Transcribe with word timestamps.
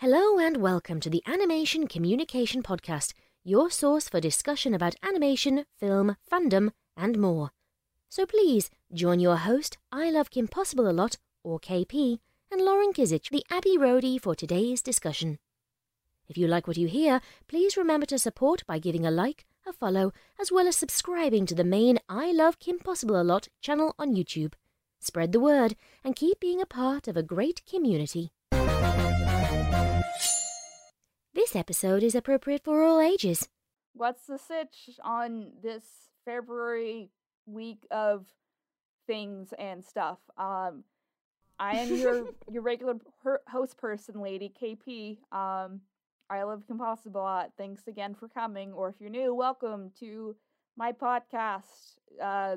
Hello 0.00 0.38
and 0.38 0.58
welcome 0.58 1.00
to 1.00 1.08
the 1.08 1.22
Animation 1.26 1.86
Communication 1.86 2.62
Podcast, 2.62 3.14
your 3.42 3.70
source 3.70 4.10
for 4.10 4.20
discussion 4.20 4.74
about 4.74 4.94
animation, 5.02 5.64
film, 5.80 6.16
fandom, 6.30 6.72
and 6.98 7.18
more. 7.18 7.50
So 8.10 8.26
please 8.26 8.70
join 8.92 9.20
your 9.20 9.36
host, 9.36 9.78
I 9.90 10.10
Love 10.10 10.28
Kim 10.28 10.48
Possible 10.48 10.86
a 10.86 10.92
Lot, 10.92 11.16
or 11.42 11.58
KP, 11.58 12.18
and 12.52 12.60
Lauren 12.60 12.92
Kizich, 12.92 13.30
the 13.30 13.42
Abbey 13.50 13.78
Roadie, 13.78 14.20
for 14.20 14.34
today's 14.34 14.82
discussion. 14.82 15.38
If 16.28 16.36
you 16.36 16.46
like 16.46 16.66
what 16.66 16.76
you 16.76 16.88
hear, 16.88 17.22
please 17.48 17.78
remember 17.78 18.04
to 18.04 18.18
support 18.18 18.66
by 18.66 18.78
giving 18.78 19.06
a 19.06 19.10
like, 19.10 19.46
a 19.66 19.72
follow, 19.72 20.12
as 20.38 20.52
well 20.52 20.68
as 20.68 20.76
subscribing 20.76 21.46
to 21.46 21.54
the 21.54 21.64
main 21.64 22.00
I 22.06 22.32
Love 22.32 22.58
Kim 22.58 22.80
Possible 22.80 23.18
a 23.18 23.24
Lot 23.24 23.48
channel 23.62 23.94
on 23.98 24.14
YouTube. 24.14 24.52
Spread 25.00 25.32
the 25.32 25.40
word 25.40 25.74
and 26.04 26.14
keep 26.14 26.38
being 26.38 26.60
a 26.60 26.66
part 26.66 27.08
of 27.08 27.16
a 27.16 27.22
great 27.22 27.62
community. 27.64 28.34
This 31.46 31.54
episode 31.54 32.02
is 32.02 32.16
appropriate 32.16 32.64
for 32.64 32.82
all 32.82 33.00
ages. 33.00 33.48
What's 33.92 34.26
the 34.26 34.36
sitch 34.36 34.98
on 35.04 35.52
this 35.62 35.84
February 36.24 37.12
week 37.46 37.86
of 37.92 38.26
things 39.06 39.54
and 39.56 39.84
stuff? 39.84 40.18
Um, 40.36 40.82
I 41.60 41.76
am 41.76 41.94
your 41.94 42.30
your 42.50 42.62
regular 42.62 42.94
host 43.46 43.78
person, 43.78 44.20
lady 44.20 44.52
KP. 44.60 45.18
Um, 45.32 45.82
I 46.28 46.42
love 46.42 46.64
Kim 46.66 46.78
Possible 46.78 47.20
a 47.20 47.22
lot. 47.22 47.52
Thanks 47.56 47.86
again 47.86 48.16
for 48.16 48.26
coming. 48.26 48.72
Or 48.72 48.88
if 48.88 48.96
you're 48.98 49.08
new, 49.08 49.32
welcome 49.32 49.92
to 50.00 50.34
my 50.76 50.90
podcast. 50.90 52.00
Uh, 52.20 52.56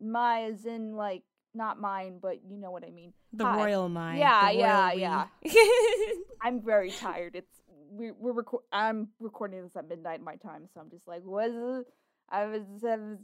my 0.00 0.46
is 0.46 0.66
in 0.66 0.96
like 0.96 1.22
not 1.54 1.80
mine, 1.80 2.18
but 2.20 2.40
you 2.44 2.58
know 2.58 2.72
what 2.72 2.84
I 2.84 2.90
mean. 2.90 3.12
The 3.32 3.44
Hi. 3.44 3.56
royal 3.56 3.88
mind. 3.88 4.18
Yeah, 4.18 4.50
yeah, 4.50 4.92
yeah. 4.92 5.26
I'm 6.42 6.60
very 6.60 6.90
tired. 6.90 7.36
It's 7.36 7.61
we 7.92 8.10
we're 8.12 8.32
record. 8.32 8.62
I'm 8.72 9.08
recording 9.20 9.62
this 9.62 9.76
at 9.76 9.88
midnight 9.88 10.22
my 10.22 10.36
time, 10.36 10.68
so 10.72 10.80
I'm 10.80 10.90
just 10.90 11.06
like, 11.06 11.22
was 11.24 11.84
I 12.30 12.46
was, 12.46 12.62
I 12.82 12.96
was 12.96 13.18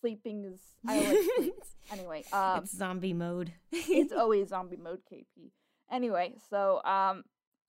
sleeping 0.00 0.44
is 0.44 0.60
I 0.86 0.98
like 0.98 1.18
sleep. 1.36 1.54
anyway. 1.92 2.24
Um, 2.32 2.62
it's 2.62 2.76
zombie 2.76 3.14
mode. 3.14 3.52
it's 3.72 4.12
always 4.16 4.48
zombie 4.48 4.76
mode, 4.76 5.00
KP. 5.10 5.50
Anyway, 5.90 6.34
so 6.50 6.82
um, 6.84 7.24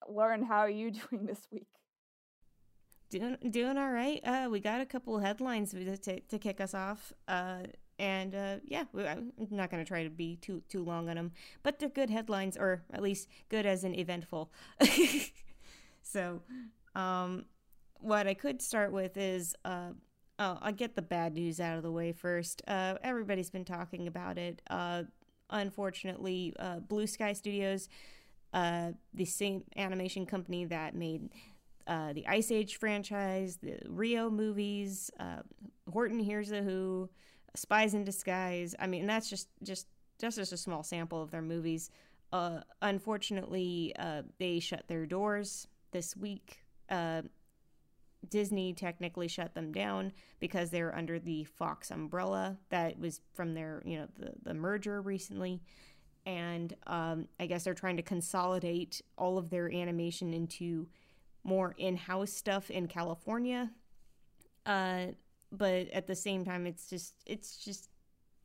Lauren, 0.10 0.44
how 0.44 0.60
are 0.60 0.70
you 0.70 0.92
doing 1.10 1.26
this 1.26 1.48
week? 1.52 1.68
doing 3.10 3.38
doing 3.50 3.78
all 3.78 3.92
right. 3.92 4.20
Uh, 4.24 4.50
we 4.52 4.60
got 4.60 4.82
a 4.82 4.86
couple 4.86 5.18
headlines 5.20 5.72
to 5.72 5.98
to, 5.98 6.20
to 6.20 6.40
kick 6.40 6.60
us 6.60 6.74
off. 6.74 7.14
Uh, 7.28 7.60
and 8.00 8.36
uh, 8.36 8.56
yeah, 8.64 8.84
we, 8.92 9.08
I'm 9.08 9.32
not 9.50 9.72
gonna 9.72 9.86
try 9.86 10.04
to 10.04 10.10
be 10.10 10.36
too 10.36 10.62
too 10.68 10.84
long 10.84 11.10
on 11.10 11.16
them, 11.16 11.32
but 11.64 11.80
they're 11.80 11.90
good 11.90 12.10
headlines, 12.10 12.58
or 12.58 12.84
at 12.92 13.02
least 13.02 13.30
good 13.50 13.66
as 13.66 13.84
an 13.84 13.96
eventful. 13.96 14.52
So, 16.12 16.42
um, 16.96 17.46
what 18.00 18.28
I 18.28 18.34
could 18.34 18.62
start 18.62 18.92
with 18.92 19.18
is 19.18 19.56
uh. 19.66 19.90
Oh, 20.40 20.60
I'll 20.62 20.72
get 20.72 20.96
the 20.96 21.02
bad 21.02 21.34
news 21.34 21.60
out 21.60 21.78
of 21.78 21.84
the 21.84 21.92
way 21.92 22.12
first. 22.12 22.62
Uh, 22.68 22.94
everybody's 23.02 23.50
been 23.50 23.66
talking 23.66 24.06
about 24.06 24.38
it. 24.38 24.62
Uh, 24.70 25.06
unfortunately, 25.50 26.54
uh, 26.60 26.78
Blue 26.78 27.08
Sky 27.08 27.34
Studios, 27.34 27.90
uh, 28.54 28.92
the 29.16 29.26
same 29.26 29.64
animation 29.76 30.28
company 30.28 30.66
that 30.66 30.94
made 30.94 31.30
uh, 31.88 32.14
the 32.14 32.28
Ice 32.28 32.52
Age 32.52 32.78
franchise, 32.78 33.58
the 33.64 33.80
Rio 33.88 34.30
movies, 34.30 35.10
Horton 35.92 36.20
Hears 36.20 36.50
the 36.50 36.62
Who, 36.62 37.10
Spies 37.56 37.96
in 37.96 38.04
Disguise. 38.04 38.76
I 38.78 38.86
mean, 38.86 39.08
that's 39.08 39.32
just 39.32 39.48
just 39.64 39.88
just 40.20 40.38
just 40.38 40.54
a 40.54 40.58
small 40.58 40.84
sample 40.84 41.20
of 41.20 41.32
their 41.32 41.42
movies. 41.42 41.90
Unfortunately, 42.84 43.96
they 44.38 44.60
shut 44.60 44.88
their 44.88 45.08
doors 45.08 45.68
this 45.98 46.16
week. 46.16 46.60
Uh, 46.92 47.24
Disney 48.30 48.72
technically 48.72 49.28
shut 49.28 49.56
them 49.56 49.72
down 49.72 50.12
because 50.40 50.70
they're 50.70 50.96
under 50.96 51.18
the 51.18 51.44
Fox 51.46 51.90
umbrella 51.90 52.58
that 52.70 53.00
was 53.00 53.20
from 53.34 53.56
their, 53.56 53.82
you 53.84 53.98
know, 53.98 54.08
the, 54.20 54.34
the 54.44 54.54
merger 54.54 55.02
recently. 55.02 55.60
And 56.24 56.76
um, 56.86 57.28
I 57.40 57.48
guess 57.48 57.64
they're 57.64 57.74
trying 57.74 57.98
to 57.98 58.04
consolidate 58.04 59.02
all 59.18 59.40
of 59.40 59.50
their 59.50 59.74
animation 59.74 60.36
into 60.36 60.88
more 61.44 61.74
in-house 61.80 62.32
stuff 62.32 62.70
in 62.70 62.88
California. 62.88 63.72
Uh, 64.68 65.08
but 65.52 65.90
at 65.90 66.06
the 66.06 66.16
same 66.16 66.46
time, 66.46 66.68
it's 66.68 66.88
just, 66.88 67.16
it's 67.26 67.58
just, 67.58 67.90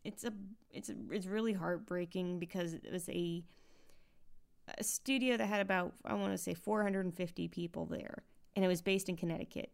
it's 0.04 0.25
a, 0.25 0.32
it's 0.71 0.88
a, 0.88 0.94
it's 1.10 1.27
really 1.27 1.53
heartbreaking 1.53 2.38
because 2.38 2.72
it 2.72 2.91
was 2.91 3.10
a, 3.10 3.44
a 4.78 4.84
studio 4.84 5.37
that 5.37 5.47
had 5.47 5.60
about, 5.60 5.94
I 6.05 6.15
want 6.15 6.33
to 6.33 6.38
say, 6.38 6.55
450 6.55 7.49
people 7.49 7.87
there 7.87 8.22
and 8.55 8.65
it 8.65 8.69
was 8.69 8.83
based 8.83 9.09
in 9.09 9.16
Connecticut. 9.16 9.71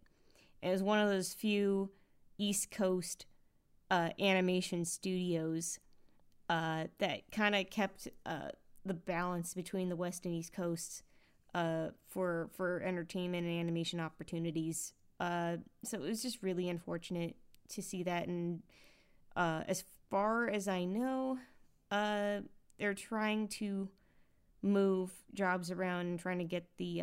It 0.62 0.70
was 0.70 0.82
one 0.82 0.98
of 0.98 1.08
those 1.08 1.32
few 1.32 1.90
East 2.36 2.70
Coast 2.70 3.26
uh, 3.90 4.10
animation 4.20 4.84
studios 4.84 5.78
uh, 6.48 6.84
that 6.98 7.30
kind 7.30 7.54
of 7.54 7.70
kept 7.70 8.08
uh, 8.26 8.50
the 8.84 8.94
balance 8.94 9.54
between 9.54 9.88
the 9.88 9.96
West 9.96 10.24
and 10.24 10.34
East 10.34 10.52
Coasts 10.52 11.02
uh, 11.54 11.88
for 12.08 12.50
for 12.52 12.80
entertainment 12.82 13.46
and 13.46 13.58
animation 13.58 14.00
opportunities. 14.00 14.92
Uh, 15.20 15.56
so 15.84 15.96
it 15.96 16.08
was 16.08 16.22
just 16.22 16.42
really 16.42 16.68
unfortunate 16.68 17.36
to 17.68 17.82
see 17.82 18.02
that. 18.04 18.28
And 18.28 18.62
uh, 19.36 19.62
as 19.66 19.84
far 20.10 20.48
as 20.48 20.68
I 20.68 20.84
know, 20.84 21.38
they're 21.90 22.94
trying 22.94 23.48
to 23.48 23.88
move 24.68 25.10
jobs 25.34 25.70
around 25.70 26.06
and 26.06 26.18
trying 26.18 26.38
to 26.38 26.44
get 26.44 26.66
the 26.76 27.02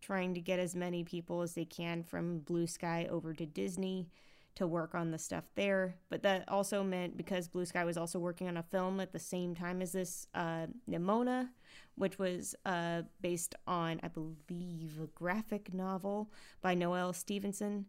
trying 0.00 0.34
to 0.34 0.40
get 0.40 0.58
as 0.58 0.74
many 0.74 1.04
people 1.04 1.42
as 1.42 1.54
they 1.54 1.64
can 1.64 2.02
from 2.02 2.40
Blue 2.40 2.66
Sky 2.66 3.06
over 3.10 3.32
to 3.34 3.46
Disney 3.46 4.08
to 4.56 4.66
work 4.66 4.94
on 4.94 5.10
the 5.10 5.18
stuff 5.18 5.44
there. 5.54 5.96
But 6.08 6.22
that 6.22 6.48
also 6.48 6.82
meant 6.82 7.16
because 7.16 7.48
Blue 7.48 7.64
Sky 7.64 7.84
was 7.84 7.96
also 7.96 8.18
working 8.18 8.48
on 8.48 8.56
a 8.56 8.62
film 8.62 9.00
at 9.00 9.12
the 9.12 9.18
same 9.18 9.54
time 9.54 9.80
as 9.80 9.92
this, 9.92 10.26
uh, 10.34 10.66
Nimona, 10.88 11.48
which 11.94 12.18
was 12.18 12.54
uh, 12.64 13.02
based 13.20 13.54
on, 13.66 14.00
I 14.02 14.08
believe, 14.08 14.98
a 15.02 15.06
graphic 15.14 15.72
novel 15.72 16.32
by 16.60 16.74
Noelle 16.74 17.12
Stevenson. 17.12 17.86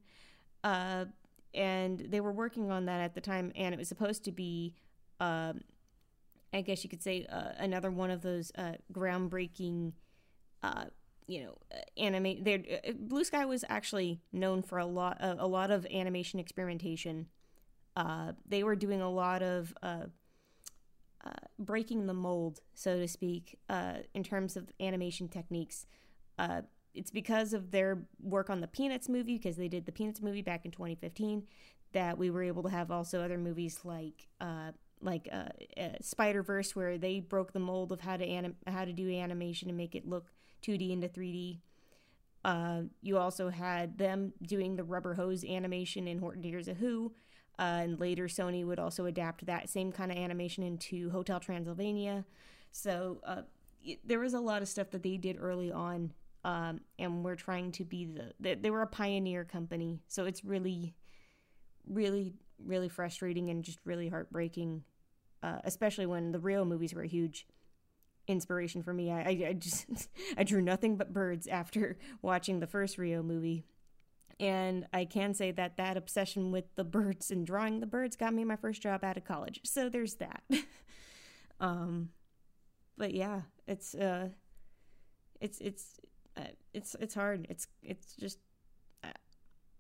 Uh, 0.64 1.06
and 1.54 2.00
they 2.00 2.22
were 2.22 2.32
working 2.32 2.72
on 2.72 2.86
that 2.86 3.02
at 3.02 3.16
the 3.16 3.22
time, 3.22 3.52
and 3.56 3.74
it 3.74 3.78
was 3.78 3.88
supposed 3.88 4.24
to 4.26 4.32
be. 4.32 4.76
Um, 5.20 5.62
I 6.54 6.62
guess 6.62 6.84
you 6.84 6.90
could 6.90 7.02
say 7.02 7.26
uh, 7.30 7.52
another 7.58 7.92
one 7.92 8.12
of 8.12 8.22
those 8.22 8.52
uh, 8.58 8.74
groundbreaking 8.94 9.94
uh, 10.64 10.86
you 11.28 11.44
know 11.44 11.58
anime 11.98 12.44
there 12.44 12.60
blue 13.00 13.24
sky 13.24 13.46
was 13.46 13.64
actually 13.70 14.20
known 14.34 14.62
for 14.62 14.78
a 14.78 14.86
lot 14.86 15.18
a 15.22 15.48
lot 15.48 15.72
of 15.72 15.86
animation 15.88 16.40
experimentation. 16.40 17.28
Uh, 17.96 18.34
they 18.48 18.64
were 18.64 18.76
doing 18.76 19.02
a 19.02 19.10
lot 19.10 19.42
of 19.42 19.74
uh, 19.84 20.06
uh, 21.26 21.30
breaking 21.60 22.08
the 22.08 22.14
mold 22.14 22.62
so 22.74 22.98
to 22.98 23.08
speak 23.08 23.60
uh, 23.70 23.98
in 24.14 24.24
terms 24.24 24.58
of 24.58 24.72
animation 24.80 25.28
techniques. 25.28 25.86
Uh, 26.38 26.62
it's 26.94 27.12
because 27.12 27.54
of 27.54 27.72
their 27.72 28.04
work 28.22 28.50
on 28.50 28.60
the 28.60 28.68
peanuts 28.68 29.08
movie 29.08 29.38
because 29.38 29.56
they 29.56 29.68
did 29.68 29.86
the 29.86 29.92
peanuts 29.92 30.22
movie 30.22 30.42
back 30.42 30.66
in 30.66 30.72
2015 30.72 31.44
that 31.94 32.18
we 32.18 32.30
were 32.30 32.44
able 32.44 32.64
to 32.64 32.70
have 32.70 32.92
also 32.92 33.22
other 33.22 33.38
movies 33.38 33.80
like 33.84 34.28
uh, 35.06 35.08
like 35.08 35.30
Spider 36.02 36.44
Verse, 36.44 36.76
where 36.76 36.98
they 36.98 37.20
broke 37.20 37.54
the 37.54 37.60
mold 37.60 37.92
of 37.92 38.02
how 38.02 38.18
to 38.18 38.26
anim- 38.26 38.58
how 38.68 38.86
to 38.86 38.94
do 38.94 39.10
animation 39.10 39.70
and 39.70 39.78
make 39.78 39.96
it 39.96 40.08
look 40.08 40.32
2D 40.62 40.92
into 40.92 41.08
3D. 41.08 41.60
Uh, 42.44 42.82
you 43.02 43.18
also 43.18 43.50
had 43.50 43.98
them 43.98 44.34
doing 44.42 44.76
the 44.76 44.84
rubber 44.84 45.14
hose 45.14 45.44
animation 45.46 46.08
in 46.08 46.20
Horton 46.20 46.44
Hears 46.44 46.68
a 46.68 46.74
Who, 46.74 47.14
uh, 47.60 47.82
and 47.84 48.00
later 48.00 48.28
Sony 48.28 48.66
would 48.66 48.80
also 48.80 49.06
adapt 49.06 49.46
that 49.46 49.70
same 49.70 49.92
kind 49.92 50.12
of 50.12 50.18
animation 50.18 50.64
into 50.64 51.12
Hotel 51.12 51.40
Transylvania. 51.40 52.26
So 52.72 53.20
uh, 53.24 53.42
there 54.04 54.20
was 54.20 54.34
a 54.34 54.40
lot 54.40 54.62
of 54.62 54.68
stuff 54.68 54.90
that 54.92 55.04
they 55.04 55.18
did 55.18 55.38
early 55.40 55.72
on, 55.72 56.14
um, 56.44 56.82
and 56.98 57.24
we're 57.24 57.36
trying 57.36 57.72
to 57.74 57.86
be 57.86 58.06
the 58.06 58.34
they, 58.40 58.56
they 58.56 58.72
were 58.72 58.82
a 58.82 58.88
pioneer 58.88 59.46
company. 59.46 60.00
So 60.08 60.26
it's 60.26 60.44
really, 60.44 60.96
really, 61.88 62.34
really 62.58 62.90
frustrating 62.90 63.52
and 63.52 63.64
just 63.64 63.80
really 63.86 64.10
heartbreaking, 64.10 64.84
uh, 65.44 65.60
especially 65.64 66.06
when 66.06 66.32
the 66.32 66.40
Rio 66.40 66.66
movies 66.66 66.94
were 66.94 67.04
a 67.04 67.08
huge 67.08 67.48
inspiration 68.28 68.84
for 68.84 68.94
me. 68.94 69.12
I, 69.12 69.22
I, 69.22 69.46
I 69.50 69.54
just 69.54 69.86
I 70.38 70.44
drew 70.44 70.62
nothing 70.62 70.98
but 70.98 71.14
birds 71.14 71.48
after 71.48 71.98
watching 72.22 72.60
the 72.60 72.68
first 72.68 72.98
Rio 72.98 73.24
movie. 73.24 73.64
And 74.40 74.88
I 74.92 75.06
can 75.06 75.36
say 75.36 75.52
that 75.52 75.78
that 75.78 75.98
obsession 75.98 76.52
with 76.52 76.66
the 76.76 76.84
birds 76.84 77.30
and 77.30 77.46
drawing 77.46 77.80
the 77.80 77.86
birds 77.86 78.16
got 78.16 78.34
me 78.34 78.44
my 78.44 78.56
first 78.56 78.82
job 78.82 79.04
out 79.04 79.18
of 79.18 79.24
college. 79.24 79.60
So 79.64 79.88
there's 79.88 80.16
that. 80.16 80.42
um, 81.60 82.10
but 82.98 83.14
yeah, 83.14 83.42
it's 83.68 83.94
uh, 83.94 84.30
it's 85.40 85.60
it's 85.60 86.00
uh, 86.38 86.54
it's 86.74 86.96
it's 87.00 87.14
hard. 87.14 87.46
It's 87.50 87.68
it's 87.84 88.16
just 88.16 88.40
uh, 89.04 89.10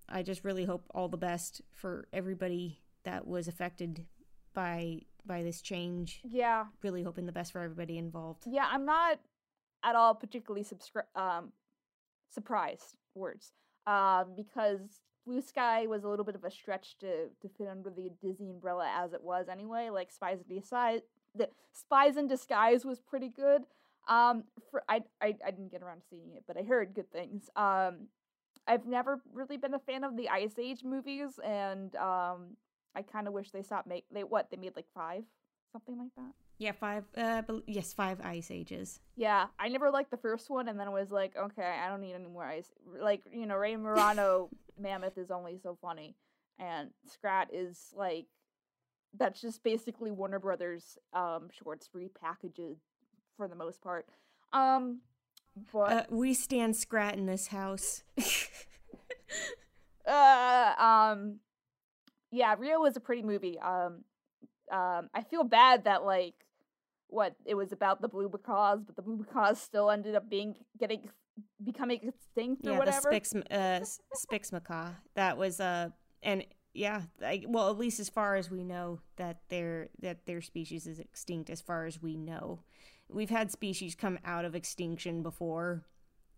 I 0.08 0.22
just 0.22 0.44
really 0.44 0.66
hope 0.66 0.86
all 0.94 1.08
the 1.08 1.18
best 1.18 1.62
for 1.72 2.08
everybody 2.14 2.82
that 3.04 3.26
was 3.26 3.48
affected 3.48 4.06
by 4.54 5.02
by 5.26 5.44
this 5.44 5.62
change. 5.62 6.22
Yeah. 6.24 6.66
Really 6.84 7.04
hoping 7.04 7.26
the 7.26 7.32
best 7.32 7.52
for 7.52 7.62
everybody 7.62 7.98
involved. 7.98 8.44
Yeah, 8.48 8.68
I'm 8.72 8.86
not 8.86 9.20
at 9.84 9.96
all 9.96 10.14
particularly 10.16 10.64
subscri- 10.64 11.20
um, 11.20 11.52
surprised 12.30 12.96
words 13.16 13.52
um, 13.88 14.34
because 14.36 15.02
Blue 15.26 15.42
Sky 15.42 15.88
was 15.88 16.04
a 16.04 16.08
little 16.08 16.26
bit 16.26 16.36
of 16.36 16.44
a 16.44 16.52
stretch 16.52 16.98
to, 17.00 17.28
to 17.42 17.50
fit 17.58 17.68
under 17.68 17.90
the 17.90 18.10
Disney 18.22 18.50
umbrella 18.50 18.90
as 18.98 19.14
it 19.14 19.24
was 19.24 19.48
anyway. 19.50 19.90
Like 19.90 20.12
Spies 20.12 20.40
in 20.48 20.56
Disguise, 20.56 21.02
the 21.36 21.50
Spies 21.74 22.18
in 22.18 22.28
Disguise 22.28 22.86
was 22.86 23.00
pretty 23.00 23.30
good. 23.30 23.64
Um, 24.08 24.46
for 24.72 24.84
I, 24.90 25.04
I 25.22 25.36
I 25.46 25.52
didn't 25.52 25.72
get 25.72 25.84
around 25.84 25.98
to 25.98 26.08
seeing 26.10 26.34
it, 26.36 26.44
but 26.48 26.58
I 26.58 26.64
heard 26.64 26.96
good 26.96 27.12
things. 27.12 27.50
Um, 27.56 28.08
I've 28.68 28.88
never 28.88 29.22
really 29.32 29.58
been 29.58 29.74
a 29.74 29.80
fan 29.80 30.04
of 30.04 30.18
the 30.18 30.30
Ice 30.30 30.58
Age 30.60 30.84
movies, 30.84 31.40
and 31.44 31.96
um, 31.96 32.58
I 32.96 33.02
kind 33.02 33.28
of 33.28 33.34
wish 33.34 33.52
they 33.52 33.64
stopped 33.64 33.88
make 33.88 34.06
they 34.12 34.24
what 34.24 34.50
they 34.52 34.58
made 34.58 34.76
like 34.76 34.88
five, 34.94 35.24
something 35.72 35.98
like 35.98 36.14
that. 36.18 36.34
Yeah, 36.58 36.74
five. 36.74 37.06
Uh, 37.18 37.42
yes, 37.66 37.92
five 37.94 38.22
ice 38.22 38.52
ages. 38.52 39.00
Yeah, 39.16 39.48
I 39.58 39.70
never 39.70 39.90
liked 39.90 40.12
the 40.12 40.18
first 40.18 40.50
one, 40.50 40.68
and 40.68 40.80
then 40.80 40.88
I 40.88 40.92
was 40.92 41.10
like, 41.10 41.36
okay, 41.36 41.80
I 41.84 41.90
don't 41.90 42.02
need 42.02 42.14
any 42.14 42.28
more 42.28 42.46
ice. 42.46 42.70
Like 43.02 43.22
you 43.32 43.46
know, 43.46 43.56
Ray 43.56 43.76
Romano 43.76 44.50
Mammoth 44.80 45.18
is 45.18 45.32
only 45.32 45.58
so 45.62 45.78
funny, 45.82 46.16
and 46.60 46.92
Scrat 47.08 47.50
is 47.52 47.94
like, 47.96 48.28
that's 49.18 49.42
just 49.42 49.64
basically 49.64 50.12
Warner 50.12 50.40
Brothers 50.40 50.98
um 51.14 51.50
shorts 51.52 51.90
repackages 51.96 52.78
for 53.38 53.48
the 53.48 53.56
most 53.56 53.82
part. 53.82 54.08
Um, 54.54 55.00
but 55.74 55.92
Uh, 55.92 56.04
we 56.10 56.34
stand 56.34 56.76
Scrat 56.76 57.16
in 57.16 57.26
this 57.26 57.48
house. 57.48 58.04
uh, 60.08 60.74
um, 60.78 61.40
yeah, 62.32 62.56
Rio 62.58 62.80
was 62.80 62.96
a 62.96 63.00
pretty 63.00 63.22
movie. 63.22 63.60
Um, 63.60 64.04
um, 64.72 65.10
I 65.14 65.24
feel 65.30 65.44
bad 65.44 65.84
that 65.84 66.04
like 66.04 66.36
what 67.08 67.36
it 67.46 67.56
was 67.56 67.72
about 67.72 68.02
the 68.02 68.08
blue 68.08 68.30
macaws, 68.30 68.80
but 68.86 68.96
the 68.96 69.02
blue 69.02 69.18
macaws 69.18 69.62
still 69.62 69.90
ended 69.90 70.16
up 70.16 70.30
being 70.30 70.56
getting 70.80 71.10
becoming 71.64 72.00
extinct 72.04 72.66
or 72.66 72.72
yeah, 72.72 72.78
whatever. 72.78 73.10
the 73.10 73.20
Spix, 73.20 73.44
uh, 73.52 73.86
Spix 74.16 74.52
macaw. 74.52 74.92
That 75.16 75.38
was 75.38 75.60
uh, 75.60 75.90
and 76.24 76.46
yeah, 76.74 77.02
like, 77.20 77.44
well, 77.48 77.70
at 77.70 77.78
least 77.78 78.00
as 78.00 78.10
far 78.10 78.36
as 78.36 78.50
we 78.50 78.64
know, 78.64 79.02
that 79.18 79.42
their 79.50 79.90
that 80.02 80.26
their 80.26 80.42
species 80.42 80.88
is 80.88 81.00
extinct. 81.00 81.50
As 81.50 81.62
far 81.62 81.86
as 81.86 82.02
we 82.02 82.16
know, 82.16 82.62
we've 83.10 83.30
had 83.30 83.52
species 83.52 83.94
come 83.94 84.18
out 84.24 84.46
of 84.46 84.56
extinction 84.56 85.22
before, 85.22 85.84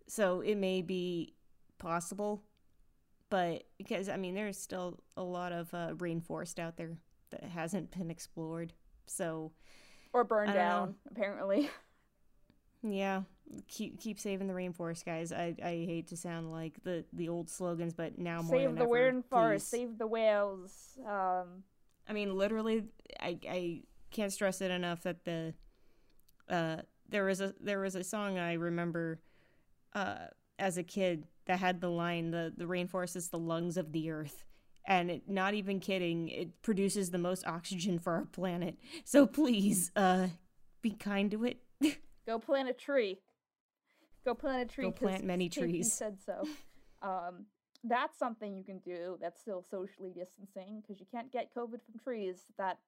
so 0.07 0.41
it 0.41 0.55
may 0.55 0.81
be 0.81 1.35
possible. 1.77 2.43
But 3.33 3.63
because 3.79 4.09
I 4.09 4.17
mean, 4.17 4.35
there's 4.35 4.59
still 4.59 4.99
a 5.17 5.23
lot 5.23 5.53
of 5.53 5.73
uh, 5.73 5.93
rainforest 5.95 6.59
out 6.59 6.77
there 6.77 6.91
that 7.31 7.43
hasn't 7.43 7.89
been 7.97 8.11
explored. 8.11 8.73
So 9.07 9.53
or 10.13 10.23
burned 10.23 10.53
don't 10.53 10.55
know. 10.55 10.61
down, 10.61 10.95
apparently. 11.09 11.69
Yeah, 12.85 13.21
keep 13.69 13.97
keep 13.97 14.19
saving 14.19 14.47
the 14.47 14.53
rainforest, 14.53 15.05
guys. 15.05 15.31
I, 15.31 15.55
I 15.63 15.69
hate 15.69 16.07
to 16.09 16.17
sound 16.17 16.51
like 16.51 16.83
the 16.83 17.05
the 17.13 17.29
old 17.29 17.49
slogans, 17.49 17.93
but 17.93 18.19
now 18.19 18.41
more 18.41 18.57
save 18.57 18.67
than 18.67 18.75
the 18.75 18.83
ever, 18.83 19.13
rainforest, 19.13 19.61
save 19.61 19.97
the 19.97 20.05
whales. 20.05 20.99
Um, 21.07 21.63
I 22.05 22.11
mean, 22.11 22.35
literally, 22.35 22.83
I 23.21 23.39
I 23.49 23.81
can't 24.11 24.33
stress 24.33 24.59
it 24.59 24.69
enough 24.69 25.03
that 25.03 25.23
the 25.23 25.53
uh 26.49 26.81
there 27.07 27.23
was 27.23 27.39
a 27.39 27.53
there 27.61 27.79
was 27.79 27.95
a 27.95 28.03
song 28.03 28.37
I 28.37 28.53
remember 28.53 29.21
uh 29.93 30.25
as 30.59 30.77
a 30.77 30.83
kid 30.83 31.25
that 31.45 31.59
had 31.59 31.81
the 31.81 31.89
line 31.89 32.31
the 32.31 32.53
the 32.55 32.65
rainforest 32.65 33.15
is 33.15 33.29
the 33.29 33.39
lungs 33.39 33.77
of 33.77 33.91
the 33.91 34.09
earth. 34.09 34.43
And 34.85 35.09
it, 35.09 35.29
not 35.29 35.53
even 35.53 35.79
kidding, 35.79 36.27
it 36.27 36.61
produces 36.61 37.11
the 37.11 37.17
most 37.17 37.47
oxygen 37.47 37.99
for 37.99 38.13
our 38.13 38.25
planet. 38.25 38.75
So 39.05 39.25
please, 39.25 39.91
uh, 39.95 40.27
be 40.81 40.91
kind 40.91 41.31
to 41.31 41.45
it. 41.45 41.59
go 42.27 42.37
plant 42.37 42.67
a 42.67 42.73
tree. 42.73 43.19
Go 44.25 44.35
plant 44.35 44.69
a 44.69 44.73
tree. 44.73 44.83
go 44.83 44.91
plant 44.91 45.23
many 45.23 45.47
trees. 45.57 45.93
said 45.93 46.17
so. 46.25 46.43
um, 47.01 47.45
that's 47.85 48.17
something 48.17 48.55
you 48.55 48.63
can 48.63 48.79
do. 48.79 49.17
That's 49.21 49.39
still 49.39 49.63
socially 49.69 50.11
distancing 50.15 50.81
because 50.81 50.99
you 50.99 51.05
can't 51.11 51.31
get 51.31 51.53
COVID 51.55 51.81
from 51.85 51.99
trees. 52.03 52.43
That 52.57 52.79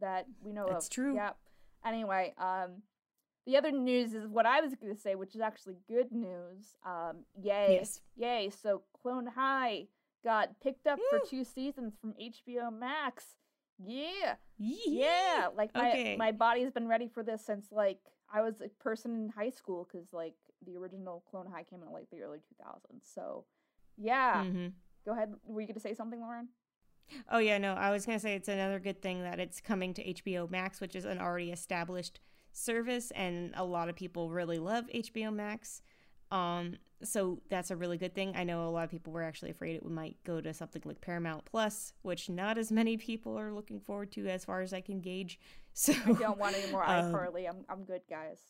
that 0.00 0.26
we 0.42 0.52
know 0.52 0.66
That's 0.68 0.86
of. 0.86 0.92
true. 0.92 1.14
Yep. 1.14 1.36
Anyway, 1.84 2.34
um, 2.38 2.82
the 3.46 3.56
other 3.56 3.70
news 3.72 4.12
is 4.14 4.26
what 4.26 4.44
I 4.46 4.60
was 4.60 4.74
going 4.74 4.94
to 4.94 5.00
say, 5.00 5.14
which 5.14 5.34
is 5.34 5.40
actually 5.40 5.76
good 5.88 6.10
news. 6.12 6.76
Um, 6.84 7.24
yay, 7.40 7.76
Yes. 7.78 8.00
yay! 8.16 8.50
So 8.50 8.82
Clone 9.02 9.26
High 9.26 9.86
got 10.24 10.58
picked 10.60 10.86
up 10.86 10.98
Woo. 10.98 11.04
for 11.20 11.28
two 11.28 11.44
seasons 11.44 11.94
from 12.00 12.12
HBO 12.20 12.70
Max. 12.76 13.36
Yeah. 13.78 14.34
Yee. 14.58 14.80
Yeah, 14.86 15.48
like 15.54 15.74
my 15.74 15.90
Okay. 15.90 16.16
my 16.16 16.32
body's 16.32 16.70
been 16.70 16.88
ready 16.88 17.08
for 17.08 17.22
this 17.22 17.44
since 17.44 17.70
like 17.70 17.98
I 18.32 18.40
was 18.40 18.60
a 18.60 18.68
person 18.82 19.14
in 19.14 19.28
high 19.28 19.50
school 19.50 19.86
because 19.90 20.12
like 20.12 20.34
the 20.66 20.76
original 20.76 21.22
Clone 21.30 21.46
High 21.46 21.62
came 21.64 21.82
out 21.84 21.92
like 21.92 22.08
the 22.10 22.22
early 22.22 22.38
2000s. 22.38 23.02
So 23.14 23.44
yeah, 23.98 24.42
Mhm. 24.44 24.72
go 25.04 25.12
ahead. 25.12 25.34
Were 25.44 25.60
you 25.60 25.66
gonna 25.68 25.78
say 25.80 25.94
something, 25.94 26.20
Lauren? 26.20 26.48
Oh 27.30 27.38
yeah, 27.38 27.58
no, 27.58 27.74
I 27.74 27.90
was 27.90 28.04
gonna 28.06 28.18
say 28.18 28.34
it's 28.34 28.48
another 28.48 28.80
good 28.80 29.00
thing 29.02 29.22
that 29.22 29.38
it's 29.38 29.60
coming 29.60 29.94
to 29.94 30.02
HBO 30.02 30.48
Max, 30.50 30.80
which 30.80 30.96
is 30.96 31.04
an 31.04 31.18
already 31.20 31.52
established 31.52 32.18
service, 32.56 33.10
and 33.12 33.52
a 33.54 33.64
lot 33.64 33.88
of 33.88 33.96
people 33.96 34.30
really 34.30 34.58
love 34.58 34.86
HBO 34.94 35.32
Max. 35.32 35.82
Um, 36.30 36.76
so 37.02 37.40
that's 37.50 37.70
a 37.70 37.76
really 37.76 37.98
good 37.98 38.14
thing. 38.14 38.34
I 38.36 38.44
know 38.44 38.66
a 38.66 38.70
lot 38.70 38.84
of 38.84 38.90
people 38.90 39.12
were 39.12 39.22
actually 39.22 39.50
afraid 39.50 39.76
it 39.76 39.84
might 39.84 40.16
go 40.24 40.40
to 40.40 40.54
something 40.54 40.82
like 40.84 41.00
Paramount 41.00 41.44
Plus, 41.44 41.92
which 42.02 42.28
not 42.30 42.56
as 42.58 42.72
many 42.72 42.96
people 42.96 43.38
are 43.38 43.52
looking 43.52 43.80
forward 43.80 44.10
to, 44.12 44.26
as 44.28 44.44
far 44.44 44.62
as 44.62 44.72
I 44.72 44.80
can 44.80 45.00
gauge. 45.00 45.38
So 45.78 45.92
I 45.92 46.12
don't 46.12 46.38
want 46.38 46.56
any 46.56 46.72
more 46.72 46.82
um, 46.88 47.12
iCarly. 47.12 47.46
I'm 47.46 47.66
I'm 47.68 47.84
good, 47.84 48.00
guys. 48.08 48.40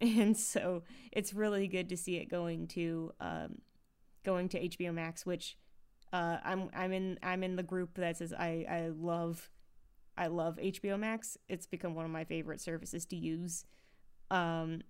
and 0.00 0.36
so 0.36 0.84
it's 1.10 1.34
really 1.34 1.66
good 1.66 1.88
to 1.88 1.96
see 1.96 2.18
it 2.18 2.26
going 2.26 2.68
to 2.68 3.12
um, 3.18 3.58
going 4.24 4.48
to 4.50 4.68
HBO 4.68 4.94
Max, 4.94 5.26
which 5.26 5.58
uh, 6.12 6.38
I'm 6.44 6.70
I'm 6.72 6.92
in 6.92 7.18
I'm 7.20 7.42
in 7.42 7.56
the 7.56 7.64
group 7.64 7.96
that 7.96 8.18
says 8.18 8.32
I 8.32 8.64
I 8.70 8.90
love 8.96 9.50
I 10.16 10.28
love 10.28 10.56
HBO 10.56 10.98
Max. 10.98 11.36
It's 11.48 11.66
become 11.66 11.94
one 11.94 12.04
of 12.04 12.10
my 12.10 12.24
favorite 12.24 12.60
services 12.60 13.04
to 13.06 13.16
use. 13.16 13.64
Um, 14.30 14.82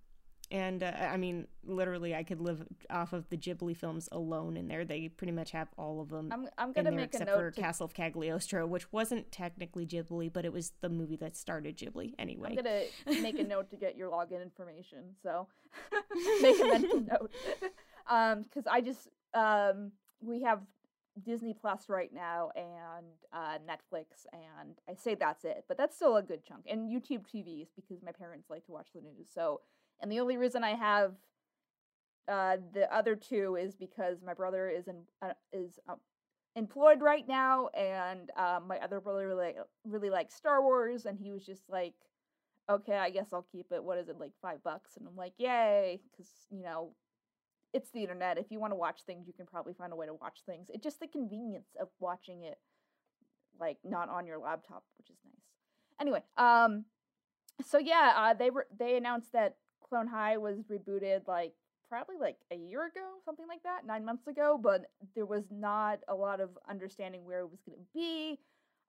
and 0.50 0.82
uh, 0.82 0.93
I 1.00 1.17
mean, 1.17 1.47
literally, 1.65 2.15
I 2.15 2.23
could 2.23 2.41
live 2.41 2.67
off 2.91 3.12
of 3.12 3.29
the 3.31 3.37
Ghibli 3.37 3.76
films 3.76 4.09
alone 4.12 4.56
in 4.56 4.69
there. 4.69 4.85
They 4.85 5.09
pretty 5.09 5.32
much 5.32 5.53
have 5.53 5.69
all 5.79 6.00
of 6.00 6.11
them 6.11 6.31
I'm 6.32 6.49
I'm 6.59 6.73
gonna 6.73 6.91
there 6.91 7.00
make 7.00 7.15
a 7.15 7.17
except 7.17 7.31
for. 7.31 7.50
To, 7.50 7.61
Castle 7.61 7.87
of 7.87 7.94
Cagliostro, 7.94 8.67
which 8.67 8.93
wasn't 8.93 9.32
technically 9.32 9.87
Ghibli, 9.87 10.32
but 10.32 10.44
it 10.44 10.53
was 10.53 10.73
the 10.81 10.88
movie 10.88 11.17
that 11.17 11.37
started 11.37 11.79
Ghibli 11.79 12.15
anyway. 12.19 12.50
I'm 12.50 12.56
gonna 13.06 13.23
make 13.23 13.38
a 13.38 13.44
note 13.44 13.71
to 13.71 13.76
get 13.76 13.97
your 13.97 14.11
login 14.11 14.43
information. 14.43 15.17
So 15.23 15.49
make 16.43 16.61
a 16.61 16.65
mental 16.65 17.00
note. 17.11 17.33
Um, 18.09 18.43
because 18.43 18.66
I 18.66 18.81
just 18.81 19.09
um 19.33 19.93
we 20.21 20.43
have 20.43 20.61
Disney 21.23 21.54
Plus 21.54 21.88
right 21.88 22.12
now 22.12 22.50
and 22.56 23.06
uh, 23.33 23.59
Netflix, 23.68 24.26
and 24.33 24.75
I 24.88 24.94
say 24.94 25.14
that's 25.14 25.44
it, 25.44 25.64
but 25.68 25.78
that's 25.78 25.94
still 25.97 26.16
a 26.16 26.23
good 26.23 26.44
chunk. 26.44 26.64
And 26.68 26.90
YouTube 26.90 27.25
TVs 27.33 27.68
because 27.76 28.02
my 28.02 28.12
parents 28.12 28.50
like 28.50 28.64
to 28.66 28.73
watch 28.73 28.88
the 28.94 29.00
news. 29.00 29.28
So, 29.33 29.61
and 30.00 30.11
the 30.11 30.21
only 30.21 30.37
reason 30.37 30.64
I 30.64 30.75
have 30.75 31.12
uh, 32.26 32.56
the 32.73 32.92
other 32.94 33.16
two 33.16 33.56
is 33.56 33.75
because 33.75 34.18
my 34.25 34.35
brother 34.35 34.68
is 34.68 34.88
in 34.88 35.02
uh, 35.23 35.35
is 35.52 35.78
um, 35.88 35.99
employed 36.56 37.00
right 37.00 37.26
now, 37.28 37.68
and 37.68 38.30
um, 38.37 38.66
my 38.66 38.78
other 38.78 39.00
brother 39.00 39.28
really 39.28 39.54
really 39.85 40.11
likes 40.11 40.35
Star 40.35 40.62
Wars, 40.62 41.06
and 41.06 41.18
he 41.18 41.30
was 41.30 41.44
just 41.44 41.62
like, 41.68 41.94
okay, 42.68 42.97
I 42.97 43.11
guess 43.11 43.28
I'll 43.33 43.47
keep 43.52 43.66
it. 43.73 43.85
What 43.85 43.99
is 43.99 44.09
it 44.09 44.18
like 44.18 44.33
five 44.42 44.62
bucks? 44.62 44.97
And 44.97 45.06
I'm 45.06 45.16
like, 45.16 45.35
yay, 45.38 46.00
because 46.11 46.30
you 46.50 46.62
know 46.62 46.90
it's 47.75 47.90
the 47.90 48.00
internet. 48.00 48.38
If 48.38 48.47
you 48.50 48.61
want 48.61 48.71
to 48.73 48.76
watch 48.76 49.02
things, 49.04 49.26
you 49.26 49.35
can 49.35 49.47
probably 49.47 49.75
find 49.75 49.93
a 49.93 49.97
way 49.97 50.07
to 50.07 50.14
watch 50.14 50.38
things. 50.47 50.69
It's 50.73 50.83
just 50.83 51.00
the 51.00 51.07
convenience 51.09 51.69
of 51.81 51.88
watching 52.00 52.43
it 52.45 52.59
like 53.61 53.78
not 53.85 54.09
on 54.09 54.26
your 54.26 54.38
laptop, 54.38 54.85
which 54.99 55.11
is 55.11 55.16
nice. 55.25 55.43
Anyway, 56.00 56.23
um 56.37 56.85
so 57.64 57.78
yeah, 57.78 58.12
uh 58.16 58.35
they 58.35 58.50
were 58.50 58.66
they 58.78 58.97
announced 58.97 59.33
that 59.33 59.57
Clone 59.88 60.07
High 60.09 60.38
was 60.38 60.59
rebooted 60.71 61.26
like 61.28 61.52
probably 61.88 62.16
like 62.19 62.37
a 62.50 62.57
year 62.57 62.87
ago, 62.87 63.07
something 63.25 63.47
like 63.47 63.62
that, 63.62 63.87
9 63.87 64.04
months 64.04 64.26
ago, 64.26 64.59
but 64.61 64.87
there 65.14 65.26
was 65.26 65.45
not 65.50 66.00
a 66.09 66.14
lot 66.14 66.40
of 66.40 66.50
understanding 66.69 67.25
where 67.25 67.40
it 67.40 67.50
was 67.50 67.61
going 67.69 67.78
to 67.78 67.85
be. 67.93 68.38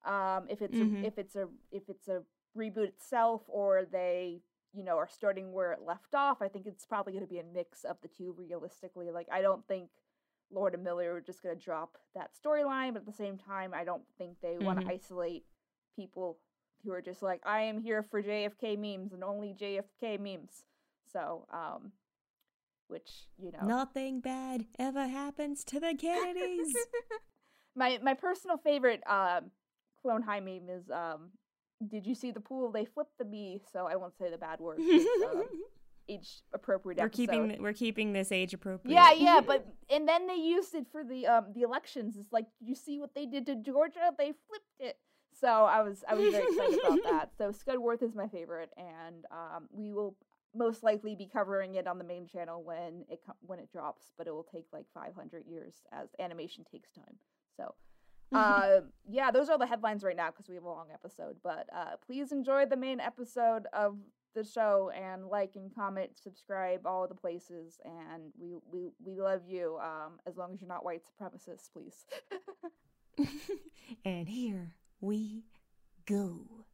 Um 0.05 0.45
if 0.49 0.61
it's 0.61 0.79
Mhm. 0.79 1.03
a, 1.03 1.07
if 1.07 1.17
it's 1.17 1.35
a 1.35 1.47
if 1.71 1.83
it's 1.89 2.07
a 2.07 2.23
reboot 2.57 2.87
itself 2.87 3.41
or 3.47 3.85
they 3.85 4.41
you 4.75 4.83
know, 4.83 4.97
are 4.97 5.09
starting 5.11 5.51
where 5.53 5.71
it 5.71 5.79
left 5.85 6.13
off. 6.13 6.41
I 6.41 6.47
think 6.47 6.65
it's 6.67 6.85
probably 6.85 7.13
going 7.13 7.25
to 7.25 7.29
be 7.29 7.39
a 7.39 7.43
mix 7.43 7.83
of 7.83 7.97
the 8.01 8.07
two 8.07 8.33
realistically. 8.37 9.09
Like, 9.11 9.27
I 9.31 9.41
don't 9.41 9.65
think 9.67 9.89
Lord 10.51 10.73
and 10.73 10.83
Miller 10.83 11.15
are 11.15 11.21
just 11.21 11.41
going 11.41 11.57
to 11.57 11.63
drop 11.63 11.97
that 12.13 12.31
storyline, 12.35 12.93
but 12.93 13.01
at 13.01 13.05
the 13.05 13.13
same 13.13 13.37
time, 13.37 13.73
I 13.73 13.83
don't 13.83 14.03
think 14.17 14.39
they 14.41 14.57
want 14.57 14.79
Mhm. 14.79 14.83
to 14.83 14.89
isolate 14.93 15.45
people 15.95 16.39
who 16.83 16.91
are 16.91 17.01
just 17.01 17.23
like, 17.23 17.41
I 17.45 17.61
am 17.61 17.79
here 17.79 18.03
for 18.03 18.21
JFK 18.21 18.75
memes 18.77 19.13
and 19.13 19.23
only 19.23 19.53
JFK 19.53 20.17
memes. 20.19 20.65
So, 21.11 21.47
um, 21.49 21.93
which, 22.87 23.27
you 23.37 23.51
know. 23.51 23.65
Nothing 23.65 24.19
bad 24.19 24.67
ever 24.77 25.07
happens 25.07 25.63
to 25.65 25.79
the 25.79 25.95
Kennedys. 25.95 26.75
my 27.75 27.97
my 28.01 28.13
personal 28.13 28.57
favorite 28.57 29.01
um 29.07 29.51
clone 30.01 30.21
high 30.21 30.39
meme 30.39 30.69
is 30.69 30.89
um 30.91 31.31
did 31.87 32.05
you 32.05 32.15
see 32.15 32.31
the 32.31 32.39
pool 32.39 32.71
they 32.71 32.85
flipped 32.85 33.17
the 33.17 33.25
bee 33.25 33.61
so 33.71 33.87
i 33.87 33.95
won't 33.95 34.17
say 34.17 34.29
the 34.29 34.37
bad 34.37 34.59
word 34.65 34.79
um, 34.79 35.43
age 36.07 36.41
appropriate 36.53 36.97
We're 36.99 37.05
episode. 37.05 37.17
keeping 37.17 37.61
we're 37.61 37.73
keeping 37.73 38.13
this 38.13 38.31
age 38.31 38.53
appropriate. 38.53 38.93
Yeah, 38.93 39.13
yeah, 39.13 39.41
but 39.45 39.65
and 39.89 40.07
then 40.07 40.27
they 40.27 40.35
used 40.35 40.75
it 40.75 40.87
for 40.91 41.03
the 41.03 41.27
um 41.27 41.45
the 41.53 41.61
elections. 41.61 42.15
It's 42.17 42.31
like 42.31 42.45
you 42.59 42.75
see 42.75 42.99
what 42.99 43.13
they 43.15 43.25
did 43.25 43.45
to 43.47 43.55
Georgia? 43.55 44.11
They 44.17 44.33
flipped 44.47 44.65
it. 44.79 44.97
So 45.39 45.47
I 45.47 45.81
was 45.81 46.03
I 46.07 46.13
was 46.13 46.31
very 46.31 46.45
excited 46.47 46.79
about 46.85 47.03
that. 47.09 47.29
So 47.37 47.51
Scudworth 47.51 48.03
is 48.03 48.15
my 48.15 48.27
favorite, 48.27 48.69
and 48.77 49.25
um 49.31 49.67
we 49.71 49.91
will 49.91 50.15
most 50.53 50.83
likely 50.83 51.15
be 51.15 51.27
covering 51.27 51.75
it 51.75 51.87
on 51.87 51.97
the 51.97 52.05
main 52.05 52.27
channel 52.27 52.63
when 52.63 53.03
it 53.09 53.21
when 53.41 53.59
it 53.59 53.71
drops. 53.71 54.11
But 54.17 54.27
it 54.27 54.31
will 54.33 54.47
take 54.49 54.65
like 54.71 54.85
500 54.93 55.45
years 55.47 55.75
as 55.91 56.09
animation 56.19 56.65
takes 56.71 56.91
time. 56.91 57.15
So. 57.57 57.73
uh 58.37 58.81
yeah 59.09 59.31
those 59.31 59.49
are 59.49 59.57
the 59.57 59.65
headlines 59.65 60.03
right 60.03 60.15
now 60.15 60.29
because 60.29 60.47
we 60.47 60.55
have 60.55 60.63
a 60.63 60.67
long 60.67 60.87
episode 60.93 61.35
but 61.43 61.67
uh 61.75 61.95
please 62.05 62.31
enjoy 62.31 62.65
the 62.65 62.77
main 62.77 62.99
episode 62.99 63.67
of 63.73 63.97
the 64.35 64.43
show 64.43 64.91
and 64.93 65.27
like 65.27 65.55
and 65.55 65.73
comment, 65.73 66.11
subscribe, 66.21 66.85
all 66.85 67.07
the 67.07 67.15
places, 67.15 67.79
and 67.83 68.31
we 68.37 68.57
we 68.71 68.91
we 69.03 69.19
love 69.19 69.41
you. 69.47 69.79
Um, 69.81 70.19
as 70.27 70.37
long 70.37 70.53
as 70.53 70.61
you're 70.61 70.67
not 70.67 70.85
white 70.85 71.01
supremacists, 71.03 71.71
please. 71.73 72.05
and 74.05 74.27
here 74.27 74.75
we 74.99 75.45
go. 76.05 76.64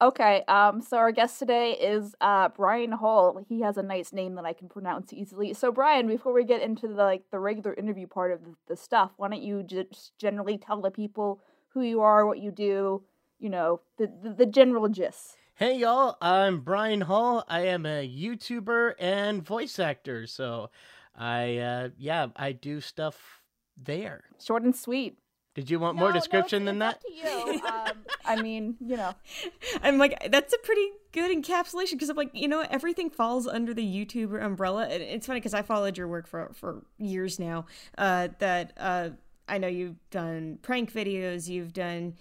Okay, 0.00 0.44
um, 0.46 0.80
so 0.80 0.96
our 0.96 1.10
guest 1.10 1.40
today 1.40 1.72
is 1.72 2.14
uh 2.20 2.50
Brian 2.50 2.92
Hull. 2.92 3.44
He 3.48 3.62
has 3.62 3.76
a 3.76 3.82
nice 3.82 4.12
name 4.12 4.36
that 4.36 4.44
I 4.44 4.52
can 4.52 4.68
pronounce 4.68 5.12
easily. 5.12 5.52
So 5.54 5.72
Brian, 5.72 6.06
before 6.06 6.32
we 6.32 6.44
get 6.44 6.62
into 6.62 6.86
the 6.86 6.94
like 6.94 7.24
the 7.32 7.40
regular 7.40 7.74
interview 7.74 8.06
part 8.06 8.30
of 8.30 8.44
the, 8.44 8.54
the 8.68 8.76
stuff, 8.76 9.10
why 9.16 9.28
don't 9.28 9.42
you 9.42 9.64
just 9.64 10.16
generally 10.16 10.56
tell 10.56 10.80
the 10.80 10.92
people 10.92 11.40
who 11.70 11.82
you 11.82 12.00
are, 12.00 12.24
what 12.26 12.38
you 12.38 12.52
do, 12.52 13.02
you 13.40 13.50
know, 13.50 13.80
the 13.96 14.08
the, 14.22 14.30
the 14.30 14.46
general 14.46 14.88
gist. 14.88 15.36
Hey 15.56 15.78
y'all, 15.78 16.16
I'm 16.20 16.60
Brian 16.60 17.00
Hull. 17.00 17.44
I 17.48 17.62
am 17.62 17.84
a 17.84 18.08
YouTuber 18.08 18.94
and 19.00 19.44
voice 19.44 19.80
actor. 19.80 20.28
So 20.28 20.70
I 21.16 21.56
uh 21.56 21.88
yeah, 21.98 22.28
I 22.36 22.52
do 22.52 22.80
stuff 22.80 23.42
there. 23.76 24.22
Short 24.40 24.62
and 24.62 24.76
sweet. 24.76 25.18
Did 25.58 25.70
you 25.70 25.80
want 25.80 25.96
more 25.96 26.10
No, 26.10 26.14
no, 26.14 26.20
description 26.20 26.64
than 26.66 26.78
that? 26.78 27.00
to 27.00 27.12
you. 27.12 27.60
Um, 27.68 27.96
I 28.24 28.40
mean, 28.40 28.76
you 28.80 28.96
know. 28.96 29.12
I'm 29.82 29.98
like, 29.98 30.30
that's 30.30 30.54
a 30.54 30.58
pretty 30.58 30.88
good 31.10 31.36
encapsulation 31.36 31.92
because 31.92 32.08
I'm 32.10 32.16
like, 32.16 32.30
you 32.32 32.46
know, 32.46 32.64
everything 32.70 33.10
falls 33.10 33.48
under 33.48 33.74
the 33.74 33.82
YouTuber 33.84 34.40
umbrella. 34.40 34.84
And 34.86 35.02
it's 35.02 35.26
funny 35.26 35.40
because 35.40 35.54
I 35.54 35.62
followed 35.62 35.98
your 35.98 36.06
work 36.06 36.28
for 36.28 36.52
for 36.54 36.84
years 36.98 37.40
now. 37.40 37.66
Uh, 37.96 38.28
that 38.38 38.72
uh, 38.76 39.10
I 39.48 39.58
know 39.58 39.66
you've 39.66 39.96
done 40.10 40.60
prank 40.62 40.92
videos, 40.92 41.48
you've 41.48 41.72
done 41.72 42.14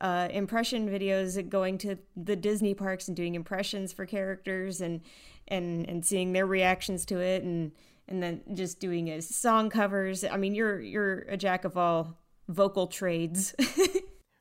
uh, 0.00 0.28
impression 0.30 0.88
videos, 0.88 1.48
going 1.48 1.78
to 1.78 1.98
the 2.16 2.36
Disney 2.36 2.74
parks 2.74 3.08
and 3.08 3.16
doing 3.16 3.34
impressions 3.34 3.92
for 3.92 4.06
characters 4.06 4.80
and 4.80 5.00
and 5.48 5.88
and 5.88 6.06
seeing 6.06 6.32
their 6.32 6.46
reactions 6.46 7.04
to 7.06 7.18
it, 7.18 7.42
and 7.42 7.72
and 8.06 8.22
then 8.22 8.42
just 8.54 8.78
doing 8.78 9.08
a 9.10 9.20
song 9.20 9.68
covers. 9.68 10.22
I 10.22 10.36
mean, 10.36 10.54
you're 10.54 10.80
you're 10.80 11.20
a 11.22 11.36
jack 11.36 11.64
of 11.64 11.76
all 11.76 12.16
vocal 12.48 12.86
trades. 12.86 13.54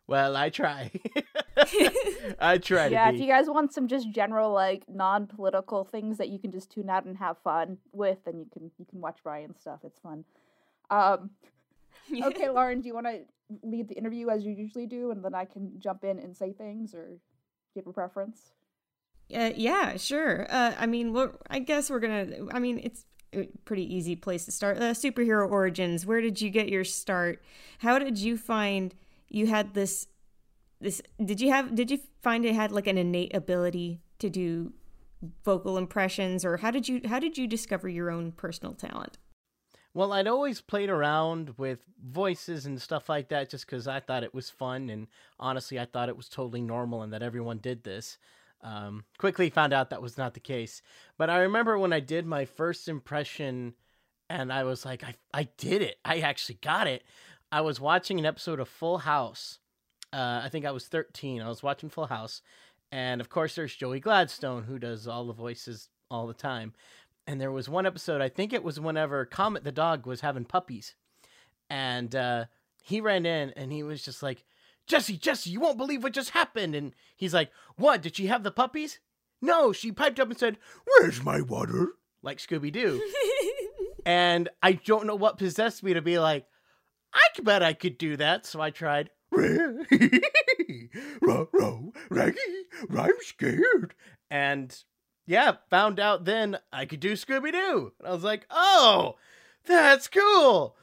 Well, 0.06 0.36
I 0.36 0.50
try. 0.50 0.92
I 2.40 2.58
try 2.58 2.88
yeah, 2.88 3.10
to 3.10 3.16
if 3.16 3.22
you 3.22 3.28
guys 3.28 3.46
want 3.48 3.74
some 3.74 3.88
just 3.88 4.12
general 4.12 4.52
like 4.52 4.84
non-political 4.90 5.86
things 5.86 6.18
that 6.18 6.30
you 6.30 6.40
can 6.40 6.52
just 6.52 6.70
tune 6.70 6.90
out 6.90 7.06
and 7.06 7.18
have 7.18 7.38
fun 7.38 7.78
with, 7.94 8.18
then 8.26 8.38
you 8.38 8.46
can 8.52 8.70
you 8.78 8.86
can 8.86 9.00
watch 9.00 9.20
Brian's 9.24 9.60
stuff. 9.62 9.80
It's 9.84 10.00
fun. 10.00 10.26
Um, 10.90 11.30
okay, 12.26 12.50
Lauren, 12.50 12.82
do 12.82 12.88
you 12.88 12.94
want 12.94 13.08
to 13.08 13.22
lead 13.64 13.88
the 13.88 13.96
interview 13.96 14.30
as 14.30 14.44
you 14.44 14.52
usually 14.52 14.88
do, 14.88 15.12
and 15.12 15.24
then 15.24 15.34
I 15.34 15.46
can 15.46 15.80
jump 15.80 16.04
in 16.04 16.20
and 16.20 16.36
say 16.36 16.52
things, 16.52 16.94
or 16.94 17.08
do 17.08 17.20
you 17.76 17.82
have 17.82 17.88
a 17.88 17.94
preference? 17.94 18.52
Uh, 19.34 19.52
yeah, 19.56 19.96
sure. 19.96 20.46
Uh, 20.50 20.74
I 20.78 20.86
mean, 20.86 21.14
well, 21.14 21.40
I 21.50 21.60
guess 21.60 21.90
we're 21.90 22.02
gonna. 22.02 22.28
I 22.52 22.60
mean, 22.60 22.80
it's 22.84 23.02
a 23.02 23.13
pretty 23.66 23.94
easy 23.94 24.16
place 24.16 24.46
to 24.46 24.52
start. 24.52 24.78
Uh, 24.78 24.92
superhero 24.92 25.50
origins. 25.50 26.06
Where 26.06 26.22
did 26.22 26.42
you 26.42 26.50
get 26.50 26.70
your 26.70 26.84
start? 26.84 27.42
How 27.80 28.00
did 28.00 28.18
you 28.18 28.38
find 28.38 28.94
you 29.30 29.48
had 29.48 29.74
this? 29.74 30.08
This 30.80 31.02
did 31.24 31.42
you 31.42 31.50
have? 31.52 31.76
Did 31.76 31.92
you 31.92 32.00
find 32.22 32.46
it 32.46 32.56
had 32.56 32.72
like 32.72 32.88
an 32.88 32.98
innate 32.98 33.36
ability 33.36 34.02
to 34.20 34.30
do 34.30 34.74
vocal 35.44 35.78
impressions, 35.78 36.44
or 36.44 36.58
how 36.58 36.72
did 36.72 36.88
you 36.88 37.02
how 37.06 37.20
did 37.20 37.38
you 37.38 37.48
discover 37.48 37.88
your 37.88 38.10
own 38.10 38.32
personal 38.32 38.74
talent? 38.74 39.18
Well, 39.96 40.12
I'd 40.14 40.28
always 40.28 40.60
played 40.60 40.90
around 40.90 41.54
with 41.58 41.86
voices 42.04 42.66
and 42.66 42.82
stuff 42.82 43.10
like 43.10 43.30
that 43.30 43.52
just 43.52 43.68
because 43.68 43.88
I 43.88 44.00
thought 44.00 44.24
it 44.24 44.34
was 44.34 44.50
fun. 44.50 44.90
And 44.90 45.08
honestly, 45.40 45.80
I 45.80 45.86
thought 45.86 46.10
it 46.10 46.18
was 46.18 46.28
totally 46.28 46.62
normal 46.62 47.04
and 47.04 47.14
that 47.14 47.22
everyone 47.22 47.60
did 47.60 47.84
this. 47.84 48.18
Um, 48.64 49.04
quickly 49.18 49.50
found 49.50 49.74
out 49.74 49.90
that 49.90 50.02
was 50.02 50.18
not 50.18 50.34
the 50.34 50.40
case. 50.40 50.82
But 51.18 51.30
I 51.30 51.40
remember 51.40 51.78
when 51.78 51.94
I 51.94 52.00
did 52.00 52.26
my 52.26 52.46
first 52.46 52.88
impression 52.88 53.74
and 54.30 54.54
I 54.54 54.64
was 54.64 54.86
like, 54.86 55.04
I, 55.04 55.16
I 55.34 55.50
did 55.58 55.82
it. 55.82 55.98
I 56.06 56.20
actually 56.20 56.60
got 56.62 56.88
it. 56.88 57.04
I 57.52 57.62
was 57.62 57.82
watching 57.82 58.20
an 58.20 58.26
episode 58.26 58.60
of 58.60 58.70
Full 58.70 59.00
House. 59.00 59.60
Uh, 60.14 60.42
I 60.44 60.50
think 60.50 60.66
I 60.66 60.72
was 60.72 60.88
13. 60.88 61.42
I 61.42 61.50
was 61.50 61.62
watching 61.62 61.90
Full 61.90 62.08
House. 62.08 62.42
And 62.92 63.20
of 63.20 63.30
course, 63.30 63.56
there's 63.56 63.76
Joey 63.76 64.00
Gladstone, 64.00 64.64
who 64.64 64.80
does 64.80 65.08
all 65.08 65.26
the 65.26 65.34
voices 65.34 65.90
all 66.10 66.28
the 66.28 66.34
time 66.34 66.74
and 67.28 67.40
there 67.40 67.52
was 67.52 67.70
one 67.70 67.86
episode 67.86 68.22
i 68.22 68.30
think 68.30 68.54
it 68.54 68.64
was 68.64 68.80
whenever 68.80 69.26
comet 69.26 69.64
the 69.64 69.72
dog 69.72 70.06
was 70.06 70.22
having 70.22 70.46
puppies 70.46 70.96
and 71.70 72.16
uh, 72.16 72.46
he 72.84 73.02
ran 73.02 73.26
in 73.26 73.52
and 73.52 73.72
he 73.72 73.84
was 73.84 74.04
just 74.04 74.22
like 74.22 74.44
jesse 74.88 75.18
jesse 75.18 75.50
you 75.50 75.60
won't 75.60 75.78
believe 75.78 76.04
what 76.04 76.14
just 76.14 76.32
happened 76.32 76.76
and 76.76 76.94
he's 77.16 77.34
like 77.34 77.52
what 77.76 78.02
did 78.02 78.16
she 78.16 78.28
have 78.28 78.44
the 78.44 78.52
puppies 78.52 79.00
no 79.42 79.72
she 79.72 79.92
piped 79.92 80.20
up 80.20 80.30
and 80.30 80.38
said 80.38 80.58
where's 80.86 81.24
my 81.24 81.42
water 81.42 81.94
like 82.22 82.38
scooby-doo 82.38 83.02
and 84.06 84.50
i 84.62 84.74
don't 84.74 85.06
know 85.06 85.16
what 85.16 85.38
possessed 85.38 85.84
me 85.84 85.94
to 85.94 86.02
be 86.02 86.20
like 86.20 86.46
i 87.14 87.22
bet 87.42 87.64
i 87.64 87.74
could 87.74 87.98
do 87.98 88.18
that 88.18 88.46
so 88.46 88.60
i 88.62 88.70
tried 88.70 89.10
row, 91.22 91.50
row, 91.52 91.94
raggy, 92.10 92.40
I'm 92.96 93.14
scared. 93.22 93.96
And 94.30 94.78
yeah, 95.26 95.54
found 95.70 96.00
out 96.00 96.26
then 96.26 96.58
I 96.72 96.86
could 96.86 97.00
do 97.00 97.14
Scooby 97.14 97.52
Doo. 97.52 97.94
And 98.00 98.08
I 98.08 98.12
was 98.12 98.24
like, 98.24 98.46
oh, 98.50 99.16
that's 99.66 100.08
cool. 100.08 100.76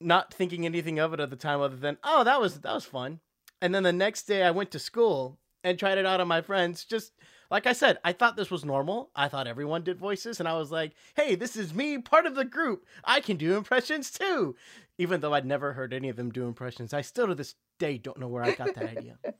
Not 0.00 0.32
thinking 0.32 0.64
anything 0.64 0.98
of 0.98 1.12
it 1.12 1.20
at 1.20 1.30
the 1.30 1.36
time 1.36 1.60
other 1.60 1.76
than, 1.76 1.98
oh, 2.02 2.24
that 2.24 2.40
was 2.40 2.60
that 2.60 2.74
was 2.74 2.84
fun. 2.84 3.20
And 3.62 3.72
then 3.72 3.84
the 3.84 3.92
next 3.92 4.24
day 4.24 4.42
I 4.42 4.50
went 4.50 4.72
to 4.72 4.80
school 4.80 5.38
and 5.62 5.78
tried 5.78 5.96
it 5.96 6.04
out 6.04 6.20
on 6.20 6.26
my 6.26 6.42
friends. 6.42 6.84
Just 6.84 7.12
like 7.48 7.66
I 7.66 7.72
said, 7.72 7.98
I 8.04 8.12
thought 8.12 8.36
this 8.36 8.50
was 8.50 8.64
normal. 8.64 9.10
I 9.14 9.28
thought 9.28 9.46
everyone 9.46 9.84
did 9.84 9.98
voices, 9.98 10.40
and 10.40 10.48
I 10.48 10.58
was 10.58 10.72
like, 10.72 10.92
hey, 11.14 11.36
this 11.36 11.56
is 11.56 11.72
me, 11.72 11.98
part 11.98 12.26
of 12.26 12.34
the 12.34 12.44
group. 12.44 12.84
I 13.04 13.20
can 13.20 13.36
do 13.36 13.56
impressions 13.56 14.10
too. 14.10 14.56
Even 14.98 15.20
though 15.20 15.32
I'd 15.32 15.46
never 15.46 15.74
heard 15.74 15.94
any 15.94 16.08
of 16.08 16.16
them 16.16 16.30
do 16.30 16.46
impressions, 16.46 16.92
I 16.92 17.02
still 17.02 17.28
to 17.28 17.36
this 17.36 17.54
day 17.78 17.98
don't 17.98 18.18
know 18.18 18.28
where 18.28 18.42
I 18.42 18.52
got 18.52 18.74
that 18.74 18.98
idea. 18.98 19.18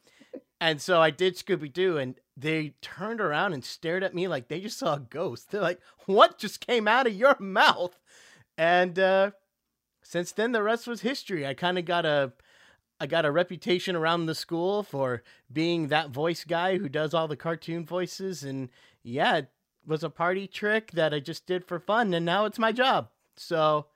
And 0.60 0.80
so 0.80 1.00
I 1.02 1.10
did 1.10 1.34
Scooby 1.34 1.72
Doo, 1.72 1.98
and 1.98 2.14
they 2.36 2.74
turned 2.80 3.20
around 3.20 3.52
and 3.52 3.64
stared 3.64 4.04
at 4.04 4.14
me 4.14 4.28
like 4.28 4.46
they 4.46 4.60
just 4.60 4.78
saw 4.78 4.94
a 4.94 5.00
ghost. 5.00 5.50
They're 5.50 5.60
like, 5.60 5.80
"What 6.06 6.38
just 6.38 6.64
came 6.64 6.86
out 6.86 7.08
of 7.08 7.14
your 7.14 7.36
mouth?" 7.40 7.98
And 8.56 8.96
uh, 8.96 9.32
since 10.04 10.30
then, 10.30 10.52
the 10.52 10.62
rest 10.62 10.86
was 10.86 11.00
history. 11.00 11.44
I 11.44 11.54
kind 11.54 11.78
of 11.78 11.84
got 11.84 12.06
a, 12.06 12.32
I 13.02 13.06
got 13.06 13.24
a 13.24 13.32
reputation 13.32 13.96
around 13.96 14.26
the 14.26 14.34
school 14.34 14.84
for 14.84 15.24
being 15.52 15.88
that 15.88 16.10
voice 16.10 16.44
guy 16.44 16.78
who 16.78 16.88
does 16.88 17.12
all 17.12 17.26
the 17.26 17.36
cartoon 17.36 17.84
voices, 17.84 18.44
and 18.44 18.68
yeah, 19.02 19.38
it 19.38 19.48
was 19.84 20.04
a 20.04 20.08
party 20.08 20.46
trick 20.46 20.92
that 20.92 21.12
I 21.12 21.18
just 21.18 21.44
did 21.44 21.64
for 21.64 21.80
fun, 21.80 22.14
and 22.14 22.24
now 22.24 22.44
it's 22.44 22.60
my 22.60 22.70
job. 22.70 23.08
So 23.36 23.86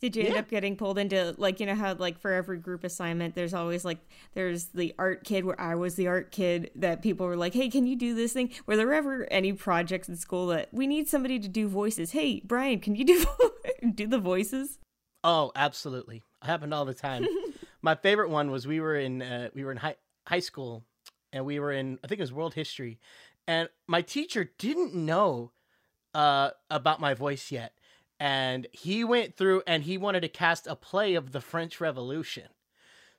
Did 0.00 0.14
you 0.14 0.24
end 0.24 0.36
up 0.36 0.50
getting 0.50 0.76
pulled 0.76 0.98
into 0.98 1.34
like 1.38 1.58
you 1.58 1.64
know 1.64 1.74
how 1.74 1.94
like 1.94 2.18
for 2.18 2.30
every 2.30 2.58
group 2.58 2.84
assignment 2.84 3.34
there's 3.34 3.54
always 3.54 3.82
like 3.82 4.06
there's 4.34 4.66
the 4.66 4.94
art 4.98 5.24
kid 5.24 5.46
where 5.46 5.58
I 5.58 5.74
was 5.76 5.94
the 5.94 6.08
art 6.08 6.30
kid 6.30 6.70
that 6.74 7.00
people 7.00 7.26
were 7.26 7.34
like, 7.34 7.54
Hey, 7.54 7.70
can 7.70 7.86
you 7.86 7.96
do 7.96 8.14
this 8.14 8.34
thing? 8.34 8.50
Were 8.66 8.76
there 8.76 8.92
ever 8.92 9.26
any 9.30 9.54
projects 9.54 10.06
in 10.06 10.16
school 10.16 10.48
that 10.48 10.68
we 10.70 10.86
need 10.86 11.08
somebody 11.08 11.38
to 11.38 11.48
do 11.48 11.66
voices? 11.66 12.12
Hey, 12.12 12.42
Brian, 12.44 12.80
can 12.80 12.94
you 12.94 13.06
do 13.06 13.24
do 13.94 14.06
the 14.06 14.18
voices? 14.18 14.78
Oh, 15.24 15.50
absolutely. 15.56 16.24
It 16.42 16.46
happened 16.46 16.74
all 16.74 16.84
the 16.84 16.92
time. 16.92 17.26
My 17.82 17.94
favorite 17.94 18.30
one 18.30 18.50
was 18.50 18.66
we 18.66 18.80
were 18.80 18.96
in 18.96 19.22
uh, 19.22 19.50
we 19.54 19.64
were 19.64 19.72
in 19.72 19.78
high 19.78 19.96
high 20.26 20.40
school 20.40 20.84
and 21.32 21.44
we 21.44 21.58
were 21.58 21.72
in 21.72 21.98
I 22.02 22.06
think 22.06 22.18
it 22.18 22.22
was 22.22 22.32
world 22.32 22.54
history 22.54 22.98
and 23.46 23.68
my 23.86 24.02
teacher 24.02 24.50
didn't 24.58 24.94
know 24.94 25.52
uh 26.14 26.50
about 26.70 27.00
my 27.00 27.14
voice 27.14 27.50
yet 27.50 27.72
and 28.20 28.66
he 28.72 29.04
went 29.04 29.36
through 29.36 29.62
and 29.66 29.82
he 29.82 29.96
wanted 29.98 30.20
to 30.20 30.28
cast 30.28 30.66
a 30.66 30.74
play 30.74 31.14
of 31.14 31.32
the 31.32 31.40
French 31.40 31.80
Revolution. 31.80 32.48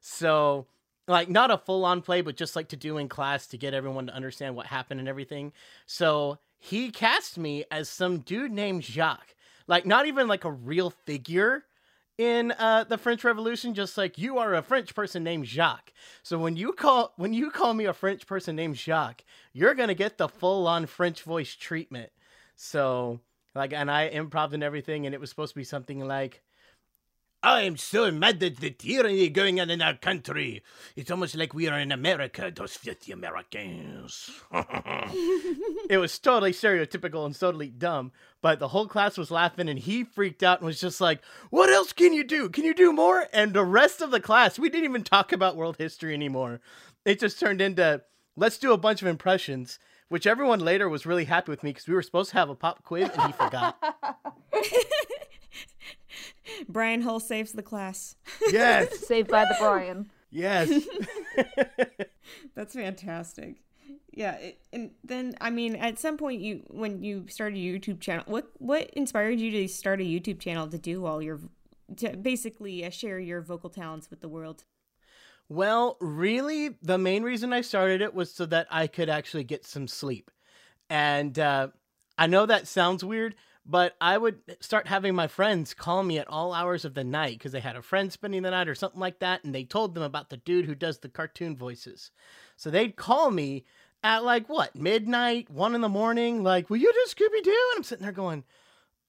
So 0.01 0.67
like 1.07 1.29
not 1.29 1.51
a 1.51 1.57
full 1.57 1.85
on 1.85 2.01
play 2.01 2.21
but 2.21 2.35
just 2.35 2.55
like 2.55 2.69
to 2.69 2.75
do 2.75 2.97
in 2.97 3.09
class 3.09 3.47
to 3.47 3.57
get 3.57 3.73
everyone 3.73 4.07
to 4.07 4.15
understand 4.15 4.55
what 4.55 4.67
happened 4.67 4.99
and 4.99 5.09
everything. 5.09 5.53
So 5.85 6.39
he 6.57 6.91
cast 6.91 7.37
me 7.37 7.63
as 7.71 7.89
some 7.89 8.19
dude 8.19 8.51
named 8.51 8.83
Jacques. 8.83 9.35
Like 9.67 9.85
not 9.85 10.05
even 10.07 10.27
like 10.27 10.43
a 10.45 10.51
real 10.51 10.89
figure 10.89 11.63
in 12.19 12.51
uh, 12.51 12.83
the 12.83 12.97
French 12.97 13.23
Revolution, 13.23 13.73
just 13.73 13.97
like 13.97 14.17
you 14.17 14.39
are 14.39 14.53
a 14.53 14.61
French 14.61 14.93
person 14.93 15.23
named 15.23 15.47
Jacques. 15.47 15.93
So 16.21 16.37
when 16.37 16.57
you 16.57 16.73
call 16.73 17.13
when 17.15 17.33
you 17.33 17.49
call 17.49 17.73
me 17.73 17.85
a 17.85 17.93
French 17.93 18.27
person 18.27 18.57
named 18.57 18.75
Jacques, 18.75 19.23
you're 19.53 19.73
gonna 19.73 19.93
get 19.95 20.17
the 20.17 20.27
full 20.27 20.67
on 20.67 20.85
French 20.85 21.23
voice 21.23 21.55
treatment. 21.55 22.11
So 22.57 23.21
like, 23.55 23.71
and 23.71 23.89
I 23.89 24.09
improv 24.09 24.51
and 24.51 24.61
everything, 24.61 25.05
and 25.05 25.15
it 25.15 25.21
was 25.21 25.29
supposed 25.29 25.53
to 25.53 25.59
be 25.59 25.63
something 25.63 25.99
like. 26.01 26.43
I 27.41 27.61
am 27.61 27.77
so 27.77 28.11
mad 28.11 28.43
at 28.43 28.57
the 28.57 28.69
tyranny 28.69 29.29
going 29.29 29.61
on 29.61 29.69
in 29.69 29.81
our 29.81 29.93
country. 29.93 30.61
It's 30.97 31.09
almost 31.09 31.37
like 31.37 31.53
we 31.53 31.69
are 31.69 31.79
in 31.79 31.89
America, 31.93 32.51
those 32.53 32.75
filthy 32.75 33.13
Americans. 33.13 34.29
it 35.89 35.99
was 35.99 36.19
totally 36.19 36.51
stereotypical 36.51 37.25
and 37.25 37.39
totally 37.39 37.69
dumb, 37.69 38.11
but 38.41 38.59
the 38.59 38.67
whole 38.67 38.87
class 38.87 39.17
was 39.17 39.31
laughing 39.31 39.69
and 39.69 39.79
he 39.79 40.03
freaked 40.03 40.43
out 40.43 40.59
and 40.59 40.65
was 40.65 40.81
just 40.81 40.99
like, 40.99 41.21
What 41.49 41.69
else 41.69 41.93
can 41.93 42.11
you 42.11 42.25
do? 42.25 42.49
Can 42.49 42.65
you 42.65 42.73
do 42.73 42.91
more? 42.91 43.27
And 43.31 43.53
the 43.53 43.63
rest 43.63 44.01
of 44.01 44.11
the 44.11 44.19
class, 44.19 44.59
we 44.59 44.69
didn't 44.69 44.89
even 44.89 45.03
talk 45.03 45.31
about 45.31 45.55
world 45.55 45.77
history 45.77 46.13
anymore. 46.13 46.59
It 47.05 47.21
just 47.21 47.39
turned 47.39 47.61
into, 47.61 48.01
Let's 48.35 48.57
do 48.57 48.73
a 48.73 48.77
bunch 48.77 49.01
of 49.01 49.07
impressions, 49.07 49.79
which 50.09 50.27
everyone 50.27 50.59
later 50.59 50.89
was 50.89 51.05
really 51.05 51.25
happy 51.25 51.51
with 51.51 51.63
me 51.63 51.69
because 51.69 51.87
we 51.87 51.93
were 51.93 52.01
supposed 52.01 52.31
to 52.31 52.37
have 52.37 52.49
a 52.49 52.55
pop 52.55 52.83
quiz 52.83 53.09
and 53.13 53.21
he 53.27 53.31
forgot. 53.31 53.81
Brian 56.69 57.01
Hull 57.01 57.19
saves 57.19 57.53
the 57.53 57.63
class. 57.63 58.15
yes. 58.51 59.07
Saved 59.07 59.29
by 59.29 59.45
the 59.45 59.55
Brian. 59.59 60.09
Yes. 60.31 60.85
That's 62.55 62.73
fantastic. 62.73 63.57
Yeah, 64.11 64.33
it, 64.35 64.61
and 64.73 64.91
then 65.03 65.35
I 65.39 65.49
mean, 65.49 65.75
at 65.75 65.99
some 65.99 66.17
point, 66.17 66.41
you 66.41 66.63
when 66.67 67.03
you 67.03 67.25
started 67.29 67.57
a 67.57 67.61
YouTube 67.61 67.99
channel, 67.99 68.23
what 68.27 68.49
what 68.57 68.89
inspired 68.91 69.39
you 69.39 69.51
to 69.51 69.67
start 69.67 70.01
a 70.01 70.03
YouTube 70.03 70.39
channel 70.39 70.67
to 70.67 70.77
do 70.77 71.05
all 71.05 71.21
your 71.21 71.39
to 71.97 72.17
basically 72.17 72.85
uh, 72.85 72.89
share 72.89 73.19
your 73.19 73.41
vocal 73.41 73.69
talents 73.69 74.09
with 74.09 74.21
the 74.21 74.27
world? 74.27 74.65
Well, 75.47 75.97
really, 75.99 76.75
the 76.81 76.99
main 76.99 77.23
reason 77.23 77.53
I 77.53 77.61
started 77.61 78.01
it 78.01 78.13
was 78.13 78.31
so 78.31 78.45
that 78.47 78.67
I 78.69 78.85
could 78.85 79.09
actually 79.09 79.43
get 79.43 79.65
some 79.65 79.87
sleep. 79.87 80.29
And 80.89 81.37
uh, 81.39 81.69
I 82.17 82.27
know 82.27 82.45
that 82.45 82.67
sounds 82.67 83.03
weird, 83.03 83.35
but 83.69 83.95
I 84.01 84.17
would 84.17 84.39
start 84.61 84.87
having 84.87 85.13
my 85.13 85.27
friends 85.27 85.75
call 85.75 86.01
me 86.01 86.17
at 86.17 86.27
all 86.27 86.55
hours 86.55 86.85
of 86.85 86.95
the 86.95 87.03
night 87.03 87.37
because 87.37 87.51
they 87.51 87.59
had 87.59 87.75
a 87.75 87.83
friend 87.83 88.11
spending 88.11 88.41
the 88.41 88.49
night 88.49 88.67
or 88.67 88.73
something 88.73 88.99
like 88.99 89.19
that, 89.19 89.43
and 89.43 89.53
they 89.53 89.63
told 89.63 89.93
them 89.93 90.01
about 90.01 90.31
the 90.31 90.37
dude 90.37 90.65
who 90.65 90.73
does 90.73 90.97
the 90.97 91.07
cartoon 91.07 91.55
voices. 91.55 92.09
So 92.57 92.71
they'd 92.71 92.95
call 92.95 93.29
me 93.29 93.65
at 94.03 94.23
like 94.23 94.49
what 94.49 94.75
midnight, 94.75 95.51
one 95.51 95.75
in 95.75 95.81
the 95.81 95.87
morning, 95.87 96.41
like, 96.41 96.71
"Will 96.71 96.77
you 96.77 96.91
do 96.91 97.05
Scooby 97.07 97.43
Doo?" 97.43 97.51
And 97.51 97.77
I'm 97.77 97.83
sitting 97.83 98.03
there 98.03 98.11
going, 98.11 98.43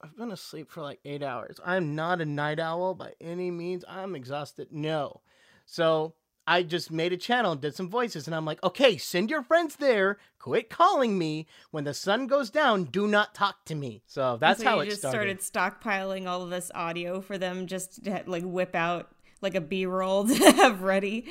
"I've 0.03 0.17
been 0.17 0.31
asleep 0.31 0.71
for 0.71 0.83
like 0.83 1.01
eight 1.07 1.23
hours. 1.23 1.59
I'm 1.65 1.95
not 1.95 2.21
a 2.21 2.27
night 2.27 2.61
owl 2.61 2.93
by 2.95 3.15
any 3.19 3.51
means. 3.51 3.83
I'm 3.89 4.15
exhausted. 4.15 4.69
No." 4.73 5.23
So 5.65 6.17
I 6.51 6.65
just 6.65 6.91
made 6.91 7.13
a 7.13 7.17
channel 7.17 7.53
and 7.53 7.61
did 7.61 7.77
some 7.77 7.89
voices, 7.89 8.27
and 8.27 8.35
I'm 8.35 8.45
like, 8.45 8.61
okay, 8.65 8.97
send 8.97 9.31
your 9.31 9.45
friends 9.45 9.77
there. 9.77 10.19
Quit 10.41 10.69
calling 10.69 11.17
me 11.17 11.47
when 11.71 11.85
the 11.85 11.95
sun 11.95 12.27
goes 12.27 12.51
down. 12.51 12.85
Do 12.85 13.07
not 13.07 13.37
talk 13.37 13.65
to 13.67 13.77
me. 13.77 14.03
So 14.07 14.37
that's 14.37 14.59
so 14.59 14.69
how 14.69 14.77
you 14.77 14.83
it 14.83 14.87
just 14.87 15.03
started. 15.03 15.41
started 15.41 15.81
stockpiling 15.81 16.27
all 16.27 16.43
of 16.43 16.51
this 16.51 16.73
audio 16.75 17.21
for 17.21 17.39
them, 17.39 17.69
just 17.69 18.03
to 18.03 18.25
like 18.27 18.43
whip 18.43 18.75
out 18.75 19.15
like 19.41 19.55
a 19.55 19.61
B-roll 19.61 20.27
to 20.27 20.35
have 20.57 20.83
ready. 20.83 21.29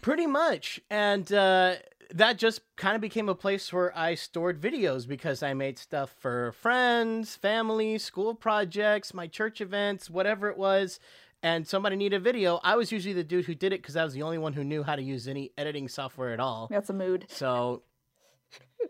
Pretty 0.00 0.26
much, 0.26 0.80
and 0.88 1.30
uh, 1.30 1.74
that 2.14 2.38
just 2.38 2.62
kind 2.76 2.94
of 2.94 3.02
became 3.02 3.28
a 3.28 3.34
place 3.34 3.70
where 3.70 3.96
I 3.96 4.14
stored 4.14 4.62
videos 4.62 5.06
because 5.06 5.42
I 5.42 5.52
made 5.52 5.78
stuff 5.78 6.14
for 6.18 6.52
friends, 6.52 7.36
family, 7.36 7.98
school 7.98 8.34
projects, 8.34 9.12
my 9.12 9.26
church 9.26 9.60
events, 9.60 10.08
whatever 10.08 10.48
it 10.48 10.56
was 10.56 11.00
and 11.42 11.66
somebody 11.66 11.96
needed 11.96 12.16
a 12.16 12.20
video, 12.20 12.60
I 12.64 12.76
was 12.76 12.90
usually 12.92 13.14
the 13.14 13.24
dude 13.24 13.44
who 13.44 13.54
did 13.54 13.72
it 13.72 13.80
because 13.82 13.96
I 13.96 14.04
was 14.04 14.12
the 14.14 14.22
only 14.22 14.38
one 14.38 14.52
who 14.52 14.64
knew 14.64 14.82
how 14.82 14.96
to 14.96 15.02
use 15.02 15.28
any 15.28 15.52
editing 15.56 15.88
software 15.88 16.32
at 16.32 16.40
all. 16.40 16.68
That's 16.70 16.90
a 16.90 16.92
mood. 16.94 17.26
So, 17.28 17.82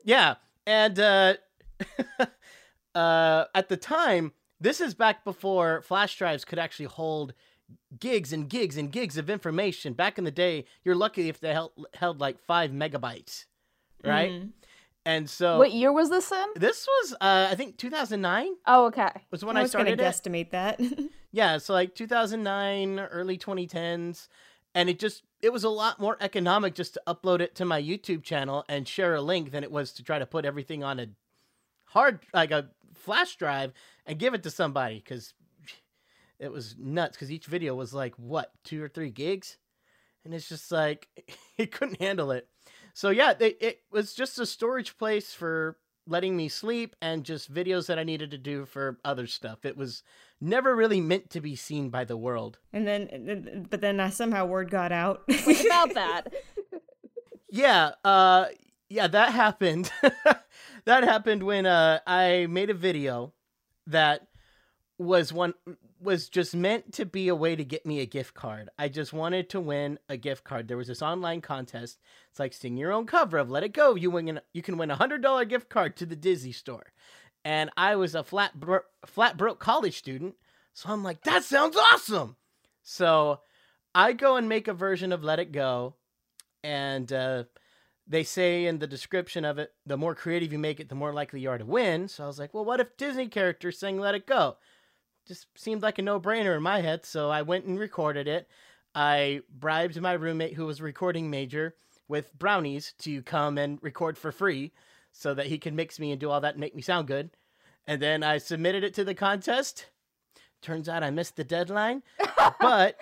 yeah, 0.04 0.36
and 0.66 0.98
uh, 0.98 1.34
uh, 2.94 3.44
at 3.54 3.68
the 3.68 3.76
time, 3.76 4.32
this 4.60 4.80
is 4.80 4.94
back 4.94 5.24
before 5.24 5.82
flash 5.82 6.16
drives 6.16 6.44
could 6.44 6.58
actually 6.58 6.86
hold 6.86 7.34
gigs 8.00 8.32
and 8.32 8.48
gigs 8.48 8.76
and 8.76 8.90
gigs 8.90 9.16
of 9.18 9.28
information. 9.30 9.92
Back 9.92 10.18
in 10.18 10.24
the 10.24 10.30
day, 10.30 10.64
you're 10.84 10.94
lucky 10.94 11.28
if 11.28 11.40
they 11.40 11.52
held, 11.52 11.72
held 11.94 12.20
like 12.20 12.38
five 12.40 12.70
megabytes, 12.70 13.44
right? 14.04 14.30
Mhm. 14.32 14.50
And 15.06 15.30
so, 15.30 15.56
What 15.58 15.72
year 15.72 15.90
was 15.92 16.10
this 16.10 16.30
in? 16.32 16.44
this 16.56 16.86
was, 16.86 17.12
uh, 17.14 17.48
I 17.50 17.54
think, 17.54 17.78
2009 17.78 18.48
Oh, 18.66 18.86
okay. 18.86 19.08
was 19.30 19.42
when 19.44 19.56
I 19.56 19.60
I, 19.60 19.62
was 19.62 19.72
going 19.72 19.84
started 19.86 19.98
to 19.98 20.04
it. 20.04 20.06
guesstimate 20.06 20.50
that. 20.50 20.80
Yeah, 21.30 21.58
so 21.58 21.72
like 21.74 21.94
2009, 21.94 22.98
early 22.98 23.36
2010s, 23.36 24.28
and 24.74 24.88
it 24.88 24.98
just 24.98 25.22
it 25.42 25.52
was 25.52 25.64
a 25.64 25.68
lot 25.68 26.00
more 26.00 26.16
economic 26.20 26.74
just 26.74 26.94
to 26.94 27.02
upload 27.06 27.40
it 27.40 27.54
to 27.56 27.64
my 27.64 27.80
YouTube 27.80 28.22
channel 28.22 28.64
and 28.68 28.88
share 28.88 29.14
a 29.14 29.20
link 29.22 29.50
than 29.50 29.62
it 29.62 29.70
was 29.70 29.92
to 29.94 30.02
try 30.02 30.18
to 30.18 30.26
put 30.26 30.44
everything 30.44 30.82
on 30.82 30.98
a 30.98 31.06
hard 31.86 32.20
like 32.34 32.50
a 32.52 32.70
flash 32.94 33.36
drive 33.36 33.72
and 34.06 34.18
give 34.18 34.34
it 34.34 34.42
to 34.44 34.50
somebody 34.50 35.00
cuz 35.00 35.34
it 36.38 36.52
was 36.52 36.76
nuts 36.78 37.16
cuz 37.16 37.30
each 37.32 37.46
video 37.46 37.74
was 37.74 37.94
like 37.94 38.14
what, 38.16 38.52
2 38.64 38.82
or 38.82 38.88
3 38.88 39.10
gigs? 39.10 39.58
And 40.24 40.34
it's 40.34 40.48
just 40.48 40.72
like 40.72 41.08
it 41.58 41.72
couldn't 41.72 42.00
handle 42.00 42.30
it. 42.32 42.48
So 42.94 43.10
yeah, 43.10 43.34
it, 43.38 43.58
it 43.60 43.82
was 43.90 44.14
just 44.14 44.38
a 44.38 44.46
storage 44.46 44.98
place 44.98 45.34
for 45.34 45.78
letting 46.06 46.36
me 46.36 46.48
sleep 46.48 46.96
and 47.02 47.24
just 47.24 47.52
videos 47.52 47.86
that 47.86 47.98
I 47.98 48.04
needed 48.04 48.30
to 48.32 48.38
do 48.38 48.64
for 48.66 48.98
other 49.04 49.26
stuff. 49.26 49.64
It 49.64 49.76
was 49.76 50.02
never 50.40 50.74
really 50.74 51.00
meant 51.00 51.30
to 51.30 51.40
be 51.40 51.56
seen 51.56 51.90
by 51.90 52.04
the 52.04 52.16
world. 52.16 52.58
and 52.72 52.86
then, 52.86 53.66
but 53.70 53.80
then 53.80 54.00
uh, 54.00 54.10
somehow 54.10 54.46
word 54.46 54.70
got 54.70 54.92
out. 54.92 55.22
What 55.44 55.64
about 55.66 55.94
that? 55.94 56.32
Yeah, 57.50 57.92
uh 58.04 58.46
yeah, 58.90 59.06
that 59.08 59.32
happened. 59.32 59.90
that 60.84 61.04
happened 61.04 61.42
when 61.42 61.66
uh 61.66 62.00
I 62.06 62.46
made 62.48 62.70
a 62.70 62.74
video 62.74 63.32
that 63.86 64.28
was 64.98 65.32
one 65.32 65.54
was 66.00 66.28
just 66.28 66.54
meant 66.54 66.92
to 66.92 67.04
be 67.04 67.26
a 67.28 67.34
way 67.34 67.56
to 67.56 67.64
get 67.64 67.84
me 67.84 68.00
a 68.00 68.06
gift 68.06 68.34
card. 68.34 68.68
I 68.78 68.88
just 68.88 69.12
wanted 69.12 69.50
to 69.50 69.60
win 69.60 69.98
a 70.08 70.16
gift 70.16 70.44
card. 70.44 70.68
There 70.68 70.76
was 70.76 70.86
this 70.86 71.02
online 71.02 71.40
contest. 71.40 71.98
It's 72.30 72.38
like 72.38 72.52
sing 72.52 72.76
your 72.76 72.92
own 72.92 73.06
cover 73.06 73.38
of 73.38 73.50
Let 73.50 73.64
It 73.64 73.72
Go. 73.72 73.94
You 73.94 74.10
win 74.10 74.40
you 74.52 74.62
can 74.62 74.76
win 74.78 74.90
a 74.90 74.96
hundred 74.96 75.22
dollar 75.22 75.44
gift 75.44 75.68
card 75.68 75.96
to 75.96 76.06
the 76.06 76.16
Disney 76.16 76.52
store. 76.52 76.92
And 77.48 77.70
I 77.78 77.96
was 77.96 78.14
a 78.14 78.22
flat 78.22 78.60
bro- 78.60 78.80
flat 79.06 79.38
broke 79.38 79.58
college 79.58 79.96
student, 79.96 80.34
so 80.74 80.90
I'm 80.90 81.02
like, 81.02 81.22
that 81.22 81.44
sounds 81.44 81.78
awesome. 81.78 82.36
So 82.82 83.40
I 83.94 84.12
go 84.12 84.36
and 84.36 84.50
make 84.50 84.68
a 84.68 84.74
version 84.74 85.12
of 85.12 85.24
Let 85.24 85.38
It 85.38 85.50
Go, 85.50 85.94
and 86.62 87.10
uh, 87.10 87.44
they 88.06 88.22
say 88.22 88.66
in 88.66 88.80
the 88.80 88.86
description 88.86 89.46
of 89.46 89.58
it, 89.58 89.72
the 89.86 89.96
more 89.96 90.14
creative 90.14 90.52
you 90.52 90.58
make 90.58 90.78
it, 90.78 90.90
the 90.90 90.94
more 90.94 91.14
likely 91.14 91.40
you 91.40 91.48
are 91.48 91.56
to 91.56 91.64
win. 91.64 92.08
So 92.08 92.24
I 92.24 92.26
was 92.26 92.38
like, 92.38 92.52
well, 92.52 92.66
what 92.66 92.80
if 92.80 92.98
Disney 92.98 93.28
characters 93.28 93.78
sang 93.78 93.98
Let 93.98 94.14
It 94.14 94.26
Go? 94.26 94.58
Just 95.26 95.46
seemed 95.56 95.80
like 95.80 95.98
a 95.98 96.02
no 96.02 96.20
brainer 96.20 96.54
in 96.54 96.62
my 96.62 96.82
head. 96.82 97.06
So 97.06 97.30
I 97.30 97.40
went 97.40 97.64
and 97.64 97.78
recorded 97.78 98.28
it. 98.28 98.46
I 98.94 99.40
bribed 99.58 99.98
my 99.98 100.12
roommate, 100.12 100.52
who 100.52 100.66
was 100.66 100.82
recording 100.82 101.30
major, 101.30 101.76
with 102.08 102.38
brownies 102.38 102.92
to 102.98 103.22
come 103.22 103.56
and 103.56 103.78
record 103.80 104.18
for 104.18 104.32
free 104.32 104.72
so 105.12 105.34
that 105.34 105.46
he 105.46 105.58
can 105.58 105.76
mix 105.76 105.98
me 105.98 106.12
and 106.12 106.20
do 106.20 106.30
all 106.30 106.40
that 106.40 106.54
and 106.54 106.60
make 106.60 106.74
me 106.74 106.82
sound 106.82 107.08
good. 107.08 107.30
And 107.86 108.00
then 108.02 108.22
I 108.22 108.38
submitted 108.38 108.84
it 108.84 108.94
to 108.94 109.04
the 109.04 109.14
contest. 109.14 109.86
Turns 110.60 110.88
out 110.88 111.02
I 111.02 111.10
missed 111.10 111.36
the 111.36 111.44
deadline, 111.44 112.02
but 112.60 112.96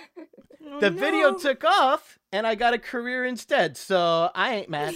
Oh, 0.68 0.80
the 0.80 0.90
video 0.90 1.34
took 1.34 1.64
off 1.64 2.18
and 2.32 2.46
I 2.46 2.54
got 2.54 2.74
a 2.74 2.78
career 2.78 3.24
instead. 3.24 3.76
So 3.76 4.30
I 4.34 4.54
ain't 4.54 4.68
mad. 4.68 4.94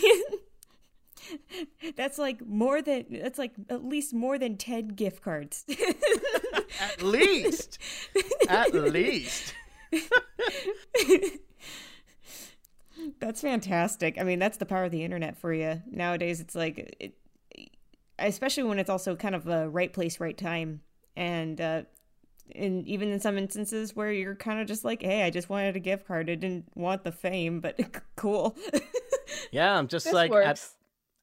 that's 1.97 2.19
like 2.19 2.45
more 2.45 2.83
than 2.83 3.07
that's 3.11 3.39
like 3.39 3.53
at 3.69 3.85
least 3.85 4.13
more 4.13 4.39
than 4.39 4.57
10 4.57 4.89
gift 4.89 5.23
cards. 5.23 5.65
At 6.81 7.03
least. 7.03 7.79
At 8.49 8.75
least. 8.75 9.55
That's 13.19 13.41
fantastic. 13.41 14.19
I 14.19 14.25
mean, 14.25 14.39
that's 14.39 14.59
the 14.59 14.67
power 14.67 14.85
of 14.85 14.91
the 14.91 15.05
internet 15.05 15.37
for 15.37 15.53
you. 15.53 15.83
Nowadays 15.91 16.41
it's 16.41 16.55
like 16.55 16.97
it, 17.01 17.15
especially 18.19 18.65
when 18.65 18.79
it's 18.79 18.91
also 18.91 19.17
kind 19.17 19.35
of 19.35 19.47
a 19.47 19.69
right 19.69 19.93
place, 19.93 20.21
right 20.21 20.37
time 20.37 20.83
and 21.17 21.61
uh 21.61 21.83
and 22.55 22.87
even 22.89 23.11
in 23.11 23.21
some 23.21 23.39
instances 23.39 23.95
where 23.95 24.11
you're 24.11 24.35
kind 24.35 24.61
of 24.61 24.67
just 24.67 24.85
like, 24.85 25.03
hey, 25.03 25.23
I 25.23 25.31
just 25.31 25.49
wanted 25.49 25.77
a 25.77 25.81
gift 25.81 26.07
card. 26.07 26.29
I 26.29 26.35
didn't 26.35 26.67
want 26.75 27.05
the 27.05 27.13
fame, 27.13 27.61
but 27.61 27.79
cool. 28.17 28.57
Yeah, 29.53 29.79
I'm 29.79 29.87
just 29.87 30.07
This 30.07 30.15
like 30.15 30.33
I. 30.33 30.55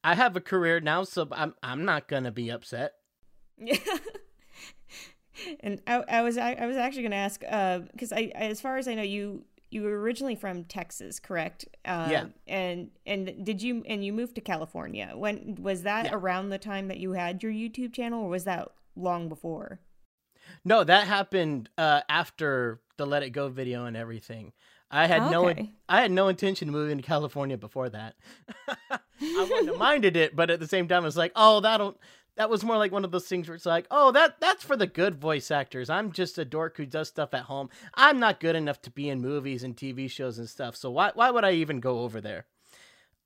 I 0.02 0.14
have 0.14 0.34
a 0.34 0.40
career 0.40 0.80
now, 0.80 1.04
so 1.04 1.28
I'm 1.30 1.54
I'm 1.62 1.84
not 1.84 2.08
gonna 2.08 2.30
be 2.30 2.50
upset. 2.50 2.92
Yeah. 3.58 3.76
and 5.60 5.80
I, 5.86 6.04
I 6.08 6.22
was 6.22 6.38
I, 6.38 6.54
I 6.54 6.66
was 6.66 6.76
actually 6.76 7.02
going 7.02 7.12
to 7.12 7.16
ask 7.16 7.40
because 7.92 8.12
I, 8.12 8.32
I 8.34 8.44
as 8.44 8.60
far 8.60 8.76
as 8.76 8.88
I 8.88 8.94
know 8.94 9.02
you 9.02 9.44
you 9.70 9.82
were 9.82 10.00
originally 10.00 10.34
from 10.34 10.64
Texas, 10.64 11.20
correct? 11.20 11.64
Uh, 11.84 12.08
Yeah. 12.10 12.24
And 12.46 12.90
and 13.06 13.44
did 13.44 13.62
you 13.62 13.82
and 13.86 14.04
you 14.04 14.12
moved 14.12 14.34
to 14.36 14.40
California? 14.40 15.12
When 15.14 15.56
was 15.60 15.82
that 15.82 16.06
Yeah. 16.06 16.14
around 16.14 16.48
the 16.50 16.58
time 16.58 16.88
that 16.88 16.98
you 16.98 17.12
had 17.12 17.42
your 17.42 17.52
YouTube 17.52 17.92
channel, 17.92 18.24
or 18.24 18.28
was 18.30 18.44
that 18.44 18.68
long 18.96 19.28
before? 19.28 19.80
No, 20.64 20.82
that 20.84 21.06
happened 21.06 21.68
uh, 21.76 22.00
after 22.08 22.80
the 22.96 23.06
Let 23.06 23.22
It 23.22 23.30
Go 23.30 23.48
video 23.48 23.84
and 23.84 23.96
everything. 23.96 24.52
I 24.90 25.06
had 25.06 25.30
no 25.30 25.54
I 25.88 26.00
had 26.00 26.10
no 26.10 26.28
intention 26.28 26.68
of 26.68 26.72
moving 26.74 26.96
to 26.96 27.02
California 27.02 27.58
before 27.58 27.90
that. 27.90 28.14
I 28.90 28.98
wouldn't 29.20 29.68
have 29.68 29.76
minded 29.76 30.16
it, 30.16 30.34
but 30.34 30.48
at 30.50 30.60
the 30.60 30.66
same 30.66 30.88
time, 30.88 31.04
it's 31.04 31.16
like, 31.16 31.32
oh, 31.36 31.60
that'll. 31.60 31.98
That 32.38 32.48
was 32.48 32.64
more 32.64 32.78
like 32.78 32.92
one 32.92 33.04
of 33.04 33.10
those 33.10 33.26
things 33.26 33.48
where 33.48 33.56
it's 33.56 33.66
like, 33.66 33.86
oh, 33.90 34.12
that 34.12 34.40
that's 34.40 34.64
for 34.64 34.76
the 34.76 34.86
good 34.86 35.16
voice 35.16 35.50
actors. 35.50 35.90
I'm 35.90 36.12
just 36.12 36.38
a 36.38 36.44
dork 36.44 36.76
who 36.76 36.86
does 36.86 37.08
stuff 37.08 37.34
at 37.34 37.42
home. 37.42 37.68
I'm 37.94 38.20
not 38.20 38.38
good 38.38 38.54
enough 38.54 38.80
to 38.82 38.90
be 38.90 39.08
in 39.08 39.20
movies 39.20 39.64
and 39.64 39.76
TV 39.76 40.08
shows 40.08 40.38
and 40.38 40.48
stuff. 40.48 40.76
So 40.76 40.88
why 40.90 41.10
why 41.14 41.30
would 41.30 41.44
I 41.44 41.52
even 41.52 41.80
go 41.80 42.00
over 42.00 42.20
there? 42.20 42.46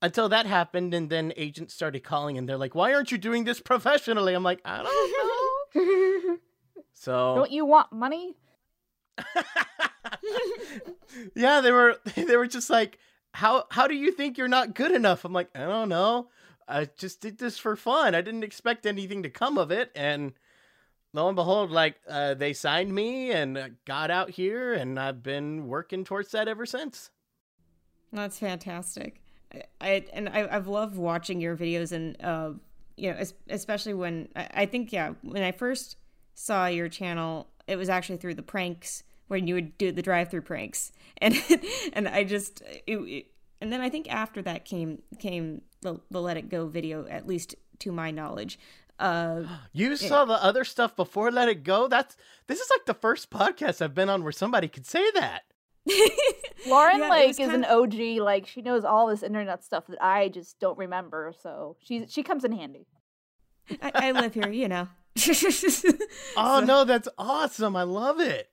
Until 0.01 0.27
that 0.29 0.45
happened, 0.47 0.93
and 0.93 1.09
then 1.09 1.31
agents 1.37 1.73
started 1.73 2.03
calling, 2.03 2.37
and 2.37 2.49
they're 2.49 2.57
like, 2.57 2.75
"Why 2.75 2.93
aren't 2.93 3.11
you 3.11 3.17
doing 3.17 3.45
this 3.45 3.61
professionally?" 3.61 4.33
I'm 4.33 4.43
like, 4.43 4.59
I 4.65 4.83
don't 4.83 5.75
know. 6.25 6.37
So 6.93 7.35
Don't 7.35 7.51
you 7.51 7.65
want 7.65 7.91
money? 7.93 8.35
yeah, 11.35 11.61
they 11.61 11.71
were 11.71 11.97
they 12.15 12.35
were 12.37 12.47
just 12.47 12.69
like, 12.69 12.97
how 13.33 13.65
how 13.71 13.87
do 13.87 13.95
you 13.95 14.11
think 14.11 14.37
you're 14.37 14.47
not 14.47 14.75
good 14.75 14.91
enough? 14.91 15.25
I'm 15.25 15.33
like, 15.33 15.49
I 15.55 15.65
don't 15.65 15.89
know. 15.89 16.29
I 16.67 16.89
just 16.97 17.21
did 17.21 17.37
this 17.37 17.57
for 17.57 17.75
fun. 17.75 18.15
I 18.15 18.21
didn't 18.21 18.43
expect 18.43 18.85
anything 18.85 19.23
to 19.23 19.29
come 19.29 19.57
of 19.57 19.71
it, 19.71 19.91
and 19.95 20.33
lo 21.13 21.27
and 21.27 21.35
behold, 21.35 21.71
like 21.71 21.95
uh, 22.09 22.33
they 22.33 22.53
signed 22.53 22.93
me 22.93 23.31
and 23.31 23.57
uh, 23.57 23.69
got 23.85 24.09
out 24.11 24.31
here, 24.31 24.73
and 24.73 24.99
I've 24.99 25.23
been 25.23 25.67
working 25.67 26.03
towards 26.03 26.31
that 26.31 26.47
ever 26.47 26.65
since. 26.65 27.09
That's 28.11 28.39
fantastic. 28.39 29.21
I, 29.53 29.61
I 29.81 30.05
and 30.13 30.29
I, 30.29 30.47
I've 30.51 30.67
loved 30.67 30.95
watching 30.95 31.41
your 31.41 31.55
videos 31.57 31.91
and 31.91 32.15
uh, 32.23 32.51
you 32.95 33.11
know, 33.11 33.23
especially 33.49 33.93
when 33.93 34.29
I, 34.35 34.49
I 34.53 34.65
think 34.65 34.91
yeah, 34.93 35.13
when 35.21 35.43
I 35.43 35.51
first 35.51 35.97
saw 36.35 36.67
your 36.67 36.89
channel, 36.89 37.47
it 37.67 37.75
was 37.75 37.89
actually 37.89 38.17
through 38.17 38.35
the 38.35 38.43
pranks 38.43 39.03
when 39.27 39.47
you 39.47 39.55
would 39.55 39.77
do 39.77 39.91
the 39.91 40.01
drive-through 40.01 40.41
pranks, 40.41 40.91
and 41.19 41.35
and 41.93 42.07
I 42.07 42.23
just 42.23 42.61
it, 42.85 42.97
it- 42.97 43.25
and 43.63 43.73
then 43.73 43.81
I 43.81 43.89
think 43.89 44.13
after 44.13 44.41
that 44.43 44.65
came 44.65 45.01
came 45.19 45.61
the, 45.81 45.99
the 46.11 46.21
Let 46.21 46.37
It 46.37 46.49
Go 46.49 46.67
video, 46.67 47.07
at 47.07 47.25
least 47.27 47.55
to 47.79 47.91
my 47.91 48.11
knowledge. 48.11 48.59
Uh, 48.99 49.43
You 49.73 49.95
saw 49.95 50.25
the 50.25 50.33
other 50.43 50.63
stuff 50.63 50.95
before 50.95 51.31
Let 51.31 51.49
It 51.49 51.63
Go. 51.63 51.87
That's 51.87 52.15
this 52.47 52.59
is 52.59 52.69
like 52.69 52.85
the 52.85 52.93
first 52.93 53.29
podcast 53.31 53.81
I've 53.81 53.95
been 53.95 54.09
on 54.09 54.21
where 54.23 54.31
somebody 54.31 54.67
could 54.67 54.85
say 54.85 55.09
that. 55.15 55.43
Lauren 56.67 56.99
Yeah, 56.99 57.05
it 57.07 57.09
like 57.09 57.27
was 57.27 57.39
is 57.39 57.47
kind 57.49 57.65
an 57.65 57.71
OG. 57.71 58.21
Like 58.23 58.47
she 58.47 58.61
knows 58.61 58.85
all 58.85 59.07
this 59.07 59.23
internet 59.23 59.63
stuff 59.63 59.87
that 59.87 60.01
I 60.03 60.29
just 60.29 60.59
don't 60.59 60.77
remember. 60.77 61.33
So 61.41 61.77
she's 61.81 62.11
she 62.11 62.21
comes 62.23 62.43
in 62.43 62.51
handy. 62.51 62.85
I, 63.81 63.91
I 63.95 64.11
live 64.11 64.33
here, 64.33 64.51
you 64.51 64.67
know. 64.67 64.87
Oh 66.35 66.59
So- 66.59 66.65
no, 66.65 66.83
that's 66.85 67.07
awesome! 67.17 67.75
I 67.75 67.83
love 67.83 68.19
it. 68.19 68.49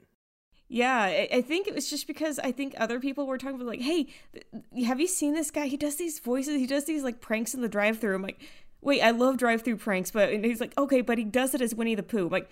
Yeah, 0.73 1.01
I, 1.03 1.29
I 1.33 1.43
think 1.43 1.67
it 1.67 1.75
was 1.75 1.91
just 1.91 2.07
because 2.07 2.39
I 2.39 2.53
think 2.53 2.75
other 2.79 3.01
people 3.01 3.27
were 3.27 3.39
talking 3.39 3.57
about 3.57 3.67
like, 3.67 3.81
"Hey, 3.81 4.07
have 4.87 5.01
you 5.01 5.09
seen 5.09 5.35
this 5.35 5.51
guy? 5.51 5.67
He 5.67 5.77
does 5.77 5.97
these 5.97 6.21
voices. 6.21 6.55
He 6.61 6.67
does 6.69 6.85
these 6.85 7.03
like 7.03 7.21
pranks 7.21 7.55
in 7.55 7.61
the 7.61 7.69
drive-through." 7.69 8.15
I'm 8.15 8.23
like, 8.23 8.41
"Wait, 8.81 9.01
I 9.03 9.11
love 9.11 9.37
drive-through 9.37 9.79
pranks," 9.79 10.13
but 10.13 10.31
and 10.31 10.45
he's 10.45 10.61
like, 10.61 10.73
"Okay, 10.79 11.01
but 11.01 11.19
he 11.19 11.25
does 11.25 11.55
it 11.55 11.61
as 11.61 11.75
Winnie 11.75 11.97
the 11.97 12.05
Pooh." 12.05 12.27
I'm 12.27 12.31
like, 12.31 12.49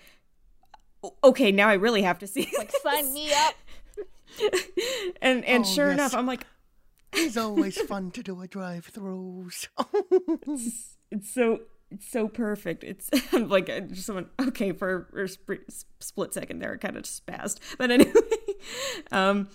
"Okay, 1.23 1.53
now 1.53 1.69
I 1.69 1.75
really 1.75 2.01
have 2.01 2.19
to 2.19 2.27
see." 2.27 2.51
Like 2.57 2.71
sign 2.83 3.13
me 3.13 3.31
up. 3.31 3.55
and 5.21 5.45
and 5.45 5.63
Oh, 5.63 5.67
sure 5.67 5.87
yes. 5.87 5.93
enough, 5.93 6.13
I'm 6.13 6.25
like, 6.27 6.45
It's 7.13 7.37
always 7.37 7.79
fun 7.87 8.11
to 8.11 8.21
do 8.21 8.41
a 8.41 8.47
drive-throughs. 8.47 9.67
it's 11.11 11.33
so 11.33 11.61
it's 11.91 12.09
so 12.09 12.27
perfect. 12.27 12.83
It's 12.83 13.09
like 13.33 13.69
I 13.69 13.81
just 13.81 14.09
okay 14.09 14.71
for, 14.71 15.07
for 15.11 15.23
a 15.23 15.29
sp- 15.29 15.67
split 15.99 16.33
second 16.33 16.59
there, 16.59 16.77
kind 16.77 16.97
of 16.97 17.03
spazzed. 17.03 17.59
But 17.77 17.91
anyway, 17.91 18.11
um, 19.11 19.47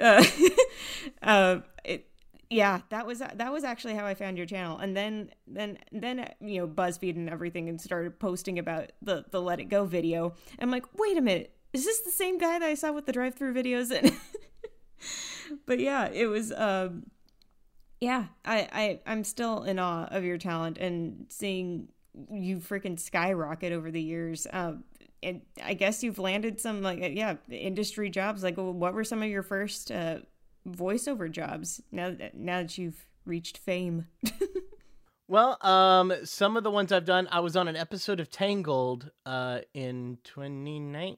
uh, 0.00 0.24
uh, 1.22 1.58
it 1.84 2.08
yeah, 2.52 2.80
that 2.90 3.06
was 3.06 3.20
that 3.20 3.52
was 3.52 3.64
actually 3.64 3.94
how 3.94 4.06
I 4.06 4.14
found 4.14 4.36
your 4.36 4.46
channel, 4.46 4.78
and 4.78 4.96
then 4.96 5.30
then 5.46 5.78
then 5.90 6.20
uh, 6.20 6.28
you 6.40 6.60
know 6.60 6.68
BuzzFeed 6.68 7.16
and 7.16 7.30
everything, 7.30 7.68
and 7.68 7.80
started 7.80 8.18
posting 8.18 8.58
about 8.58 8.92
the 9.00 9.24
the 9.30 9.40
Let 9.40 9.60
It 9.60 9.64
Go 9.64 9.84
video. 9.84 10.34
I'm 10.58 10.70
like, 10.70 10.84
wait 10.98 11.16
a 11.16 11.22
minute, 11.22 11.54
is 11.72 11.84
this 11.84 12.00
the 12.00 12.10
same 12.10 12.38
guy 12.38 12.58
that 12.58 12.68
I 12.68 12.74
saw 12.74 12.92
with 12.92 13.06
the 13.06 13.12
drive-through 13.12 13.54
videos? 13.54 13.90
And 13.90 14.12
but 15.66 15.80
yeah, 15.80 16.10
it 16.10 16.26
was. 16.26 16.52
Um, 16.52 17.04
yeah, 18.02 18.24
I, 18.44 18.68
I 18.72 19.00
I'm 19.06 19.22
still 19.22 19.62
in 19.62 19.78
awe 19.78 20.08
of 20.10 20.24
your 20.24 20.36
talent 20.36 20.76
and 20.76 21.26
seeing 21.28 21.86
you 22.28 22.56
freaking 22.58 22.98
skyrocket 22.98 23.72
over 23.72 23.92
the 23.92 24.02
years. 24.02 24.44
Um, 24.52 24.82
and 25.22 25.42
I 25.62 25.74
guess 25.74 26.02
you've 26.02 26.18
landed 26.18 26.60
some 26.60 26.82
like 26.82 27.00
uh, 27.00 27.06
yeah 27.06 27.36
industry 27.48 28.10
jobs. 28.10 28.42
Like, 28.42 28.56
what 28.56 28.92
were 28.92 29.04
some 29.04 29.22
of 29.22 29.28
your 29.28 29.44
first 29.44 29.92
uh, 29.92 30.18
voiceover 30.68 31.30
jobs? 31.30 31.80
Now 31.92 32.10
that 32.10 32.36
now 32.36 32.62
that 32.62 32.76
you've 32.76 33.06
reached 33.24 33.58
fame. 33.58 34.08
Well, 35.28 35.56
um, 35.62 36.12
some 36.24 36.58
of 36.58 36.62
the 36.62 36.70
ones 36.70 36.92
I've 36.92 37.06
done, 37.06 37.26
I 37.32 37.40
was 37.40 37.56
on 37.56 37.66
an 37.66 37.74
episode 37.74 38.20
of 38.20 38.28
Tangled, 38.30 39.10
uh, 39.24 39.60
in 39.72 40.18
2019. 40.24 41.16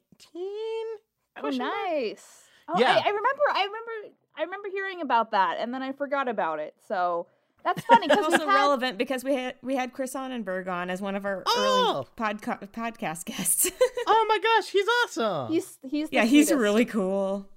Oh, 1.43 1.49
nice. 1.49 2.45
Oh, 2.69 2.79
Yeah. 2.79 2.93
I, 2.93 2.99
I 2.99 3.09
remember. 3.09 3.43
I 3.53 3.65
remember. 3.65 4.15
I 4.37 4.43
remember 4.43 4.69
hearing 4.71 5.01
about 5.01 5.31
that, 5.33 5.57
and 5.61 5.73
then 5.73 5.83
I 5.83 5.93
forgot 5.93 6.29
about 6.29 6.59
it. 6.59 6.75
So 6.89 7.27
that's 7.65 7.83
funny 7.87 8.09
because 8.09 8.25
also 8.33 8.47
relevant 8.47 8.99
because 8.99 9.23
we 9.25 9.35
had 9.35 9.55
we 9.63 9.77
had 9.77 9.93
Chris 9.93 10.15
Sonnenburg 10.15 10.69
on 10.69 10.91
as 10.91 11.01
one 11.01 11.15
of 11.17 11.25
our 11.25 11.43
Oh! 11.47 12.07
early 12.19 12.35
podca- 12.37 12.69
podcast 12.71 13.25
guests. 13.25 13.71
Oh 14.07 14.27
my 14.29 14.39
gosh, 14.39 14.69
he's 14.71 14.87
awesome. 15.05 15.51
he's 15.53 15.79
he's 15.83 16.11
the 16.11 16.17
yeah, 16.17 16.25
he's 16.25 16.53
really 16.53 16.85
cool. 16.85 17.49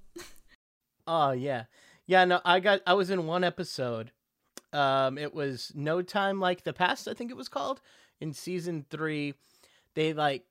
Oh 1.06 1.32
yeah, 1.32 1.64
yeah. 2.06 2.24
No, 2.26 2.40
I 2.46 2.60
got. 2.60 2.82
I 2.88 2.94
was 2.94 3.10
in 3.10 3.26
one 3.28 3.44
episode. 3.44 4.12
Um, 4.74 5.18
it 5.18 5.34
was 5.34 5.72
No 5.76 6.02
Time 6.02 6.40
Like 6.40 6.64
the 6.64 6.74
Past. 6.74 7.08
I 7.08 7.14
think 7.14 7.32
it 7.32 7.38
was 7.38 7.48
called 7.50 7.82
in 8.22 8.34
season 8.34 8.86
three. 8.90 9.34
They 9.94 10.14
like. 10.14 10.46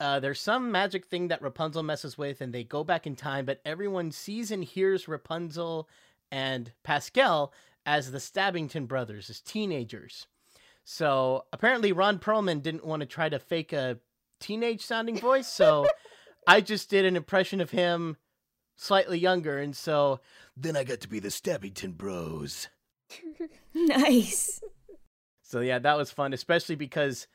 Uh, 0.00 0.20
there's 0.20 0.40
some 0.40 0.70
magic 0.70 1.06
thing 1.06 1.28
that 1.28 1.42
Rapunzel 1.42 1.82
messes 1.82 2.16
with, 2.16 2.40
and 2.40 2.52
they 2.52 2.64
go 2.64 2.84
back 2.84 3.06
in 3.06 3.16
time. 3.16 3.44
But 3.44 3.60
everyone 3.64 4.12
sees 4.12 4.50
and 4.50 4.62
hears 4.62 5.08
Rapunzel 5.08 5.88
and 6.30 6.72
Pascal 6.82 7.52
as 7.84 8.10
the 8.10 8.18
Stabbington 8.18 8.86
brothers, 8.86 9.28
as 9.30 9.40
teenagers. 9.40 10.26
So 10.84 11.44
apparently, 11.52 11.92
Ron 11.92 12.18
Perlman 12.18 12.62
didn't 12.62 12.86
want 12.86 13.00
to 13.00 13.06
try 13.06 13.28
to 13.28 13.38
fake 13.38 13.72
a 13.72 13.98
teenage 14.40 14.84
sounding 14.84 15.18
voice, 15.18 15.48
so 15.48 15.86
I 16.46 16.60
just 16.60 16.88
did 16.90 17.04
an 17.04 17.16
impression 17.16 17.60
of 17.60 17.70
him 17.70 18.16
slightly 18.76 19.18
younger, 19.18 19.58
and 19.58 19.76
so 19.76 20.20
then 20.56 20.76
I 20.76 20.84
got 20.84 21.00
to 21.00 21.08
be 21.08 21.18
the 21.18 21.28
Stabbington 21.28 21.96
Bros. 21.96 22.68
Nice. 23.74 24.60
So 25.42 25.60
yeah, 25.60 25.78
that 25.78 25.96
was 25.96 26.10
fun, 26.10 26.32
especially 26.32 26.74
because 26.74 27.26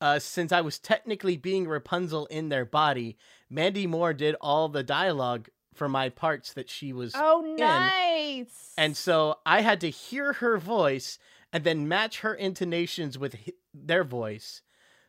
uh, 0.00 0.18
since 0.18 0.52
I 0.52 0.60
was 0.60 0.78
technically 0.78 1.36
being 1.36 1.66
Rapunzel 1.66 2.26
in 2.26 2.48
their 2.48 2.64
body, 2.64 3.16
Mandy 3.48 3.86
Moore 3.86 4.12
did 4.12 4.34
all 4.40 4.68
the 4.68 4.82
dialogue 4.82 5.48
for 5.74 5.88
my 5.88 6.08
parts 6.08 6.52
that 6.52 6.68
she 6.70 6.92
was, 6.92 7.12
Oh, 7.16 7.54
nice. 7.58 8.72
and 8.78 8.96
so 8.96 9.38
I 9.44 9.60
had 9.62 9.80
to 9.80 9.90
hear 9.90 10.34
her 10.34 10.56
voice 10.58 11.18
and 11.52 11.64
then 11.64 11.88
match 11.88 12.20
her 12.20 12.34
intonations 12.34 13.18
with 13.18 13.34
hi- 13.34 13.52
their 13.72 14.04
voice. 14.04 14.62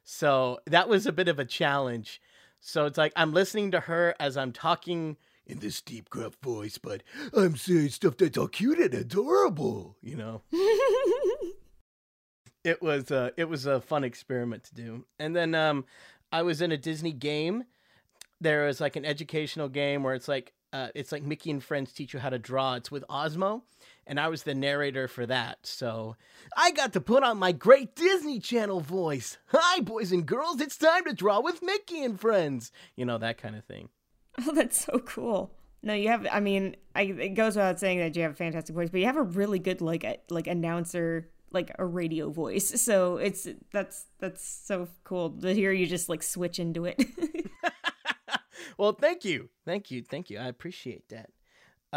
So 0.03 0.59
that 0.67 0.87
was 0.89 1.05
a 1.05 1.11
bit 1.11 1.27
of 1.27 1.39
a 1.39 1.45
challenge. 1.45 2.21
So 2.59 2.85
it's 2.85 2.97
like 2.97 3.13
I'm 3.15 3.33
listening 3.33 3.71
to 3.71 3.81
her 3.81 4.15
as 4.19 4.37
I'm 4.37 4.51
talking 4.51 5.17
in 5.45 5.59
this 5.59 5.81
deep, 5.81 6.09
gruff 6.09 6.35
voice, 6.41 6.79
but 6.79 7.03
I'm 7.35 7.55
saying 7.55 7.89
stuff 7.89 8.17
that's 8.17 8.37
all 8.37 8.47
cute 8.47 8.79
and 8.79 8.93
adorable, 8.93 9.97
you 10.01 10.15
know. 10.15 10.41
it 12.65 12.81
was 12.81 13.11
uh, 13.11 13.29
it 13.37 13.47
was 13.47 13.65
a 13.65 13.79
fun 13.79 14.03
experiment 14.03 14.63
to 14.65 14.75
do. 14.75 15.05
And 15.19 15.35
then 15.35 15.55
um, 15.55 15.85
I 16.31 16.41
was 16.41 16.61
in 16.61 16.71
a 16.71 16.77
Disney 16.77 17.13
game. 17.13 17.63
There 18.41 18.65
was 18.65 18.81
like 18.81 18.95
an 18.95 19.05
educational 19.05 19.69
game 19.69 20.03
where 20.03 20.15
it's 20.15 20.27
like 20.27 20.53
uh, 20.73 20.89
it's 20.95 21.11
like 21.11 21.23
Mickey 21.23 21.51
and 21.51 21.63
Friends 21.63 21.93
teach 21.93 22.13
you 22.13 22.19
how 22.19 22.29
to 22.29 22.39
draw. 22.39 22.73
It's 22.73 22.91
with 22.91 23.05
Osmo, 23.07 23.61
and 24.07 24.19
I 24.19 24.27
was 24.27 24.43
the 24.43 24.55
narrator 24.55 25.07
for 25.07 25.25
that. 25.27 25.59
So 25.63 26.17
I 26.57 26.71
got 26.71 26.91
to 26.93 27.01
put 27.01 27.23
on 27.23 27.37
my 27.37 27.51
great 27.53 27.95
Disney 27.95 28.39
Channel 28.39 28.81
voice. 28.81 29.37
Hi, 29.47 29.79
boys 29.79 30.11
and 30.11 30.25
girls! 30.25 30.59
It's 30.59 30.77
time 30.77 31.05
to 31.05 31.13
draw 31.13 31.39
with 31.39 31.61
Mickey 31.61 32.03
and 32.03 32.19
Friends. 32.19 32.71
You 32.95 33.05
know 33.05 33.19
that 33.19 33.37
kind 33.37 33.55
of 33.55 33.63
thing. 33.63 33.89
Oh, 34.45 34.51
that's 34.53 34.83
so 34.83 34.99
cool. 34.99 35.53
No, 35.81 35.93
you 35.93 36.09
have. 36.09 36.27
I 36.29 36.41
mean, 36.41 36.75
I, 36.93 37.03
it 37.03 37.35
goes 37.35 37.55
without 37.55 37.79
saying 37.79 37.99
that 37.99 38.17
you 38.17 38.23
have 38.23 38.33
a 38.33 38.35
fantastic 38.35 38.75
voice, 38.75 38.89
but 38.89 38.99
you 38.99 39.05
have 39.05 39.15
a 39.15 39.23
really 39.23 39.59
good 39.59 39.79
like 39.79 40.03
a, 40.03 40.17
like 40.29 40.47
announcer, 40.47 41.29
like 41.55 41.71
a 41.79 41.85
radio 41.85 42.29
voice. 42.29 42.83
So 42.85 43.17
it's 43.17 43.47
that's 43.71 44.05
that's 44.19 44.45
so 44.45 44.87
cool 45.03 45.31
to 45.31 45.53
hear 45.53 45.71
you 45.71 45.87
just 45.87 46.09
like 46.09 46.21
switch 46.21 46.59
into 46.59 46.85
it. 46.85 47.03
well, 48.77 48.93
thank 48.93 49.25
you, 49.25 49.49
thank 49.65 49.89
you, 49.89 50.03
thank 50.03 50.29
you. 50.29 50.37
I 50.37 50.47
appreciate 50.47 51.09
that. 51.09 51.29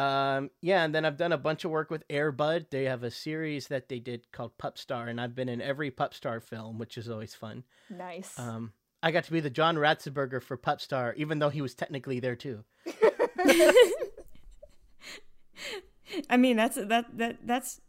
Um, 0.01 0.51
yeah, 0.63 0.85
and 0.85 0.95
then 0.95 1.05
I've 1.05 1.17
done 1.17 1.33
a 1.33 1.39
bunch 1.39 1.65
of 1.65 1.73
work 1.73 1.91
with 1.91 2.07
Airbud. 2.09 2.71
They 2.71 2.85
have 2.85 3.03
a 3.03 3.11
series 3.11 3.67
that 3.67 3.89
they 3.89 3.99
did 3.99 4.31
called 4.33 4.57
Pup 4.57 4.79
Star, 4.79 5.09
and 5.09 5.21
I've 5.21 5.35
been 5.35 5.49
in 5.49 5.61
every 5.61 5.91
Pup 5.91 6.15
Star 6.15 6.41
film, 6.41 6.79
which 6.79 6.97
is 6.97 7.11
always 7.11 7.35
fun. 7.35 7.65
nice. 7.91 8.39
Um, 8.39 8.73
I 9.03 9.11
got 9.11 9.25
to 9.25 9.33
be 9.33 9.41
the 9.41 9.51
John 9.51 9.77
Ratzenberger 9.77 10.41
for 10.43 10.57
Pup 10.57 10.81
Star, 10.81 11.15
even 11.17 11.41
though 11.41 11.51
he 11.51 11.63
was 11.63 11.75
technically 11.75 12.21
there 12.21 12.37
too. 12.37 12.65
I 16.31 16.37
mean, 16.37 16.57
that's 16.57 16.77
that 16.77 17.07
that 17.19 17.39
that's 17.45 17.81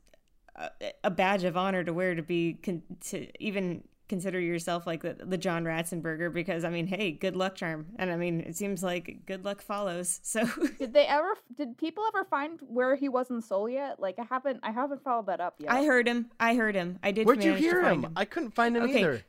a, 0.60 0.70
a 1.06 1.10
badge 1.12 1.44
of 1.44 1.56
honor 1.58 1.84
to 1.84 1.94
wear 1.94 2.16
to 2.16 2.22
be 2.24 2.54
con- 2.62 2.84
to 3.10 3.28
even 3.44 3.84
consider 4.08 4.40
yourself 4.40 4.88
like 4.88 5.04
the, 5.04 5.14
the 5.24 5.38
John 5.38 5.64
Ratzenberger 5.66 6.34
because 6.34 6.64
I 6.64 6.70
mean, 6.70 6.88
hey, 6.88 7.12
good 7.12 7.36
luck 7.36 7.56
charm, 7.56 7.86
and 7.98 8.12
I 8.12 8.16
mean, 8.16 8.40
it 8.42 8.56
seems 8.56 8.82
like 8.84 9.20
good 9.26 9.46
luck 9.46 9.62
follows. 9.62 10.20
So 10.24 10.46
Did 10.80 10.94
they 10.94 11.06
ever? 11.06 11.30
Did 11.56 11.78
people 11.78 12.04
ever 12.14 12.26
find 12.26 12.60
where 12.68 12.96
he 12.96 13.08
was 13.10 13.30
in 13.30 13.42
Soul 13.42 13.70
yet? 13.70 14.00
Like 14.00 14.18
I 14.20 14.26
haven't. 14.30 14.60
I 14.64 14.72
haven't 14.72 15.04
followed 15.04 15.28
that 15.28 15.40
up 15.40 15.56
yet. 15.60 15.72
I 15.72 15.84
heard 15.86 16.08
him. 16.08 16.32
I 16.40 16.56
heard 16.56 16.76
him. 16.76 17.00
I 17.04 17.12
did. 17.12 17.26
Where'd 17.28 17.44
you 17.44 17.54
hear 17.54 17.82
find 17.84 18.04
him? 18.06 18.14
I 18.16 18.26
couldn't 18.26 18.52
find 18.56 18.76
him 18.76 18.84
Okay. 18.84 19.00
either. 19.00 19.24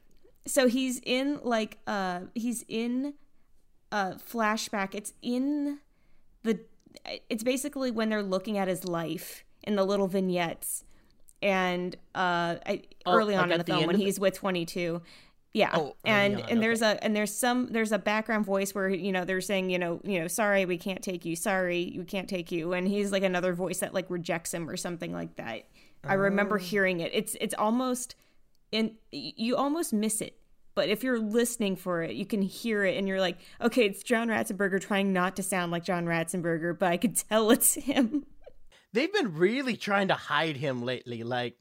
so 0.46 0.66
he's 0.66 1.00
in 1.04 1.38
like 1.42 1.76
uh 1.86 2.20
he's 2.34 2.64
in 2.66 3.14
a 3.92 4.14
flashback 4.14 4.94
it's 4.94 5.12
in 5.20 5.78
the 6.42 6.60
it's 7.28 7.42
basically 7.42 7.90
when 7.90 8.08
they're 8.08 8.22
looking 8.22 8.56
at 8.56 8.66
his 8.68 8.84
life 8.84 9.44
in 9.64 9.76
the 9.76 9.84
little 9.84 10.06
vignettes 10.08 10.84
and 11.42 11.94
uh 12.14 12.56
I, 12.66 12.82
Oh, 13.06 13.14
early 13.14 13.34
like 13.34 13.42
on 13.44 13.44
in 13.44 13.48
the 13.50 13.60
at 13.60 13.66
the 13.66 13.72
film 13.72 13.86
when 13.86 13.96
he's 13.96 14.20
with 14.20 14.34
22 14.34 15.00
yeah. 15.52 15.70
Oh, 15.74 15.96
and 16.04 16.36
on, 16.36 16.48
and 16.48 16.62
there's 16.62 16.80
a 16.80 17.02
and 17.02 17.16
there's 17.16 17.34
some 17.34 17.66
there's 17.72 17.90
a 17.90 17.98
background 17.98 18.46
voice 18.46 18.72
where 18.72 18.88
you 18.88 19.10
know 19.10 19.24
they're 19.24 19.40
saying 19.40 19.68
you 19.70 19.80
know 19.80 20.00
you 20.04 20.20
know 20.20 20.28
sorry 20.28 20.64
we 20.64 20.78
can't 20.78 21.02
take 21.02 21.24
you. 21.24 21.34
Sorry 21.34 21.92
we 21.98 22.04
can't 22.04 22.28
take 22.28 22.52
you. 22.52 22.72
And 22.72 22.86
he's 22.86 23.10
like 23.10 23.24
another 23.24 23.52
voice 23.52 23.80
that 23.80 23.92
like 23.92 24.06
rejects 24.10 24.54
him 24.54 24.70
or 24.70 24.76
something 24.76 25.12
like 25.12 25.34
that. 25.36 25.64
I 26.04 26.14
remember 26.14 26.54
Oh. 26.54 26.58
hearing 26.58 27.00
it. 27.00 27.10
It's 27.12 27.36
it's 27.40 27.54
almost 27.54 28.14
and 28.72 28.92
you 29.10 29.56
almost 29.56 29.92
miss 29.92 30.20
it. 30.20 30.36
But 30.76 30.88
if 30.88 31.02
you're 31.02 31.18
listening 31.18 31.74
for 31.74 32.04
it, 32.04 32.14
you 32.14 32.24
can 32.26 32.42
hear 32.42 32.84
it, 32.84 32.96
and 32.96 33.08
you're 33.08 33.18
like, 33.20 33.38
okay, 33.60 33.86
it's 33.86 34.04
John 34.04 34.28
Ratzenberger 34.28 34.80
trying 34.80 35.12
not 35.12 35.34
to 35.34 35.42
sound 35.42 35.72
like 35.72 35.82
John 35.82 36.06
Ratzenberger, 36.06 36.78
but 36.78 36.92
I 36.92 36.96
could 36.96 37.16
tell 37.16 37.50
it's 37.50 37.74
him. 37.74 38.24
They've 38.92 39.12
been 39.12 39.36
really 39.36 39.76
trying 39.76 40.08
to 40.08 40.14
hide 40.14 40.56
him 40.56 40.82
lately. 40.82 41.22
Like 41.22 41.56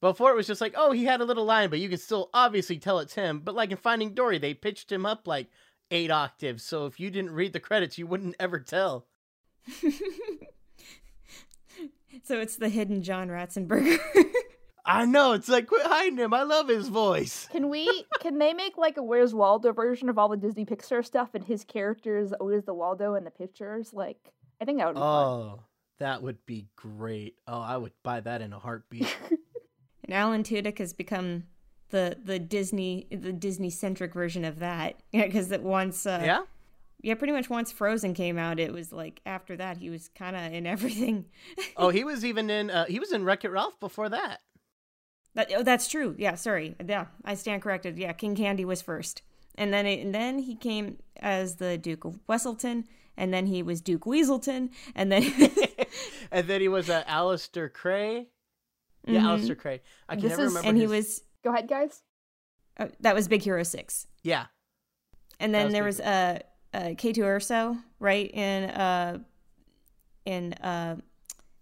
before, 0.00 0.30
it 0.30 0.36
was 0.36 0.46
just 0.46 0.60
like, 0.60 0.74
oh, 0.76 0.92
he 0.92 1.04
had 1.04 1.20
a 1.20 1.24
little 1.24 1.44
line, 1.44 1.70
but 1.70 1.80
you 1.80 1.88
can 1.88 1.98
still 1.98 2.30
obviously 2.34 2.78
tell 2.78 2.98
it's 2.98 3.14
him. 3.14 3.40
But 3.40 3.54
like 3.54 3.70
in 3.70 3.76
Finding 3.76 4.14
Dory, 4.14 4.38
they 4.38 4.54
pitched 4.54 4.90
him 4.90 5.06
up 5.06 5.26
like 5.26 5.48
eight 5.90 6.10
octaves, 6.10 6.64
so 6.64 6.86
if 6.86 7.00
you 7.00 7.10
didn't 7.10 7.32
read 7.32 7.52
the 7.52 7.60
credits, 7.60 7.96
you 7.98 8.06
wouldn't 8.06 8.36
ever 8.38 8.60
tell. 8.60 9.06
So 12.24 12.40
it's 12.40 12.56
the 12.56 12.68
hidden 12.68 13.02
John 13.02 13.28
Ratzenberger. 13.28 13.98
I 14.84 15.04
know. 15.04 15.32
It's 15.32 15.48
like 15.48 15.66
quit 15.66 15.86
hiding 15.86 16.18
him. 16.18 16.32
I 16.32 16.42
love 16.42 16.68
his 16.68 16.88
voice. 16.88 17.48
Can 17.50 17.68
we? 17.68 18.04
Can 18.20 18.38
they 18.38 18.52
make 18.52 18.76
like 18.76 18.96
a 18.96 19.02
Where's 19.02 19.34
Waldo 19.34 19.72
version 19.72 20.08
of 20.08 20.18
all 20.18 20.28
the 20.28 20.36
Disney 20.36 20.64
Pixar 20.64 21.04
stuff, 21.04 21.30
and 21.34 21.44
his 21.44 21.64
character 21.64 22.18
is 22.18 22.32
always 22.34 22.64
the 22.64 22.74
Waldo 22.74 23.14
in 23.14 23.24
the 23.24 23.30
pictures? 23.30 23.92
Like, 23.92 24.32
I 24.60 24.64
think 24.64 24.78
that 24.78 24.88
would 24.88 24.94
be 24.94 25.00
fun. 25.00 25.26
Oh. 25.26 25.60
That 25.98 26.22
would 26.22 26.44
be 26.46 26.66
great. 26.76 27.36
Oh, 27.46 27.60
I 27.60 27.76
would 27.76 27.92
buy 28.02 28.20
that 28.20 28.40
in 28.40 28.52
a 28.52 28.58
heartbeat. 28.58 29.14
and 30.04 30.14
Alan 30.14 30.42
Tudyk 30.42 30.78
has 30.78 30.92
become 30.92 31.44
the 31.90 32.16
the 32.22 32.38
Disney 32.38 33.06
the 33.10 33.32
Disney 33.32 33.70
centric 33.70 34.14
version 34.14 34.44
of 34.44 34.58
that. 34.60 34.96
Yeah, 35.12 35.26
because 35.26 35.48
that 35.48 35.62
once 35.62 36.06
uh, 36.06 36.22
yeah. 36.24 36.42
yeah, 37.00 37.14
pretty 37.14 37.32
much 37.32 37.50
once 37.50 37.72
Frozen 37.72 38.14
came 38.14 38.38
out, 38.38 38.60
it 38.60 38.72
was 38.72 38.92
like 38.92 39.20
after 39.26 39.56
that 39.56 39.78
he 39.78 39.90
was 39.90 40.08
kind 40.08 40.36
of 40.36 40.52
in 40.52 40.66
everything. 40.66 41.26
Oh, 41.76 41.90
he 41.90 42.04
was 42.04 42.24
even 42.24 42.50
in. 42.50 42.70
Uh, 42.70 42.86
he 42.86 42.98
was 42.98 43.12
in 43.12 43.24
Wreck 43.24 43.44
It 43.44 43.50
Ralph 43.50 43.78
before 43.80 44.08
that. 44.08 44.40
That, 45.34 45.52
oh, 45.56 45.62
that's 45.62 45.88
true. 45.88 46.16
Yeah, 46.18 46.34
sorry. 46.34 46.74
Yeah, 46.84 47.06
I 47.24 47.34
stand 47.34 47.62
corrected. 47.62 47.98
Yeah, 47.98 48.12
King 48.12 48.34
Candy 48.34 48.64
was 48.64 48.82
first, 48.82 49.22
and 49.54 49.72
then 49.72 49.86
it, 49.86 50.00
and 50.04 50.14
then 50.14 50.40
he 50.40 50.56
came 50.56 50.98
as 51.20 51.56
the 51.56 51.78
Duke 51.78 52.04
of 52.04 52.18
Weselton, 52.28 52.84
and 53.18 53.34
then 53.34 53.44
he 53.46 53.62
was 53.62 53.82
Duke 53.82 54.04
Weaselton, 54.06 54.70
and 54.94 55.12
then 55.12 55.22
and 56.30 56.46
then 56.48 56.60
he 56.62 56.68
was 56.68 56.88
uh, 56.88 57.02
Alistair 57.06 57.68
Krei. 57.68 58.26
Yeah, 59.06 59.20
Mhm. 59.20 59.24
Alistair 59.24 59.56
Krei. 59.56 59.80
I 60.08 60.14
can 60.14 60.22
This 60.22 60.30
never 60.30 60.44
is- 60.44 60.48
remember. 60.52 60.68
and 60.68 60.78
he 60.78 60.86
was 60.86 61.22
Go 61.44 61.50
ahead, 61.52 61.68
guys. 61.68 62.02
uh, 62.78 62.88
that 63.00 63.14
was 63.14 63.28
Big 63.28 63.42
Hero 63.42 63.62
Six, 63.62 64.06
Yeah. 64.22 64.46
and 65.40 65.54
then 65.54 65.66
was 65.66 65.72
there 65.72 65.82
Big 65.82 65.86
was 65.88 66.00
uh, 66.00 66.38
uh 66.74 66.78
K2SO 66.96 67.82
right 68.00 68.30
in 68.32 68.70
uh 68.70 69.18
in 70.24 70.52
uh 70.54 70.96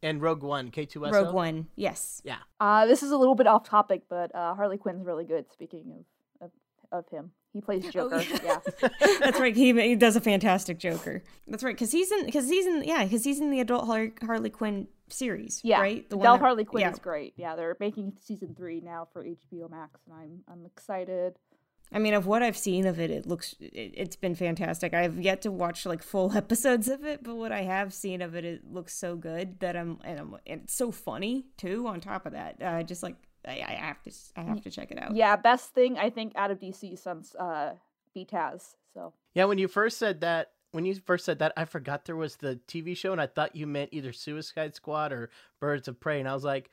And 0.02 0.20
Rogue 0.20 0.42
One, 0.42 0.70
K2SO. 0.70 1.12
Rogue 1.12 1.34
One. 1.34 1.68
Yes. 1.76 2.20
Yeah. 2.24 2.38
Uh, 2.60 2.86
this 2.86 3.02
is 3.02 3.10
a 3.12 3.16
little 3.16 3.34
bit 3.34 3.46
off 3.46 3.64
topic, 3.64 4.02
but 4.08 4.34
uh, 4.34 4.54
Harley 4.54 4.76
Quinn's 4.78 5.04
really 5.04 5.24
good. 5.24 5.50
Speaking 5.52 6.04
of 6.40 6.50
of, 6.92 6.98
of 6.98 7.08
him, 7.10 7.30
he 7.56 7.60
plays 7.62 7.90
Joker. 7.90 8.20
yeah. 8.20 8.58
yeah. 8.82 8.88
That's 9.20 9.40
right. 9.40 9.56
He, 9.56 9.72
he 9.72 9.96
does 9.96 10.14
a 10.14 10.20
fantastic 10.20 10.78
Joker. 10.78 11.22
That's 11.48 11.64
right. 11.64 11.74
Because 11.74 11.90
he's 11.90 12.12
in. 12.12 12.26
Because 12.26 12.48
he's 12.48 12.66
in. 12.66 12.84
Yeah. 12.84 13.02
Because 13.04 13.24
he's 13.24 13.40
in 13.40 13.50
the 13.50 13.60
adult 13.60 13.86
Harley, 13.86 14.12
Harley 14.22 14.50
Quinn 14.50 14.88
series. 15.08 15.60
Yeah, 15.64 15.80
Right. 15.80 16.08
The 16.10 16.16
Del 16.18 16.34
that- 16.34 16.40
Harley 16.40 16.64
Quinn 16.64 16.82
yeah. 16.82 16.92
is 16.92 16.98
great. 16.98 17.34
Yeah, 17.36 17.56
they're 17.56 17.76
making 17.80 18.12
season 18.20 18.54
three 18.56 18.80
now 18.80 19.08
for 19.12 19.24
HBO 19.24 19.70
Max, 19.70 20.00
and 20.06 20.14
I'm 20.14 20.40
I'm 20.52 20.66
excited. 20.66 21.38
I 21.92 22.00
mean, 22.00 22.14
of 22.14 22.26
what 22.26 22.42
I've 22.42 22.58
seen 22.58 22.84
of 22.84 22.98
it, 22.98 23.12
it 23.12 23.26
looks 23.26 23.54
it, 23.60 23.92
it's 23.94 24.16
been 24.16 24.34
fantastic. 24.34 24.92
I've 24.92 25.20
yet 25.20 25.42
to 25.42 25.52
watch 25.52 25.86
like 25.86 26.02
full 26.02 26.32
episodes 26.36 26.88
of 26.88 27.04
it, 27.04 27.22
but 27.22 27.36
what 27.36 27.52
I 27.52 27.62
have 27.62 27.94
seen 27.94 28.20
of 28.20 28.34
it, 28.34 28.44
it 28.44 28.62
looks 28.70 28.94
so 28.94 29.14
good 29.16 29.60
that 29.60 29.76
I'm 29.76 29.98
and, 30.04 30.18
I'm, 30.18 30.36
and 30.46 30.62
it's 30.64 30.74
so 30.74 30.90
funny 30.90 31.46
too. 31.56 31.86
On 31.86 32.00
top 32.00 32.26
of 32.26 32.32
that, 32.32 32.60
uh, 32.60 32.82
just 32.82 33.02
like 33.04 33.14
I, 33.46 33.64
I 33.66 33.72
have 33.72 34.02
to 34.02 34.12
I 34.36 34.42
have 34.42 34.62
to 34.62 34.70
check 34.70 34.90
it 34.90 34.98
out. 34.98 35.14
Yeah, 35.14 35.36
best 35.36 35.74
thing 35.74 35.98
I 35.98 36.10
think 36.10 36.32
out 36.36 36.50
of 36.50 36.58
DC 36.58 36.98
since 36.98 37.34
uh, 37.34 37.74
BTAS. 38.16 38.74
So 38.94 39.12
Yeah, 39.34 39.44
when 39.44 39.58
you 39.58 39.68
first 39.68 39.98
said 39.98 40.20
that, 40.22 40.52
when 40.72 40.84
you 40.84 40.94
first 41.06 41.24
said 41.24 41.38
that, 41.38 41.52
I 41.56 41.64
forgot 41.64 42.04
there 42.04 42.16
was 42.16 42.36
the 42.36 42.60
TV 42.68 42.96
show, 42.96 43.12
and 43.12 43.20
I 43.20 43.26
thought 43.26 43.56
you 43.56 43.66
meant 43.66 43.90
either 43.92 44.12
Suicide 44.12 44.74
Squad 44.74 45.12
or 45.12 45.30
Birds 45.60 45.88
of 45.88 46.00
Prey, 46.00 46.18
and 46.20 46.28
I 46.28 46.34
was 46.34 46.44
like, 46.44 46.70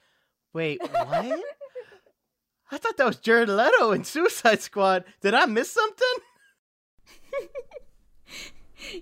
wait, 0.53 0.81
what? 0.81 1.43
I 2.71 2.77
thought 2.77 2.97
that 2.97 3.05
was 3.05 3.17
Jared 3.17 3.49
Leto 3.49 3.91
in 3.91 4.03
Suicide 4.03 4.61
Squad. 4.61 5.03
Did 5.21 5.33
I 5.35 5.45
miss 5.45 5.71
something? 5.71 6.07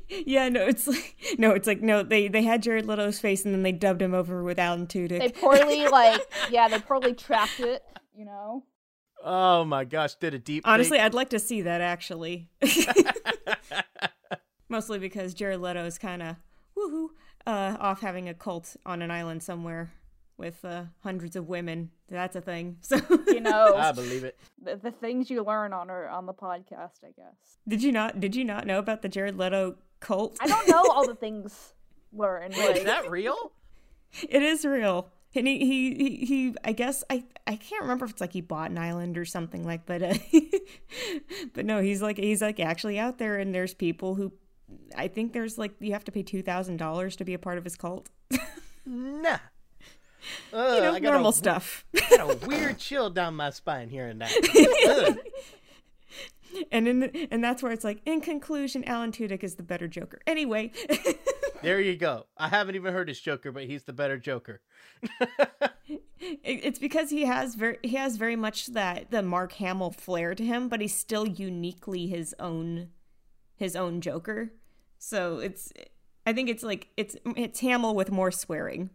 Yeah, 0.09 0.49
no, 0.49 0.65
it's 0.65 0.87
like 0.87 1.15
no, 1.37 1.51
it's 1.51 1.67
like 1.67 1.81
no. 1.81 2.03
They 2.03 2.27
they 2.27 2.43
had 2.43 2.63
Jared 2.63 2.85
Leto's 2.85 3.19
face 3.19 3.45
and 3.45 3.53
then 3.53 3.63
they 3.63 3.71
dubbed 3.71 4.01
him 4.01 4.13
over 4.13 4.43
with 4.43 4.59
Alan 4.59 4.87
Tudyk. 4.87 5.19
they 5.19 5.29
poorly 5.29 5.87
like 5.87 6.21
yeah 6.49 6.67
they 6.67 6.79
poorly 6.79 7.13
tracked 7.13 7.59
it. 7.59 7.83
You 8.15 8.25
know. 8.25 8.63
Oh 9.23 9.63
my 9.65 9.85
gosh, 9.85 10.15
did 10.15 10.33
a 10.33 10.39
deep 10.39 10.67
Honestly, 10.67 10.97
fake? 10.97 11.05
I'd 11.05 11.13
like 11.13 11.29
to 11.29 11.39
see 11.39 11.61
that 11.61 11.81
actually. 11.81 12.49
Mostly 14.69 14.99
because 14.99 15.33
Jared 15.33 15.59
Leto 15.61 15.85
is 15.85 15.97
kind 15.97 16.21
of 16.23 16.35
woohoo 16.77 17.07
uh, 17.45 17.75
off 17.79 18.01
having 18.01 18.29
a 18.29 18.33
cult 18.33 18.75
on 18.85 19.01
an 19.01 19.11
island 19.11 19.43
somewhere 19.43 19.91
with 20.41 20.65
uh, 20.65 20.83
hundreds 21.03 21.35
of 21.37 21.47
women. 21.47 21.91
That's 22.09 22.35
a 22.35 22.41
thing. 22.41 22.77
So 22.81 22.97
You 23.27 23.39
know 23.39 23.75
I 23.77 23.93
believe 23.93 24.25
it. 24.25 24.37
the, 24.61 24.75
the 24.75 24.91
things 24.91 25.29
you 25.29 25.43
learn 25.43 25.71
on 25.71 25.89
our 25.89 26.09
on 26.09 26.25
the 26.25 26.33
podcast. 26.33 27.05
I 27.05 27.11
guess 27.15 27.57
did 27.67 27.81
you 27.81 27.91
not? 27.93 28.19
Did 28.19 28.35
you 28.35 28.43
not 28.43 28.67
know 28.67 28.79
about 28.79 29.01
the 29.01 29.09
Jared 29.09 29.37
Leto 29.37 29.75
cult? 30.01 30.37
I 30.41 30.47
don't 30.47 30.67
know 30.67 30.83
all 30.91 31.07
the 31.07 31.15
things 31.25 31.73
learned. 32.11 32.55
Wait, 32.57 32.77
is 32.77 32.83
that 32.83 33.09
real? 33.09 33.53
It 34.27 34.43
is 34.43 34.65
real. 34.65 35.07
And 35.33 35.47
he, 35.47 35.59
he, 35.59 35.95
he, 35.95 36.25
he, 36.25 36.55
I 36.65 36.73
guess, 36.73 37.05
I, 37.09 37.23
I 37.47 37.55
can't 37.55 37.83
remember 37.83 38.03
if 38.03 38.11
it's 38.11 38.19
like 38.19 38.33
he 38.33 38.41
bought 38.41 38.69
an 38.69 38.77
island 38.77 39.17
or 39.17 39.23
something 39.23 39.65
like, 39.65 39.85
but, 39.85 40.03
uh, 40.03 40.13
but 41.53 41.65
no, 41.65 41.79
he's 41.79 42.01
like, 42.01 42.17
he's 42.17 42.41
like 42.41 42.59
actually 42.59 42.99
out 42.99 43.17
there 43.17 43.37
and 43.37 43.55
there's 43.55 43.73
people 43.73 44.15
who, 44.15 44.33
I 44.93 45.07
think 45.07 45.31
there's 45.31 45.57
like, 45.57 45.71
you 45.79 45.93
have 45.93 46.03
to 46.03 46.11
pay 46.11 46.21
$2,000 46.23 47.15
to 47.15 47.23
be 47.23 47.33
a 47.33 47.39
part 47.39 47.57
of 47.57 47.63
his 47.63 47.77
cult. 47.77 48.09
Nah. 48.85 49.37
You 50.53 50.59
uh, 50.59 50.79
know, 50.79 50.93
I 50.93 50.99
got 50.99 51.11
normal 51.13 51.31
a, 51.31 51.33
stuff. 51.33 51.85
got 52.09 52.19
a 52.19 52.47
weird 52.47 52.77
chill 52.77 53.09
down 53.09 53.35
my 53.35 53.49
spine 53.49 53.89
hearing 53.89 54.19
that. 54.19 54.31
Ugh. 54.87 55.17
and 56.71 56.87
in, 56.87 57.03
and 57.31 57.43
that's 57.43 57.63
where 57.63 57.71
it's 57.71 57.83
like, 57.83 58.01
in 58.05 58.21
conclusion, 58.21 58.83
Alan 58.83 59.11
Tudyk 59.11 59.43
is 59.43 59.55
the 59.55 59.63
better 59.63 59.87
Joker. 59.87 60.19
Anyway. 60.27 60.71
There 61.61 61.79
you 61.79 61.95
go. 61.95 62.25
I 62.37 62.47
haven't 62.47 62.73
even 62.73 62.91
heard 62.91 63.07
his 63.07 63.19
Joker, 63.19 63.51
but 63.51 63.65
he's 63.65 63.83
the 63.83 63.93
better 63.93 64.17
Joker. 64.17 64.61
It- 65.87 66.01
it's 66.43 66.79
because 66.79 67.09
he 67.11 67.25
has 67.25 67.55
very 67.55 67.77
he 67.83 67.95
has 67.97 68.17
very 68.17 68.35
much 68.35 68.67
that 68.67 69.11
the 69.11 69.21
Mark 69.21 69.53
Hamill 69.53 69.91
flair 69.91 70.33
to 70.33 70.43
him, 70.43 70.69
but 70.69 70.81
he's 70.81 70.95
still 70.95 71.27
uniquely 71.27 72.07
his 72.07 72.33
own 72.39 72.89
his 73.55 73.75
own 73.75 74.01
Joker. 74.01 74.53
So 74.97 75.39
it's 75.39 75.71
I 76.25 76.33
think 76.33 76.49
it's 76.49 76.63
like 76.63 76.87
it's 76.97 77.15
it's 77.35 77.59
Hamill 77.59 77.95
with 77.95 78.11
more 78.11 78.31
swearing. 78.31 78.89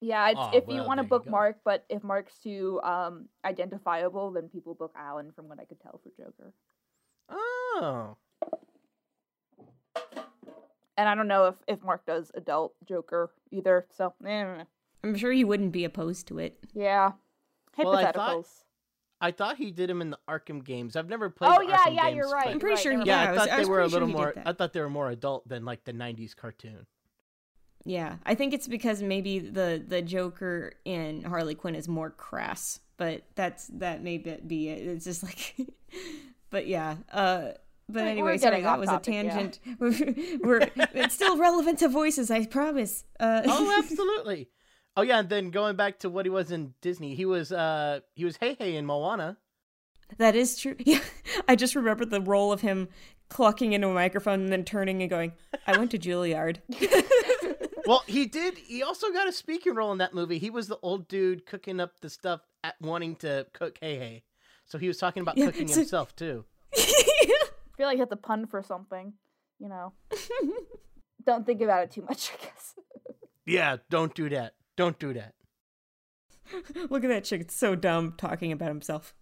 Yeah, 0.00 0.30
it's, 0.30 0.38
Oh, 0.40 0.50
if 0.54 0.64
you 0.68 0.82
want 0.82 0.98
to 0.98 1.02
there 1.02 1.08
book. 1.08 1.28
Mark, 1.28 1.58
but 1.64 1.84
if 1.90 2.02
Mark's 2.02 2.38
too 2.38 2.80
um, 2.82 3.28
identifiable, 3.44 4.30
then 4.32 4.48
people 4.48 4.74
book 4.74 4.92
Alan, 4.96 5.30
from 5.32 5.48
what 5.48 5.60
I 5.60 5.64
could 5.66 5.80
tell 5.80 6.00
for 6.02 6.10
Joker. 6.16 6.54
Oh. 7.30 8.16
And 10.96 11.08
I 11.08 11.14
don't 11.14 11.28
know 11.28 11.46
if, 11.46 11.54
if 11.66 11.82
Mark 11.82 12.04
does 12.06 12.30
adult 12.34 12.74
Joker 12.86 13.30
either. 13.50 13.86
So, 13.90 14.14
eh, 14.26 14.64
I'm 15.04 15.14
sure 15.16 15.32
he 15.32 15.44
wouldn't 15.44 15.72
be 15.72 15.84
opposed 15.84 16.26
to 16.28 16.38
it. 16.38 16.58
yeah, 16.74 17.12
Well, 17.78 17.94
I 17.94 18.04
hypotheticals. 18.04 18.12
thought- 18.14 18.46
I 19.22 19.32
thought 19.32 19.58
he 19.58 19.70
did 19.70 19.90
him 19.90 20.00
in 20.00 20.08
the 20.08 20.18
Arkham 20.26 20.64
games. 20.64 20.96
I've 20.96 21.10
never 21.10 21.28
played. 21.28 21.52
Oh, 21.54 21.58
the 21.62 21.68
yeah, 21.68 21.76
Arkham 21.76 21.94
yeah, 21.94 22.04
games, 22.06 22.16
you're 22.16 22.30
right, 22.30 22.46
I'm 22.48 22.58
pretty 22.58 22.80
sure. 22.80 22.92
never 22.92 23.04
Yeah, 23.04 23.22
Yeah, 23.24 23.30
I, 23.30 23.34
I 23.34 23.36
thought 23.36 23.56
they 23.58 23.64
were 23.66 23.80
a 23.80 23.82
pretty 23.82 23.90
sure 23.90 24.00
little 24.00 24.08
more. 24.08 24.34
I 24.46 24.52
thought 24.54 24.72
they 24.72 24.80
were 24.80 24.88
more 24.88 25.10
adult 25.10 25.46
than 25.46 25.66
like 25.66 25.84
the 25.84 25.92
'90s 25.92 26.34
cartoon. 26.34 26.86
Yeah, 27.84 28.16
I 28.26 28.34
think 28.34 28.52
it's 28.52 28.68
because 28.68 29.02
maybe 29.02 29.38
the 29.38 29.82
the 29.86 30.02
Joker 30.02 30.72
in 30.84 31.22
Harley 31.22 31.54
Quinn 31.54 31.74
is 31.74 31.88
more 31.88 32.10
crass, 32.10 32.78
but 32.98 33.22
that's 33.34 33.68
that 33.74 34.02
may 34.02 34.18
be 34.18 34.36
be 34.46 34.68
it. 34.68 34.86
It's 34.86 35.04
just 35.04 35.22
like, 35.22 35.56
but 36.50 36.66
yeah. 36.66 36.96
Uh, 37.12 37.52
but 37.88 38.04
We're- 38.04 38.04
we're 38.04 38.10
anyway, 38.10 38.38
sorry, 38.38 38.60
that 38.62 38.78
was 38.78 38.88
topic, 38.88 39.08
a 39.08 39.12
yeah. 39.16 39.22
tangent. 39.22 39.58
We're, 40.44 40.68
it's 40.94 41.14
still 41.14 41.36
relevant 41.38 41.80
to 41.80 41.88
voices, 41.88 42.30
I 42.30 42.46
promise. 42.46 43.04
Uh, 43.18 43.42
Oh, 43.46 43.74
absolutely. 43.82 44.48
oh 44.96 45.02
yeah, 45.02 45.18
and 45.20 45.28
then 45.28 45.50
going 45.50 45.74
back 45.76 45.98
to 46.00 46.10
what 46.10 46.24
he 46.26 46.30
was 46.30 46.52
in 46.52 46.74
Disney, 46.82 47.14
he 47.16 47.24
was 47.24 47.50
uh 47.50 48.00
he 48.14 48.24
was 48.24 48.36
Heihei 48.38 48.74
in 48.74 48.84
Moana. 48.86 49.38
that 50.18 50.36
is 50.36 50.56
true. 50.58 50.76
Yeah, 50.78 51.00
I 51.48 51.56
just 51.56 51.74
remember 51.74 52.04
the 52.04 52.20
role 52.20 52.52
of 52.52 52.60
him 52.60 52.88
clucking 53.30 53.72
into 53.72 53.88
a 53.88 53.94
microphone 53.94 54.40
and 54.42 54.52
then 54.52 54.64
turning 54.64 55.00
and 55.02 55.08
going, 55.10 55.32
"I 55.66 55.76
went 55.78 55.90
to 55.92 55.98
Juilliard." 55.98 56.58
Well, 57.90 58.04
he 58.06 58.26
did. 58.26 58.56
He 58.56 58.84
also 58.84 59.10
got 59.10 59.26
a 59.26 59.32
speaking 59.32 59.74
role 59.74 59.90
in 59.90 59.98
that 59.98 60.14
movie. 60.14 60.38
He 60.38 60.48
was 60.48 60.68
the 60.68 60.78
old 60.80 61.08
dude 61.08 61.44
cooking 61.44 61.80
up 61.80 61.98
the 62.00 62.08
stuff 62.08 62.40
at 62.62 62.76
wanting 62.80 63.16
to 63.16 63.48
cook 63.52 63.80
Heihei. 63.82 64.22
So 64.64 64.78
he 64.78 64.86
was 64.86 64.96
talking 64.96 65.22
about 65.22 65.36
Yeah, 65.36 65.46
cooking 65.46 65.66
so- 65.66 65.80
himself 65.80 66.14
too. 66.14 66.44
I 66.72 66.78
feel 67.76 67.88
like 67.88 67.98
that's 67.98 68.12
a 68.12 68.16
pun 68.16 68.46
for 68.46 68.62
something. 68.62 69.14
You 69.58 69.70
know. 69.70 69.92
Don't 71.26 71.44
think 71.44 71.62
about 71.62 71.82
it 71.82 71.90
too 71.90 72.02
much. 72.02 72.30
I 72.32 72.44
guess. 72.44 72.74
Yeah, 73.44 73.78
don't 73.88 74.14
do 74.14 74.28
that. 74.28 74.52
Don't 74.76 74.96
do 75.00 75.12
that. 75.14 75.34
Look 76.88 77.02
at 77.02 77.08
that 77.08 77.24
chick; 77.24 77.40
it's 77.40 77.56
so 77.56 77.74
dumb 77.74 78.14
talking 78.16 78.52
about 78.52 78.68
himself. 78.68 79.12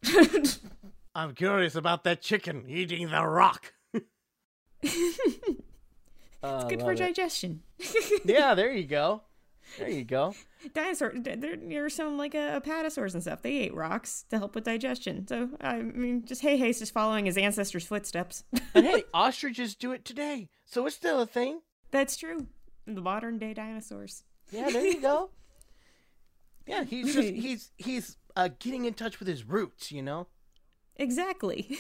I'm 1.15 1.35
curious 1.35 1.75
about 1.75 2.05
that 2.05 2.21
chicken 2.21 2.67
eating 2.69 3.09
the 3.09 3.25
rock. 3.25 3.73
It's 4.83 5.39
ah, 6.43 6.69
good 6.69 6.83
for 6.83 6.95
digestion. 6.95 7.63
Yeah, 8.25 8.55
there 8.57 8.73
you 8.73 8.85
go. 8.85 9.23
There 9.79 9.88
you 9.88 10.05
go. 10.05 10.35
Dinosaur, 10.75 11.12
there, 11.14 11.57
there's 11.57 11.95
some 11.95 12.17
like 12.17 12.35
uh, 12.35 12.59
apatosaurs 12.61 13.12
and 13.14 13.23
stuff. 13.23 13.43
They 13.43 13.59
ate 13.59 13.75
rocks 13.75 14.25
to 14.31 14.38
help 14.38 14.55
with 14.55 14.64
digestion. 14.64 15.27
So 15.27 15.51
I 15.61 15.83
mean, 15.83 16.25
just 16.25 16.43
Heihei's 16.43 16.79
just 16.79 16.93
following 16.93 17.27
his 17.27 17.37
ancestors' 17.37 17.87
footsteps. 17.87 18.45
And 18.75 18.87
hey, 18.87 19.05
ostriches 19.12 19.75
do 19.75 19.93
it 19.93 20.05
today, 20.05 20.49
so 20.64 20.87
it's 20.87 20.95
still 20.97 21.21
a 21.21 21.27
thing. 21.27 21.61
That's 21.91 22.17
true. 22.17 22.47
The 22.87 23.01
modern 23.01 23.38
day 23.38 23.55
dinosaurs. 23.55 24.25
Yeah, 24.51 24.71
there 24.71 24.87
you 24.87 25.01
go. 25.01 25.31
Yeah, 26.67 26.85
he's 26.85 27.14
just 27.14 27.29
he's 27.33 27.71
he's 27.79 28.17
uh, 28.37 28.51
getting 28.59 28.85
in 28.85 28.93
touch 28.93 29.19
with 29.21 29.27
his 29.27 29.43
roots, 29.43 29.91
you 29.91 30.03
know. 30.03 30.27
Exactly. 30.97 31.79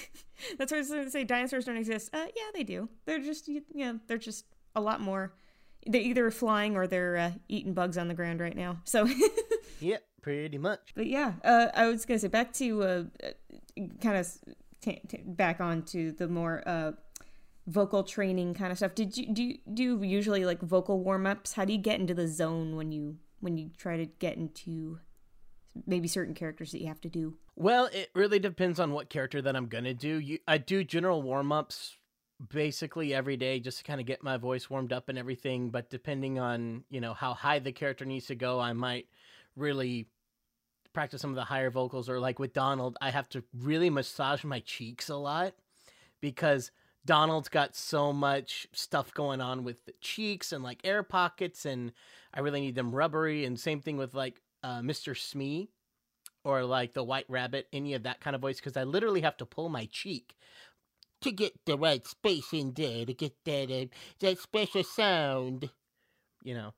That's 0.56 0.72
what 0.72 0.78
I 0.78 0.80
was 0.80 0.88
going 0.88 1.04
to 1.04 1.10
say. 1.10 1.24
Dinosaurs 1.24 1.66
don't 1.66 1.76
exist. 1.76 2.08
Uh, 2.14 2.24
yeah, 2.34 2.50
they 2.54 2.62
do. 2.64 2.88
They're 3.04 3.18
just 3.18 3.50
yeah, 3.74 3.94
they're 4.06 4.16
just 4.16 4.46
a 4.74 4.80
lot 4.80 5.02
more. 5.02 5.34
They're 5.86 6.00
either 6.00 6.30
flying 6.30 6.76
or 6.76 6.86
they're 6.86 7.16
uh, 7.16 7.30
eating 7.48 7.72
bugs 7.72 7.96
on 7.96 8.08
the 8.08 8.14
ground 8.14 8.40
right 8.40 8.56
now. 8.56 8.78
So. 8.84 9.08
Yep, 9.80 10.02
pretty 10.22 10.58
much. 10.58 10.92
But 10.94 11.06
yeah, 11.06 11.34
uh, 11.44 11.68
I 11.74 11.86
was 11.86 12.04
gonna 12.04 12.18
say 12.18 12.28
back 12.28 12.52
to 12.54 12.82
uh, 12.82 13.04
kind 14.00 14.16
of 14.16 14.28
t- 14.80 15.00
t- 15.08 15.22
back 15.24 15.60
on 15.60 15.82
to 15.84 16.12
the 16.12 16.28
more 16.28 16.62
uh, 16.66 16.92
vocal 17.66 18.02
training 18.02 18.54
kind 18.54 18.72
of 18.72 18.78
stuff. 18.78 18.94
Did 18.94 19.16
you 19.16 19.32
do 19.32 19.42
you, 19.42 19.58
do 19.72 19.82
you 19.82 20.02
usually 20.02 20.44
like 20.44 20.60
vocal 20.60 21.00
warm 21.00 21.26
ups? 21.26 21.52
How 21.52 21.64
do 21.64 21.72
you 21.72 21.78
get 21.78 22.00
into 22.00 22.14
the 22.14 22.26
zone 22.26 22.76
when 22.76 22.92
you 22.92 23.18
when 23.40 23.56
you 23.56 23.70
try 23.76 23.96
to 23.96 24.06
get 24.06 24.36
into 24.36 24.98
maybe 25.86 26.08
certain 26.08 26.34
characters 26.34 26.72
that 26.72 26.80
you 26.80 26.88
have 26.88 27.00
to 27.02 27.08
do? 27.08 27.36
Well, 27.54 27.88
it 27.92 28.10
really 28.14 28.38
depends 28.38 28.80
on 28.80 28.92
what 28.92 29.10
character 29.10 29.42
that 29.42 29.54
I'm 29.56 29.66
gonna 29.66 29.94
do. 29.94 30.18
You, 30.18 30.38
I 30.46 30.58
do 30.58 30.82
general 30.82 31.22
warm 31.22 31.52
ups 31.52 31.96
basically 32.52 33.14
every 33.14 33.36
day 33.36 33.60
just 33.60 33.78
to 33.78 33.84
kind 33.84 34.00
of 34.00 34.06
get 34.06 34.22
my 34.22 34.36
voice 34.36 34.70
warmed 34.70 34.92
up 34.92 35.08
and 35.08 35.18
everything. 35.18 35.70
But 35.70 35.90
depending 35.90 36.38
on 36.38 36.84
you 36.90 37.00
know 37.00 37.14
how 37.14 37.34
high 37.34 37.58
the 37.58 37.72
character 37.72 38.04
needs 38.04 38.26
to 38.26 38.34
go, 38.34 38.60
I 38.60 38.72
might 38.72 39.06
really 39.56 40.08
practice 40.92 41.20
some 41.20 41.30
of 41.30 41.36
the 41.36 41.44
higher 41.44 41.70
vocals. 41.70 42.08
Or 42.08 42.20
like 42.20 42.38
with 42.38 42.52
Donald, 42.52 42.96
I 43.00 43.10
have 43.10 43.28
to 43.30 43.42
really 43.56 43.90
massage 43.90 44.44
my 44.44 44.60
cheeks 44.60 45.08
a 45.08 45.16
lot 45.16 45.54
because 46.20 46.70
Donald's 47.04 47.48
got 47.48 47.74
so 47.74 48.12
much 48.12 48.66
stuff 48.72 49.14
going 49.14 49.40
on 49.40 49.64
with 49.64 49.84
the 49.86 49.94
cheeks 50.00 50.52
and 50.52 50.62
like 50.62 50.80
air 50.84 51.02
pockets, 51.02 51.64
and 51.64 51.92
I 52.34 52.40
really 52.40 52.60
need 52.60 52.74
them 52.74 52.94
rubbery. 52.94 53.44
And 53.44 53.58
same 53.58 53.80
thing 53.80 53.96
with 53.96 54.14
like 54.14 54.42
uh, 54.62 54.80
Mr. 54.80 55.16
Smee 55.16 55.70
or 56.44 56.64
like 56.64 56.94
the 56.94 57.04
White 57.04 57.26
Rabbit, 57.28 57.66
any 57.72 57.94
of 57.94 58.04
that 58.04 58.20
kind 58.20 58.34
of 58.34 58.42
voice, 58.42 58.56
because 58.56 58.76
I 58.76 58.84
literally 58.84 59.22
have 59.22 59.36
to 59.38 59.46
pull 59.46 59.68
my 59.68 59.86
cheek 59.90 60.36
to 61.20 61.32
get 61.32 61.52
the 61.66 61.76
right 61.76 62.06
space 62.06 62.52
in 62.52 62.72
there 62.74 63.04
to 63.04 63.14
get 63.14 63.34
that 63.44 63.70
uh, 63.70 63.86
that 64.20 64.38
special 64.38 64.84
sound, 64.84 65.70
you 66.42 66.54
know, 66.54 66.72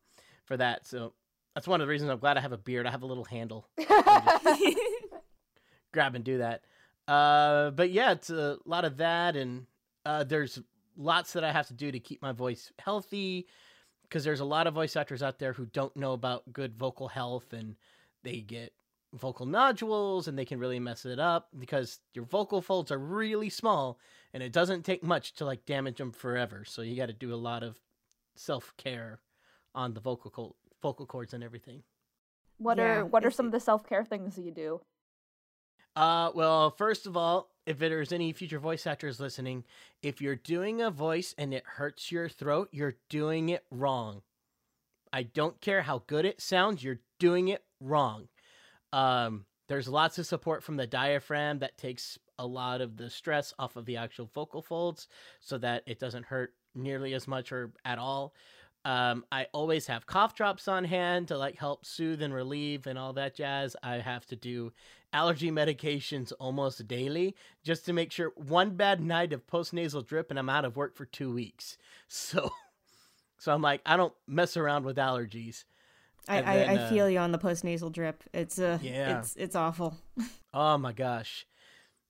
for 0.45 0.57
that. 0.57 0.87
So 0.87 1.13
that's 1.55 1.69
one 1.69 1.81
of 1.81 1.87
the 1.87 1.91
reasons 1.91 2.11
I'm 2.11 2.19
glad 2.19 2.37
I 2.37 2.41
have 2.41 2.53
a 2.53 2.59
beard. 2.59 2.87
I 2.87 2.91
have 2.91 3.03
a 3.03 3.07
little 3.07 3.25
handle, 3.25 3.69
grab 5.93 6.15
and 6.15 6.25
do 6.25 6.39
that. 6.39 6.63
Uh, 7.07 7.71
but 7.71 7.91
yeah, 7.91 8.13
it's 8.13 8.31
a 8.31 8.59
lot 8.65 8.85
of 8.85 8.99
that, 8.99 9.37
and 9.37 9.67
uh, 10.05 10.25
there's 10.25 10.61
lots 10.97 11.33
that 11.33 11.45
I 11.45 11.53
have 11.53 11.69
to 11.69 11.75
do 11.75 11.91
to 11.91 12.01
keep 12.01 12.23
my 12.23 12.33
voice 12.33 12.73
healthy. 12.79 13.47
Because 14.03 14.25
there's 14.25 14.41
a 14.41 14.45
lot 14.45 14.67
of 14.67 14.75
voice 14.75 14.97
actors 14.97 15.23
out 15.23 15.39
there 15.39 15.53
who 15.53 15.67
don't 15.67 15.97
know 15.97 16.15
about 16.15 16.53
good 16.53 16.77
vocal 16.77 17.07
health, 17.07 17.53
and 17.53 17.77
they 18.25 18.41
get 18.41 18.73
vocal 19.15 19.47
nodules 19.47 20.29
and 20.29 20.39
they 20.39 20.45
can 20.45 20.59
really 20.59 20.79
mess 20.79 21.05
it 21.05 21.19
up 21.19 21.49
because 21.59 21.99
your 22.15 22.25
vocal 22.25 22.63
folds 22.63 22.93
are 22.93 22.99
really 22.99 23.49
small 23.49 23.99
and 24.33 24.43
it 24.43 24.53
doesn't 24.53 24.85
take 24.85 25.03
much 25.03 25.35
to 25.35 25.45
like 25.45 25.65
damage 25.67 25.99
them 25.99 26.13
forever 26.13 26.65
so 26.65 26.83
you 26.83 26.97
got 26.97 27.07
to 27.07 27.13
do 27.13 27.33
a 27.35 27.37
lot 27.37 27.63
of 27.63 27.79
self-care 28.37 29.21
on 29.75 29.95
the 29.95 30.01
vocal 30.01 30.31
col- 30.31 30.57
vocal 30.83 31.07
cords 31.07 31.35
and 31.35 31.45
everything. 31.45 31.83
What 32.59 32.79
Yeah, 32.79 33.03
are 33.03 33.05
what 33.05 33.25
are 33.25 33.31
some 33.31 33.47
of 33.47 33.53
the 33.53 33.59
self 33.61 33.85
care 33.89 34.05
things 34.05 34.37
that 34.37 34.43
you 34.43 34.53
do? 34.53 34.81
uh 35.97 36.31
well 36.35 36.71
first 36.71 37.07
of 37.07 37.17
all 37.17 37.51
if 37.67 37.79
there's 37.79 38.13
any 38.13 38.33
future 38.33 38.59
voice 38.59 38.87
actors 38.87 39.19
listening 39.21 39.65
if 40.03 40.21
you're 40.21 40.37
doing 40.37 40.81
a 40.81 40.91
voice 40.91 41.35
and 41.37 41.53
it 41.53 41.65
hurts 41.67 42.13
your 42.13 42.29
throat 42.29 42.69
you're 42.73 42.97
doing 43.09 43.49
it 43.49 43.65
wrong. 43.71 44.23
I 45.13 45.25
don't 45.25 45.61
care 45.61 45.83
how 45.83 46.03
good 46.07 46.25
it 46.25 46.41
sounds 46.41 46.85
you're 46.85 47.01
doing 47.19 47.49
it 47.49 47.65
wrong. 47.81 48.29
Um, 48.93 49.45
there's 49.69 49.89
lots 49.89 50.19
of 50.19 50.27
support 50.27 50.63
from 50.63 50.77
the 50.77 50.87
diaphragm 50.87 51.59
that 51.59 51.77
takes 51.77 52.17
a 52.41 52.47
lot 52.47 52.81
of 52.81 52.97
the 52.97 53.09
stress 53.11 53.53
off 53.59 53.77
of 53.77 53.85
the 53.85 53.97
actual 53.97 54.29
vocal 54.35 54.63
folds 54.63 55.07
so 55.41 55.59
that 55.59 55.83
it 55.87 56.01
doesn't 56.01 56.25
hurt 56.27 56.55
nearly 56.75 57.15
as 57.15 57.29
much 57.29 57.53
or 57.53 57.71
at 57.85 57.99
all. 57.99 58.35
Um, 58.85 59.27
I 59.31 59.47
always 59.53 59.87
have 59.89 60.07
cough 60.07 60.35
drops 60.35 60.67
on 60.67 60.85
hand 60.85 61.29
to 61.29 61.37
like 61.37 61.57
help 61.57 61.85
soothe 61.85 62.23
and 62.23 62.33
relieve 62.33 62.87
and 62.87 62.99
all 62.99 63.13
that 63.13 63.35
jazz. 63.37 63.77
I 63.83 63.97
have 63.97 64.25
to 64.27 64.37
do 64.37 64.73
allergy 65.13 65.51
medications 65.51 66.33
almost 66.41 66.87
daily 66.89 67.37
just 67.63 67.85
to 67.85 67.93
make 67.93 68.11
sure 68.11 68.33
one 68.37 68.71
bad 68.77 69.01
night 69.03 69.35
of 69.35 69.47
postnasal 69.47 70.07
drip 70.07 70.31
and 70.31 70.39
I'm 70.39 70.49
out 70.49 70.65
of 70.65 70.77
work 70.77 70.97
for 70.97 71.05
two 71.05 71.33
weeks. 71.33 71.77
So, 72.09 72.51
so 73.39 73.53
I'm 73.53 73.63
like, 73.63 73.83
I 73.87 73.97
don't 73.97 74.15
mess 74.27 74.57
around 74.57 74.85
with 74.85 74.97
allergies. 74.97 75.65
I, 76.29 76.39
And 76.39 76.49
I, 76.49 76.57
then, 76.57 76.69
I 76.71 76.83
uh, 76.83 76.89
feel 76.91 77.09
you 77.11 77.19
on 77.19 77.33
the 77.33 77.39
post 77.39 77.65
nasal 77.65 77.91
drip. 77.91 78.25
It's 78.33 78.59
uh, 78.59 78.79
Yeah. 78.83 79.19
it's 79.21 79.37
it's 79.37 79.57
awful. 79.57 79.97
Oh 80.55 80.77
my 80.79 80.93
gosh. 80.93 81.47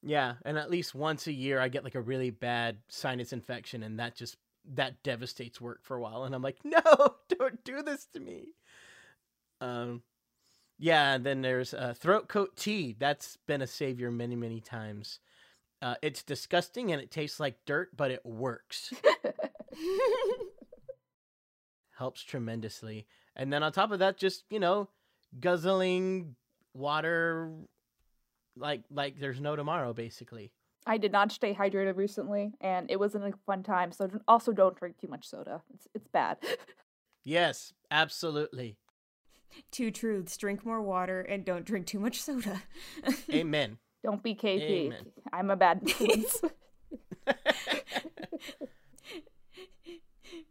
Yeah, 0.03 0.35
and 0.45 0.57
at 0.57 0.71
least 0.71 0.95
once 0.95 1.27
a 1.27 1.33
year 1.33 1.61
I 1.61 1.69
get 1.69 1.85
like 1.85 1.95
a 1.95 2.01
really 2.01 2.31
bad 2.31 2.79
sinus 2.89 3.33
infection 3.33 3.83
and 3.83 3.99
that 3.99 4.15
just 4.17 4.37
that 4.75 5.03
devastates 5.03 5.61
work 5.61 5.81
for 5.83 5.97
a 5.97 6.01
while 6.01 6.25
and 6.25 6.35
I'm 6.35 6.43
like, 6.43 6.59
"No, 6.65 7.17
don't 7.29 7.63
do 7.65 7.83
this 7.83 8.07
to 8.15 8.21
me." 8.21 8.55
Um 9.61 10.03
yeah, 10.79 11.15
and 11.15 11.25
then 11.27 11.43
there's 11.43 11.75
uh, 11.75 11.95
throat 11.97 12.29
coat 12.29 12.57
tea. 12.57 12.97
That's 12.99 13.37
been 13.47 13.63
a 13.63 13.67
savior 13.67 14.11
many, 14.11 14.35
many 14.35 14.61
times. 14.61 15.21
Uh, 15.83 15.97
it's 16.03 16.23
disgusting 16.23 16.91
and 16.93 17.03
it 17.03 17.11
tastes 17.11 17.39
like 17.39 17.57
dirt, 17.67 17.97
but 17.97 18.11
it 18.11 18.25
works. 18.25 18.93
Helps 21.99 22.23
tremendously. 22.23 23.07
And 23.37 23.53
then 23.53 23.63
on 23.63 23.73
top 23.73 23.93
of 23.93 23.99
that, 23.99 24.17
just 24.17 24.45
you 24.51 24.59
know, 24.59 24.89
guzzling 25.39 26.35
water 26.75 27.53
like 28.57 28.83
like 28.91 29.19
there's 29.19 29.41
no 29.41 29.57
tomorrow 29.57 29.93
basically 29.93 30.53
I 30.87 30.97
did 30.97 31.13
not 31.13 31.31
stay 31.31 31.55
hydrated 31.55 31.97
recently, 31.99 32.53
and 32.59 32.91
it 32.91 32.99
wasn't 32.99 33.25
a 33.25 33.33
fun 33.45 33.63
time. 33.63 33.93
So 33.93 34.09
also 34.27 34.51
don't 34.51 34.75
drink 34.75 34.97
too 34.99 35.09
much 35.09 35.29
soda. 35.29 35.61
It's 35.75 35.87
it's 35.95 36.09
bad. 36.09 36.39
yes 37.25 37.73
absolutely 37.91 38.79
Two 39.71 39.91
truths: 39.91 40.37
drink 40.37 40.65
more 40.65 40.81
water 40.81 41.21
and 41.21 41.45
don't 41.45 41.67
drink 41.67 41.87
too 41.87 42.01
much 42.01 42.21
soda. 42.23 42.63
amen 43.33 43.79
don't 44.03 44.23
be 44.23 44.35
KP. 44.35 44.87
Amen. 44.87 45.07
I'm 45.33 45.51
a 45.51 45.57
bad 45.57 45.81
influence. 45.83 46.41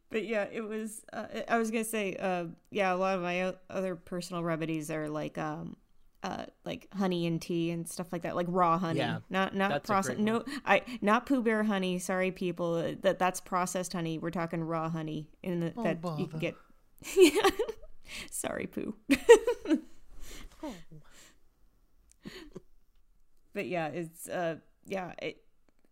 but 0.10 0.26
yeah, 0.26 0.46
it 0.52 0.62
was. 0.62 1.02
Uh, 1.12 1.26
I 1.48 1.58
was 1.58 1.72
gonna 1.72 1.84
say, 1.84 2.16
uh, 2.16 2.46
yeah, 2.72 2.94
a 2.94 2.96
lot 2.96 3.16
of 3.16 3.24
my 3.24 3.46
o- 3.46 3.58
other 3.70 3.96
personal 3.96 4.44
remedies 4.44 4.92
are 4.92 5.10
like, 5.10 5.38
um, 5.38 5.78
uh, 6.24 6.46
like 6.66 6.88
honey 6.94 7.26
and 7.28 7.42
tea 7.42 7.72
and 7.72 7.88
stuff 7.88 8.12
like 8.12 8.24
that, 8.24 8.36
like 8.36 8.48
raw 8.50 8.78
honey, 8.78 9.00
Yeah, 9.00 9.20
not 9.30 9.56
not 9.56 9.84
processed. 9.84 10.20
No, 10.20 10.44
I 10.66 10.82
not 11.02 11.26
Pooh 11.26 11.42
Bear 11.42 11.64
honey. 11.64 11.98
Sorry, 12.00 12.32
people, 12.32 12.96
that 13.02 13.20
that's 13.20 13.40
processed 13.40 13.94
honey. 13.94 14.18
We're 14.18 14.30
talking 14.32 14.64
raw 14.64 14.90
honey 14.90 15.30
in 15.44 15.60
the, 15.62 15.74
Oh, 15.78 15.84
that 15.84 16.00
you 16.20 16.28
can 16.28 16.40
get. 16.40 16.56
yeah. 17.18 17.50
Sorry, 18.32 18.68
Pooh. 18.68 18.96
but 23.54 23.68
yeah, 23.68 23.88
it's 23.88 24.28
uh 24.30 24.56
yeah. 24.86 25.14
It, 25.22 25.42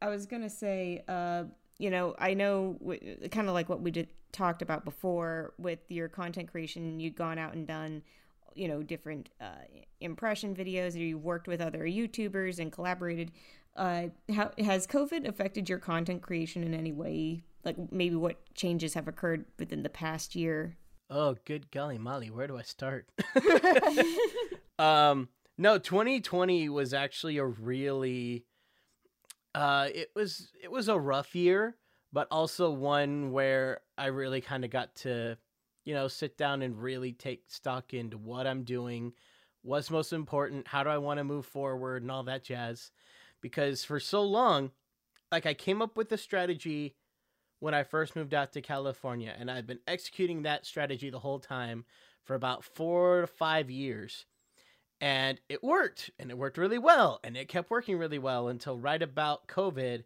I 0.02 0.10
was 0.10 0.26
gonna 0.26 0.50
say 0.50 1.04
uh 1.08 1.46
you 1.78 1.90
know 1.90 2.16
I 2.20 2.34
know 2.34 2.78
w- 2.80 3.30
kind 3.30 3.48
of 3.48 3.54
like 3.54 3.70
what 3.70 3.82
we 3.82 3.92
did 3.92 4.10
talked 4.32 4.62
about 4.62 4.84
before 4.86 5.54
with 5.58 5.80
your 5.90 6.08
content 6.10 6.52
creation. 6.52 7.00
You'd 7.00 7.16
gone 7.16 7.38
out 7.38 7.54
and 7.54 7.66
done 7.68 8.04
you 8.58 8.68
know 8.68 8.84
different 8.84 9.30
uh, 9.40 9.66
impression 10.02 10.56
videos, 10.56 10.96
or 10.96 11.00
you've 11.00 11.24
worked 11.24 11.48
with 11.48 11.62
other 11.62 11.80
YouTubers 11.80 12.60
and 12.60 12.72
collaborated. 12.72 13.32
Uh, 13.76 14.08
how 14.34 14.52
has 14.58 14.88
COVID 14.88 15.28
affected 15.28 15.70
your 15.70 15.78
content 15.78 16.22
creation 16.22 16.64
in 16.64 16.74
any 16.74 16.92
way? 16.92 17.44
Like 17.64 17.76
maybe 17.92 18.16
what 18.16 18.38
changes 18.56 18.94
have 18.96 19.08
occurred 19.08 19.46
within 19.60 19.84
the 19.84 19.90
past 19.90 20.36
year? 20.36 20.78
Oh, 21.10 21.36
good 21.46 21.72
golly 21.72 21.98
molly, 21.98 22.30
where 22.30 22.48
do 22.48 22.58
I 22.58 22.64
start? 22.64 23.08
um, 24.80 25.30
no, 25.58 25.78
2020 25.78 26.70
was 26.70 26.94
actually 26.94 27.38
a 27.38 27.46
really 27.46 28.46
uh 29.56 29.88
it 29.94 30.12
was 30.16 30.52
it 30.62 30.72
was 30.72 30.88
a 30.88 31.00
rough 31.00 31.36
year, 31.36 31.76
but 32.12 32.28
also 32.32 32.72
one 32.72 33.32
where 33.32 33.82
I 33.98 34.08
really 34.08 34.42
kind 34.42 34.66
of 34.66 34.72
got 34.72 34.96
to 34.98 35.38
you 35.88 35.94
know, 35.94 36.10
sit 36.10 36.38
down 36.38 36.62
and 36.62 36.84
really 36.84 37.14
take 37.14 37.44
stock 37.48 37.94
into 37.94 38.18
what 38.18 38.46
I'm 38.46 38.64
doing, 38.64 39.14
what's 39.62 39.90
most 39.90 40.12
important, 40.12 40.68
how 40.68 40.84
do 40.84 40.90
I 40.90 40.98
want 40.98 41.20
to 41.20 41.24
move 41.24 41.46
forward 41.46 42.02
and 42.02 42.12
all 42.12 42.24
that 42.24 42.44
jazz. 42.44 42.92
Because 43.40 43.86
for 43.86 43.98
so 43.98 44.22
long, 44.22 44.72
like 45.32 45.46
I 45.46 45.54
came 45.54 45.82
up 45.82 45.96
with 45.96 46.10
the 46.10 46.18
strategy 46.18 46.98
when 47.62 47.74
I 47.74 47.84
first 47.84 48.18
moved 48.18 48.34
out 48.34 48.52
to 48.52 48.62
California, 48.62 49.34
and 49.40 49.50
I've 49.50 49.66
been 49.66 49.80
executing 49.88 50.42
that 50.42 50.66
strategy 50.66 51.10
the 51.10 51.20
whole 51.20 51.40
time 51.40 51.86
for 52.26 52.36
about 52.36 52.66
four 52.66 53.22
to 53.22 53.28
five 53.28 53.72
years. 53.72 54.26
And 55.00 55.40
it 55.48 55.64
worked, 55.64 56.12
and 56.20 56.30
it 56.30 56.38
worked 56.38 56.58
really 56.58 56.80
well, 56.80 57.22
and 57.24 57.38
it 57.38 57.48
kept 57.48 57.72
working 57.72 57.98
really 57.98 58.20
well 58.20 58.50
until 58.50 58.78
right 58.78 59.02
about 59.02 59.48
COVID, 59.48 60.04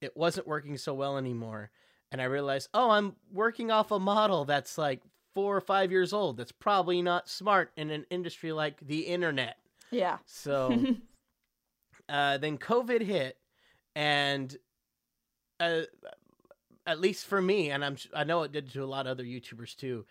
it 0.00 0.16
wasn't 0.16 0.46
working 0.46 0.76
so 0.76 0.94
well 0.94 1.18
anymore. 1.18 1.72
And 2.12 2.22
I 2.22 2.26
realized, 2.26 2.68
oh, 2.72 2.90
I'm 2.90 3.16
working 3.32 3.72
off 3.72 3.90
a 3.90 3.98
model 3.98 4.44
that's 4.44 4.78
like 4.78 5.02
four 5.34 5.56
or 5.56 5.60
five 5.60 5.90
years 5.90 6.12
old. 6.12 6.36
That's 6.36 6.52
probably 6.52 7.02
not 7.02 7.28
smart 7.28 7.72
in 7.76 7.90
an 7.90 8.06
industry 8.10 8.52
like 8.52 8.78
the 8.80 9.00
internet. 9.00 9.56
yeah. 9.90 10.18
So 10.26 10.84
uh, 12.08 12.38
then 12.38 12.58
COVID 12.58 13.00
hit, 13.02 13.36
and 13.94 14.56
uh, 15.60 15.82
at 16.86 17.00
least 17.00 17.26
for 17.26 17.40
me, 17.40 17.70
and 17.70 17.84
I'm 17.84 17.96
I 18.14 18.24
know 18.24 18.42
it 18.42 18.52
did 18.52 18.70
to 18.72 18.82
a 18.82 18.86
lot 18.86 19.06
of 19.06 19.12
other 19.12 19.24
YouTubers 19.24 19.74
too. 19.76 20.04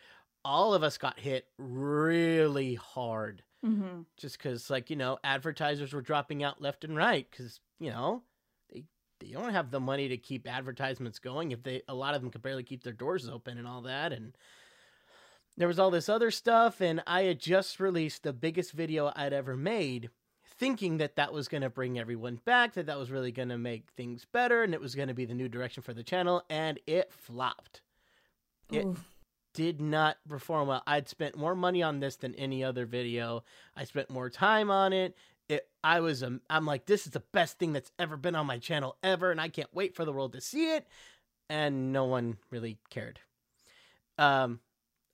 All 0.46 0.74
of 0.74 0.84
us 0.84 0.98
got 0.98 1.20
hit 1.20 1.48
really 1.58 2.76
hard, 2.76 3.44
Mm-hmm. 3.66 4.02
just 4.18 4.38
because 4.38 4.70
like 4.70 4.90
you 4.90 4.98
know 4.98 5.18
advertisers 5.24 5.94
were 5.94 6.02
dropping 6.02 6.44
out 6.44 6.62
left 6.62 6.84
and 6.84 6.98
right 6.98 7.26
because 7.32 7.62
you 7.80 7.92
know 7.92 8.22
they 8.74 8.84
they 9.22 9.28
don't 9.32 9.54
have 9.54 9.72
the 9.72 9.80
money 9.80 10.10
to 10.10 10.18
keep 10.18 10.50
advertisements 10.52 11.18
going 11.18 11.52
if 11.54 11.64
they 11.64 11.82
a 11.88 11.94
lot 11.94 12.14
of 12.14 12.22
them 12.22 12.30
could 12.30 12.42
barely 12.42 12.64
keep 12.64 12.84
their 12.84 12.92
doors 12.92 13.30
open 13.30 13.58
and 13.58 13.66
all 13.66 13.84
that 13.84 14.12
and 14.12 14.36
there 15.58 15.68
was 15.68 15.80
all 15.80 15.92
this 15.92 16.10
other 16.10 16.32
stuff 16.32 16.82
and 16.82 17.02
i 17.08 17.24
had 17.24 17.40
just 17.40 17.80
released 17.80 18.24
the 18.24 18.34
biggest 18.34 18.72
video 18.72 19.12
i'd 19.16 19.34
ever 19.34 19.56
made 19.56 20.10
thinking 20.58 20.98
that 20.98 21.16
that 21.16 21.34
was 21.34 21.48
going 21.48 21.64
to 21.64 21.70
bring 21.70 21.98
everyone 22.00 22.40
back 22.46 22.74
that 22.74 22.86
that 22.86 22.98
was 22.98 23.12
really 23.12 23.32
going 23.32 23.50
to 23.50 23.58
make 23.58 23.90
things 23.98 24.26
better 24.32 24.64
and 24.64 24.74
it 24.74 24.82
was 24.82 24.96
going 24.96 25.08
to 25.08 25.14
be 25.14 25.26
the 25.26 25.34
new 25.34 25.50
direction 25.50 25.82
for 25.84 25.94
the 25.94 26.04
channel 26.04 26.44
and 26.50 26.80
it 26.88 27.12
flopped 27.12 27.82
It- 28.72 28.86
Ooh. 28.86 28.96
did 29.54 29.80
not 29.82 30.18
perform 30.28 30.68
well. 30.68 30.82
I'd 30.88 31.08
spent 31.10 31.36
more 31.38 31.56
money 31.56 31.84
on 31.84 32.00
this 32.00 32.16
than 32.16 32.34
any 32.36 32.64
other 32.64 32.86
video. 32.88 33.44
I 33.76 33.84
spent 33.84 34.10
more 34.10 34.30
time 34.30 34.72
on 34.72 34.94
it. 34.94 35.16
It 35.50 35.68
I 35.84 36.00
was 36.00 36.24
um, 36.24 36.42
I'm 36.50 36.66
like 36.66 36.86
this 36.86 37.06
is 37.06 37.12
the 37.14 37.24
best 37.32 37.60
thing 37.60 37.74
that's 37.74 37.92
ever 38.00 38.16
been 38.18 38.36
on 38.36 38.48
my 38.48 38.58
channel 38.58 38.96
ever 39.04 39.30
and 39.32 39.40
I 39.42 39.50
can't 39.50 39.74
wait 39.74 39.96
for 39.96 40.06
the 40.06 40.14
world 40.14 40.34
to 40.34 40.42
see 40.42 40.74
it 40.76 40.88
and 41.50 41.92
no 41.92 42.06
one 42.06 42.38
really 42.52 42.78
cared. 42.90 43.20
Um 44.18 44.60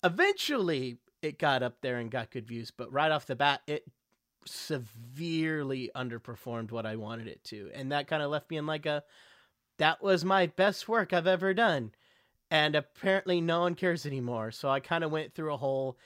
eventually 0.04 0.97
it 1.22 1.38
got 1.38 1.64
up 1.64 1.78
there 1.82 1.97
and 1.97 2.12
got 2.12 2.32
good 2.32 2.47
views, 2.47 2.72
but 2.72 2.91
right 2.91 3.12
off 3.12 3.26
the 3.26 3.36
bat 3.36 3.62
it 3.68 3.84
severely 4.45 5.91
underperformed 5.95 6.72
what 6.72 6.86
I 6.86 6.95
wanted 6.95 7.28
it 7.28 7.43
to. 7.45 7.70
And 7.74 7.91
that 7.91 8.08
kind 8.08 8.24
of 8.24 8.32
left 8.32 8.50
me 8.50 8.58
in 8.58 8.66
like 8.66 8.86
a 8.86 9.04
that 9.78 10.02
was 10.02 10.26
my 10.26 10.47
best 10.47 10.88
work 10.88 11.14
I've 11.14 11.28
ever 11.28 11.54
done 11.54 11.91
and 12.52 12.76
apparently 12.76 13.41
no 13.41 13.62
one 13.62 13.76
cares 13.76 14.06
anymore. 14.06 14.52
So 14.52 14.70
I 14.70 14.80
kind 14.80 15.04
of 15.04 15.12
went 15.12 15.34
through 15.34 15.54
a 15.54 15.58
whole 15.58 15.97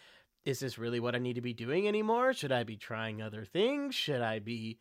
is 0.46 0.60
this 0.60 0.78
really 0.78 1.00
what 1.00 1.16
I 1.16 1.20
need 1.20 1.36
to 1.36 1.42
be 1.42 1.54
doing 1.54 1.88
anymore? 1.88 2.34
Should 2.34 2.52
I 2.52 2.64
be 2.64 2.76
trying 2.76 3.22
other 3.22 3.46
things? 3.46 3.96
Should 3.96 4.20
I 4.20 4.40
be 4.40 4.78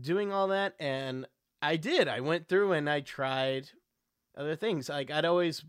doing 0.00 0.32
all 0.32 0.48
that? 0.48 0.74
And 0.80 1.24
I 1.62 1.76
did. 1.76 2.08
I 2.08 2.20
went 2.20 2.48
through 2.48 2.72
and 2.72 2.90
I 2.90 3.00
tried 3.00 3.70
other 4.36 4.56
things. 4.56 4.88
Like 4.88 5.10
I'd 5.10 5.24
always 5.24 5.64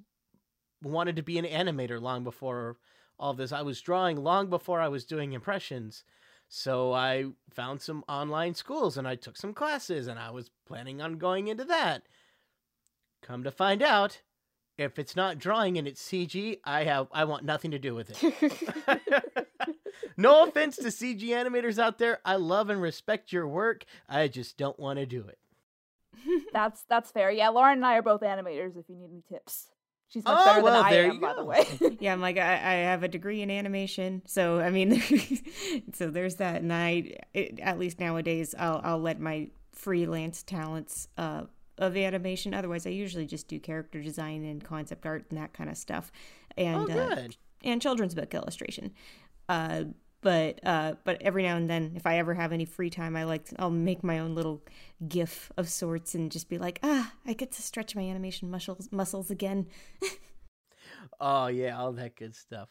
wanted 0.81 1.15
to 1.15 1.21
be 1.21 1.37
an 1.37 1.45
animator 1.45 2.01
long 2.01 2.23
before 2.23 2.77
all 3.19 3.33
this. 3.33 3.51
I 3.51 3.61
was 3.61 3.81
drawing 3.81 4.23
long 4.23 4.49
before 4.49 4.79
I 4.79 4.87
was 4.87 5.05
doing 5.05 5.33
impressions. 5.33 6.03
So 6.47 6.93
I 6.93 7.25
found 7.51 7.81
some 7.81 8.03
online 8.07 8.55
schools 8.55 8.97
and 8.97 9.07
I 9.07 9.15
took 9.15 9.37
some 9.37 9.53
classes 9.53 10.07
and 10.07 10.19
I 10.19 10.31
was 10.31 10.49
planning 10.65 11.01
on 11.01 11.17
going 11.17 11.47
into 11.47 11.65
that. 11.65 12.03
Come 13.21 13.43
to 13.43 13.51
find 13.51 13.83
out, 13.83 14.21
if 14.77 14.97
it's 14.97 15.15
not 15.15 15.37
drawing 15.37 15.77
and 15.77 15.87
it's 15.87 16.01
CG, 16.01 16.59
I 16.63 16.85
have 16.85 17.07
I 17.11 17.25
want 17.25 17.43
nothing 17.43 17.71
to 17.71 17.79
do 17.79 17.93
with 17.93 18.11
it. 18.11 18.95
no 20.17 20.43
offense 20.43 20.77
to 20.77 20.83
CG 20.83 21.21
animators 21.21 21.77
out 21.77 21.97
there. 21.97 22.19
I 22.23 22.37
love 22.37 22.69
and 22.69 22.81
respect 22.81 23.31
your 23.31 23.47
work. 23.47 23.83
I 24.07 24.27
just 24.27 24.57
don't 24.57 24.79
want 24.79 24.97
to 24.97 25.05
do 25.05 25.25
it. 25.27 25.37
That's 26.53 26.83
that's 26.89 27.11
fair. 27.11 27.29
Yeah, 27.31 27.49
Lauren 27.49 27.77
and 27.77 27.85
I 27.85 27.95
are 27.97 28.01
both 28.01 28.21
animators. 28.21 28.77
If 28.77 28.89
you 28.89 28.95
need 28.95 29.11
any 29.11 29.23
tips, 29.29 29.67
she's 30.09 30.23
much 30.23 30.37
Oh, 30.39 30.45
better 30.45 30.61
well, 30.61 30.73
than 30.73 30.85
I 30.85 30.91
there 30.91 31.05
am, 31.05 31.15
you 31.15 31.21
by 31.21 31.33
the 31.33 31.43
way. 31.43 31.65
yeah, 31.99 32.13
I'm 32.13 32.21
like 32.21 32.37
I, 32.37 32.53
I 32.53 32.73
have 32.83 33.03
a 33.03 33.07
degree 33.07 33.41
in 33.41 33.49
animation, 33.49 34.21
so 34.25 34.59
I 34.59 34.69
mean, 34.69 35.01
so 35.93 36.09
there's 36.09 36.35
that, 36.35 36.61
and 36.61 36.73
I 36.73 37.15
it, 37.33 37.59
at 37.59 37.79
least 37.79 37.99
nowadays 37.99 38.53
I'll 38.57 38.81
I'll 38.83 38.99
let 38.99 39.19
my 39.19 39.49
freelance 39.71 40.43
talents 40.43 41.07
uh, 41.17 41.43
of 41.77 41.95
animation. 41.95 42.53
Otherwise, 42.53 42.85
I 42.85 42.89
usually 42.89 43.25
just 43.25 43.47
do 43.47 43.59
character 43.59 44.01
design 44.01 44.43
and 44.43 44.63
concept 44.63 45.05
art 45.05 45.25
and 45.29 45.39
that 45.39 45.53
kind 45.53 45.69
of 45.69 45.77
stuff, 45.77 46.11
and 46.57 46.89
oh, 46.91 46.99
uh, 46.99 47.27
and 47.63 47.81
children's 47.81 48.15
book 48.15 48.33
illustration. 48.33 48.91
Uh, 49.47 49.85
but 50.21 50.59
uh, 50.63 50.93
but 51.03 51.21
every 51.21 51.43
now 51.43 51.55
and 51.55 51.69
then, 51.69 51.93
if 51.95 52.05
I 52.05 52.17
ever 52.17 52.33
have 52.33 52.51
any 52.51 52.65
free 52.65 52.89
time, 52.89 53.15
I 53.15 53.23
like 53.23 53.47
I'll 53.57 53.69
make 53.69 54.03
my 54.03 54.19
own 54.19 54.35
little 54.35 54.61
GIF 55.07 55.51
of 55.57 55.69
sorts 55.69 56.15
and 56.15 56.31
just 56.31 56.49
be 56.49 56.57
like, 56.57 56.79
ah, 56.83 57.13
I 57.25 57.33
get 57.33 57.51
to 57.53 57.61
stretch 57.61 57.95
my 57.95 58.03
animation 58.03 58.51
muscles 58.51 58.89
muscles 58.91 59.31
again. 59.31 59.67
Oh 61.19 61.47
yeah, 61.47 61.77
all 61.77 61.91
that 61.93 62.15
good 62.15 62.35
stuff. 62.35 62.69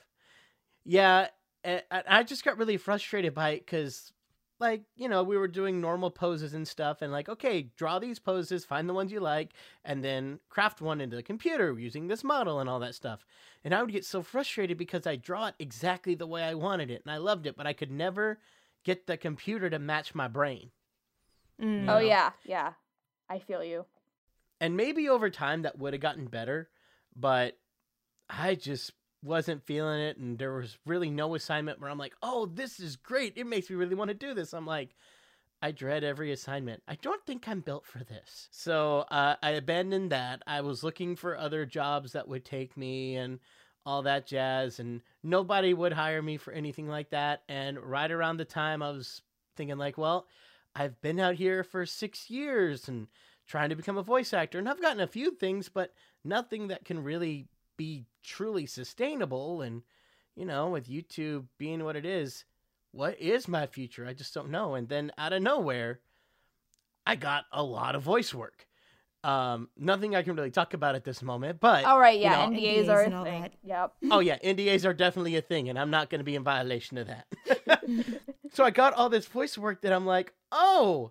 Yeah, 0.84 1.28
I 1.64 2.22
just 2.22 2.44
got 2.44 2.58
really 2.58 2.76
frustrated 2.76 3.34
by 3.34 3.50
it 3.50 3.66
because, 3.66 4.12
like, 4.60 4.82
you 4.96 5.08
know, 5.08 5.22
we 5.22 5.36
were 5.36 5.48
doing 5.48 5.80
normal 5.80 6.10
poses 6.10 6.54
and 6.54 6.66
stuff, 6.66 7.00
and 7.02 7.12
like, 7.12 7.28
okay, 7.28 7.70
draw 7.76 7.98
these 7.98 8.18
poses, 8.18 8.64
find 8.64 8.88
the 8.88 8.94
ones 8.94 9.12
you 9.12 9.20
like, 9.20 9.52
and 9.84 10.02
then 10.02 10.40
craft 10.48 10.80
one 10.80 11.00
into 11.00 11.16
the 11.16 11.22
computer 11.22 11.78
using 11.78 12.08
this 12.08 12.24
model 12.24 12.58
and 12.60 12.68
all 12.68 12.80
that 12.80 12.94
stuff. 12.94 13.24
And 13.64 13.74
I 13.74 13.82
would 13.82 13.92
get 13.92 14.04
so 14.04 14.22
frustrated 14.22 14.76
because 14.78 15.06
I 15.06 15.16
draw 15.16 15.46
it 15.46 15.54
exactly 15.58 16.14
the 16.14 16.26
way 16.26 16.42
I 16.42 16.54
wanted 16.54 16.90
it, 16.90 17.02
and 17.04 17.12
I 17.12 17.18
loved 17.18 17.46
it, 17.46 17.56
but 17.56 17.66
I 17.66 17.72
could 17.72 17.90
never 17.90 18.38
get 18.84 19.06
the 19.06 19.16
computer 19.16 19.68
to 19.70 19.78
match 19.78 20.14
my 20.14 20.28
brain. 20.28 20.70
Mm. 21.60 21.88
oh 21.88 21.98
Yeah. 21.98 22.06
yeah, 22.08 22.30
yeah. 22.44 22.72
I 23.28 23.38
feel 23.40 23.62
you. 23.64 23.84
and 24.60 24.76
maybe 24.76 25.08
over 25.08 25.28
time 25.30 25.62
that 25.62 25.78
would 25.78 25.92
have 25.92 26.00
gotten 26.02 26.26
better 26.26 26.68
but 27.14 27.58
i 28.30 28.54
just 28.54 28.92
wasn't 29.22 29.64
feeling 29.64 30.00
it 30.00 30.16
and 30.16 30.38
there 30.38 30.54
was 30.54 30.78
really 30.86 31.10
no 31.10 31.34
assignment 31.34 31.80
where 31.80 31.90
i'm 31.90 31.98
like 31.98 32.14
oh 32.22 32.46
this 32.46 32.78
is 32.78 32.96
great. 32.96 33.32
It 33.36 33.46
makes 33.46 33.68
me 33.68 33.76
really 33.76 33.94
want 33.94 34.08
to 34.08 34.14
do 34.14 34.34
this. 34.34 34.54
I'm 34.54 34.66
like 34.66 34.94
i 35.60 35.72
dread 35.72 36.04
every 36.04 36.30
assignment. 36.30 36.82
I 36.86 36.96
don't 37.02 37.24
think 37.26 37.48
i'm 37.48 37.60
built 37.60 37.84
for 37.86 37.98
this. 37.98 38.48
So 38.50 39.00
uh, 39.10 39.36
i 39.42 39.50
abandoned 39.50 40.12
that. 40.12 40.42
I 40.46 40.60
was 40.60 40.84
looking 40.84 41.16
for 41.16 41.36
other 41.36 41.66
jobs 41.66 42.12
that 42.12 42.28
would 42.28 42.44
take 42.44 42.76
me 42.76 43.16
and 43.16 43.40
all 43.84 44.02
that 44.02 44.26
jazz 44.26 44.80
and 44.80 45.00
nobody 45.22 45.72
would 45.72 45.94
hire 45.94 46.20
me 46.20 46.36
for 46.36 46.52
anything 46.52 46.88
like 46.88 47.10
that 47.10 47.42
and 47.48 47.78
right 47.78 48.10
around 48.10 48.36
the 48.36 48.44
time 48.44 48.82
i 48.82 48.90
was 48.90 49.22
thinking 49.56 49.78
like 49.78 49.96
well 49.96 50.26
i've 50.74 51.00
been 51.00 51.18
out 51.18 51.36
here 51.36 51.64
for 51.64 51.86
six 51.86 52.28
years 52.28 52.86
and 52.86 53.06
trying 53.48 53.70
to 53.70 53.76
become 53.76 53.96
a 53.96 54.02
voice 54.02 54.34
actor 54.34 54.58
and 54.58 54.68
I've 54.68 54.82
gotten 54.82 55.00
a 55.00 55.06
few 55.06 55.32
things 55.32 55.68
but 55.68 55.94
nothing 56.22 56.68
that 56.68 56.84
can 56.84 57.02
really 57.02 57.48
be 57.78 58.04
truly 58.22 58.66
sustainable 58.66 59.62
and 59.62 59.82
you 60.36 60.44
know 60.44 60.68
with 60.68 60.86
YouTube 60.86 61.46
being 61.56 61.82
what 61.82 61.96
it 61.96 62.04
is 62.04 62.44
what 62.92 63.20
is 63.20 63.48
my 63.48 63.66
future? 63.66 64.06
I 64.06 64.12
just 64.12 64.34
don't 64.34 64.50
know. 64.50 64.74
And 64.74 64.88
then 64.88 65.12
out 65.18 65.32
of 65.32 65.42
nowhere, 65.42 66.00
I 67.06 67.16
got 67.16 67.44
a 67.52 67.62
lot 67.62 67.94
of 67.94 68.02
voice 68.02 68.32
work. 68.34 68.66
Um, 69.24 69.68
nothing 69.76 70.14
I 70.14 70.22
can 70.22 70.36
really 70.36 70.50
talk 70.50 70.74
about 70.74 70.94
at 70.94 71.04
this 71.04 71.22
moment, 71.22 71.58
but 71.58 71.84
All 71.84 71.98
right, 71.98 72.18
yeah, 72.18 72.46
know, 72.46 72.56
NDAs, 72.56 72.84
NDAs 72.84 72.88
are 72.88 73.02
a 73.02 73.24
thing. 73.24 73.42
that. 73.42 73.52
Yep. 73.64 73.92
oh 74.12 74.20
yeah, 74.20 74.38
NDAs 74.38 74.84
are 74.84 74.94
definitely 74.94 75.34
a 75.36 75.42
thing, 75.42 75.68
and 75.68 75.78
I'm 75.78 75.90
not 75.90 76.08
going 76.08 76.20
to 76.20 76.24
be 76.24 76.36
in 76.36 76.44
violation 76.44 76.98
of 76.98 77.08
that. 77.08 77.82
so 78.52 78.64
I 78.64 78.70
got 78.70 78.94
all 78.94 79.08
this 79.08 79.26
voice 79.26 79.58
work 79.58 79.82
that 79.82 79.92
I'm 79.92 80.06
like, 80.06 80.32
oh, 80.52 81.10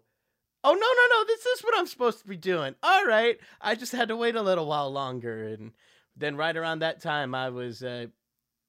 oh 0.63 0.74
no 0.74 0.80
no 0.80 1.18
no, 1.18 1.26
this 1.26 1.45
is 1.45 1.61
what 1.61 1.78
I'm 1.78 1.86
supposed 1.86 2.20
to 2.20 2.28
be 2.28 2.38
doing. 2.38 2.76
All 2.82 3.05
right, 3.05 3.38
I 3.59 3.76
just 3.76 3.91
had 3.91 4.07
to 4.07 4.15
wait 4.15 4.36
a 4.36 4.41
little 4.41 4.68
while 4.68 4.89
longer, 4.89 5.43
and 5.43 5.74
then 6.18 6.36
right 6.36 6.55
around 6.55 6.80
that 6.80 7.01
time, 7.01 7.36
I 7.36 7.49
was, 7.49 7.84
uh, 7.84 8.07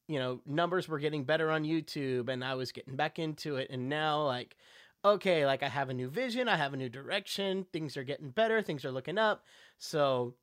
you 0.06 0.18
know, 0.18 0.40
numbers 0.46 0.88
were 0.88 0.98
getting 0.98 1.24
better 1.24 1.50
on 1.50 1.64
YouTube, 1.64 2.28
and 2.28 2.44
I 2.44 2.54
was 2.54 2.72
getting 2.72 2.96
back 2.96 3.18
into 3.18 3.56
it, 3.56 3.68
and 3.70 3.88
now 3.88 4.22
like. 4.22 4.56
Okay, 5.04 5.46
like 5.46 5.62
I 5.62 5.68
have 5.68 5.90
a 5.90 5.94
new 5.94 6.08
vision, 6.08 6.48
I 6.48 6.56
have 6.56 6.74
a 6.74 6.76
new 6.76 6.88
direction, 6.88 7.64
things 7.72 7.96
are 7.96 8.02
getting 8.02 8.30
better, 8.30 8.60
things 8.60 8.84
are 8.84 8.90
looking 8.90 9.16
up. 9.16 9.44
So, 9.78 10.34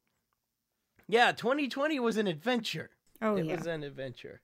yeah, 1.09 1.33
2020 1.33 1.99
was 1.99 2.15
an 2.15 2.25
adventure 2.25 2.91
Oh 3.21 3.35
it 3.35 3.45
yeah. 3.45 3.55
was 3.55 3.67
an 3.67 3.83
adventure. 3.83 4.41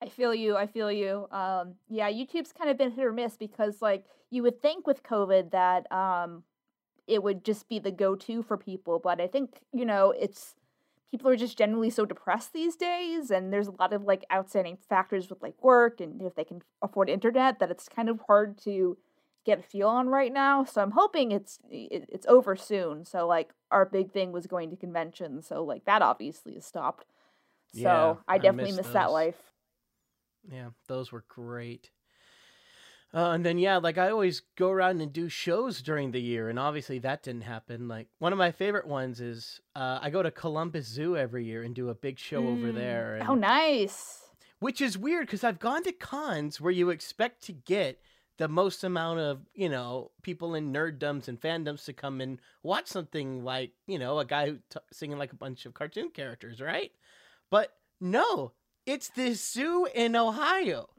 I 0.00 0.08
feel 0.08 0.34
you. 0.34 0.56
I 0.56 0.66
feel 0.66 0.92
you. 0.92 1.26
Um, 1.30 1.74
yeah, 1.88 2.10
YouTube's 2.10 2.52
kind 2.52 2.70
of 2.70 2.78
been 2.78 2.92
hit 2.92 3.04
or 3.04 3.12
miss 3.12 3.36
because, 3.36 3.82
like, 3.82 4.04
you 4.30 4.42
would 4.44 4.62
think 4.62 4.86
with 4.86 5.02
COVID 5.02 5.50
that 5.50 5.90
um, 5.90 6.44
it 7.06 7.22
would 7.22 7.44
just 7.44 7.68
be 7.68 7.78
the 7.80 7.90
go-to 7.90 8.42
for 8.42 8.56
people, 8.56 9.00
but 9.00 9.20
I 9.20 9.26
think 9.26 9.60
you 9.72 9.84
know 9.84 10.12
it's 10.12 10.54
people 11.10 11.30
are 11.30 11.36
just 11.36 11.58
generally 11.58 11.90
so 11.90 12.04
depressed 12.04 12.52
these 12.52 12.76
days, 12.76 13.30
and 13.30 13.52
there's 13.52 13.68
a 13.68 13.72
lot 13.72 13.92
of 13.92 14.04
like 14.04 14.24
outstanding 14.32 14.78
factors 14.88 15.28
with 15.30 15.42
like 15.42 15.62
work 15.62 16.00
and 16.00 16.20
if 16.22 16.34
they 16.34 16.44
can 16.44 16.62
afford 16.82 17.08
internet 17.10 17.58
that 17.58 17.70
it's 17.70 17.88
kind 17.88 18.08
of 18.08 18.20
hard 18.26 18.58
to 18.58 18.98
get 19.44 19.58
a 19.60 19.62
feel 19.62 19.88
on 19.88 20.08
right 20.08 20.32
now. 20.32 20.64
So 20.64 20.82
I'm 20.82 20.90
hoping 20.92 21.32
it's 21.32 21.58
it, 21.70 22.04
it's 22.08 22.26
over 22.26 22.56
soon. 22.56 23.04
So 23.04 23.26
like 23.26 23.52
our 23.70 23.86
big 23.86 24.12
thing 24.12 24.32
was 24.32 24.46
going 24.46 24.70
to 24.70 24.76
conventions, 24.76 25.46
so 25.48 25.64
like 25.64 25.84
that 25.86 26.02
obviously 26.02 26.56
is 26.56 26.66
stopped. 26.66 27.12
So 27.68 28.18
Yeah, 28.18 28.18
I 28.28 28.38
I 28.38 28.38
definitely 28.38 28.72
miss 28.72 28.72
miss 28.72 28.90
that 28.90 29.10
life. 29.12 29.52
Yeah, 30.42 30.70
those 30.86 31.12
were 31.12 31.24
great. 31.28 31.90
Uh, 33.14 33.30
and 33.30 33.44
then 33.44 33.56
yeah, 33.58 33.78
like 33.78 33.96
I 33.96 34.10
always 34.10 34.42
go 34.56 34.70
around 34.70 35.00
and 35.00 35.12
do 35.12 35.28
shows 35.30 35.80
during 35.80 36.10
the 36.10 36.20
year, 36.20 36.50
and 36.50 36.58
obviously 36.58 36.98
that 37.00 37.22
didn't 37.22 37.42
happen. 37.42 37.88
Like 37.88 38.08
one 38.18 38.32
of 38.32 38.38
my 38.38 38.52
favorite 38.52 38.86
ones 38.86 39.20
is 39.20 39.60
uh, 39.74 39.98
I 40.02 40.10
go 40.10 40.22
to 40.22 40.30
Columbus 40.30 40.86
Zoo 40.86 41.16
every 41.16 41.44
year 41.46 41.62
and 41.62 41.74
do 41.74 41.88
a 41.88 41.94
big 41.94 42.18
show 42.18 42.46
over 42.46 42.66
Mm. 42.68 42.74
there. 42.74 43.14
And, 43.16 43.28
Oh, 43.28 43.34
nice. 43.34 44.24
which 44.58 44.80
is 44.82 44.98
weird 44.98 45.26
because 45.26 45.42
I've 45.42 45.58
gone 45.58 45.84
to 45.84 45.92
cons 45.92 46.60
where 46.60 46.70
you 46.72 46.90
expect 46.90 47.42
to 47.44 47.52
get 47.52 47.98
the 48.36 48.46
most 48.48 48.84
amount 48.84 49.18
of 49.20 49.40
you 49.54 49.68
know 49.70 50.10
people 50.22 50.54
in 50.54 50.70
nerddoms 50.72 51.28
and 51.28 51.40
fandoms 51.40 51.84
to 51.86 51.92
come 51.94 52.20
and 52.20 52.38
watch 52.62 52.86
something 52.88 53.42
like 53.42 53.72
you 53.86 53.98
know 53.98 54.18
a 54.18 54.24
guy 54.26 54.46
who 54.50 54.58
t- 54.70 54.80
singing 54.92 55.16
like 55.16 55.32
a 55.32 55.36
bunch 55.36 55.64
of 55.64 55.72
cartoon 55.72 56.10
characters, 56.10 56.60
right? 56.60 56.92
But 57.50 57.72
no, 58.00 58.52
it's 58.84 59.08
this 59.08 59.42
zoo 59.50 59.88
in 59.94 60.14
Ohio, 60.14 60.90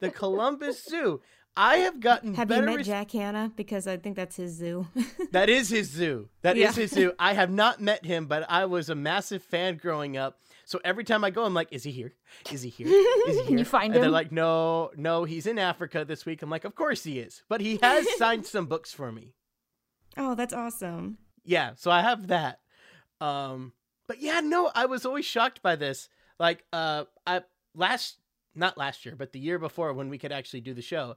the 0.00 0.10
Columbus 0.10 0.82
Zoo. 0.82 1.20
I 1.60 1.78
have 1.78 1.98
gotten 1.98 2.34
Have 2.34 2.50
you 2.52 2.62
met 2.62 2.76
res- 2.76 2.86
Jack 2.86 3.10
Hanna? 3.10 3.50
Because 3.56 3.88
I 3.88 3.96
think 3.96 4.14
that's 4.14 4.36
his 4.36 4.52
zoo. 4.52 4.86
that 5.32 5.48
is 5.50 5.68
his 5.68 5.90
zoo. 5.90 6.28
That 6.42 6.56
is 6.56 6.62
Yeah. 6.76 6.82
his 6.82 6.92
zoo. 6.92 7.12
I 7.18 7.32
have 7.34 7.50
not 7.50 7.80
met 7.80 8.04
him, 8.06 8.26
but 8.26 8.46
I 8.48 8.64
was 8.66 8.88
a 8.88 8.94
massive 8.94 9.42
fan 9.42 9.76
growing 9.76 10.16
up. 10.16 10.38
So 10.64 10.80
every 10.84 11.02
time 11.02 11.24
I 11.24 11.30
go, 11.30 11.44
I'm 11.44 11.54
like, 11.54 11.68
is 11.72 11.82
he 11.82 11.90
here? 11.90 12.14
Is 12.52 12.62
he 12.62 12.68
here? 12.68 12.86
Is 12.86 13.38
he 13.40 13.42
here? 13.48 13.58
you 13.58 13.64
find 13.64 13.92
and 13.92 14.00
they're 14.02 14.08
like, 14.10 14.30
no, 14.30 14.90
no, 14.96 15.24
he's 15.24 15.46
in 15.46 15.58
Africa 15.58 16.04
this 16.06 16.24
week. 16.24 16.42
I'm 16.42 16.50
like, 16.50 16.64
of 16.64 16.76
course 16.76 17.02
he 17.02 17.18
is. 17.18 17.42
But 17.48 17.60
he 17.60 17.78
has 17.82 18.06
signed 18.18 18.46
some 18.46 18.66
books 18.66 18.92
for 18.92 19.10
me. 19.10 19.34
oh, 20.16 20.36
that's 20.36 20.54
awesome. 20.54 21.18
Yeah, 21.44 21.72
so 21.74 21.90
I 21.90 22.02
have 22.02 22.28
that. 22.28 22.60
Um, 23.20 23.72
but 24.06 24.20
yeah, 24.22 24.40
no, 24.40 24.70
I 24.74 24.86
was 24.86 25.04
always 25.04 25.24
shocked 25.24 25.60
by 25.60 25.74
this. 25.74 26.08
Like, 26.38 26.64
uh, 26.72 27.04
I 27.26 27.42
last 27.74 28.18
not 28.54 28.76
last 28.78 29.04
year, 29.06 29.14
but 29.16 29.32
the 29.32 29.38
year 29.38 29.58
before 29.58 29.92
when 29.92 30.08
we 30.08 30.18
could 30.18 30.32
actually 30.32 30.60
do 30.60 30.74
the 30.74 30.82
show, 30.82 31.16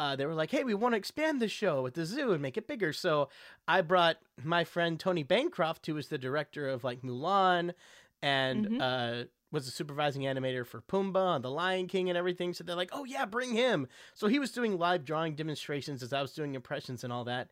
uh, 0.00 0.16
they 0.16 0.26
were 0.26 0.34
like, 0.34 0.50
"Hey, 0.50 0.64
we 0.64 0.74
want 0.74 0.94
to 0.94 0.96
expand 0.96 1.40
the 1.40 1.46
show 1.48 1.86
at 1.86 1.94
the 1.94 2.04
zoo 2.04 2.32
and 2.32 2.42
make 2.42 2.56
it 2.56 2.66
bigger." 2.66 2.92
So 2.92 3.28
I 3.68 3.82
brought 3.82 4.16
my 4.42 4.64
friend 4.64 4.98
Tony 4.98 5.22
Bancroft, 5.22 5.86
who 5.86 5.94
was 5.94 6.08
the 6.08 6.18
director 6.18 6.68
of 6.68 6.82
like 6.82 7.02
Mulan, 7.02 7.74
and 8.22 8.66
Mhm. 8.66 8.80
uh, 8.80 9.26
was 9.52 9.66
the 9.66 9.72
supervising 9.72 10.22
animator 10.22 10.64
for 10.66 10.80
Pumbaa 10.80 11.36
and 11.36 11.44
The 11.44 11.50
Lion 11.50 11.86
King 11.88 12.08
and 12.08 12.16
everything. 12.16 12.54
So 12.54 12.64
they're 12.64 12.76
like, 12.76 12.90
"Oh 12.92 13.04
yeah, 13.04 13.24
bring 13.26 13.52
him." 13.52 13.86
So 14.14 14.26
he 14.26 14.38
was 14.38 14.52
doing 14.52 14.78
live 14.78 15.04
drawing 15.04 15.34
demonstrations 15.36 16.02
as 16.02 16.12
I 16.12 16.22
was 16.22 16.32
doing 16.32 16.54
impressions 16.54 17.04
and 17.04 17.12
all 17.12 17.24
that. 17.24 17.50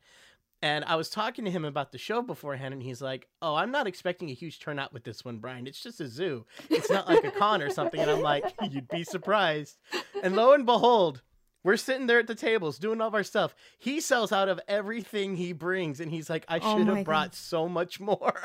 And 0.61 0.84
I 0.86 0.96
was 0.96 1.09
talking 1.09 1.44
to 1.44 1.53
him 1.53 1.64
about 1.64 1.92
the 1.92 1.99
show 1.99 2.20
beforehand, 2.20 2.72
and 2.74 2.82
he's 2.82 3.01
like, 3.01 3.28
"Oh, 3.42 3.55
I'm 3.55 3.70
not 3.70 3.86
expecting 3.86 4.28
a 4.30 4.34
huge 4.34 4.59
turnout 4.59 4.92
with 4.92 5.05
this 5.05 5.24
one, 5.24 5.38
Brian. 5.38 5.66
It's 5.68 5.80
just 5.82 6.01
a 6.01 6.09
zoo. 6.09 6.46
It's 6.68 6.90
not 6.90 7.07
like 7.09 7.22
a 7.24 7.30
con 7.30 7.62
or 7.62 7.70
something." 7.70 8.01
And 8.01 8.11
I'm 8.11 8.22
like, 8.22 8.44
"You'd 8.70 8.88
be 8.88 9.05
surprised." 9.05 9.78
And 10.22 10.34
lo 10.34 10.53
and 10.55 10.66
behold, 10.66 11.22
we're 11.68 11.76
sitting 11.76 12.06
there 12.06 12.18
at 12.18 12.26
the 12.26 12.34
tables 12.34 12.78
doing 12.78 12.98
all 13.02 13.08
of 13.08 13.14
our 13.14 13.22
stuff. 13.22 13.54
He 13.78 14.00
sells 14.00 14.32
out 14.32 14.48
of 14.48 14.58
everything 14.66 15.36
he 15.36 15.52
brings, 15.52 16.00
and 16.00 16.10
he's 16.10 16.30
like, 16.30 16.46
"I 16.48 16.60
Oh 16.62 16.78
should 16.78 16.86
my 16.86 16.96
have 16.96 17.04
brought 17.04 17.30
God. 17.32 17.34
so 17.34 17.68
much 17.68 18.00
more." 18.00 18.32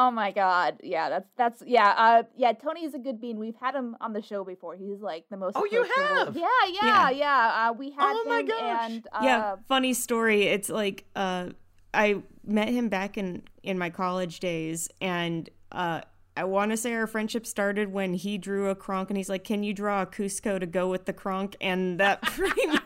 Oh 0.00 0.12
my 0.12 0.30
god. 0.30 0.76
Yeah, 0.84 1.08
that's 1.08 1.28
that's 1.36 1.60
yeah, 1.66 1.88
uh 1.96 2.22
yeah, 2.36 2.52
Tony's 2.52 2.94
a 2.94 3.00
good 3.00 3.20
bean. 3.20 3.36
We've 3.36 3.56
had 3.60 3.74
him 3.74 3.96
on 4.00 4.12
the 4.12 4.22
show 4.22 4.44
before. 4.44 4.76
He's 4.76 5.00
like 5.00 5.24
the 5.28 5.36
most 5.36 5.56
Oh, 5.56 5.64
you 5.64 5.82
have? 5.96 6.36
Yeah, 6.36 6.46
yeah, 6.68 6.80
Yeah. 6.82 7.10
yeah. 7.10 7.68
Uh 7.70 7.72
we 7.72 7.90
had 7.90 8.14
Oh 8.16 8.24
my 8.28 8.42
gosh. 8.42 8.90
and 8.90 9.08
uh 9.12 9.18
yeah, 9.24 9.56
funny 9.66 9.94
story. 9.94 10.44
It's 10.44 10.68
like 10.68 11.04
uh, 11.16 11.48
I 11.92 12.22
met 12.44 12.68
him 12.68 12.88
back 12.88 13.18
in 13.18 13.42
in 13.64 13.76
my 13.76 13.90
college 13.90 14.38
days, 14.38 14.88
and 15.00 15.50
uh, 15.72 16.02
I 16.38 16.44
want 16.44 16.70
to 16.70 16.76
say 16.76 16.94
our 16.94 17.08
friendship 17.08 17.46
started 17.46 17.92
when 17.92 18.14
he 18.14 18.38
drew 18.38 18.70
a 18.70 18.76
Kronk, 18.76 19.10
and 19.10 19.16
he's 19.16 19.28
like, 19.28 19.42
"Can 19.42 19.64
you 19.64 19.74
draw 19.74 20.02
a 20.02 20.06
Kuzco 20.06 20.60
to 20.60 20.66
go 20.66 20.88
with 20.88 21.04
the 21.04 21.12
Kronk?" 21.12 21.56
And 21.60 21.98
that 21.98 22.22
pretty 22.22 22.66
much. 22.66 22.82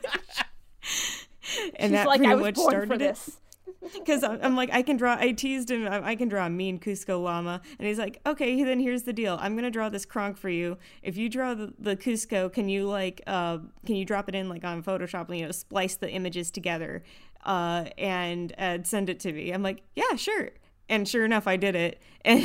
And 1.77 1.91
she's 1.91 1.91
that 1.91 2.07
like 2.07 2.21
pretty 2.21 2.33
I 2.33 2.35
was 2.35 2.43
much 2.43 2.57
started 2.57 2.95
it. 2.95 2.99
this. 2.99 3.39
Because 3.95 4.23
I'm, 4.23 4.55
like, 4.55 4.71
I 4.73 4.83
can 4.83 4.97
draw. 4.97 5.17
I 5.19 5.33
teased 5.33 5.69
him. 5.69 5.89
I, 5.89 6.15
can 6.15 6.29
draw 6.29 6.47
a 6.47 6.51
mean 6.51 6.79
Kuzco 6.79 7.21
llama, 7.21 7.61
and 7.81 7.89
he's 7.89 7.99
like, 7.99 8.21
okay, 8.25 8.63
then 8.63 8.79
here's 8.79 9.03
the 9.03 9.13
deal. 9.13 9.37
I'm 9.41 9.57
gonna 9.57 9.73
draw 9.73 9.89
this 9.89 10.05
Kronk 10.05 10.37
for 10.37 10.49
you. 10.49 10.79
If 11.03 11.17
you 11.17 11.29
draw 11.29 11.55
the, 11.55 11.75
the 11.81 11.97
Kuzco, 11.97 12.53
can 12.53 12.69
you 12.69 12.87
like, 12.87 13.23
uh, 13.27 13.59
can 13.85 13.97
you 13.97 14.05
drop 14.05 14.29
it 14.29 14.37
in 14.37 14.49
like 14.49 14.63
on 14.63 14.85
Photoshop 14.85 15.29
and 15.31 15.39
you 15.39 15.47
know 15.47 15.51
splice 15.51 15.97
the 15.97 16.09
images 16.09 16.53
together, 16.53 17.03
uh, 17.45 17.87
and 17.99 18.55
uh, 18.57 18.79
send 18.85 19.11
it 19.11 19.19
to 19.21 19.33
me? 19.33 19.51
I'm 19.51 19.65
like, 19.65 19.83
yeah, 19.97 20.15
sure. 20.15 20.51
And 20.93 21.09
sure 21.09 21.25
enough, 21.25 21.47
I 21.49 21.57
did 21.57 21.75
it, 21.75 22.01
and 22.25 22.43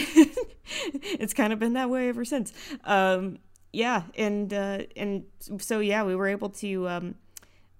it's 1.20 1.34
kind 1.34 1.52
of 1.52 1.60
been 1.60 1.74
that 1.74 1.90
way 1.90 2.08
ever 2.08 2.24
since. 2.24 2.54
Um, 2.86 3.40
yeah, 3.74 4.04
and 4.18 4.54
uh, 4.54 4.80
and 4.96 5.26
so 5.60 5.80
yeah, 5.82 6.04
we 6.04 6.16
were 6.16 6.28
able 6.28 6.50
to. 6.50 6.88
Um, 6.88 7.16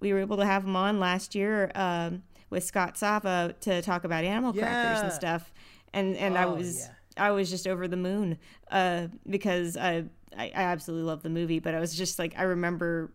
we 0.00 0.12
were 0.12 0.20
able 0.20 0.36
to 0.36 0.44
have 0.44 0.64
him 0.64 0.76
on 0.76 1.00
last 1.00 1.34
year 1.34 1.72
um, 1.74 2.22
with 2.50 2.62
Scott 2.64 2.96
Sava 2.98 3.54
to 3.62 3.82
talk 3.82 4.04
about 4.04 4.24
animal 4.24 4.52
crackers 4.52 5.00
and 5.00 5.12
stuff, 5.12 5.52
and 5.94 6.14
and 6.16 6.36
I 6.36 6.44
Oh, 6.44 6.54
was 6.54 6.80
yeah. 7.16 7.24
I 7.28 7.30
was 7.30 7.48
just 7.50 7.66
over 7.66 7.88
the 7.88 7.96
moon 7.96 8.38
uh, 8.70 9.08
because 9.28 9.76
I, 9.76 10.04
I 10.36 10.52
I 10.54 10.62
absolutely 10.64 11.06
love 11.06 11.22
the 11.22 11.30
movie, 11.30 11.60
but 11.60 11.74
I 11.74 11.80
was 11.80 11.96
just 11.96 12.18
like 12.18 12.34
I 12.38 12.42
remember. 12.42 13.10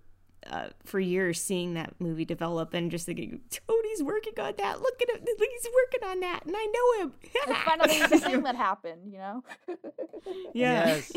Uh, 0.50 0.70
for 0.84 1.00
years, 1.00 1.42
seeing 1.42 1.74
that 1.76 1.94
movie 2.00 2.26
develop 2.26 2.74
and 2.74 2.92
just 2.92 3.06
thinking, 3.06 3.42
Tony's 3.50 4.04
working 4.04 4.34
on 4.40 4.54
that. 4.58 4.82
Look 4.82 5.02
at 5.02 5.10
him; 5.10 5.26
he's 5.26 5.68
working 5.74 6.10
on 6.10 6.20
that, 6.20 6.42
and 6.46 6.56
I 6.58 6.66
know 6.66 7.04
him. 7.04 7.14
It's 7.36 7.60
finally 7.64 8.00
the 8.08 8.20
thing 8.20 8.44
that 8.44 8.56
happened, 8.56 9.12
you 9.12 9.18
know? 9.20 9.44
yeah. 10.54 10.98
Yes. 10.98 11.12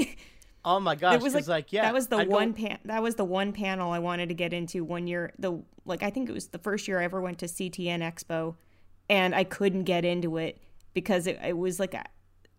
Oh 0.65 0.81
my 0.81 0.97
gosh! 0.97 1.15
it 1.15 1.23
was 1.23 1.33
'cause, 1.33 1.49
like, 1.49 1.67
like, 1.67 1.73
yeah, 1.73 1.83
that 1.83 1.95
was 1.95 2.09
the 2.09 2.17
I'd 2.17 2.29
go- 2.29 2.35
one 2.35 2.53
pan 2.53 2.79
that 2.87 3.01
was 3.03 3.15
the 3.15 3.25
one 3.25 3.53
panel 3.53 3.93
I 3.93 4.01
wanted 4.01 4.29
to 4.31 4.35
get 4.35 4.53
into 4.53 4.83
one 4.85 5.07
year 5.07 5.33
the 5.39 5.63
like 5.85 6.03
I 6.03 6.11
think 6.11 6.29
it 6.29 6.33
was 6.33 6.49
the 6.49 6.59
first 6.59 6.89
year 6.89 7.01
I 7.01 7.05
ever 7.05 7.21
went 7.21 7.39
to 7.39 7.47
CTN 7.47 8.01
Expo 8.01 8.57
and 9.09 9.33
I 9.33 9.45
couldn't 9.45 9.85
get 9.85 10.05
into 10.05 10.37
it 10.39 10.59
because 10.93 11.29
it, 11.29 11.39
it 11.45 11.57
was 11.57 11.79
like 11.79 11.95
a, 11.95 12.05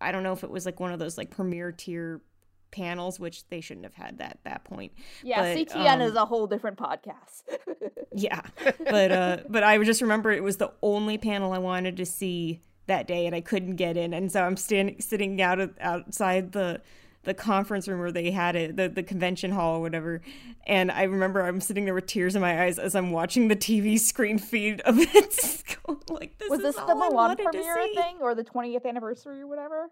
I 0.00 0.10
don't 0.12 0.22
know 0.22 0.32
if 0.32 0.42
it 0.42 0.50
was 0.50 0.64
like 0.64 0.80
one 0.80 0.90
of 0.92 0.98
those 0.98 1.18
like 1.18 1.28
premier 1.30 1.70
tier 1.70 2.22
panels 2.70 3.18
which 3.18 3.48
they 3.48 3.60
shouldn't 3.60 3.84
have 3.84 3.94
had 3.94 4.18
that 4.18 4.32
at 4.32 4.44
that 4.44 4.64
point. 4.64 4.92
Yeah, 5.22 5.54
But, 5.54 5.68
CTN 5.68 5.94
um, 5.94 6.00
is 6.02 6.14
a 6.14 6.24
whole 6.24 6.46
different 6.46 6.78
podcast. 6.78 7.42
yeah 8.14 8.40
but 8.84 9.12
uh 9.12 9.36
but 9.48 9.62
I 9.62 9.82
just 9.84 10.00
remember 10.00 10.32
it 10.32 10.42
was 10.42 10.56
the 10.56 10.72
only 10.82 11.18
panel 11.18 11.52
I 11.52 11.58
wanted 11.58 11.96
to 11.98 12.06
see 12.06 12.60
that 12.88 13.06
day 13.06 13.26
and 13.26 13.34
I 13.34 13.40
couldn't 13.40 13.76
get 13.76 13.96
in. 13.96 14.12
And 14.12 14.32
so 14.32 14.42
I'm 14.42 14.56
standing 14.56 15.00
sitting 15.00 15.40
out 15.40 15.60
of, 15.60 15.74
outside 15.80 16.52
the 16.52 16.80
the 17.24 17.34
conference 17.34 17.86
room 17.86 18.00
where 18.00 18.12
they 18.12 18.30
had 18.30 18.56
it 18.56 18.76
the, 18.76 18.88
the 18.88 19.02
convention 19.02 19.52
hall 19.52 19.76
or 19.76 19.80
whatever. 19.80 20.22
And 20.66 20.90
I 20.90 21.04
remember 21.04 21.42
I'm 21.42 21.60
sitting 21.60 21.84
there 21.84 21.94
with 21.94 22.06
tears 22.06 22.34
in 22.34 22.40
my 22.40 22.64
eyes 22.64 22.78
as 22.78 22.94
I'm 22.94 23.10
watching 23.12 23.48
the 23.48 23.56
TV 23.56 23.98
screen 23.98 24.38
feed 24.38 24.80
of 24.82 24.98
it. 24.98 25.64
Like 26.10 26.36
this 26.38 26.50
was 26.50 26.58
is 26.60 26.64
this 26.64 26.74
the 26.76 26.94
Mulan 26.94 27.38
premiere 27.38 27.86
thing 27.94 28.18
or 28.20 28.34
the 28.34 28.44
20th 28.44 28.84
anniversary 28.84 29.40
or 29.40 29.46
whatever? 29.46 29.90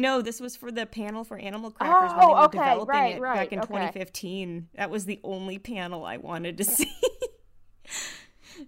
No, 0.00 0.22
this 0.22 0.40
was 0.40 0.56
for 0.56 0.72
the 0.72 0.86
panel 0.86 1.24
for 1.24 1.36
Animal 1.38 1.70
Crackers 1.70 2.10
when 2.12 2.20
Oh, 2.24 2.28
they 2.28 2.34
were 2.34 2.44
okay, 2.46 2.58
developing 2.58 2.86
right, 2.88 3.14
it 3.16 3.20
right, 3.20 3.34
back 3.36 3.52
in 3.52 3.58
okay. 3.60 3.66
2015. 3.68 4.68
That 4.74 4.90
was 4.90 5.04
the 5.04 5.20
only 5.22 5.58
panel 5.58 6.04
I 6.04 6.16
wanted 6.16 6.56
to 6.58 6.64
see. 6.76 6.90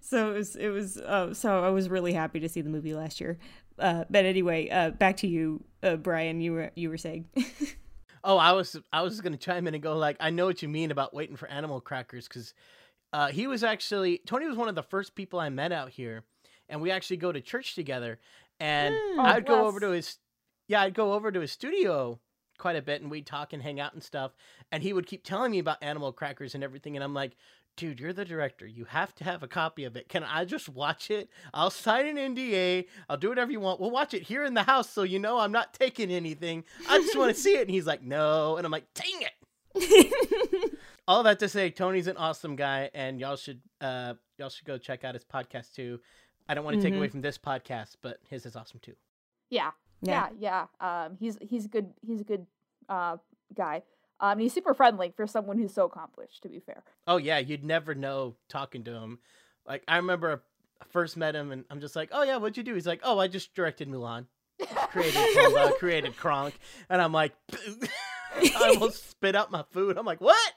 so 0.01 0.31
it 0.31 0.33
was 0.33 0.55
it 0.55 0.69
was 0.69 0.97
uh, 0.97 1.33
so 1.33 1.63
I 1.63 1.69
was 1.69 1.89
really 1.89 2.13
happy 2.13 2.39
to 2.39 2.49
see 2.49 2.61
the 2.61 2.69
movie 2.69 2.93
last 2.93 3.19
year. 3.21 3.37
Uh, 3.79 4.05
but 4.09 4.25
anyway, 4.25 4.69
uh, 4.69 4.91
back 4.91 5.17
to 5.17 5.27
you, 5.27 5.63
uh, 5.81 5.95
Brian. 5.95 6.41
You 6.41 6.53
were 6.53 6.71
you 6.75 6.89
were 6.89 6.97
saying. 6.97 7.25
Oh, 8.25 8.37
I 8.37 8.53
was 8.53 8.77
I 8.93 9.01
was 9.01 9.19
gonna 9.19 9.35
chime 9.35 9.67
in 9.67 9.73
and 9.73 9.83
go 9.83 9.97
like 9.97 10.15
I 10.21 10.29
know 10.29 10.45
what 10.45 10.61
you 10.61 10.69
mean 10.69 10.91
about 10.91 11.13
waiting 11.13 11.35
for 11.35 11.45
animal 11.49 11.81
crackers 11.81 12.25
because 12.25 12.53
uh, 13.11 13.27
he 13.27 13.47
was 13.47 13.65
actually 13.65 14.21
Tony 14.25 14.47
was 14.47 14.55
one 14.55 14.69
of 14.69 14.75
the 14.75 14.81
first 14.83 15.13
people 15.13 15.41
I 15.41 15.49
met 15.49 15.73
out 15.73 15.89
here, 15.89 16.23
and 16.69 16.81
we 16.81 16.89
actually 16.89 17.17
go 17.17 17.33
to 17.33 17.41
church 17.41 17.75
together, 17.75 18.19
and 18.61 18.95
Mm. 18.95 19.15
Oh, 19.17 19.23
I'd 19.23 19.45
go 19.45 19.67
over 19.67 19.77
to 19.81 19.89
his 19.89 20.19
yeah 20.67 20.81
I'd 20.81 20.93
go 20.93 21.13
over 21.13 21.31
to 21.31 21.39
his 21.41 21.51
studio 21.51 22.19
quite 22.57 22.75
a 22.75 22.81
bit 22.81 23.01
and 23.01 23.09
we'd 23.11 23.25
talk 23.25 23.51
and 23.53 23.61
hang 23.63 23.79
out 23.79 23.93
and 23.93 24.03
stuff, 24.03 24.31
and 24.71 24.83
he 24.83 24.93
would 24.93 25.07
keep 25.07 25.23
telling 25.23 25.51
me 25.51 25.59
about 25.59 25.81
animal 25.81 26.11
crackers 26.11 26.55
and 26.55 26.63
everything, 26.63 26.95
and 26.95 27.03
I'm 27.03 27.13
like. 27.13 27.35
Dude, 27.75 27.99
you're 27.99 28.13
the 28.13 28.23
director. 28.23 28.67
You 28.67 28.85
have 28.85 29.15
to 29.15 29.23
have 29.23 29.41
a 29.41 29.47
copy 29.47 29.83
of 29.83 29.95
it. 29.95 30.07
Can 30.07 30.23
I 30.23 30.45
just 30.45 30.69
watch 30.69 31.09
it? 31.09 31.27
I'll 31.55 31.71
sign 31.71 32.05
an 32.05 32.35
NDA. 32.35 32.85
I'll 33.09 33.17
do 33.17 33.29
whatever 33.29 33.51
you 33.51 33.59
want. 33.59 33.79
We'll 33.81 33.89
watch 33.89 34.13
it 34.13 34.21
here 34.21 34.43
in 34.43 34.53
the 34.53 34.61
house 34.61 34.87
so 34.91 35.01
you 35.01 35.17
know 35.17 35.39
I'm 35.39 35.51
not 35.51 35.73
taking 35.73 36.11
anything. 36.11 36.65
I 36.87 36.99
just 36.99 37.17
want 37.17 37.33
to 37.35 37.41
see 37.41 37.55
it. 37.57 37.61
And 37.61 37.71
he's 37.71 37.87
like, 37.87 38.03
no. 38.03 38.57
And 38.57 38.65
I'm 38.67 38.71
like, 38.71 38.85
dang 38.93 39.23
it. 39.75 40.73
All 41.07 41.23
that 41.23 41.39
to 41.39 41.49
say, 41.49 41.71
Tony's 41.71 42.05
an 42.05 42.15
awesome 42.17 42.55
guy, 42.55 42.91
and 42.93 43.19
y'all 43.19 43.37
should 43.37 43.59
uh 43.81 44.13
y'all 44.37 44.49
should 44.49 44.65
go 44.65 44.77
check 44.77 45.03
out 45.03 45.15
his 45.15 45.25
podcast 45.25 45.73
too. 45.73 45.99
I 46.47 46.53
don't 46.53 46.63
want 46.65 46.77
to 46.77 46.83
take 46.83 46.93
Mhm. 46.93 46.97
away 46.97 47.07
from 47.07 47.21
this 47.21 47.39
podcast, 47.39 47.95
but 48.03 48.19
his 48.29 48.45
is 48.45 48.55
awesome 48.55 48.81
too. 48.83 48.93
Yeah, 49.49 49.71
yeah, 50.07 50.29
yeah. 50.39 50.65
Um, 50.79 51.17
he's 51.19 51.37
he's 51.41 51.65
a 51.65 51.67
good 51.67 51.93
he's 52.05 52.21
a 52.21 52.23
good 52.23 52.45
uh 52.89 53.17
guy. 53.55 53.83
Um, 54.19 54.39
he's 54.39 54.53
super 54.53 54.73
friendly 54.73 55.11
for 55.15 55.27
someone 55.27 55.57
who's 55.57 55.73
so 55.73 55.85
accomplished. 55.85 56.43
To 56.43 56.49
be 56.49 56.59
fair. 56.59 56.83
Oh 57.07 57.17
yeah, 57.17 57.39
you'd 57.39 57.63
never 57.63 57.95
know 57.95 58.35
talking 58.49 58.83
to 58.85 58.91
him. 58.91 59.19
Like 59.65 59.83
I 59.87 59.97
remember 59.97 60.43
I 60.81 60.85
first 60.91 61.17
met 61.17 61.35
him, 61.35 61.51
and 61.51 61.65
I'm 61.69 61.79
just 61.79 61.95
like, 61.95 62.09
oh 62.11 62.23
yeah, 62.23 62.37
what'd 62.37 62.57
you 62.57 62.63
do? 62.63 62.73
He's 62.73 62.87
like, 62.87 63.01
oh, 63.03 63.19
I 63.19 63.27
just 63.27 63.53
directed 63.53 63.89
Mulan, 63.89 64.25
created 64.89 65.15
Pumbaa, 65.15 65.77
created 65.77 66.17
Kronk, 66.17 66.53
and 66.89 67.01
I'm 67.01 67.11
like, 67.11 67.33
I 68.35 68.71
almost 68.73 69.09
spit 69.11 69.35
out 69.35 69.51
my 69.51 69.63
food. 69.71 69.97
I'm 69.97 70.05
like, 70.05 70.21
what? 70.21 70.53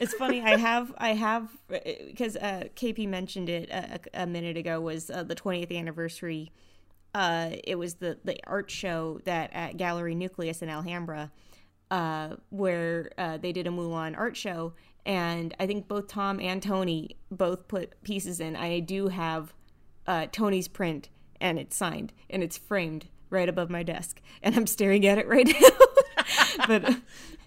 it's 0.00 0.14
funny. 0.14 0.40
I 0.42 0.56
have, 0.56 0.92
I 0.98 1.10
have, 1.10 1.48
because 1.68 2.36
uh, 2.36 2.64
KP 2.74 3.08
mentioned 3.08 3.48
it 3.48 3.68
a, 3.70 4.00
a 4.14 4.26
minute 4.26 4.56
ago. 4.56 4.80
Was 4.80 5.10
uh, 5.10 5.22
the 5.22 5.34
20th 5.34 5.76
anniversary? 5.76 6.52
Uh, 7.16 7.56
it 7.64 7.76
was 7.76 7.94
the 7.94 8.18
the 8.24 8.38
art 8.46 8.70
show 8.70 9.18
that 9.24 9.50
at 9.54 9.78
Gallery 9.78 10.14
Nucleus 10.14 10.60
in 10.60 10.68
Alhambra, 10.68 11.32
uh, 11.90 12.36
where 12.50 13.10
uh, 13.16 13.38
they 13.38 13.52
did 13.52 13.66
a 13.66 13.70
Mulan 13.70 14.14
art 14.18 14.36
show, 14.36 14.74
and 15.06 15.54
I 15.58 15.66
think 15.66 15.88
both 15.88 16.08
Tom 16.08 16.40
and 16.40 16.62
Tony 16.62 17.16
both 17.30 17.68
put 17.68 18.02
pieces 18.02 18.38
in. 18.38 18.54
I 18.54 18.80
do 18.80 19.08
have 19.08 19.54
uh, 20.06 20.26
Tony's 20.30 20.68
print, 20.68 21.08
and 21.40 21.58
it's 21.58 21.74
signed, 21.74 22.12
and 22.28 22.42
it's 22.42 22.58
framed 22.58 23.06
right 23.30 23.48
above 23.48 23.70
my 23.70 23.82
desk, 23.82 24.20
and 24.42 24.54
I'm 24.54 24.66
staring 24.66 25.06
at 25.06 25.16
it 25.16 25.26
right 25.26 25.46
now. 25.60 26.66
but 26.68 26.96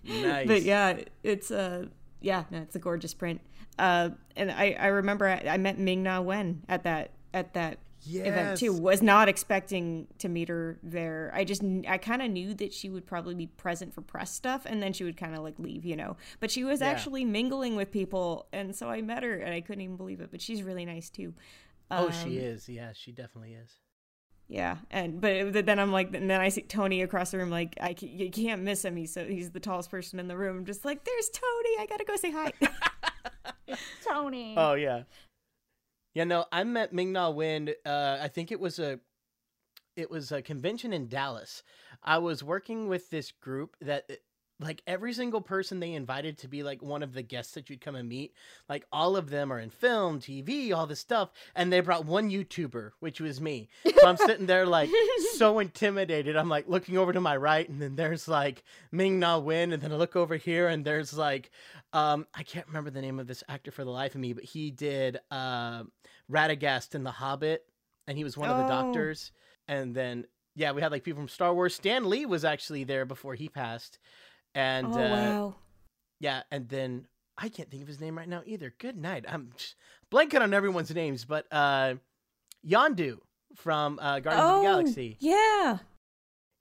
Nice. 0.04 0.48
but 0.48 0.64
yeah, 0.64 0.98
it's 1.22 1.52
uh 1.52 1.86
yeah, 2.22 2.46
no, 2.50 2.58
it's 2.64 2.76
a 2.76 2.80
gorgeous 2.80 3.14
print. 3.14 3.40
Uh, 3.78 4.10
and 4.36 4.50
I 4.50 4.76
I 4.80 4.88
remember 4.88 5.28
I, 5.28 5.46
I 5.48 5.58
met 5.58 5.78
Ming 5.78 6.02
Na 6.02 6.22
Wen 6.22 6.64
at 6.68 6.86
that 6.86 7.12
at 7.36 7.54
that 7.54 7.78
event 8.06 8.58
too. 8.60 8.74
Was 8.74 9.02
not 9.02 9.28
expecting 9.30 10.08
to 10.20 10.30
meet 10.30 10.50
her 10.50 10.78
there. 10.84 11.32
I 11.34 11.44
just 11.44 11.64
I 11.88 11.98
kind 11.98 12.22
of 12.22 12.30
knew 12.32 12.54
that 12.56 12.74
she 12.74 12.90
would 12.90 13.06
probably 13.06 13.36
be 13.36 13.48
present 13.48 13.94
for 13.94 14.02
press 14.02 14.32
stuff, 14.32 14.64
and 14.66 14.82
then 14.82 14.94
she 14.94 15.04
would 15.04 15.18
kind 15.18 15.36
of 15.36 15.42
like 15.44 15.60
leave, 15.60 15.86
you 15.86 15.96
know. 15.96 16.18
But 16.40 16.52
she 16.52 16.64
was 16.64 16.82
Yeah. 16.82 16.88
actually 16.88 17.26
mingling 17.26 17.76
with 17.76 17.92
people, 17.92 18.48
and 18.54 18.76
so 18.76 18.90
I 18.90 19.02
met 19.02 19.24
her, 19.24 19.34
and 19.38 19.54
I 19.54 19.62
couldn't 19.62 19.82
even 19.82 19.98
believe 19.98 20.22
it. 20.22 20.30
But 20.32 20.42
she's 20.42 20.64
really 20.64 20.86
nice 20.86 21.10
too. 21.10 21.34
Oh, 21.92 22.10
she 22.12 22.38
Um, 22.40 22.46
is. 22.46 22.70
Yeah, 22.70 22.94
she 22.94 23.12
definitely 23.12 23.54
is. 23.54 23.78
Yeah, 24.52 24.78
and 24.90 25.22
but 25.22 25.66
then 25.68 25.78
I'm 25.78 25.92
like, 25.92 26.12
and 26.16 26.28
then 26.28 26.42
I 26.42 26.50
see 26.50 26.62
Tony 26.64 27.04
across 27.04 27.30
the 27.32 27.38
room. 27.38 27.52
Like, 27.52 27.78
I 27.80 27.94
ca- 27.94 28.08
you 28.08 28.32
can't 28.32 28.64
miss 28.64 28.84
him. 28.84 28.96
He's 28.96 29.14
so 29.14 29.24
he's 29.26 29.52
the 29.52 29.60
tallest 29.60 29.92
person 29.92 30.20
in 30.20 30.28
the 30.28 30.36
room. 30.36 30.58
I'm 30.58 30.66
just 30.66 30.86
like, 30.86 31.04
there's 31.04 31.30
Tony. 31.30 31.76
I 31.80 31.86
gotta 31.88 32.04
go 32.04 32.16
say 32.16 32.32
hi. 32.32 32.52
Tony. 34.08 34.56
Oh 34.58 34.74
yeah. 34.74 35.04
Yeah, 36.20 36.26
no, 36.26 36.44
I 36.52 36.66
met 36.66 36.92
Ming 36.92 37.14
Na 37.14 37.30
Wen. 37.30 37.70
Uh, 37.86 38.18
I 38.22 38.28
think 38.28 38.52
it 38.52 38.60
was 38.60 38.78
a, 38.78 39.00
it 39.96 40.12
was 40.12 40.34
a 40.34 40.42
convention 40.42 40.92
in 40.92 41.08
Dallas. 41.08 41.64
I 42.04 42.18
was 42.18 42.44
working 42.44 42.90
with 42.90 43.10
this 43.10 43.32
group 43.32 43.78
that, 43.80 44.04
like, 44.60 44.82
every 44.86 45.14
single 45.14 45.42
person 45.42 45.80
they 45.80 45.94
invited 45.94 46.38
to 46.40 46.48
be 46.48 46.64
like 46.64 46.82
one 46.82 47.02
of 47.02 47.14
the 47.14 47.22
guests 47.22 47.54
that 47.54 47.70
you'd 47.70 47.80
come 47.82 47.96
and 47.96 48.10
meet, 48.10 48.34
like 48.68 48.86
all 48.92 49.16
of 49.16 49.30
them 49.30 49.54
are 49.54 49.60
in 49.60 49.70
film, 49.70 50.20
TV, 50.20 50.74
all 50.74 50.86
this 50.86 51.00
stuff, 51.00 51.32
and 51.56 51.72
they 51.72 51.80
brought 51.80 52.06
one 52.06 52.30
YouTuber, 52.30 52.92
which 53.00 53.22
was 53.22 53.40
me. 53.40 53.70
So 53.86 54.08
I'm 54.08 54.18
sitting 54.18 54.46
there 54.48 54.66
like 54.66 54.90
so 55.38 55.60
intimidated. 55.60 56.36
I'm 56.36 56.50
like 56.50 56.68
looking 56.68 56.98
over 56.98 57.14
to 57.14 57.22
my 57.22 57.38
right, 57.38 57.68
and 57.70 57.82
then 57.82 57.96
there's 57.96 58.28
like 58.28 58.64
Ming 58.92 59.18
Na 59.20 59.38
Wen, 59.40 59.72
and 59.72 59.82
then 59.82 59.92
I 59.92 59.96
look 59.96 60.16
over 60.16 60.36
here, 60.36 60.68
and 60.68 60.84
there's 60.84 61.14
like 61.18 61.52
um, 61.94 62.28
I 62.36 62.44
can't 62.44 62.68
remember 62.68 62.90
the 62.90 63.02
name 63.02 63.20
of 63.20 63.28
this 63.28 63.44
actor 63.50 63.72
for 63.72 63.84
the 63.84 63.90
life 63.92 64.14
of 64.14 64.22
me, 64.22 64.34
but 64.34 64.44
he 64.44 64.72
did 64.72 65.20
uh, 65.32 65.84
Radagast 66.32 66.96
in 66.96 67.04
The 67.04 67.12
Hobbit, 67.12 67.66
and 68.08 68.18
he 68.18 68.24
was 68.24 68.38
one 68.38 68.50
of 68.50 68.58
the 68.58 68.64
Oh. 68.64 68.68
doctors. 68.68 69.32
And 69.68 69.96
then, 69.96 70.26
yeah, 70.56 70.72
we 70.72 70.82
had 70.82 70.92
like 70.92 71.04
people 71.04 71.22
from 71.22 71.28
Star 71.30 71.54
Wars. 71.54 71.76
Stan 71.76 72.10
Lee 72.10 72.26
was 72.26 72.44
actually 72.46 72.84
there 72.84 73.06
before 73.06 73.36
he 73.36 73.50
passed, 73.50 74.00
and 74.60 74.88
oh 74.88 74.92
uh, 74.92 75.10
wow. 75.10 75.56
yeah, 76.20 76.44
and 76.52 76.68
then 76.68 77.08
I 77.38 77.48
can't 77.48 77.70
think 77.72 77.82
of 77.82 77.88
his 77.88 78.02
name 78.02 78.18
right 78.18 78.28
now 78.28 78.42
either. 78.46 78.74
Good 78.78 78.98
night. 78.98 79.26
I'm 79.28 79.52
blanking 80.12 80.42
on 80.42 80.54
everyone's 80.54 80.94
names, 80.94 81.24
but 81.24 81.46
uh, 81.52 81.96
Yondu 82.68 83.20
from 83.56 84.00
uh, 84.02 84.20
Guardians 84.20 84.50
of 84.50 84.62
the 84.62 84.68
Galaxy. 84.68 85.18
Oh, 85.22 85.26
Yeah, 85.26 85.78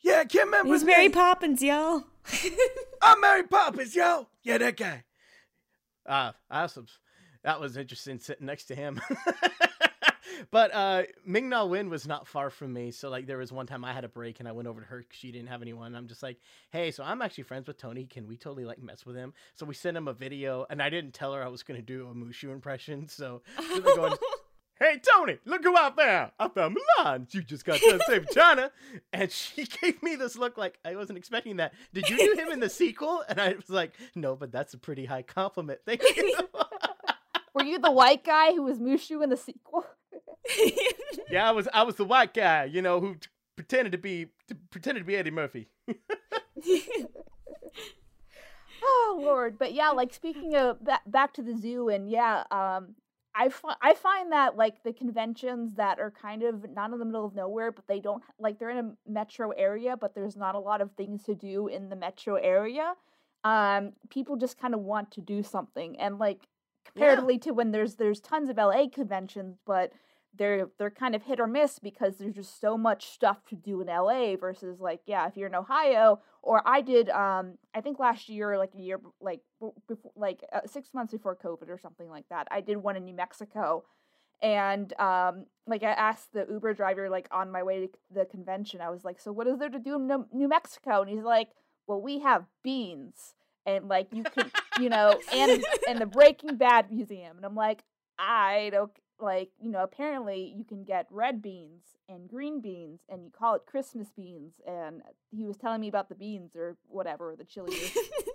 Yeah, 0.03 0.21
I 0.21 0.25
can't 0.25 0.47
remember. 0.47 0.73
he's 0.73 0.85
Mary 0.85 1.05
name. 1.05 1.13
Poppins, 1.13 1.61
y'all. 1.63 2.05
I'm 3.03 3.21
Mary 3.21 3.43
Poppins, 3.43 3.95
yo. 3.97 4.29
Yeah, 4.45 4.59
that 4.59 4.77
guy. 4.77 5.05
Ah, 6.09 6.35
awesome. 6.51 6.87
That 7.43 7.61
was 7.61 7.77
interesting 7.77 8.19
sitting 8.19 8.47
next 8.47 8.65
to 8.67 8.75
him. 8.75 9.01
but 10.51 10.75
uh 10.75 11.03
Ming 11.25 11.49
Na 11.49 11.65
Wen 11.65 11.89
was 11.91 12.07
not 12.07 12.27
far 12.27 12.51
from 12.51 12.73
me, 12.73 12.91
so 12.91 13.09
like 13.11 13.27
there 13.27 13.39
was 13.39 13.53
one 13.53 13.67
time 13.67 13.85
I 13.85 13.93
had 13.93 14.05
a 14.05 14.09
break 14.09 14.41
and 14.41 14.49
I 14.49 14.53
went 14.53 14.69
over 14.69 14.81
to 14.81 14.87
her 14.87 15.03
'cause 15.03 15.19
she 15.19 15.33
didn't 15.33 15.49
have 15.49 15.63
anyone. 15.63 15.95
I'm 15.95 16.07
just 16.09 16.23
like, 16.23 16.39
hey, 16.71 16.91
so 16.91 17.03
I'm 17.05 17.23
actually 17.23 17.45
friends 17.45 17.67
with 17.69 17.79
Tony. 17.79 18.05
Can 18.07 18.27
we 18.27 18.37
totally 18.37 18.65
like 18.65 18.81
mess 18.83 19.05
with 19.07 19.17
him? 19.17 19.33
So 19.55 19.67
we 19.67 19.75
sent 19.75 19.97
him 19.97 20.09
a 20.09 20.13
video, 20.13 20.67
and 20.71 20.83
I 20.83 20.91
didn't 20.91 21.15
tell 21.15 21.33
her 21.35 21.43
I 21.43 21.49
was 21.49 21.63
gonna 21.63 21.83
do 21.83 22.09
a 22.09 22.15
Mushu 22.15 22.51
impression. 22.53 23.09
So, 23.09 23.43
going, 23.97 24.15
Hey 24.81 25.01
Tony, 25.17 25.39
look 25.45 25.65
who 25.65 25.75
I 25.77 25.91
found! 25.91 26.31
I 26.39 26.49
found 26.49 26.77
Mulan. 27.01 27.35
You 27.35 27.43
just 27.43 27.65
got 27.65 27.81
done 27.81 27.99
saving 28.07 28.29
China, 28.33 28.71
and 29.13 29.29
she 29.33 29.65
gave 29.83 30.01
me 30.05 30.15
this 30.15 30.37
look 30.39 30.57
like 30.57 30.79
I 30.85 30.95
wasn't 30.95 31.19
expecting 31.19 31.57
that. 31.57 31.75
Did 31.93 32.09
you 32.09 32.17
do 32.17 32.41
him 32.41 32.53
in 32.53 32.61
the 32.61 32.69
sequel? 32.69 33.25
And 33.29 33.41
I 33.41 33.55
was 33.55 33.69
like, 33.71 33.93
no, 34.15 34.37
but 34.37 34.53
that's 34.53 34.75
a 34.75 34.79
pretty 34.79 35.05
high 35.05 35.23
compliment. 35.23 35.81
Thank 35.85 36.03
you. 36.17 36.37
Were 37.55 37.65
you 37.65 37.81
the 37.81 37.91
white 37.91 38.23
guy 38.23 38.53
who 38.53 38.63
was 38.63 38.79
Mushu 38.79 39.21
in 39.25 39.31
the 39.31 39.37
sequel? 39.37 39.85
yeah, 41.31 41.49
I 41.49 41.53
was 41.53 41.69
I 41.73 41.83
was 41.83 41.97
the 41.97 42.05
white 42.05 42.35
guy, 42.35 42.65
you 42.65 42.83
know, 42.83 43.01
who 43.01 43.15
t- 43.15 43.29
pretended 43.57 43.93
to 43.93 43.99
be 43.99 44.27
t- 44.49 44.55
pretended 44.71 45.01
to 45.01 45.07
be 45.07 45.17
Eddie 45.17 45.31
Murphy. 45.31 45.69
Oh 48.83 49.21
Lord, 49.23 49.59
but 49.59 49.75
yeah, 49.75 49.91
like 49.91 50.15
speaking 50.15 50.55
of 50.55 50.83
ba- 50.83 51.01
back 51.07 51.33
to 51.35 51.43
the 51.43 51.57
zoo, 51.57 51.89
and 51.89 52.09
yeah, 52.09 52.45
um, 52.51 52.95
I 53.35 53.49
fi- 53.49 53.77
I 53.83 53.95
find 53.95 54.33
that 54.33 54.57
like 54.57 54.83
the 54.85 54.93
conventions 54.93 55.75
that 55.75 55.99
are 55.99 56.11
kind 56.11 56.43
of 56.43 56.69
not 56.71 56.93
in 56.93 56.99
the 56.99 57.05
middle 57.05 57.25
of 57.27 57.35
nowhere, 57.35 57.73
but 57.73 57.87
they 57.89 57.99
don't 58.01 58.23
like 58.39 58.59
they're 58.59 58.71
in 58.71 58.79
a 58.79 58.93
metro 59.11 59.51
area, 59.51 59.97
but 59.97 60.15
there's 60.15 60.37
not 60.37 60.55
a 60.55 60.61
lot 60.61 60.81
of 60.81 60.93
things 60.93 61.25
to 61.25 61.35
do 61.35 61.67
in 61.67 61.89
the 61.89 61.97
metro 61.97 62.37
area. 62.37 62.95
Um, 63.45 63.93
people 64.11 64.37
just 64.37 64.59
kind 64.59 64.75
of 64.75 64.81
want 64.81 65.11
to 65.13 65.21
do 65.21 65.43
something, 65.43 65.99
and 66.01 66.19
like 66.19 66.47
comparatively 66.85 67.39
to 67.39 67.51
when 67.53 67.73
there's 67.73 67.97
there's 67.97 68.21
tons 68.21 68.49
of 68.49 68.57
LA 68.59 68.87
conventions, 68.93 69.59
but 69.67 69.93
they're 70.39 70.69
they're 70.79 70.91
kind 70.91 71.15
of 71.15 71.23
hit 71.25 71.41
or 71.41 71.47
miss 71.47 71.79
because 71.79 72.17
there's 72.17 72.35
just 72.35 72.61
so 72.61 72.79
much 72.79 73.07
stuff 73.11 73.45
to 73.47 73.57
do 73.57 73.81
in 73.81 73.89
LA 73.89 74.37
versus 74.37 74.81
like 74.81 75.01
yeah 75.07 75.27
if 75.27 75.37
you're 75.37 75.49
in 75.49 75.55
Ohio 75.55 76.21
or 76.43 76.63
I 76.65 76.81
did 76.81 77.11
um 77.11 77.59
I 77.75 77.81
think 77.81 77.99
last 77.99 78.29
year 78.29 78.57
like 78.57 78.73
a 78.75 78.81
year 78.81 79.01
like 79.21 79.41
before 79.87 80.13
like 80.17 80.45
uh, 80.53 80.61
6 80.67 80.95
months 80.95 81.13
before 81.13 81.37
covid 81.37 81.69
or 81.69 81.79
something 81.79 82.09
like 82.09 82.25
that 82.31 82.49
I 82.51 82.61
did 82.61 82.79
one 82.79 82.97
in 82.97 83.05
New 83.05 83.15
Mexico 83.15 83.85
and 84.41 84.99
um 85.01 85.47
like 85.67 85.83
I 85.83 85.91
asked 85.91 86.33
the 86.33 86.47
Uber 86.49 86.75
driver 86.75 87.11
like 87.11 87.29
on 87.31 87.51
my 87.51 87.63
way 87.63 87.87
to 87.87 87.89
the 88.15 88.25
convention 88.25 88.81
I 88.81 88.91
was 88.91 89.05
like 89.05 89.21
so 89.21 89.33
what 89.33 89.47
is 89.47 89.59
there 89.59 89.69
to 89.69 89.79
do 89.79 89.97
in 89.97 90.07
New- 90.07 90.29
New 90.33 90.49
Mexico? 90.49 91.03
And 91.03 91.11
he's 91.11 91.25
like 91.25 91.49
well 91.87 92.01
we 92.01 92.21
have 92.21 92.45
beans 92.63 93.35
and 93.67 93.89
like 93.89 94.09
you 94.13 94.23
can 94.23 94.51
you 94.81 94.89
know 94.89 95.19
and 95.33 95.65
and 95.89 96.01
the 96.01 96.07
Breaking 96.19 96.57
Bad 96.57 96.91
museum. 96.91 97.37
And 97.37 97.45
I'm 97.45 97.55
like 97.55 97.83
I 98.19 98.71
don't 98.73 98.91
like 99.21 99.51
you 99.61 99.71
know 99.71 99.83
apparently 99.83 100.53
you 100.57 100.65
can 100.65 100.85
get 100.85 101.07
red 101.11 101.43
beans 101.43 101.83
and 102.09 102.29
green 102.29 102.61
beans 102.61 103.01
and 103.09 103.25
you 103.25 103.31
call 103.31 103.55
it 103.55 103.63
christmas 103.67 104.09
beans 104.17 104.55
and 104.67 105.03
he 105.31 105.45
was 105.45 105.57
telling 105.57 105.81
me 105.81 105.89
about 105.89 106.09
the 106.09 106.15
beans 106.15 106.55
or 106.57 106.77
whatever 106.89 107.35
the 107.37 107.45
chili 107.45 107.77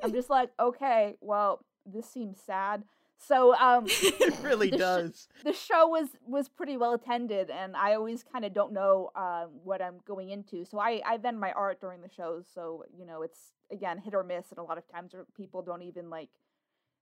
i'm 0.03 0.11
just 0.13 0.29
like 0.29 0.49
okay 0.59 1.15
well 1.21 1.63
this 1.85 2.09
seems 2.09 2.39
sad. 2.39 2.83
So 3.17 3.55
um 3.55 3.85
it 3.87 4.37
really 4.41 4.69
the 4.69 4.77
sh- 4.77 4.79
does. 4.79 5.27
the 5.43 5.53
show 5.53 5.87
was 5.87 6.09
was 6.25 6.49
pretty 6.49 6.75
well 6.75 6.93
attended 6.93 7.49
and 7.49 7.75
i 7.75 7.93
always 7.93 8.23
kind 8.23 8.43
of 8.43 8.53
don't 8.53 8.73
know 8.73 9.11
um, 9.15 9.49
what 9.63 9.81
i'm 9.81 9.99
going 10.05 10.29
into. 10.29 10.65
So 10.65 10.79
i 10.79 11.01
i 11.05 11.17
vend 11.17 11.39
my 11.39 11.51
art 11.53 11.79
during 11.79 12.01
the 12.01 12.09
shows 12.09 12.45
so 12.53 12.83
you 12.97 13.05
know 13.05 13.21
it's 13.21 13.53
again 13.71 13.97
hit 13.99 14.13
or 14.13 14.23
miss 14.23 14.49
and 14.49 14.59
a 14.59 14.63
lot 14.63 14.77
of 14.77 14.87
times 14.91 15.13
er, 15.13 15.25
people 15.37 15.61
don't 15.61 15.83
even 15.83 16.09
like 16.09 16.29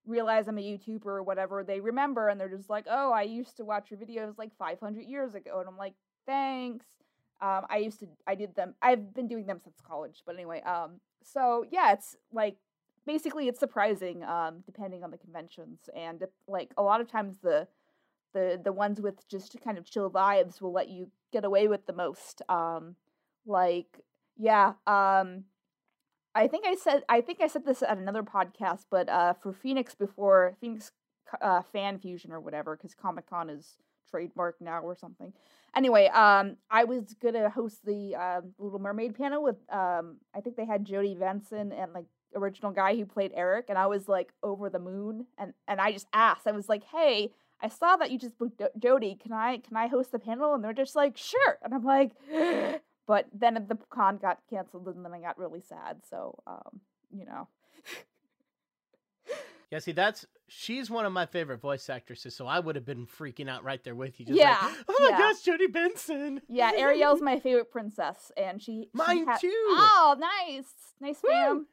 realize 0.05 0.47
i'm 0.47 0.57
a 0.57 0.61
youtuber 0.61 1.05
or 1.05 1.23
whatever 1.23 1.63
they 1.63 1.79
remember 1.79 2.27
and 2.29 2.39
they're 2.39 2.49
just 2.49 2.69
like 2.69 2.85
oh 2.89 3.11
i 3.11 3.21
used 3.21 3.57
to 3.57 3.65
watch 3.65 3.91
your 3.91 3.99
videos 3.99 4.37
like 4.37 4.51
500 4.57 5.01
years 5.05 5.35
ago. 5.35 5.59
And 5.59 5.67
i'm 5.67 5.77
like 5.77 5.93
thanks. 6.25 6.85
Um, 7.41 7.65
i 7.69 7.77
used 7.77 7.99
to 7.99 8.07
i 8.27 8.35
did 8.35 8.55
them 8.55 8.75
i've 8.81 9.13
been 9.13 9.27
doing 9.27 9.45
them 9.45 9.59
since 9.63 9.79
college 9.81 10.23
but 10.25 10.35
anyway 10.35 10.61
um 10.61 10.99
so 11.23 11.65
yeah 11.71 11.93
it's 11.93 12.15
like 12.31 12.57
basically 13.05 13.47
it's 13.47 13.59
surprising 13.59 14.23
um 14.23 14.61
depending 14.65 15.03
on 15.03 15.11
the 15.11 15.17
conventions 15.17 15.89
and 15.95 16.23
like 16.47 16.71
a 16.77 16.83
lot 16.83 17.01
of 17.01 17.07
times 17.09 17.37
the 17.41 17.67
the 18.33 18.59
the 18.63 18.71
ones 18.71 19.01
with 19.01 19.27
just 19.27 19.55
kind 19.63 19.77
of 19.77 19.85
chill 19.85 20.09
vibes 20.09 20.61
will 20.61 20.71
let 20.71 20.89
you 20.89 21.09
get 21.31 21.45
away 21.45 21.67
with 21.67 21.85
the 21.85 21.93
most 21.93 22.41
um 22.49 22.95
like 23.45 23.99
yeah 24.37 24.73
um 24.87 25.43
i 26.35 26.47
think 26.47 26.65
i 26.65 26.75
said 26.75 27.03
i 27.09 27.21
think 27.21 27.41
i 27.41 27.47
said 27.47 27.65
this 27.65 27.81
at 27.83 27.97
another 27.97 28.23
podcast 28.23 28.85
but 28.89 29.09
uh 29.09 29.33
for 29.33 29.53
phoenix 29.53 29.95
before 29.95 30.55
phoenix 30.59 30.91
uh 31.41 31.61
fan 31.61 31.97
fusion 31.99 32.31
or 32.31 32.39
whatever 32.39 32.75
because 32.75 32.93
comic-con 32.93 33.49
is 33.49 33.77
trademark 34.09 34.59
now 34.59 34.81
or 34.81 34.95
something 34.95 35.31
anyway 35.75 36.07
um 36.07 36.57
i 36.69 36.83
was 36.83 37.15
gonna 37.21 37.49
host 37.49 37.85
the 37.85 38.15
um 38.15 38.53
little 38.59 38.79
mermaid 38.79 39.15
panel 39.15 39.41
with 39.41 39.57
um 39.71 40.17
i 40.35 40.41
think 40.41 40.55
they 40.55 40.65
had 40.65 40.85
Jodi 40.85 41.15
Benson 41.15 41.71
and 41.71 41.93
like 41.93 42.05
original 42.35 42.71
guy 42.71 42.95
who 42.95 43.05
played 43.05 43.31
eric 43.35 43.65
and 43.69 43.77
i 43.77 43.87
was 43.87 44.07
like 44.07 44.33
over 44.43 44.69
the 44.69 44.79
moon 44.79 45.25
and 45.37 45.53
and 45.67 45.79
i 45.79 45.91
just 45.91 46.07
asked 46.13 46.47
i 46.47 46.51
was 46.51 46.67
like 46.69 46.83
hey 46.91 47.31
I 47.61 47.69
saw 47.69 47.95
that 47.97 48.11
you 48.11 48.17
just 48.17 48.37
booked 48.37 48.61
Jodi. 48.79 49.15
Can 49.15 49.31
I 49.33 49.57
can 49.57 49.77
I 49.77 49.87
host 49.87 50.11
the 50.11 50.19
panel? 50.19 50.53
And 50.53 50.63
they're 50.63 50.73
just 50.73 50.95
like, 50.95 51.15
sure. 51.17 51.59
And 51.61 51.73
I'm 51.73 51.83
like, 51.83 52.11
but 53.07 53.27
then 53.33 53.53
the 53.67 53.77
con 53.89 54.17
got 54.17 54.39
canceled, 54.49 54.87
and 54.87 55.03
then 55.05 55.13
I 55.13 55.19
got 55.19 55.37
really 55.37 55.61
sad. 55.61 55.97
So, 56.09 56.39
um, 56.47 56.81
you 57.11 57.25
know, 57.25 57.47
Yeah, 59.71 59.79
see, 59.79 59.93
that's 59.93 60.25
she's 60.49 60.89
one 60.89 61.05
of 61.05 61.13
my 61.13 61.25
favorite 61.25 61.61
voice 61.61 61.89
actresses, 61.89 62.35
so 62.35 62.45
I 62.45 62.59
would 62.59 62.75
have 62.75 62.85
been 62.85 63.07
freaking 63.07 63.49
out 63.49 63.63
right 63.63 63.81
there 63.85 63.95
with 63.95 64.19
you. 64.19 64.25
Just 64.25 64.37
Yeah, 64.37 64.57
like, 64.61 64.73
oh 64.89 64.95
my 64.99 65.09
yeah. 65.11 65.17
gosh, 65.17 65.41
Jodi 65.41 65.67
Benson. 65.67 66.41
yeah, 66.49 66.71
Ariel's 66.75 67.21
my 67.21 67.39
favorite 67.39 67.71
princess, 67.71 68.33
and 68.35 68.61
she 68.61 68.81
she 68.83 68.89
Mine 68.93 69.25
ha- 69.27 69.37
too. 69.39 69.49
Oh, 69.55 70.17
nice, 70.19 70.65
nice 70.99 71.21
Woo. 71.23 71.29
fam. 71.31 71.67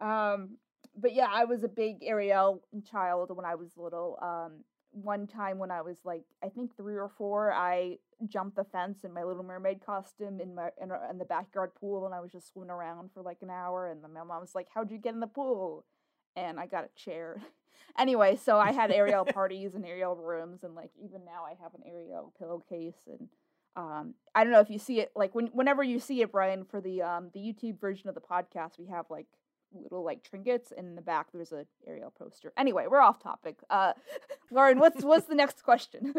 Um, 0.00 0.56
but 0.94 1.14
yeah, 1.14 1.28
I 1.32 1.44
was 1.44 1.64
a 1.64 1.68
big 1.68 2.02
Ariel 2.02 2.62
child 2.90 3.34
when 3.34 3.46
I 3.46 3.54
was 3.54 3.70
little. 3.78 4.18
Um, 4.20 4.64
one 4.90 5.26
time 5.26 5.58
when 5.58 5.70
I 5.70 5.80
was 5.80 5.96
like, 6.04 6.24
I 6.44 6.50
think 6.50 6.76
three 6.76 6.96
or 6.96 7.10
four, 7.16 7.50
I 7.52 7.96
jumped 8.28 8.56
the 8.56 8.64
fence 8.64 9.04
in 9.04 9.12
my 9.12 9.24
Little 9.24 9.42
Mermaid 9.42 9.84
costume 9.84 10.40
in 10.40 10.54
my 10.54 10.70
in, 10.80 10.90
in 11.10 11.18
the 11.18 11.24
backyard 11.24 11.74
pool, 11.74 12.06
and 12.06 12.14
I 12.14 12.20
was 12.20 12.32
just 12.32 12.52
swimming 12.52 12.70
around 12.70 13.10
for 13.12 13.22
like 13.22 13.38
an 13.42 13.50
hour. 13.50 13.88
And 13.88 14.02
then 14.02 14.12
my 14.12 14.22
mom 14.24 14.40
was 14.40 14.54
like, 14.54 14.68
"How'd 14.74 14.90
you 14.90 14.98
get 14.98 15.14
in 15.14 15.20
the 15.20 15.26
pool?" 15.26 15.84
And 16.36 16.58
I 16.58 16.66
got 16.66 16.84
a 16.84 17.00
chair. 17.00 17.40
anyway, 17.98 18.36
so 18.36 18.58
I 18.58 18.72
had 18.72 18.90
Ariel 18.90 19.24
parties 19.34 19.74
and 19.74 19.84
Ariel 19.84 20.16
rooms, 20.16 20.62
and 20.62 20.74
like 20.74 20.90
even 21.02 21.24
now 21.24 21.44
I 21.46 21.54
have 21.62 21.74
an 21.74 21.82
Ariel 21.86 22.32
pillowcase 22.38 23.06
and. 23.06 23.28
Um, 23.74 24.12
I 24.34 24.44
don't 24.44 24.52
know 24.52 24.60
if 24.60 24.68
you 24.68 24.78
see 24.78 25.00
it 25.00 25.12
like 25.16 25.34
when 25.34 25.46
whenever 25.46 25.82
you 25.82 25.98
see 25.98 26.20
it, 26.20 26.30
Brian, 26.30 26.66
for 26.66 26.82
the 26.82 27.00
um 27.00 27.30
the 27.32 27.40
YouTube 27.40 27.80
version 27.80 28.10
of 28.10 28.14
the 28.14 28.20
podcast, 28.20 28.78
we 28.78 28.88
have 28.88 29.06
like 29.08 29.24
little 29.74 30.04
like 30.04 30.22
trinkets 30.22 30.72
and 30.76 30.86
in 30.86 30.94
the 30.94 31.02
back 31.02 31.28
there's 31.32 31.52
a 31.52 31.66
Ariel 31.86 32.12
poster. 32.16 32.52
Anyway, 32.56 32.86
we're 32.88 33.00
off 33.00 33.22
topic. 33.22 33.56
Uh 33.70 33.92
Lauren, 34.50 34.78
what's 34.78 35.02
what's 35.02 35.26
the 35.26 35.34
next 35.34 35.62
question? 35.62 36.14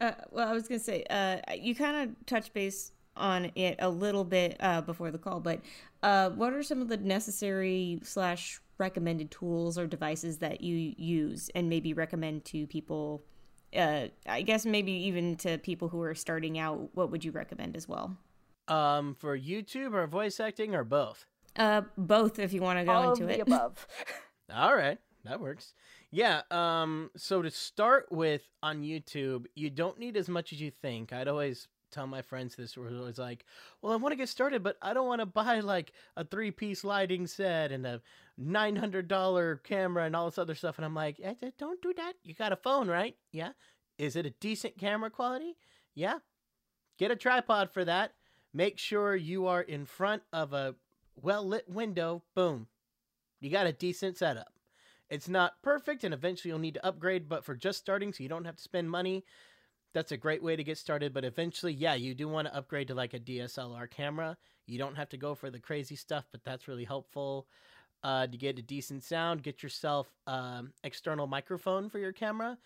Uh, 0.00 0.12
well, 0.30 0.48
I 0.48 0.52
was 0.52 0.68
gonna 0.68 0.78
say, 0.78 1.04
uh, 1.10 1.38
you 1.54 1.74
kind 1.74 2.08
of 2.10 2.26
touched 2.26 2.52
base 2.54 2.92
on 3.16 3.50
it 3.54 3.76
a 3.80 3.88
little 3.88 4.24
bit 4.24 4.56
uh, 4.60 4.80
before 4.80 5.10
the 5.10 5.18
call, 5.18 5.40
but 5.40 5.60
uh, 6.02 6.30
what 6.30 6.52
are 6.52 6.62
some 6.62 6.80
of 6.80 6.88
the 6.88 6.96
necessary 6.96 7.98
slash 8.02 8.60
recommended 8.78 9.30
tools 9.30 9.76
or 9.76 9.86
devices 9.86 10.38
that 10.38 10.60
you 10.60 10.94
use 10.96 11.50
and 11.54 11.68
maybe 11.68 11.92
recommend 11.92 12.44
to 12.46 12.66
people? 12.66 13.22
Uh, 13.76 14.06
I 14.26 14.42
guess 14.42 14.64
maybe 14.64 14.92
even 14.92 15.36
to 15.38 15.58
people 15.58 15.88
who 15.88 16.00
are 16.02 16.14
starting 16.14 16.58
out. 16.58 16.88
What 16.94 17.10
would 17.10 17.24
you 17.24 17.32
recommend 17.32 17.76
as 17.76 17.86
well? 17.88 18.16
Um, 18.68 19.14
for 19.18 19.36
YouTube 19.38 19.94
or 19.94 20.06
voice 20.06 20.40
acting 20.40 20.74
or 20.74 20.84
both? 20.84 21.26
Uh, 21.56 21.82
both, 21.96 22.38
if 22.38 22.52
you 22.52 22.62
want 22.62 22.78
to 22.78 22.84
go 22.84 22.92
All 22.92 23.10
into 23.10 23.24
of 23.24 23.28
the 23.28 23.34
it. 23.34 23.40
above. 23.40 23.86
All 24.54 24.74
right, 24.74 24.98
that 25.24 25.40
works. 25.40 25.74
Yeah. 26.10 26.42
Um. 26.50 27.10
So 27.16 27.42
to 27.42 27.50
start 27.50 28.06
with 28.10 28.42
on 28.62 28.82
YouTube, 28.82 29.46
you 29.54 29.70
don't 29.70 29.98
need 29.98 30.16
as 30.16 30.28
much 30.28 30.52
as 30.52 30.60
you 30.60 30.70
think. 30.70 31.12
I'd 31.12 31.28
always 31.28 31.68
tell 31.90 32.06
my 32.06 32.22
friends 32.22 32.56
this. 32.56 32.76
Was 32.76 33.18
like, 33.18 33.44
"Well, 33.82 33.92
I 33.92 33.96
want 33.96 34.12
to 34.12 34.16
get 34.16 34.28
started, 34.28 34.62
but 34.62 34.76
I 34.80 34.94
don't 34.94 35.06
want 35.06 35.20
to 35.20 35.26
buy 35.26 35.60
like 35.60 35.92
a 36.16 36.24
three-piece 36.24 36.82
lighting 36.84 37.26
set 37.26 37.72
and 37.72 37.86
a 37.86 38.00
nine 38.38 38.76
hundred 38.76 39.08
dollar 39.08 39.56
camera 39.56 40.04
and 40.04 40.16
all 40.16 40.26
this 40.26 40.38
other 40.38 40.54
stuff." 40.54 40.78
And 40.78 40.84
I'm 40.86 40.94
like, 40.94 41.20
eh, 41.22 41.34
"Don't 41.58 41.82
do 41.82 41.92
that. 41.94 42.14
You 42.24 42.34
got 42.34 42.52
a 42.52 42.56
phone, 42.56 42.88
right? 42.88 43.16
Yeah. 43.32 43.52
Is 43.98 44.16
it 44.16 44.26
a 44.26 44.30
decent 44.30 44.78
camera 44.78 45.10
quality? 45.10 45.56
Yeah. 45.94 46.20
Get 46.98 47.10
a 47.10 47.16
tripod 47.16 47.70
for 47.70 47.84
that. 47.84 48.12
Make 48.54 48.78
sure 48.78 49.14
you 49.14 49.46
are 49.46 49.62
in 49.62 49.84
front 49.84 50.22
of 50.32 50.52
a 50.52 50.74
well 51.16 51.46
lit 51.46 51.68
window. 51.68 52.22
Boom. 52.34 52.68
You 53.40 53.50
got 53.50 53.66
a 53.66 53.72
decent 53.72 54.16
setup. 54.16 54.57
It's 55.10 55.28
not 55.28 55.62
perfect 55.62 56.04
and 56.04 56.12
eventually 56.12 56.50
you'll 56.50 56.58
need 56.58 56.74
to 56.74 56.86
upgrade, 56.86 57.28
but 57.28 57.44
for 57.44 57.54
just 57.54 57.78
starting 57.78 58.12
so 58.12 58.22
you 58.22 58.28
don't 58.28 58.44
have 58.44 58.56
to 58.56 58.62
spend 58.62 58.90
money, 58.90 59.24
that's 59.94 60.12
a 60.12 60.16
great 60.16 60.42
way 60.42 60.56
to 60.56 60.64
get 60.64 60.78
started. 60.78 61.14
But 61.14 61.24
eventually, 61.24 61.72
yeah, 61.72 61.94
you 61.94 62.14
do 62.14 62.28
want 62.28 62.46
to 62.46 62.54
upgrade 62.54 62.88
to 62.88 62.94
like 62.94 63.14
a 63.14 63.20
DSLR 63.20 63.90
camera. 63.90 64.36
You 64.66 64.78
don't 64.78 64.96
have 64.96 65.08
to 65.10 65.16
go 65.16 65.34
for 65.34 65.50
the 65.50 65.58
crazy 65.58 65.96
stuff, 65.96 66.26
but 66.30 66.44
that's 66.44 66.68
really 66.68 66.84
helpful. 66.84 67.46
Uh, 68.04 68.26
to 68.26 68.36
get 68.36 68.58
a 68.58 68.62
decent 68.62 69.02
sound, 69.02 69.42
get 69.42 69.62
yourself 69.62 70.06
um, 70.26 70.72
external 70.84 71.26
microphone 71.26 71.88
for 71.88 71.98
your 71.98 72.12
camera. 72.12 72.56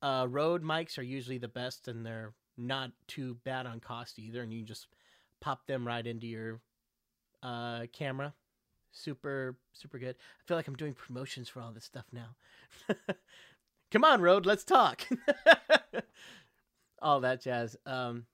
Uh, 0.00 0.26
Rode 0.28 0.62
mics 0.62 0.98
are 0.98 1.02
usually 1.02 1.38
the 1.38 1.48
best, 1.48 1.88
and 1.88 2.06
they're 2.06 2.34
not 2.56 2.92
too 3.08 3.36
bad 3.44 3.66
on 3.66 3.80
cost 3.80 4.18
either. 4.18 4.42
And 4.42 4.52
you 4.52 4.62
just 4.62 4.86
pop 5.40 5.66
them 5.66 5.86
right 5.86 6.06
into 6.06 6.26
your 6.26 6.60
uh, 7.42 7.86
camera. 7.92 8.34
Super, 8.96 9.56
super 9.72 9.98
good. 9.98 10.16
I 10.18 10.42
feel 10.46 10.56
like 10.56 10.68
I'm 10.68 10.74
doing 10.74 10.94
promotions 10.94 11.48
for 11.48 11.60
all 11.60 11.70
this 11.70 11.84
stuff 11.84 12.06
now. 12.12 12.36
Come 13.92 14.04
on, 14.04 14.20
Rode, 14.22 14.46
let's 14.46 14.64
talk. 14.64 15.06
all 17.02 17.20
that 17.20 17.42
jazz. 17.42 17.76
Um, 17.84 18.24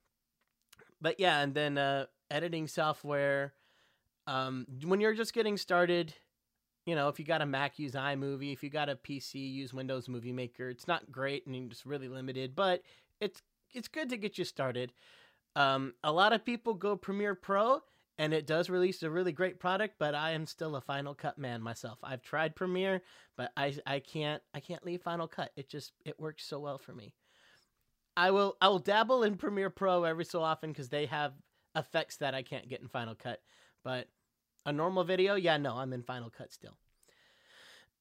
but 1.01 1.19
yeah, 1.19 1.41
and 1.41 1.53
then 1.53 1.77
uh, 1.77 2.05
editing 2.31 2.67
software. 2.67 3.53
Um, 4.25 4.65
when 4.85 5.01
you're 5.01 5.13
just 5.13 5.33
getting 5.33 5.57
started, 5.57 6.13
you 6.85 6.95
know, 6.95 7.09
if 7.09 7.19
you 7.19 7.25
got 7.25 7.41
a 7.41 7.45
Mac, 7.45 7.77
use 7.77 7.91
iMovie. 7.91 8.53
If 8.53 8.63
you 8.63 8.69
got 8.69 8.89
a 8.89 8.95
PC, 8.95 9.35
use 9.35 9.73
Windows 9.73 10.07
Movie 10.07 10.31
Maker. 10.31 10.69
It's 10.69 10.87
not 10.87 11.11
great 11.11 11.45
and 11.45 11.71
it's 11.71 11.85
really 11.85 12.07
limited, 12.07 12.55
but 12.55 12.81
it's 13.19 13.41
it's 13.73 13.89
good 13.89 14.09
to 14.09 14.17
get 14.17 14.37
you 14.37 14.45
started. 14.45 14.93
Um, 15.55 15.93
a 16.03 16.11
lot 16.11 16.33
of 16.33 16.45
people 16.45 16.73
go 16.73 16.95
Premiere 16.95 17.35
Pro, 17.35 17.81
and 18.17 18.33
it 18.33 18.45
does 18.45 18.69
release 18.69 19.01
a 19.03 19.09
really 19.09 19.31
great 19.31 19.59
product. 19.59 19.95
But 19.99 20.15
I 20.15 20.31
am 20.31 20.45
still 20.45 20.75
a 20.75 20.81
Final 20.81 21.13
Cut 21.13 21.37
man 21.37 21.61
myself. 21.61 21.99
I've 22.03 22.21
tried 22.21 22.55
Premiere, 22.55 23.01
but 23.35 23.51
I 23.57 23.75
I 23.85 23.99
can't 23.99 24.41
I 24.53 24.59
can't 24.59 24.85
leave 24.85 25.01
Final 25.01 25.27
Cut. 25.27 25.51
It 25.55 25.69
just 25.69 25.93
it 26.05 26.19
works 26.19 26.45
so 26.45 26.59
well 26.59 26.77
for 26.77 26.93
me. 26.93 27.13
I 28.15 28.31
will 28.31 28.57
I 28.61 28.67
will 28.67 28.79
dabble 28.79 29.23
in 29.23 29.37
Premiere 29.37 29.69
Pro 29.69 30.03
every 30.03 30.25
so 30.25 30.41
often 30.41 30.71
because 30.71 30.89
they 30.89 31.07
have 31.07 31.33
effects 31.75 32.17
that 32.17 32.35
I 32.35 32.43
can't 32.43 32.69
get 32.69 32.81
in 32.81 32.87
Final 32.87 33.15
Cut. 33.15 33.41
But 33.83 34.07
a 34.65 34.71
normal 34.71 35.03
video, 35.03 35.35
yeah, 35.35 35.57
no, 35.57 35.75
I'm 35.75 35.93
in 35.93 36.03
Final 36.03 36.29
Cut 36.29 36.53
still. 36.53 36.77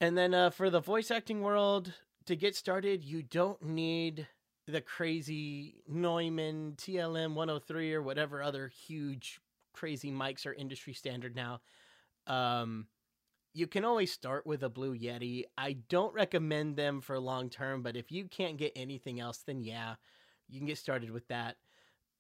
And 0.01 0.17
then 0.17 0.35
uh, 0.35 0.51
for 0.51 0.71
the 0.71 0.81
voice 0.81 1.11
acting 1.11 1.43
world, 1.43 1.93
to 2.27 2.37
get 2.37 2.57
started, 2.57 3.03
you 3.03 3.23
don't 3.23 3.63
need 3.63 4.27
the 4.67 4.81
crazy 4.81 5.77
Neumann 5.89 6.75
TLM 6.77 7.35
103 7.35 7.95
or 7.95 8.03
whatever 8.03 8.43
other 8.43 8.69
huge 8.69 9.41
crazy 9.73 10.11
mics 10.11 10.47
are 10.47 10.53
industry 10.53 10.93
standard 10.93 11.35
now. 11.35 11.61
Um, 12.27 12.87
you 13.55 13.67
can 13.67 13.85
always 13.85 14.11
start 14.11 14.47
with 14.47 14.63
a 14.63 14.69
Blue 14.69 14.97
Yeti. 14.97 15.45
I 15.59 15.75
don't 15.89 16.15
recommend 16.15 16.77
them 16.77 17.01
for 17.01 17.19
long 17.19 17.51
term, 17.51 17.83
but 17.83 17.97
if 17.97 18.11
you 18.11 18.27
can't 18.27 18.57
get 18.57 18.73
anything 18.75 19.21
else, 19.21 19.39
then 19.47 19.63
yeah, 19.63 19.95
you 20.49 20.59
can 20.59 20.67
get 20.67 20.79
started 20.79 21.11
with 21.11 21.27
that. 21.29 21.57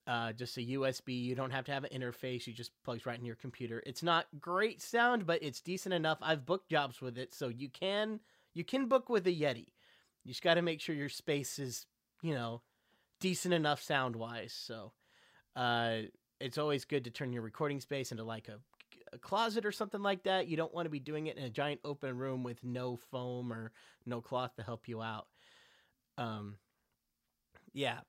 Uh, 0.06 0.32
just 0.32 0.56
a 0.56 0.60
USB. 0.62 1.22
You 1.22 1.34
don't 1.34 1.52
have 1.52 1.64
to 1.66 1.72
have 1.72 1.84
an 1.84 1.98
interface. 1.98 2.46
You 2.46 2.52
just 2.52 2.72
plugs 2.84 3.06
right 3.06 3.18
in 3.18 3.24
your 3.24 3.36
computer. 3.36 3.82
It's 3.86 4.02
not 4.02 4.26
great 4.40 4.82
sound, 4.82 5.26
but 5.26 5.42
it's 5.42 5.60
decent 5.60 5.94
enough. 5.94 6.18
I've 6.20 6.44
booked 6.44 6.70
jobs 6.70 7.00
with 7.00 7.16
it, 7.16 7.32
so 7.32 7.48
you 7.48 7.68
can 7.68 8.18
you 8.52 8.64
can 8.64 8.88
book 8.88 9.08
with 9.08 9.26
a 9.26 9.30
Yeti. 9.30 9.68
You 10.24 10.28
just 10.30 10.42
got 10.42 10.54
to 10.54 10.62
make 10.62 10.80
sure 10.80 10.94
your 10.94 11.08
space 11.08 11.58
is, 11.58 11.86
you 12.20 12.34
know, 12.34 12.62
decent 13.20 13.54
enough 13.54 13.80
sound 13.80 14.16
wise. 14.16 14.52
So, 14.52 14.92
uh, 15.56 16.02
it's 16.42 16.58
always 16.58 16.84
good 16.84 17.04
to 17.04 17.10
turn 17.10 17.32
your 17.32 17.42
recording 17.42 17.80
space 17.80 18.10
into 18.10 18.24
like 18.24 18.48
a, 18.48 18.58
a 19.12 19.18
closet 19.18 19.64
or 19.64 19.72
something 19.72 20.02
like 20.02 20.24
that. 20.24 20.48
You 20.48 20.56
don't 20.56 20.74
want 20.74 20.86
to 20.86 20.90
be 20.90 21.00
doing 21.00 21.26
it 21.26 21.36
in 21.36 21.44
a 21.44 21.50
giant 21.50 21.80
open 21.84 22.18
room 22.18 22.42
with 22.42 22.62
no 22.64 22.96
foam 22.96 23.52
or 23.52 23.72
no 24.04 24.20
cloth 24.20 24.56
to 24.56 24.62
help 24.62 24.88
you 24.88 25.00
out. 25.00 25.26
Um, 26.18 26.56
yeah. 27.72 28.00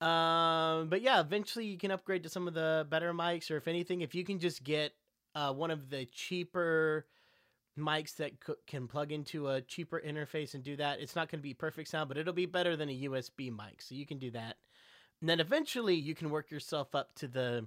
Um, 0.00 0.88
but 0.88 1.02
yeah, 1.02 1.20
eventually 1.20 1.66
you 1.66 1.78
can 1.78 1.92
upgrade 1.92 2.24
to 2.24 2.28
some 2.28 2.48
of 2.48 2.54
the 2.54 2.86
better 2.90 3.12
mics, 3.14 3.50
or 3.50 3.56
if 3.56 3.68
anything, 3.68 4.00
if 4.00 4.14
you 4.14 4.24
can 4.24 4.40
just 4.40 4.64
get 4.64 4.94
uh, 5.34 5.52
one 5.52 5.70
of 5.70 5.90
the 5.90 6.06
cheaper 6.06 7.06
mics 7.78 8.16
that 8.16 8.32
c- 8.44 8.54
can 8.66 8.88
plug 8.88 9.12
into 9.12 9.48
a 9.48 9.60
cheaper 9.60 10.02
interface 10.04 10.54
and 10.54 10.64
do 10.64 10.76
that, 10.76 11.00
it's 11.00 11.14
not 11.14 11.30
going 11.30 11.38
to 11.38 11.42
be 11.42 11.54
perfect 11.54 11.88
sound, 11.88 12.08
but 12.08 12.18
it'll 12.18 12.32
be 12.32 12.46
better 12.46 12.76
than 12.76 12.88
a 12.88 13.02
USB 13.02 13.50
mic. 13.50 13.80
So 13.80 13.94
you 13.94 14.04
can 14.04 14.18
do 14.18 14.32
that. 14.32 14.56
And 15.22 15.28
then 15.28 15.38
eventually 15.38 15.94
you 15.94 16.16
can 16.16 16.30
work 16.30 16.50
yourself 16.50 16.94
up 16.94 17.14
to 17.14 17.28
the. 17.28 17.66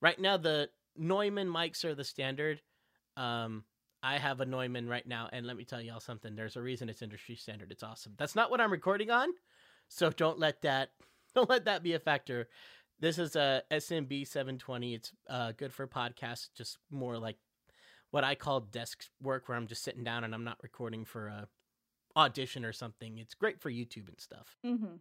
Right 0.00 0.18
now, 0.18 0.36
the 0.36 0.70
Neumann 0.96 1.48
mics 1.48 1.84
are 1.84 1.94
the 1.94 2.04
standard. 2.04 2.62
Um, 3.16 3.64
I 4.00 4.18
have 4.18 4.40
a 4.40 4.46
Neumann 4.46 4.88
right 4.88 5.06
now, 5.06 5.28
and 5.32 5.44
let 5.44 5.56
me 5.56 5.64
tell 5.64 5.80
y'all 5.80 5.98
something. 5.98 6.36
There's 6.36 6.56
a 6.56 6.62
reason 6.62 6.88
it's 6.88 7.02
industry 7.02 7.34
standard. 7.34 7.72
It's 7.72 7.82
awesome. 7.82 8.12
That's 8.16 8.36
not 8.36 8.48
what 8.48 8.60
I'm 8.60 8.70
recording 8.70 9.10
on, 9.10 9.30
so 9.88 10.10
don't 10.10 10.38
let 10.38 10.62
that 10.62 10.90
don't 11.34 11.50
let 11.50 11.64
that 11.64 11.82
be 11.82 11.94
a 11.94 11.98
factor. 11.98 12.48
This 13.00 13.18
is 13.18 13.34
a 13.34 13.64
SMB 13.72 14.28
720. 14.28 14.94
It's 14.94 15.12
uh, 15.28 15.50
good 15.50 15.72
for 15.72 15.88
podcasts, 15.88 16.48
just 16.56 16.78
more 16.92 17.18
like 17.18 17.38
what 18.12 18.22
I 18.22 18.36
call 18.36 18.60
desk 18.60 19.06
work, 19.20 19.48
where 19.48 19.58
I'm 19.58 19.66
just 19.66 19.82
sitting 19.82 20.04
down 20.04 20.22
and 20.22 20.32
I'm 20.32 20.44
not 20.44 20.58
recording 20.62 21.04
for 21.04 21.26
a 21.26 21.48
audition 22.16 22.64
or 22.64 22.72
something. 22.72 23.18
It's 23.18 23.34
great 23.34 23.60
for 23.60 23.68
YouTube 23.68 24.08
and 24.08 24.20
stuff. 24.20 24.56
Mm-hmm. 24.64 24.94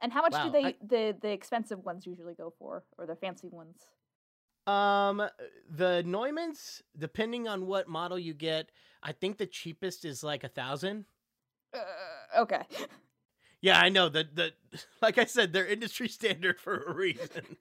And 0.00 0.12
how 0.12 0.22
much 0.22 0.32
Wow, 0.32 0.46
do 0.46 0.52
they 0.52 0.64
I- 0.64 0.76
the 0.80 1.16
the 1.20 1.30
expensive 1.30 1.84
ones 1.84 2.06
usually 2.06 2.34
go 2.34 2.52
for, 2.58 2.84
or 2.98 3.06
the 3.06 3.16
fancy 3.16 3.48
ones? 3.48 3.76
Um, 4.66 5.22
the 5.68 6.02
Neumanns, 6.06 6.82
depending 6.96 7.48
on 7.48 7.66
what 7.66 7.88
model 7.88 8.18
you 8.18 8.34
get, 8.34 8.70
I 9.02 9.12
think 9.12 9.38
the 9.38 9.46
cheapest 9.46 10.04
is 10.04 10.22
like 10.22 10.44
a 10.44 10.48
thousand. 10.48 11.06
Uh, 11.74 11.80
okay. 12.42 12.62
Yeah, 13.62 13.78
I 13.78 13.90
know 13.90 14.08
that 14.08 14.36
the 14.36 14.54
like 15.02 15.18
I 15.18 15.26
said, 15.26 15.52
they're 15.52 15.66
industry 15.66 16.08
standard 16.18 16.58
for 16.58 16.82
a 16.82 16.94
reason. 16.94 17.58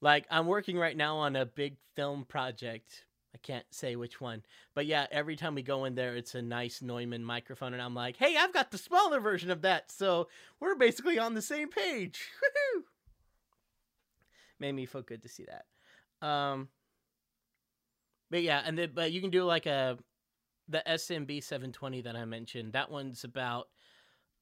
like 0.00 0.26
I'm 0.30 0.46
working 0.46 0.78
right 0.78 0.96
now 0.96 1.16
on 1.16 1.34
a 1.36 1.44
big 1.44 1.76
film 1.96 2.24
project. 2.24 3.04
I 3.34 3.38
can't 3.38 3.66
say 3.70 3.96
which 3.96 4.20
one, 4.20 4.44
but 4.74 4.86
yeah, 4.86 5.06
every 5.10 5.34
time 5.34 5.56
we 5.56 5.62
go 5.62 5.84
in 5.84 5.96
there, 5.96 6.14
it's 6.14 6.36
a 6.36 6.42
nice 6.42 6.80
Neumann 6.80 7.24
microphone, 7.24 7.72
and 7.72 7.82
I'm 7.82 7.94
like, 7.94 8.16
"Hey, 8.16 8.36
I've 8.36 8.52
got 8.52 8.70
the 8.70 8.78
smaller 8.78 9.18
version 9.18 9.50
of 9.50 9.62
that, 9.62 9.90
so 9.90 10.28
we're 10.60 10.76
basically 10.76 11.18
on 11.18 11.34
the 11.34 11.42
same 11.42 11.68
page." 11.68 12.28
Woohoo! 12.76 12.82
Made 14.60 14.72
me 14.72 14.86
feel 14.86 15.02
good 15.02 15.22
to 15.22 15.28
see 15.28 15.46
that. 15.46 16.26
Um, 16.26 16.68
but 18.30 18.42
yeah, 18.42 18.62
and 18.64 18.78
then 18.78 18.92
but 18.94 19.12
you 19.12 19.20
can 19.20 19.30
do 19.30 19.44
like 19.44 19.66
a 19.66 19.98
the 20.68 20.82
SMB 20.86 21.42
720 21.42 22.02
that 22.02 22.16
I 22.16 22.24
mentioned. 22.24 22.72
That 22.72 22.90
one's 22.90 23.24
about 23.24 23.68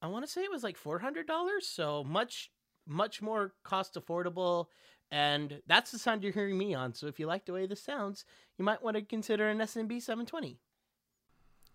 I 0.00 0.08
want 0.08 0.24
to 0.24 0.30
say 0.30 0.42
it 0.42 0.50
was 0.50 0.62
like 0.64 0.76
four 0.76 0.98
hundred 0.98 1.26
dollars, 1.26 1.66
so 1.66 2.04
much 2.04 2.50
much 2.86 3.22
more 3.22 3.54
cost 3.64 3.94
affordable. 3.94 4.66
And 5.12 5.60
that's 5.66 5.92
the 5.92 5.98
sound 5.98 6.22
you're 6.24 6.32
hearing 6.32 6.56
me 6.56 6.72
on. 6.72 6.94
So 6.94 7.06
if 7.06 7.20
you 7.20 7.26
like 7.26 7.44
the 7.44 7.52
way 7.52 7.66
this 7.66 7.82
sounds, 7.82 8.24
you 8.56 8.64
might 8.64 8.82
want 8.82 8.96
to 8.96 9.02
consider 9.02 9.46
an 9.46 9.58
SMB 9.58 10.00
720. 10.00 10.58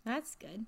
That's 0.04 0.34
good. 0.34 0.66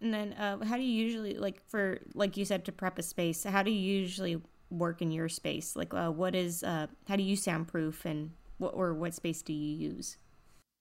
And 0.00 0.12
then, 0.12 0.32
uh, 0.32 0.64
how 0.64 0.76
do 0.76 0.82
you 0.82 1.04
usually 1.04 1.34
like 1.34 1.62
for 1.68 2.00
like 2.14 2.36
you 2.36 2.44
said 2.44 2.64
to 2.64 2.72
prep 2.72 2.98
a 2.98 3.02
space? 3.04 3.44
How 3.44 3.62
do 3.62 3.70
you 3.70 4.00
usually 4.00 4.42
work 4.68 5.00
in 5.00 5.12
your 5.12 5.28
space? 5.28 5.76
Like, 5.76 5.94
uh, 5.94 6.10
what 6.10 6.34
is 6.34 6.64
uh, 6.64 6.88
how 7.06 7.14
do 7.14 7.22
you 7.22 7.36
soundproof 7.36 8.04
and 8.04 8.32
what 8.58 8.74
or 8.74 8.94
what 8.94 9.14
space 9.14 9.40
do 9.42 9.52
you 9.52 9.90
use? 9.90 10.16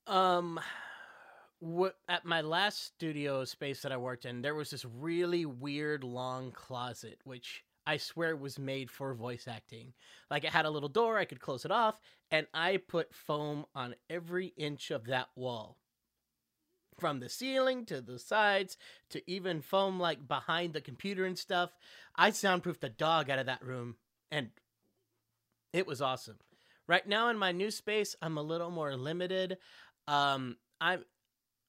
Um, 0.08 0.60
what 1.60 1.98
at 2.10 2.26
my 2.26 2.42
last 2.42 2.84
studio 2.84 3.46
space 3.46 3.82
that 3.84 3.92
I 3.92 3.98
worked 3.98 4.26
in, 4.26 4.42
there 4.42 4.56
was 4.56 4.72
this 4.72 4.86
really 4.86 5.46
weird 5.46 6.04
long 6.04 6.52
closet, 6.52 7.20
which 7.26 7.64
I 7.88 7.96
swear 7.96 8.32
it 8.32 8.40
was 8.42 8.60
made 8.60 8.92
for 8.92 9.14
voice 9.14 9.48
acting. 9.48 9.94
Like 10.30 10.44
it 10.44 10.52
had 10.52 10.66
a 10.66 10.70
little 10.70 10.90
door, 10.90 11.18
I 11.18 11.24
could 11.24 11.40
close 11.40 11.64
it 11.64 11.72
off, 11.72 12.02
and 12.30 12.46
I 12.54 12.78
put 12.78 13.16
foam 13.16 13.66
on 13.74 13.96
every 14.10 14.48
inch 14.58 14.92
of 14.92 15.06
that 15.06 15.30
wall. 15.38 15.78
From 17.00 17.22
the 17.22 17.30
ceiling 17.30 17.86
to 17.86 18.02
the 18.02 18.20
sides 18.20 18.76
to 19.12 19.22
even 19.32 19.62
foam 19.62 20.02
like 20.02 20.28
behind 20.28 20.74
the 20.74 20.82
computer 20.82 21.24
and 21.24 21.40
stuff. 21.40 21.70
I 22.14 22.32
soundproofed 22.32 22.82
the 22.82 22.90
dog 22.90 23.30
out 23.30 23.40
of 23.40 23.46
that 23.46 23.64
room 23.64 23.96
and 24.32 24.50
it 25.72 25.88
was 25.88 26.02
awesome. 26.02 26.40
Right 26.88 27.08
now 27.08 27.30
in 27.30 27.38
my 27.38 27.54
new 27.54 27.72
space, 27.72 28.16
I'm 28.22 28.38
a 28.38 28.42
little 28.42 28.72
more 28.72 28.98
limited. 28.98 29.60
Um, 30.08 30.58
I'm 30.82 31.06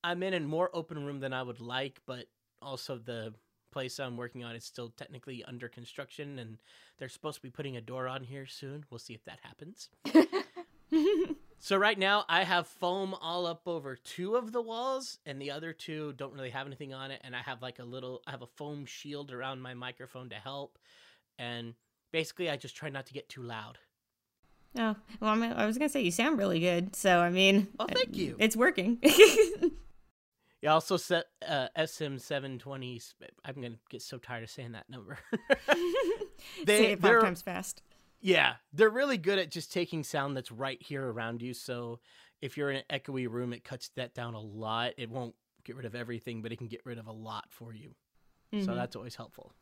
I'm 0.03 0.23
in 0.23 0.35
a 0.35 0.41
more 0.41 0.71
open 0.73 1.05
room 1.05 1.21
than 1.21 1.33
I 1.33 1.43
would 1.43 1.61
like, 1.61 2.01
but 2.07 2.27
also 2.63 2.99
the 2.99 3.35
place 3.71 3.99
I'm 3.99 4.17
working 4.17 4.45
on 4.45 4.57
is 4.57 4.65
still 4.65 4.91
technically 4.97 5.45
under 5.45 5.69
construction, 5.69 6.39
and 6.39 6.59
they're 6.99 7.09
supposed 7.09 7.37
to 7.37 7.43
be 7.43 7.51
putting 7.51 7.77
a 7.77 7.81
door 7.81 8.09
on 8.09 8.23
here 8.23 8.47
soon. 8.47 8.85
We'll 8.91 8.99
see 8.99 9.15
if 9.15 9.25
that 9.25 9.39
happens. 9.43 9.89
so 11.59 11.77
right 11.77 11.99
now, 11.99 12.25
I 12.29 12.45
have 12.45 12.67
foam 12.67 13.15
all 13.15 13.47
up 13.47 13.63
over 13.67 13.97
two 13.97 14.37
of 14.37 14.53
the 14.53 14.63
walls, 14.63 15.19
and 15.27 15.41
the 15.41 15.51
other 15.51 15.73
two 15.73 16.13
don't 16.15 16.35
really 16.35 16.51
have 16.51 16.67
anything 16.67 16.95
on 16.95 17.11
it. 17.11 17.21
And 17.25 17.35
I 17.35 17.41
have 17.41 17.63
like 17.63 17.79
a 17.79 17.85
little, 17.85 18.23
I 18.27 18.31
have 18.33 18.43
a 18.43 18.47
foam 18.47 18.87
shield 18.87 19.33
around 19.33 19.61
my 19.61 19.75
microphone 19.75 20.29
to 20.31 20.37
help, 20.37 20.79
and 21.39 21.75
basically, 22.13 22.51
I 22.51 22.57
just 22.57 22.77
try 22.77 22.89
not 22.89 23.07
to 23.07 23.13
get 23.13 23.29
too 23.29 23.43
loud. 23.43 23.79
Oh, 24.77 24.95
well, 25.21 25.31
I, 25.31 25.35
mean, 25.35 25.53
I 25.53 25.67
was 25.67 25.79
gonna 25.79 25.89
say 25.89 26.03
you 26.03 26.11
sound 26.11 26.39
really 26.39 26.61
good. 26.61 26.95
So 26.95 27.19
I 27.19 27.31
mean, 27.31 27.69
Oh, 27.81 27.87
thank 27.87 28.11
uh, 28.11 28.13
you. 28.13 28.37
It's 28.39 28.57
working. 28.57 28.99
You 30.63 30.71
also 30.71 30.97
set 30.97 31.27
uh, 31.47 31.69
SM720s. 31.79 33.15
I'm 33.45 33.55
gonna 33.63 33.79
get 33.91 34.03
so 34.03 34.19
tired 34.19 34.43
of 34.45 34.51
saying 34.51 34.73
that 34.73 34.89
number. 34.91 35.19
They- 36.65 36.79
Say 36.79 36.93
it 36.93 37.01
five 37.01 37.21
times 37.23 37.43
fast. 37.43 37.83
Yeah, 38.21 38.55
they're 38.73 38.91
really 38.91 39.17
good 39.19 39.39
at 39.39 39.51
just 39.51 39.73
taking 39.73 40.03
sound 40.03 40.37
that's 40.37 40.51
right 40.51 40.81
here 40.83 41.05
around 41.09 41.41
you. 41.41 41.55
So 41.55 42.01
if 42.41 42.57
you're 42.57 42.71
in 42.71 42.79
an 42.79 42.83
echoey 42.91 43.29
room, 43.31 43.53
it 43.53 43.63
cuts 43.63 43.91
that 43.97 44.13
down 44.15 44.35
a 44.35 44.41
lot. 44.41 44.93
It 44.99 45.09
won't 45.09 45.35
get 45.65 45.77
rid 45.77 45.87
of 45.87 45.95
everything, 45.95 46.43
but 46.43 46.51
it 46.51 46.57
can 46.57 46.67
get 46.67 46.81
rid 46.85 46.99
of 46.99 47.07
a 47.07 47.13
lot 47.13 47.45
for 47.51 47.73
you. 47.73 47.95
So 48.53 48.57
Mhm. 48.73 48.75
that's 48.75 48.97
always 48.97 49.15
helpful. 49.15 49.53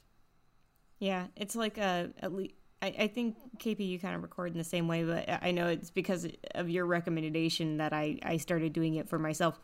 Yeah, 1.01 1.27
it's 1.37 1.55
like 1.57 1.77
a 1.79 2.13
at 2.21 2.33
least. 2.33 2.55
I, 2.83 2.87
I 2.99 3.09
think 3.09 3.37
KP 3.59 3.87
you 3.89 3.99
kind 3.99 4.15
of 4.15 4.23
record 4.23 4.53
in 4.53 4.59
the 4.59 4.65
same 4.65 4.87
way, 4.87 5.03
but 5.03 5.27
I 5.43 5.51
know 5.51 5.67
it's 5.69 5.91
because 5.91 6.27
of 6.55 6.69
your 6.71 6.85
recommendation 6.87 7.79
that 7.79 7.93
I 7.93 8.19
I 8.23 8.37
started 8.39 8.73
doing 8.73 8.95
it 8.95 9.09
for 9.09 9.19
myself. 9.19 9.59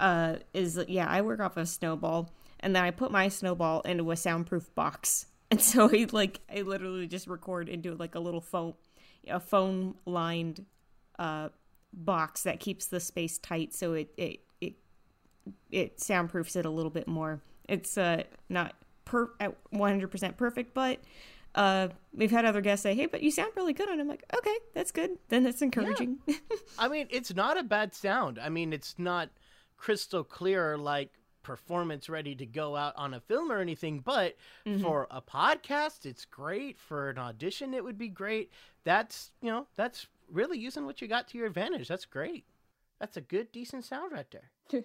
Uh, 0.00 0.36
is 0.54 0.78
yeah, 0.88 1.06
I 1.08 1.22
work 1.22 1.40
off 1.40 1.56
of 1.56 1.68
Snowball, 1.68 2.30
and 2.60 2.74
then 2.74 2.84
I 2.84 2.90
put 2.90 3.10
my 3.10 3.28
Snowball 3.28 3.80
into 3.82 4.10
a 4.10 4.16
soundproof 4.16 4.74
box, 4.74 5.26
and 5.50 5.60
so 5.60 5.90
I 5.92 6.06
like 6.12 6.40
I 6.54 6.62
literally 6.62 7.06
just 7.06 7.26
record 7.26 7.68
into 7.68 7.94
like 7.94 8.14
a 8.14 8.20
little 8.20 8.40
phone, 8.40 8.74
a 9.26 9.40
phone 9.40 9.94
lined, 10.06 10.64
uh, 11.18 11.48
box 11.92 12.42
that 12.42 12.60
keeps 12.60 12.86
the 12.86 13.00
space 13.00 13.38
tight, 13.38 13.74
so 13.74 13.94
it 13.94 14.10
it 14.16 14.40
it 14.60 14.74
it 15.70 16.00
soundproofs 16.00 16.56
it 16.56 16.66
a 16.66 16.70
little 16.70 16.90
bit 16.90 17.08
more. 17.08 17.40
It's 17.68 17.98
uh 17.98 18.24
not 18.48 18.74
per 19.04 19.30
at 19.40 19.54
100% 19.72 20.36
perfect, 20.36 20.74
but 20.74 21.00
uh 21.54 21.88
we've 22.14 22.30
had 22.30 22.44
other 22.44 22.60
guests 22.60 22.82
say, 22.82 22.94
"Hey, 22.94 23.06
but 23.06 23.22
you 23.22 23.30
sound 23.30 23.52
really 23.56 23.72
good." 23.72 23.88
And 23.88 24.00
I'm 24.00 24.08
like, 24.08 24.24
"Okay, 24.36 24.56
that's 24.74 24.92
good. 24.92 25.18
Then 25.28 25.44
that's 25.44 25.62
encouraging." 25.62 26.18
I 26.78 26.88
mean, 26.88 27.08
it's 27.10 27.34
not 27.34 27.58
a 27.58 27.62
bad 27.62 27.94
sound. 27.94 28.38
I 28.38 28.48
mean, 28.48 28.72
it's 28.72 28.94
not 28.98 29.30
crystal 29.78 30.24
clear 30.24 30.76
like 30.76 31.12
performance 31.42 32.10
ready 32.10 32.34
to 32.34 32.44
go 32.44 32.76
out 32.76 32.92
on 32.96 33.14
a 33.14 33.20
film 33.20 33.50
or 33.50 33.58
anything, 33.58 34.00
but 34.00 34.36
mm-hmm. 34.66 34.82
for 34.82 35.06
a 35.10 35.22
podcast, 35.22 36.04
it's 36.04 36.26
great. 36.26 36.78
For 36.78 37.08
an 37.08 37.18
audition, 37.18 37.72
it 37.72 37.82
would 37.82 37.96
be 37.96 38.08
great. 38.08 38.52
That's, 38.84 39.32
you 39.40 39.50
know, 39.50 39.66
that's 39.74 40.08
really 40.30 40.58
using 40.58 40.84
what 40.84 41.00
you 41.00 41.08
got 41.08 41.28
to 41.28 41.38
your 41.38 41.46
advantage. 41.46 41.88
That's 41.88 42.04
great. 42.04 42.44
That's 43.00 43.16
a 43.16 43.22
good, 43.22 43.50
decent 43.50 43.84
sound 43.84 44.12
right 44.12 44.30
there. 44.30 44.50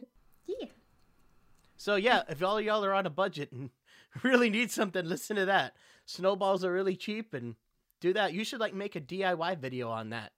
yeah. 0.48 0.68
So 1.76 1.96
yeah, 1.96 2.22
if 2.30 2.42
all 2.42 2.62
y'all 2.62 2.86
are 2.86 2.94
on 2.94 3.06
a 3.06 3.10
budget 3.10 3.52
and 3.52 3.70
really 4.24 4.50
need 4.50 4.72
something, 4.72 5.06
listen 5.06 5.36
to 5.36 5.46
that. 5.46 5.76
Snowballs 6.06 6.64
are 6.64 6.72
really 6.72 6.96
cheap 6.96 7.34
and 7.34 7.56
do 8.00 8.14
that. 8.14 8.34
You 8.34 8.44
should 8.44 8.60
like 8.60 8.74
make 8.74 8.96
a 8.96 9.02
DIY 9.02 9.60
video 9.60 9.90
on 9.90 10.12
that. 10.12 10.32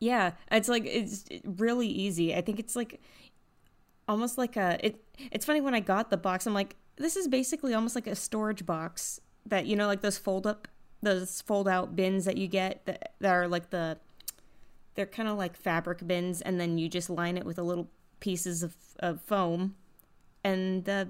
Yeah, 0.00 0.32
it's 0.50 0.68
like 0.68 0.84
it's 0.86 1.24
really 1.44 1.88
easy. 1.88 2.34
I 2.34 2.40
think 2.40 2.58
it's 2.58 2.76
like 2.76 3.00
almost 4.08 4.38
like 4.38 4.56
a 4.56 4.78
it 4.84 5.02
it's 5.18 5.44
funny 5.44 5.60
when 5.60 5.74
I 5.74 5.80
got 5.80 6.10
the 6.10 6.16
box, 6.16 6.46
I'm 6.46 6.54
like, 6.54 6.76
this 6.96 7.16
is 7.16 7.28
basically 7.28 7.74
almost 7.74 7.94
like 7.94 8.06
a 8.06 8.14
storage 8.14 8.64
box 8.64 9.20
that 9.46 9.66
you 9.66 9.76
know 9.76 9.86
like 9.86 10.00
those 10.00 10.18
fold 10.18 10.46
up 10.46 10.68
those 11.02 11.42
fold 11.42 11.68
out 11.68 11.94
bins 11.94 12.24
that 12.24 12.36
you 12.36 12.48
get 12.48 12.84
that, 12.86 13.12
that 13.20 13.30
are 13.30 13.48
like 13.48 13.70
the 13.70 13.98
they're 14.94 15.06
kind 15.06 15.28
of 15.28 15.38
like 15.38 15.56
fabric 15.56 16.04
bins 16.06 16.40
and 16.40 16.60
then 16.60 16.76
you 16.76 16.88
just 16.88 17.08
line 17.08 17.36
it 17.36 17.44
with 17.44 17.56
a 17.56 17.62
little 17.62 17.88
pieces 18.18 18.64
of, 18.64 18.74
of 18.98 19.20
foam 19.22 19.76
and 20.42 20.84
the 20.84 21.08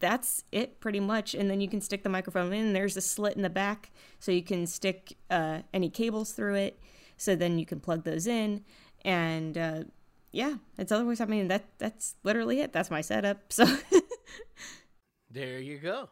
that's 0.00 0.44
it 0.52 0.80
pretty 0.80 1.00
much. 1.00 1.34
And 1.34 1.50
then 1.50 1.60
you 1.60 1.68
can 1.68 1.80
stick 1.80 2.02
the 2.02 2.08
microphone 2.08 2.52
in. 2.52 2.72
There's 2.72 2.96
a 2.96 3.00
slit 3.00 3.36
in 3.36 3.42
the 3.42 3.50
back, 3.50 3.90
so 4.18 4.32
you 4.32 4.42
can 4.42 4.66
stick 4.66 5.16
uh, 5.30 5.60
any 5.72 5.90
cables 5.90 6.32
through 6.32 6.54
it. 6.54 6.80
So 7.18 7.36
then 7.36 7.58
you 7.58 7.66
can 7.66 7.80
plug 7.80 8.04
those 8.04 8.26
in, 8.26 8.64
and 9.04 9.58
uh, 9.58 9.84
yeah, 10.32 10.54
it's 10.78 10.92
otherwise. 10.92 11.20
I 11.20 11.26
mean, 11.26 11.48
that 11.48 11.66
that's 11.78 12.14
literally 12.22 12.60
it. 12.60 12.72
That's 12.72 12.90
my 12.90 13.00
setup. 13.02 13.52
So 13.52 13.66
There 15.30 15.58
you 15.58 15.78
go. 15.78 16.08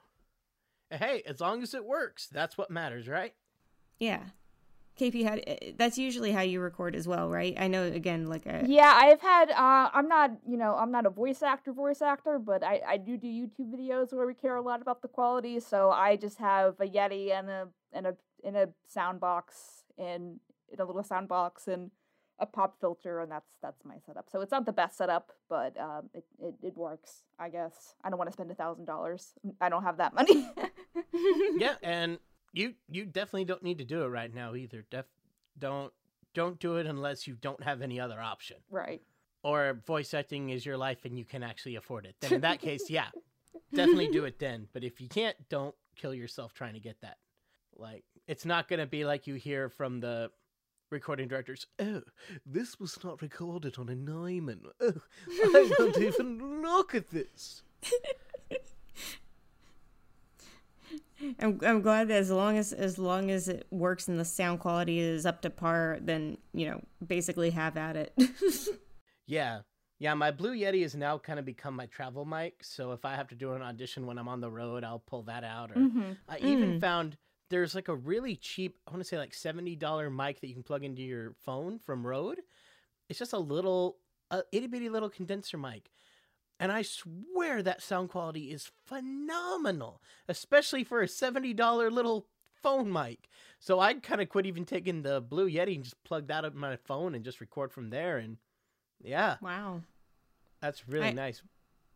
Hey, 0.91 1.23
as 1.27 1.41
long 1.41 1.63
as 1.63 1.75
it 1.75 1.85
works, 1.85 2.27
that's 2.27 2.59
what 2.59 2.71
matters, 2.71 3.09
right? 3.09 3.33
yeah, 3.99 4.21
KP, 4.99 5.25
how, 5.25 5.35
uh, 5.35 5.73
that's 5.77 5.99
usually 5.99 6.33
how 6.33 6.41
you 6.41 6.61
record 6.61 6.95
as 6.95 7.07
well, 7.07 7.29
right? 7.29 7.55
I 7.59 7.69
know 7.69 7.85
again, 7.85 8.27
like 8.27 8.47
a 8.47 8.65
Yeah, 8.67 8.93
I've 8.95 9.21
had. 9.21 9.51
Uh, 9.51 9.91
I'm 9.93 10.09
not, 10.09 10.33
you 10.47 10.57
know, 10.57 10.75
I'm 10.75 10.91
not 10.91 11.05
a 11.07 11.11
voice 11.11 11.43
actor, 11.43 11.73
voice 11.73 12.01
actor, 12.01 12.39
but 12.39 12.63
I, 12.63 12.81
I 12.87 12.97
do 12.97 13.17
do 13.19 13.27
YouTube 13.27 13.75
videos 13.75 14.13
where 14.15 14.27
we 14.27 14.35
care 14.35 14.57
a 14.57 14.63
lot 14.63 14.81
about 14.81 15.03
the 15.03 15.09
quality. 15.09 15.61
So 15.61 15.91
I 15.91 16.17
just 16.17 16.39
have 16.39 16.81
a 16.81 16.87
Yeti 16.87 17.31
and 17.33 17.51
a 17.51 17.69
and 17.93 18.07
a 18.07 18.17
in 18.43 18.57
a 18.57 18.69
sound 18.89 19.21
box 19.21 19.85
and 19.99 20.41
in 20.73 20.81
a 20.81 20.85
little 20.85 21.03
sound 21.03 21.29
box 21.29 21.69
and 21.69 21.91
a 22.39 22.47
pop 22.47 22.79
filter, 22.81 23.21
and 23.21 23.31
that's 23.31 23.49
that's 23.63 23.85
my 23.85 23.97
setup. 24.05 24.29
So 24.31 24.41
it's 24.41 24.53
not 24.53 24.67
the 24.67 24.73
best 24.73 24.99
setup, 24.99 25.33
but 25.49 25.79
um, 25.81 26.11
it, 26.13 26.25
it 26.39 26.55
it 26.63 26.77
works. 26.77 27.23
I 27.39 27.49
guess 27.49 27.95
I 28.05 28.11
don't 28.11 28.19
want 28.19 28.29
to 28.29 28.33
spend 28.33 28.51
a 28.51 28.55
thousand 28.55 28.85
dollars. 28.85 29.33
I 29.61 29.69
don't 29.69 29.83
have 29.83 29.97
that 29.99 30.15
money. 30.15 30.49
yeah, 31.57 31.77
and 31.83 32.19
you 32.53 32.75
you 32.89 33.05
definitely 33.05 33.45
don't 33.45 33.63
need 33.63 33.79
to 33.79 33.85
do 33.85 34.03
it 34.03 34.09
right 34.09 34.33
now 34.33 34.55
either. 34.55 34.85
Def 34.91 35.07
don't 35.59 35.93
don't 36.35 36.59
do 36.61 36.77
it 36.77 36.87
unless 36.87 37.27
you 37.27 37.35
don't 37.41 37.63
have 37.63 37.81
any 37.81 37.99
other 37.99 38.21
option. 38.21 38.59
right. 38.71 39.01
Or 39.43 39.81
voice 39.87 40.13
acting 40.13 40.51
is 40.51 40.67
your 40.67 40.77
life 40.77 41.05
and 41.05 41.17
you 41.17 41.25
can 41.25 41.45
actually 41.45 41.77
afford 41.77 42.05
it. 42.05 42.17
Then 42.21 42.33
in 42.33 42.41
that 42.41 42.61
case, 42.69 42.91
yeah. 42.91 43.07
Definitely 43.73 44.09
do 44.09 44.25
it 44.25 44.41
then. 44.41 44.67
But 44.73 44.83
if 44.83 45.01
you 45.01 45.09
can't, 45.09 45.37
don't 45.49 45.75
kill 45.95 46.13
yourself 46.13 46.53
trying 46.53 46.75
to 46.75 46.81
get 46.81 47.01
that. 47.03 47.19
Like 47.77 48.05
it's 48.27 48.45
not 48.45 48.69
gonna 48.69 48.87
be 48.87 49.05
like 49.05 49.27
you 49.27 49.35
hear 49.35 49.69
from 49.69 50.01
the 50.01 50.31
recording 50.91 51.29
directors, 51.29 51.67
oh, 51.79 52.03
this 52.45 52.79
was 52.79 52.99
not 53.05 53.21
recorded 53.23 53.79
on 53.79 53.89
a 53.89 53.95
Neumann. 53.95 54.63
Oh, 54.81 54.93
I 55.31 55.73
won't 55.79 55.99
even 55.99 56.63
look 56.63 56.95
at 56.95 57.11
this. 57.11 57.63
I'm, 61.41 61.59
I'm 61.65 61.81
glad 61.81 62.09
that 62.09 62.19
as 62.19 62.31
long 62.31 62.59
as 62.59 62.73
as 62.75 62.99
long 62.99 63.31
as 63.31 63.49
it 63.49 63.67
works 63.71 64.07
and 64.07 64.21
the 64.21 64.25
sound 64.25 64.61
quality 64.61 64.99
is 64.99 65.25
up 65.25 65.41
to 65.43 65.51
par, 65.51 65.99
then 66.03 66.37
you 66.53 66.69
know 66.71 66.83
basically 67.05 67.51
have 67.51 67.77
at 67.77 67.97
it. 67.97 68.13
Yeah. 69.29 69.63
Yeah, 69.99 70.15
my 70.15 70.31
Blue 70.31 70.55
Yeti 70.55 70.83
has 70.83 70.95
now 70.95 71.19
kind 71.19 71.41
of 71.41 71.45
become 71.45 71.75
my 71.75 71.87
travel 71.87 72.25
mic. 72.25 72.63
So 72.63 72.93
if 72.93 73.05
I 73.05 73.17
have 73.17 73.27
to 73.29 73.35
do 73.35 73.55
an 73.55 73.63
audition 73.63 74.07
when 74.07 74.19
I'm 74.19 74.29
on 74.29 74.41
the 74.41 74.49
road, 74.49 74.85
I'll 74.85 75.01
pull 75.01 75.23
that 75.23 75.43
out. 75.43 75.73
Or 75.73 75.75
Mm-hmm. 75.75 76.13
I 76.29 76.39
even 76.39 76.79
found 76.81 77.17
there's 77.51 77.75
like 77.75 77.89
a 77.89 77.95
really 77.95 78.37
cheap, 78.37 78.79
I 78.87 78.91
want 78.91 79.03
to 79.03 79.09
say 79.09 79.19
like 79.19 79.33
$70 79.33 80.15
mic 80.15 80.41
that 80.41 80.49
you 80.49 80.55
can 80.55 80.63
plug 80.63 80.85
into 80.85 81.03
your 81.03 81.35
phone 81.45 81.79
from 81.79 82.07
Rode. 82.07 82.41
It's 83.09 83.19
just 83.19 83.33
a 83.33 83.39
little, 83.39 83.99
a 84.31 84.43
itty 84.53 84.67
bitty 84.67 84.89
little 84.89 85.11
condenser 85.11 85.57
mic. 85.59 85.91
And 86.59 86.73
I 86.73 86.83
swear 86.83 87.63
that 87.63 87.83
sound 87.83 88.09
quality 88.09 88.51
is 88.51 88.71
phenomenal, 88.87 90.01
especially 90.27 90.85
for 90.85 91.03
a 91.03 91.07
$70 91.07 91.93
little 91.93 92.27
phone 92.63 92.91
mic. 92.91 93.29
So 93.61 93.79
I 93.79 93.95
kind 93.95 94.21
of 94.21 94.29
quit 94.29 94.47
even 94.47 94.65
taking 94.65 95.03
the 95.03 95.21
Blue 95.21 95.49
Yeti 95.49 95.77
and 95.77 95.85
just 95.85 96.03
plug 96.03 96.29
that 96.29 96.45
up 96.45 96.55
in 96.55 96.59
my 96.59 96.77
phone 96.77 97.15
and 97.15 97.25
just 97.25 97.41
record 97.41 97.73
from 97.73 97.91
there. 97.91 98.17
And 98.17 98.39
yeah, 99.03 99.37
wow. 99.43 99.83
that's 100.61 100.89
really 100.89 101.09
I- 101.09 101.13
nice. 101.13 101.43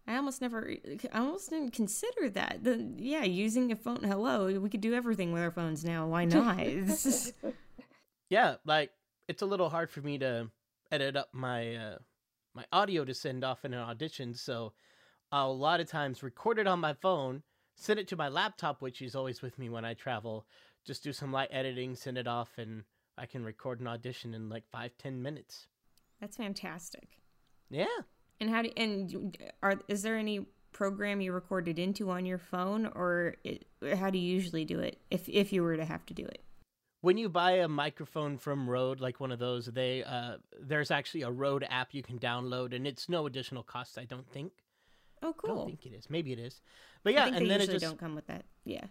I 0.07 0.16
almost 0.16 0.40
never, 0.40 0.72
I 1.12 1.18
almost 1.18 1.51
didn't 1.51 1.72
consider 1.72 2.28
that. 2.30 2.64
The, 2.64 2.92
yeah, 2.96 3.22
using 3.22 3.70
a 3.70 3.76
phone. 3.76 4.03
Hello, 4.03 4.59
we 4.59 4.68
could 4.68 4.80
do 4.80 4.94
everything 4.94 5.32
with 5.32 5.42
our 5.42 5.51
phones 5.53 5.84
now. 5.84 6.07
Why 6.07 6.24
not? 6.26 6.59
Yeah, 8.28 8.57
like 8.64 8.90
it's 9.26 9.42
a 9.42 9.46
little 9.46 9.68
hard 9.70 9.90
for 9.90 10.01
me 10.01 10.18
to 10.18 10.51
edit 10.92 11.16
up 11.16 11.30
my 11.32 11.74
uh, 11.74 11.98
my 12.55 12.64
audio 12.72 13.05
to 13.05 13.12
send 13.12 13.42
off 13.42 13.64
in 13.64 13.74
an 13.74 13.80
audition, 13.80 14.34
so 14.34 14.72
I'll 15.32 15.51
a 15.51 15.53
lot 15.53 15.80
of 15.80 15.88
times 15.88 16.22
record 16.22 16.61
it 16.61 16.68
on 16.68 16.78
my 16.78 16.92
phone, 16.92 17.42
send 17.74 17.98
it 17.98 18.07
to 18.09 18.16
my 18.16 18.28
laptop, 18.28 18.80
which 18.82 19.03
is 19.03 19.16
always 19.16 19.42
with 19.42 19.59
me 19.59 19.68
when 19.68 19.84
I 19.84 19.94
travel. 19.94 20.46
Just 20.86 21.03
do 21.03 21.12
some 21.12 21.32
light 21.32 21.48
editing, 21.51 21.96
send 21.96 22.18
it 22.18 22.28
off, 22.28 22.51
and 22.57 22.84
I 23.18 23.26
can 23.26 23.44
record 23.44 23.80
an 23.80 23.88
audition 23.88 24.32
in 24.32 24.48
like 24.48 24.64
five 24.70 24.92
ten 24.96 25.20
minutes. 25.20 25.66
that's 26.20 26.36
fantastic. 26.36 27.18
Yeah. 27.68 27.86
And 28.41 28.51
how 28.51 28.62
do 28.62 28.70
and 28.76 29.36
are 29.62 29.80
is 29.88 30.03
there 30.03 30.16
any 30.16 30.47
program 30.72 31.20
you 31.20 31.32
recorded 31.32 31.78
into 31.78 32.11
on 32.11 32.24
your 32.24 32.38
phone, 32.38 32.86
or 32.86 33.36
it, 33.45 33.66
how 33.97 34.11
do 34.11 34.18
you 34.18 34.32
usually 34.32 34.64
do 34.64 34.80
it 34.80 34.99
if 35.11 35.28
if 35.28 35.53
you 35.53 35.62
were 35.62 35.76
to 35.76 35.84
have 35.84 36.07
to 36.07 36.14
do 36.14 36.24
it? 36.24 36.43
when 37.03 37.16
you 37.16 37.28
buy 37.28 37.53
a 37.53 37.68
microphone 37.68 38.36
from 38.36 38.68
Rode, 38.68 39.01
like 39.01 39.20
one 39.20 39.32
of 39.32 39.38
those, 39.38 39.66
they 39.66 40.05
uh, 40.05 40.36
there's 40.61 40.91
actually 40.91 41.22
a 41.22 41.30
Rode 41.30 41.66
app 41.68 41.95
you 41.95 42.03
can 42.03 42.18
download, 42.18 42.74
and 42.74 42.86
it's 42.86 43.09
no 43.09 43.26
additional 43.26 43.62
cost. 43.62 43.99
I 43.99 44.05
don't 44.05 44.28
think. 44.30 44.53
Oh, 45.22 45.34
cool. 45.34 45.51
I 45.51 45.55
don't 45.55 45.66
think 45.66 45.86
it 45.86 45.95
is. 45.95 46.11
Maybe 46.11 46.32
it 46.32 46.38
is. 46.38 46.61
But 47.03 47.14
yeah, 47.14 47.26
and 47.26 47.36
they 47.36 47.49
then 47.49 47.61
it 47.61 47.70
just 47.70 47.84
don't 47.84 47.99
come 47.99 48.14
with 48.14 48.26
that. 48.26 48.45
Yeah. 48.64 48.86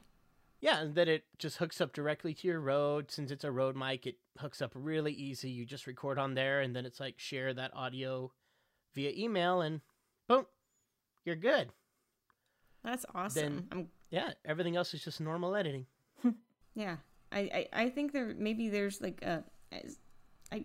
yeah, 0.61 0.81
and 0.81 0.95
then 0.95 1.07
it 1.07 1.25
just 1.37 1.57
hooks 1.57 1.81
up 1.81 1.93
directly 1.93 2.33
to 2.35 2.47
your 2.47 2.59
Rode. 2.59 3.11
Since 3.11 3.31
it's 3.31 3.43
a 3.43 3.51
Rode 3.51 3.75
mic, 3.75 4.07
it 4.07 4.17
hooks 4.39 4.61
up 4.61 4.71
really 4.73 5.13
easy. 5.13 5.49
You 5.49 5.65
just 5.65 5.87
record 5.87 6.17
on 6.17 6.33
there, 6.33 6.61
and 6.61 6.75
then 6.75 6.85
it's 6.85 6.99
like 6.99 7.19
share 7.19 7.53
that 7.53 7.75
audio 7.75 8.31
via 8.95 9.11
email, 9.15 9.61
and 9.61 9.81
boom, 10.27 10.45
you're 11.25 11.35
good. 11.35 11.69
That's 12.83 13.05
awesome. 13.13 13.67
I'm 13.71 13.89
Yeah, 14.09 14.31
everything 14.45 14.75
else 14.75 14.93
is 14.93 15.03
just 15.03 15.21
normal 15.21 15.55
editing. 15.55 15.85
Yeah, 16.75 16.97
I, 17.31 17.39
I, 17.39 17.67
I 17.83 17.89
think 17.89 18.13
there 18.13 18.33
maybe 18.37 18.69
there's 18.69 19.01
like 19.01 19.21
a, 19.23 19.43
I, 20.51 20.63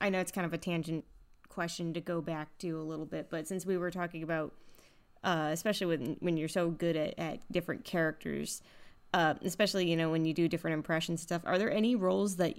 I 0.00 0.08
know 0.08 0.20
it's 0.20 0.32
kind 0.32 0.46
of 0.46 0.54
a 0.54 0.58
tangent 0.58 1.04
question 1.48 1.92
to 1.94 2.00
go 2.00 2.22
back 2.22 2.56
to 2.58 2.80
a 2.80 2.82
little 2.82 3.04
bit, 3.04 3.28
but 3.30 3.46
since 3.46 3.66
we 3.66 3.76
were 3.76 3.90
talking 3.90 4.22
about, 4.22 4.54
uh, 5.22 5.50
especially 5.52 5.86
when 5.86 6.16
when 6.20 6.36
you're 6.36 6.48
so 6.48 6.70
good 6.70 6.96
at, 6.96 7.18
at 7.18 7.52
different 7.52 7.84
characters, 7.84 8.62
uh, 9.12 9.34
especially 9.42 9.90
you 9.90 9.96
know 9.96 10.10
when 10.10 10.24
you 10.24 10.32
do 10.32 10.48
different 10.48 10.74
impressions 10.74 11.20
and 11.20 11.28
stuff, 11.28 11.42
are 11.44 11.58
there 11.58 11.70
any 11.70 11.94
roles 11.94 12.36
that 12.36 12.58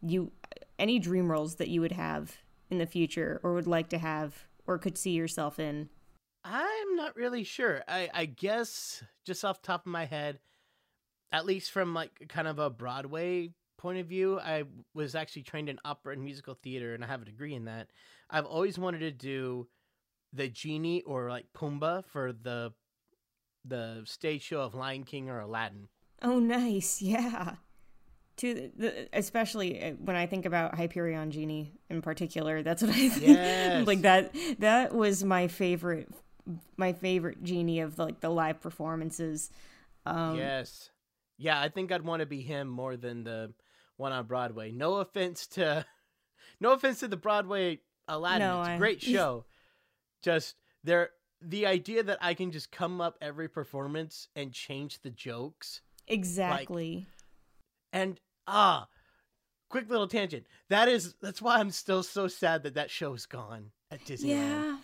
you, 0.00 0.30
any 0.78 0.98
dream 0.98 1.30
roles 1.30 1.56
that 1.56 1.68
you 1.68 1.80
would 1.80 1.92
have 1.92 2.38
in 2.74 2.78
the 2.78 2.86
future 2.86 3.40
or 3.42 3.54
would 3.54 3.66
like 3.66 3.88
to 3.90 3.98
have 3.98 4.46
or 4.66 4.78
could 4.78 4.98
see 4.98 5.10
yourself 5.12 5.58
in? 5.58 5.88
I'm 6.44 6.96
not 6.96 7.16
really 7.16 7.44
sure. 7.44 7.82
I, 7.88 8.10
I 8.12 8.26
guess 8.26 9.02
just 9.24 9.44
off 9.44 9.62
the 9.62 9.66
top 9.66 9.86
of 9.86 9.92
my 9.92 10.04
head, 10.04 10.40
at 11.32 11.46
least 11.46 11.70
from 11.70 11.94
like 11.94 12.26
kind 12.28 12.46
of 12.46 12.58
a 12.58 12.68
Broadway 12.68 13.50
point 13.78 13.98
of 13.98 14.06
view, 14.06 14.38
I 14.40 14.64
was 14.92 15.14
actually 15.14 15.42
trained 15.42 15.68
in 15.68 15.78
opera 15.84 16.12
and 16.12 16.22
musical 16.22 16.54
theater, 16.54 16.94
and 16.94 17.02
I 17.02 17.06
have 17.06 17.22
a 17.22 17.26
degree 17.26 17.54
in 17.54 17.64
that. 17.64 17.88
I've 18.30 18.46
always 18.46 18.78
wanted 18.78 19.00
to 19.00 19.10
do 19.10 19.68
the 20.32 20.48
genie 20.48 21.02
or 21.02 21.28
like 21.30 21.46
Pumbaa 21.56 22.04
for 22.04 22.32
the 22.32 22.72
the 23.64 24.02
stage 24.04 24.42
show 24.42 24.60
of 24.60 24.74
Lion 24.74 25.04
King 25.04 25.30
or 25.30 25.40
Aladdin. 25.40 25.88
Oh, 26.22 26.38
nice. 26.38 27.00
Yeah. 27.02 27.56
To 28.38 28.70
the, 28.76 29.08
especially 29.12 29.80
uh, 29.82 29.92
when 29.92 30.16
I 30.16 30.26
think 30.26 30.44
about 30.44 30.74
Hyperion 30.74 31.30
Genie 31.30 31.72
in 31.88 32.02
particular, 32.02 32.62
that's 32.62 32.82
what 32.82 32.90
I 32.90 33.08
think. 33.08 33.22
Yes. 33.36 33.86
like 33.86 34.02
that. 34.02 34.34
That 34.58 34.94
was 34.94 35.22
my 35.22 35.46
favorite. 35.48 36.08
My 36.76 36.92
favorite 36.92 37.42
genie 37.42 37.80
of 37.80 37.98
like 37.98 38.20
the 38.20 38.28
live 38.30 38.60
performances. 38.60 39.50
Um, 40.04 40.36
yes. 40.36 40.90
Yeah, 41.38 41.60
I 41.60 41.68
think 41.68 41.90
I'd 41.92 42.02
want 42.04 42.20
to 42.20 42.26
be 42.26 42.42
him 42.42 42.68
more 42.68 42.96
than 42.96 43.24
the 43.24 43.52
one 43.96 44.12
on 44.12 44.26
Broadway. 44.26 44.70
No 44.72 44.96
offense 44.96 45.46
to 45.48 45.86
no 46.60 46.72
offense 46.72 47.00
to 47.00 47.08
the 47.08 47.16
Broadway 47.16 47.80
Aladdin. 48.08 48.40
No, 48.48 48.60
it's 48.60 48.68
a 48.68 48.72
I- 48.72 48.78
great 48.78 49.00
show. 49.14 49.44
just 50.22 50.56
there 50.82 51.10
the 51.40 51.66
idea 51.66 52.02
that 52.02 52.18
I 52.20 52.34
can 52.34 52.50
just 52.50 52.72
come 52.72 53.00
up 53.00 53.16
every 53.22 53.48
performance 53.48 54.28
and 54.34 54.52
change 54.52 55.00
the 55.02 55.10
jokes 55.10 55.80
Exactly. 56.08 57.06
and 57.92 58.18
ah 58.46 58.88
quick 59.74 59.90
little 59.90 60.06
tangent. 60.06 60.46
That 60.68 60.88
is 60.88 61.14
that's 61.20 61.42
why 61.42 61.56
I'm 61.58 61.70
still 61.70 62.02
so 62.02 62.28
sad 62.28 62.62
that 62.62 62.74
that 62.74 62.90
show's 62.90 63.26
gone 63.26 63.72
at 63.90 64.04
Disneyland. 64.04 64.24
yeah. 64.28 64.76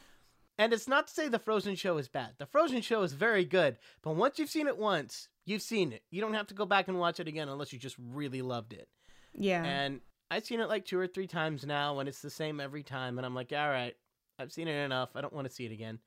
And 0.58 0.74
it's 0.74 0.88
not 0.88 1.06
to 1.06 1.14
say 1.14 1.28
the 1.28 1.38
Frozen 1.38 1.76
show 1.76 1.96
is 1.96 2.08
bad. 2.08 2.32
The 2.38 2.44
Frozen 2.44 2.82
show 2.82 3.02
is 3.02 3.14
very 3.14 3.44
good, 3.46 3.78
but 4.02 4.16
once 4.16 4.38
you've 4.38 4.50
seen 4.50 4.66
it 4.66 4.76
once, 4.76 5.28
you've 5.46 5.62
seen 5.62 5.92
it. 5.92 6.02
You 6.10 6.20
don't 6.20 6.34
have 6.34 6.48
to 6.48 6.54
go 6.54 6.66
back 6.66 6.88
and 6.88 6.98
watch 6.98 7.18
it 7.18 7.28
again 7.28 7.48
unless 7.48 7.72
you 7.72 7.78
just 7.78 7.96
really 7.98 8.42
loved 8.42 8.74
it. 8.74 8.88
Yeah. 9.32 9.64
And 9.64 10.00
I've 10.30 10.44
seen 10.44 10.60
it 10.60 10.68
like 10.68 10.84
two 10.84 10.98
or 10.98 11.06
three 11.06 11.26
times 11.26 11.64
now, 11.64 11.98
and 11.98 12.08
it's 12.08 12.20
the 12.20 12.28
same 12.28 12.60
every 12.60 12.82
time. 12.82 13.16
And 13.16 13.24
I'm 13.24 13.34
like, 13.34 13.52
all 13.52 13.70
right, 13.70 13.94
I've 14.38 14.52
seen 14.52 14.68
it 14.68 14.84
enough. 14.84 15.10
I 15.14 15.22
don't 15.22 15.32
want 15.32 15.48
to 15.48 15.54
see 15.54 15.64
it 15.64 15.72
again. 15.72 15.98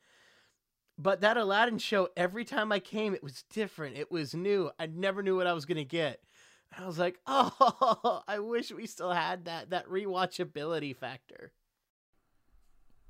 But 0.99 1.22
that 1.22 1.38
Aladdin 1.38 1.80
show, 1.80 2.10
every 2.16 2.45
time 2.45 2.72
I 2.72 2.80
came, 2.80 3.16
it 3.16 3.24
was 3.24 3.45
different. 3.51 3.97
It 3.97 4.12
was 4.12 4.36
new. 4.36 4.70
I 4.78 4.86
never 4.86 5.24
knew 5.24 5.36
what 5.36 5.47
I 5.47 5.54
was 5.54 5.66
going 5.66 5.78
to 5.78 5.84
get. 5.84 6.22
I 6.78 6.86
was 6.86 6.99
like, 6.99 7.19
oh, 7.28 8.24
I 8.28 8.39
wish 8.39 8.71
we 8.71 8.88
still 8.88 9.11
had 9.11 9.45
that, 9.45 9.69
that 9.71 9.88
rewatchability 9.88 10.95
factor. 10.95 11.51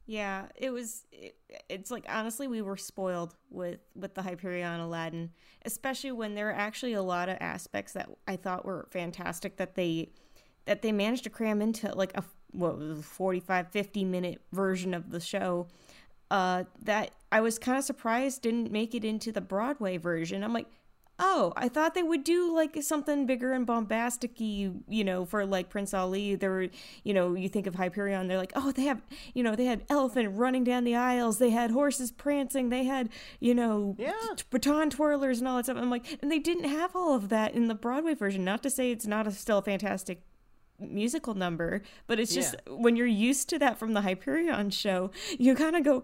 Yeah, 0.05 0.47
it 0.55 0.71
was. 0.71 1.05
It, 1.13 1.37
it's 1.69 1.89
like 1.89 2.05
honestly, 2.09 2.47
we 2.49 2.61
were 2.61 2.75
spoiled 2.75 3.35
with 3.49 3.79
with 3.95 4.15
the 4.15 4.21
Hyperion 4.21 4.81
Aladdin, 4.81 5.31
especially 5.63 6.11
when 6.11 6.35
there 6.35 6.49
are 6.49 6.53
actually 6.53 6.93
a 6.93 7.01
lot 7.01 7.29
of 7.29 7.37
aspects 7.39 7.93
that 7.93 8.09
I 8.27 8.35
thought 8.35 8.65
were 8.65 8.87
fantastic 8.91 9.55
that 9.57 9.75
they 9.75 10.09
that 10.65 10.81
they 10.81 10.91
managed 10.91 11.23
to 11.23 11.29
cram 11.29 11.61
into 11.61 11.93
like 11.95 12.17
a 12.17 12.23
what 12.51 12.77
was 12.77 12.99
it, 12.99 13.05
45 13.05 13.71
50 13.71 14.03
minute 14.03 14.41
version 14.51 14.93
of 14.93 15.09
the 15.09 15.19
show 15.19 15.67
uh 16.29 16.65
that 16.83 17.11
I 17.31 17.41
was 17.41 17.57
kind 17.57 17.77
of 17.77 17.83
surprised 17.83 18.43
didn't 18.43 18.71
make 18.71 18.93
it 18.93 19.03
into 19.03 19.31
the 19.31 19.41
Broadway 19.41 19.97
version. 19.97 20.43
I'm 20.43 20.53
like, 20.53 20.67
oh, 21.19 21.53
I 21.55 21.69
thought 21.69 21.93
they 21.93 22.03
would 22.03 22.23
do 22.23 22.53
like 22.53 22.75
something 22.81 23.25
bigger 23.25 23.53
and 23.53 23.65
bombastic 23.65 24.39
you 24.39 24.81
know, 24.89 25.25
for 25.25 25.45
like 25.45 25.69
Prince 25.69 25.93
Ali. 25.93 26.35
There 26.35 26.49
were, 26.51 26.67
you 27.03 27.13
know, 27.13 27.35
you 27.35 27.47
think 27.49 27.67
of 27.67 27.75
Hyperion, 27.75 28.27
they're 28.27 28.37
like, 28.37 28.51
oh, 28.55 28.71
they 28.71 28.83
have, 28.83 29.01
you 29.33 29.43
know, 29.43 29.55
they 29.55 29.65
had 29.65 29.83
elephant 29.89 30.35
running 30.35 30.63
down 30.63 30.83
the 30.83 30.95
aisles, 30.95 31.37
they 31.37 31.51
had 31.51 31.71
horses 31.71 32.11
prancing, 32.11 32.69
they 32.69 32.83
had, 32.83 33.09
you 33.39 33.53
know, 33.53 33.95
Yeah. 33.97 34.13
baton 34.49 34.89
twirlers 34.89 35.37
and 35.39 35.47
all 35.47 35.57
that 35.57 35.65
stuff. 35.65 35.77
I'm 35.77 35.89
like, 35.89 36.17
and 36.21 36.31
they 36.31 36.39
didn't 36.39 36.69
have 36.69 36.95
all 36.95 37.13
of 37.13 37.29
that 37.29 37.53
in 37.53 37.67
the 37.67 37.75
Broadway 37.75 38.15
version. 38.15 38.43
Not 38.43 38.63
to 38.63 38.69
say 38.69 38.91
it's 38.91 39.05
not 39.07 39.27
a 39.27 39.31
still 39.31 39.59
a 39.59 39.61
fantastic 39.61 40.23
musical 40.79 41.35
number, 41.35 41.81
but 42.07 42.19
it's 42.19 42.33
just 42.33 42.55
when 42.67 42.95
you're 42.95 43.05
used 43.07 43.47
to 43.49 43.59
that 43.59 43.77
from 43.77 43.93
the 43.93 44.01
Hyperion 44.01 44.69
show, 44.71 45.11
you 45.37 45.55
kind 45.55 45.75
of 45.75 45.83
go, 45.83 46.03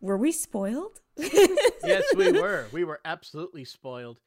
were 0.00 0.16
we 0.18 0.32
spoiled? 0.32 1.00
yes, 1.16 2.04
we 2.16 2.32
were. 2.40 2.66
We 2.72 2.84
were 2.84 3.00
absolutely 3.04 3.64
spoiled. 3.64 4.18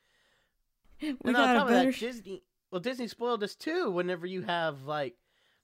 we 1.24 1.26
and 1.26 1.28
on 1.28 1.34
got 1.34 1.56
a 1.56 1.60
top 1.60 1.68
of 1.70 1.74
that, 1.74 2.00
Disney. 2.00 2.44
Well, 2.72 2.82
Disney 2.82 3.08
spoiled 3.08 3.44
us 3.44 3.56
too. 3.56 3.92
Whenever 3.92 4.26
you 4.26 4.42
have 4.44 4.84
like, 4.84 5.16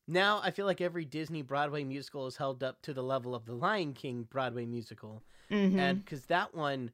now 0.08 0.42
I 0.44 0.52
feel 0.52 0.66
like 0.66 0.82
every 0.82 1.06
Disney 1.06 1.42
Broadway 1.42 1.84
musical 1.84 2.28
is 2.28 2.38
held 2.38 2.64
up 2.64 2.82
to 2.84 2.94
the 2.94 3.04
level 3.04 3.34
of 3.36 3.46
the 3.46 3.54
Lion 3.54 3.94
King 3.94 4.28
Broadway 4.30 4.66
musical, 4.66 5.24
Mhm. 5.50 5.78
and 5.78 6.04
because 6.06 6.26
that 6.26 6.54
one, 6.54 6.92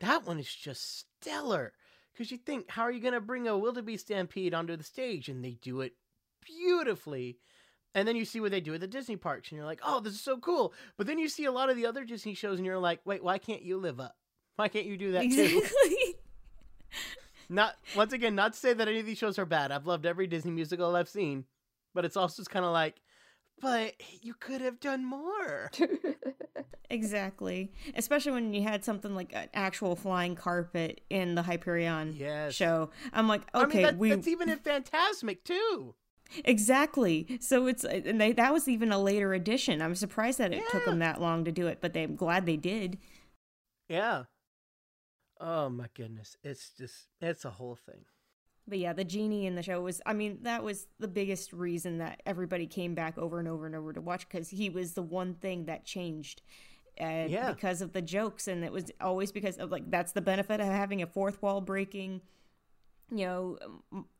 that 0.00 0.26
one 0.26 0.38
is 0.38 0.52
just 0.52 1.06
stellar. 1.20 1.72
Because 2.12 2.30
you 2.30 2.38
think, 2.38 2.70
how 2.70 2.82
are 2.82 2.90
you 2.90 3.00
going 3.00 3.14
to 3.14 3.20
bring 3.20 3.48
a 3.48 3.56
wildebeest 3.56 4.04
stampede 4.06 4.52
onto 4.52 4.76
the 4.76 4.84
stage, 4.84 5.28
and 5.30 5.42
they 5.44 5.52
do 5.62 5.80
it 5.80 5.94
beautifully. 6.44 7.38
And 7.94 8.06
then 8.06 8.16
you 8.16 8.24
see 8.26 8.40
what 8.40 8.50
they 8.50 8.60
do 8.60 8.74
at 8.74 8.80
the 8.80 8.86
Disney 8.86 9.16
parks, 9.16 9.50
and 9.50 9.56
you're 9.56 9.66
like, 9.66 9.80
oh, 9.82 10.00
this 10.00 10.12
is 10.14 10.20
so 10.20 10.36
cool. 10.38 10.74
But 10.98 11.06
then 11.06 11.18
you 11.18 11.28
see 11.28 11.44
a 11.46 11.52
lot 11.52 11.70
of 11.70 11.76
the 11.76 11.86
other 11.86 12.04
Disney 12.04 12.34
shows, 12.34 12.58
and 12.58 12.66
you're 12.66 12.78
like, 12.78 13.00
wait, 13.04 13.22
why 13.22 13.38
can't 13.38 13.62
you 13.62 13.78
live 13.78 13.98
up? 14.00 14.16
Why 14.56 14.68
can't 14.68 14.84
you 14.86 14.96
do 14.98 15.12
that 15.12 15.22
too? 15.22 15.62
Exactly. 15.62 16.14
Not 17.52 17.76
once 17.94 18.12
again, 18.12 18.34
not 18.34 18.54
to 18.54 18.58
say 18.58 18.72
that 18.72 18.88
any 18.88 19.00
of 19.00 19.06
these 19.06 19.18
shows 19.18 19.38
are 19.38 19.44
bad. 19.46 19.70
I've 19.70 19.86
loved 19.86 20.06
every 20.06 20.26
Disney 20.26 20.50
musical 20.50 20.96
I've 20.96 21.08
seen, 21.08 21.44
but 21.94 22.04
it's 22.04 22.16
also 22.16 22.40
just 22.42 22.50
kind 22.50 22.64
of 22.64 22.72
like, 22.72 22.96
but 23.60 23.94
you 24.22 24.34
could 24.34 24.60
have 24.60 24.80
done 24.80 25.04
more. 25.04 25.70
exactly. 26.90 27.72
Especially 27.94 28.32
when 28.32 28.54
you 28.54 28.62
had 28.62 28.84
something 28.84 29.14
like 29.14 29.32
an 29.34 29.48
actual 29.54 29.96
flying 29.96 30.34
carpet 30.34 31.02
in 31.10 31.34
the 31.34 31.42
Hyperion 31.42 32.14
Yes. 32.18 32.54
show. 32.54 32.90
I'm 33.12 33.28
like, 33.28 33.42
I 33.54 33.62
okay, 33.64 33.74
mean, 33.74 33.82
that, 33.82 33.98
we 33.98 34.08
that's 34.10 34.28
even 34.28 34.48
in 34.48 34.58
Fantasmic 34.58 35.44
too. 35.44 35.94
exactly. 36.44 37.38
So 37.40 37.66
it's 37.66 37.84
uh, 37.84 38.00
and 38.04 38.20
they, 38.20 38.32
that 38.32 38.52
was 38.52 38.68
even 38.68 38.90
a 38.92 38.98
later 38.98 39.34
edition. 39.34 39.82
I'm 39.82 39.94
surprised 39.94 40.38
that 40.38 40.52
it 40.52 40.62
took 40.70 40.84
them 40.84 40.98
that 41.00 41.20
long 41.20 41.44
to 41.44 41.52
do 41.52 41.66
it, 41.66 41.78
but 41.80 41.96
I'm 41.96 42.16
glad 42.16 42.46
they 42.46 42.56
did. 42.56 42.98
Yeah. 43.88 44.24
Oh 45.42 45.68
my 45.68 45.88
goodness, 45.94 46.36
it's 46.44 46.70
just 46.70 47.08
it's 47.20 47.44
a 47.44 47.50
whole 47.50 47.76
thing. 47.76 48.04
But 48.68 48.78
yeah, 48.78 48.92
the 48.92 49.04
genie 49.04 49.46
in 49.46 49.56
the 49.56 49.62
show 49.62 49.80
was, 49.80 50.00
I 50.06 50.12
mean, 50.12 50.38
that 50.42 50.62
was 50.62 50.86
the 51.00 51.08
biggest 51.08 51.52
reason 51.52 51.98
that 51.98 52.22
everybody 52.24 52.68
came 52.68 52.94
back 52.94 53.18
over 53.18 53.40
and 53.40 53.48
over 53.48 53.66
and 53.66 53.74
over 53.74 53.92
to 53.92 54.00
watch 54.00 54.28
because 54.28 54.50
he 54.50 54.70
was 54.70 54.94
the 54.94 55.02
one 55.02 55.34
thing 55.34 55.64
that 55.64 55.84
changed. 55.84 56.42
And 56.96 57.28
Yeah. 57.28 57.50
because 57.52 57.82
of 57.82 57.92
the 57.92 58.02
jokes, 58.02 58.46
and 58.46 58.64
it 58.64 58.70
was 58.70 58.92
always 59.00 59.32
because 59.32 59.56
of 59.56 59.72
like, 59.72 59.90
that's 59.90 60.12
the 60.12 60.20
benefit 60.20 60.60
of 60.60 60.66
having 60.68 61.02
a 61.02 61.08
fourth 61.08 61.42
wall 61.42 61.60
breaking, 61.60 62.20
you 63.10 63.26
know, 63.26 63.58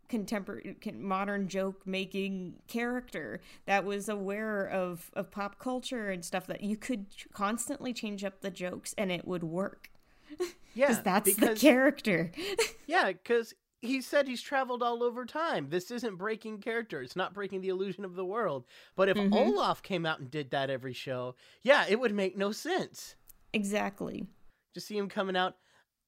contemporary, 0.09 0.77
modern 0.93 1.47
joke 1.47 1.87
making 1.87 2.57
character 2.67 3.41
that 3.67 3.85
was 3.85 4.09
aware 4.09 4.67
of, 4.67 5.09
of 5.15 5.31
pop 5.31 5.61
culture 5.61 6.11
and 6.11 6.25
stuff 6.25 6.49
that 6.49 6.63
you 6.63 6.77
could 6.77 7.07
constantly 7.33 7.93
change 7.93 8.25
up 8.25 8.41
the 8.41 8.51
jokes 8.51 8.93
and 8.99 9.13
it 9.13 9.25
would 9.25 9.45
work. 9.45 9.92
Yeah, 10.75 10.87
Because 10.89 11.03
that's 11.03 11.35
because, 11.35 11.61
the 11.61 11.67
character. 11.69 12.31
Yeah, 12.87 13.13
because 13.13 13.53
he 13.83 14.01
said 14.01 14.27
he's 14.27 14.41
traveled 14.41 14.83
all 14.83 15.03
over 15.03 15.27
time. 15.27 15.69
This 15.69 15.91
isn't 15.91 16.17
breaking 16.17 16.61
character. 16.61 17.03
It's 17.03 17.17
not 17.17 17.35
breaking 17.35 17.61
the 17.61 17.69
illusion 17.69 18.05
of 18.05 18.15
the 18.15 18.25
world. 18.25 18.65
But 18.97 19.09
if 19.11 19.17
Mhm. 19.17 19.35
Olaf 19.35 19.83
came 19.83 20.07
out 20.07 20.21
and 20.21 20.31
did 20.31 20.51
that 20.53 20.71
every 20.71 20.93
show, 20.95 21.35
yeah, 21.63 21.85
it 21.89 21.99
would 22.01 22.15
make 22.15 22.37
no 22.39 22.53
sense. 22.53 23.17
exactly. 23.53 24.27
Just 24.75 24.87
see 24.87 24.97
him 24.97 25.09
coming 25.11 25.37
out. 25.37 25.57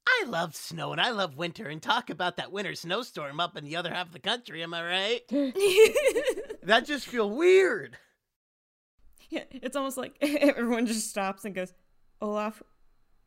I 0.07 0.25
love 0.27 0.55
snow 0.55 0.93
and 0.93 1.01
I 1.01 1.11
love 1.11 1.37
winter 1.37 1.67
and 1.69 1.83
talk 1.83 2.09
about 2.09 2.37
that 2.39 2.53
winter 2.53 2.75
snowstorm 2.75 3.41
up 3.41 3.57
in 3.59 3.65
the 3.65 3.77
other 3.77 3.93
half 3.93 4.07
of 4.07 4.13
the 4.13 4.19
country. 4.19 4.63
Am 4.63 4.73
I 4.73 4.83
right? 4.83 5.21
that 6.63 6.85
just 6.87 7.07
feel 7.07 7.29
weird. 7.29 7.99
Yeah, 9.31 9.45
it's 9.51 9.77
almost 9.77 9.97
like 9.97 10.17
everyone 10.23 10.87
just 10.87 11.09
stops 11.11 11.45
and 11.45 11.55
goes, 11.55 11.73
Olaf, 12.21 12.63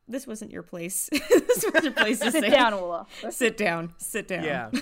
this 0.08 0.26
wasn't 0.28 0.52
your 0.52 0.64
place. 0.64 1.10
this 1.30 1.66
wasn't 1.66 1.84
your 1.84 1.94
place 1.94 2.20
to 2.20 2.32
Sit 2.32 2.44
say. 2.44 2.50
down, 2.50 2.74
Olaf. 2.74 3.10
Sit 3.30 3.58
down. 3.58 3.94
Sit 3.98 4.28
down. 4.28 4.44
Yeah. 4.44 4.70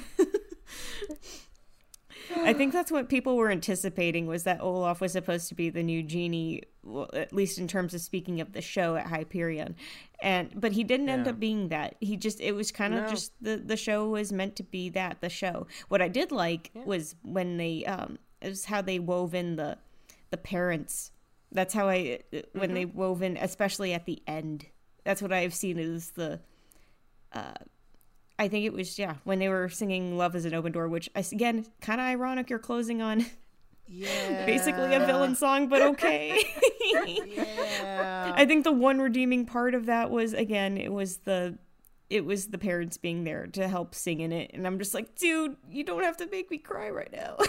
I 2.37 2.53
think 2.53 2.73
that's 2.73 2.91
what 2.91 3.07
people 3.07 3.35
were 3.37 3.51
anticipating 3.51 4.25
was 4.25 4.43
that 4.43 4.59
Olaf 4.59 4.99
was 4.99 5.11
supposed 5.11 5.47
to 5.49 5.55
be 5.55 5.69
the 5.69 5.83
new 5.83 6.01
genie, 6.01 6.63
well, 6.83 7.07
at 7.13 7.31
least 7.31 7.59
in 7.59 7.67
terms 7.67 7.93
of 7.93 8.01
speaking 8.01 8.41
of 8.41 8.51
the 8.53 8.61
show 8.61 8.95
at 8.95 9.05
Hyperion, 9.07 9.75
and 10.21 10.49
but 10.59 10.71
he 10.71 10.83
didn't 10.83 11.07
end 11.09 11.27
up 11.27 11.39
being 11.39 11.69
that. 11.69 11.95
He 11.99 12.17
just 12.17 12.41
it 12.41 12.53
was 12.53 12.71
kind 12.71 12.95
of 12.95 13.03
No. 13.03 13.09
just 13.09 13.31
the 13.41 13.57
the 13.57 13.77
show 13.77 14.09
was 14.09 14.33
meant 14.33 14.55
to 14.55 14.63
be 14.63 14.89
that 14.89 15.21
the 15.21 15.29
show. 15.29 15.67
What 15.87 16.01
I 16.01 16.07
did 16.07 16.31
like 16.31 16.71
was 16.73 17.15
when 17.21 17.57
they 17.57 17.85
um 17.85 18.17
it 18.41 18.49
was 18.49 18.65
how 18.65 18.81
they 18.81 18.97
wove 18.97 19.35
in 19.35 19.55
the 19.55 19.77
the 20.31 20.37
parents. 20.37 21.11
That's 21.51 21.73
how 21.75 21.87
I 21.89 22.19
when 22.53 22.73
they 22.73 22.85
wove 22.85 23.21
in, 23.21 23.37
especially 23.37 23.93
at 23.93 24.05
the 24.05 24.21
end. 24.25 24.65
That's 25.05 25.21
what 25.21 25.31
I've 25.31 25.53
seen 25.53 25.79
is 25.79 26.11
the 26.11 26.39
uh, 27.31 27.53
I 28.37 28.47
think 28.49 28.65
it 28.65 28.73
was 28.73 28.99
yeah 28.99 29.15
when 29.23 29.39
they 29.39 29.47
were 29.47 29.69
singing 29.69 30.17
"Love 30.17 30.35
Is 30.35 30.43
an 30.45 30.53
Open 30.53 30.71
Door," 30.73 30.89
which 30.89 31.09
again 31.15 31.65
kind 31.81 32.01
of 32.01 32.05
ironic. 32.07 32.49
You're 32.49 32.59
closing 32.59 33.01
on 33.01 33.25
Yeah. 33.87 34.45
basically 34.45 34.93
a 34.95 34.99
villain 35.05 35.35
song, 35.35 35.69
but 35.69 35.81
okay. 35.81 36.43
Yeah. 36.95 38.33
I 38.35 38.45
think 38.45 38.63
the 38.63 38.71
one 38.71 38.99
redeeming 38.99 39.45
part 39.45 39.75
of 39.75 39.85
that 39.87 40.09
was 40.11 40.33
again 40.33 40.77
it 40.77 40.91
was 40.91 41.17
the 41.17 41.57
it 42.09 42.23
was 42.25 42.47
the 42.47 42.57
parents 42.57 42.97
being 42.97 43.23
there 43.23 43.47
to 43.47 43.67
help 43.67 43.95
sing 43.95 44.19
in 44.21 44.31
it, 44.31 44.51
and 44.53 44.65
I'm 44.67 44.77
just 44.77 44.93
like, 44.93 45.15
dude, 45.15 45.55
you 45.69 45.83
don't 45.83 46.03
have 46.03 46.17
to 46.17 46.27
make 46.27 46.51
me 46.51 46.57
cry 46.57 46.89
right 46.89 47.11
now. 47.11 47.37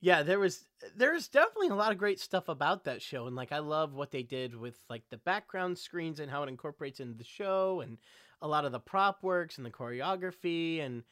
yeah 0.00 0.22
there 0.22 0.38
was 0.38 0.64
there's 0.96 1.28
definitely 1.28 1.68
a 1.68 1.74
lot 1.74 1.92
of 1.92 1.98
great 1.98 2.20
stuff 2.20 2.48
about 2.48 2.84
that 2.84 3.02
show 3.02 3.26
and 3.26 3.36
like 3.36 3.52
i 3.52 3.58
love 3.58 3.94
what 3.94 4.10
they 4.10 4.22
did 4.22 4.54
with 4.54 4.76
like 4.88 5.02
the 5.10 5.16
background 5.18 5.76
screens 5.76 6.20
and 6.20 6.30
how 6.30 6.42
it 6.42 6.48
incorporates 6.48 7.00
into 7.00 7.14
the 7.14 7.24
show 7.24 7.80
and 7.80 7.98
a 8.40 8.48
lot 8.48 8.64
of 8.64 8.72
the 8.72 8.80
prop 8.80 9.22
works 9.22 9.56
and 9.56 9.66
the 9.66 9.70
choreography 9.70 10.80
and 10.84 11.02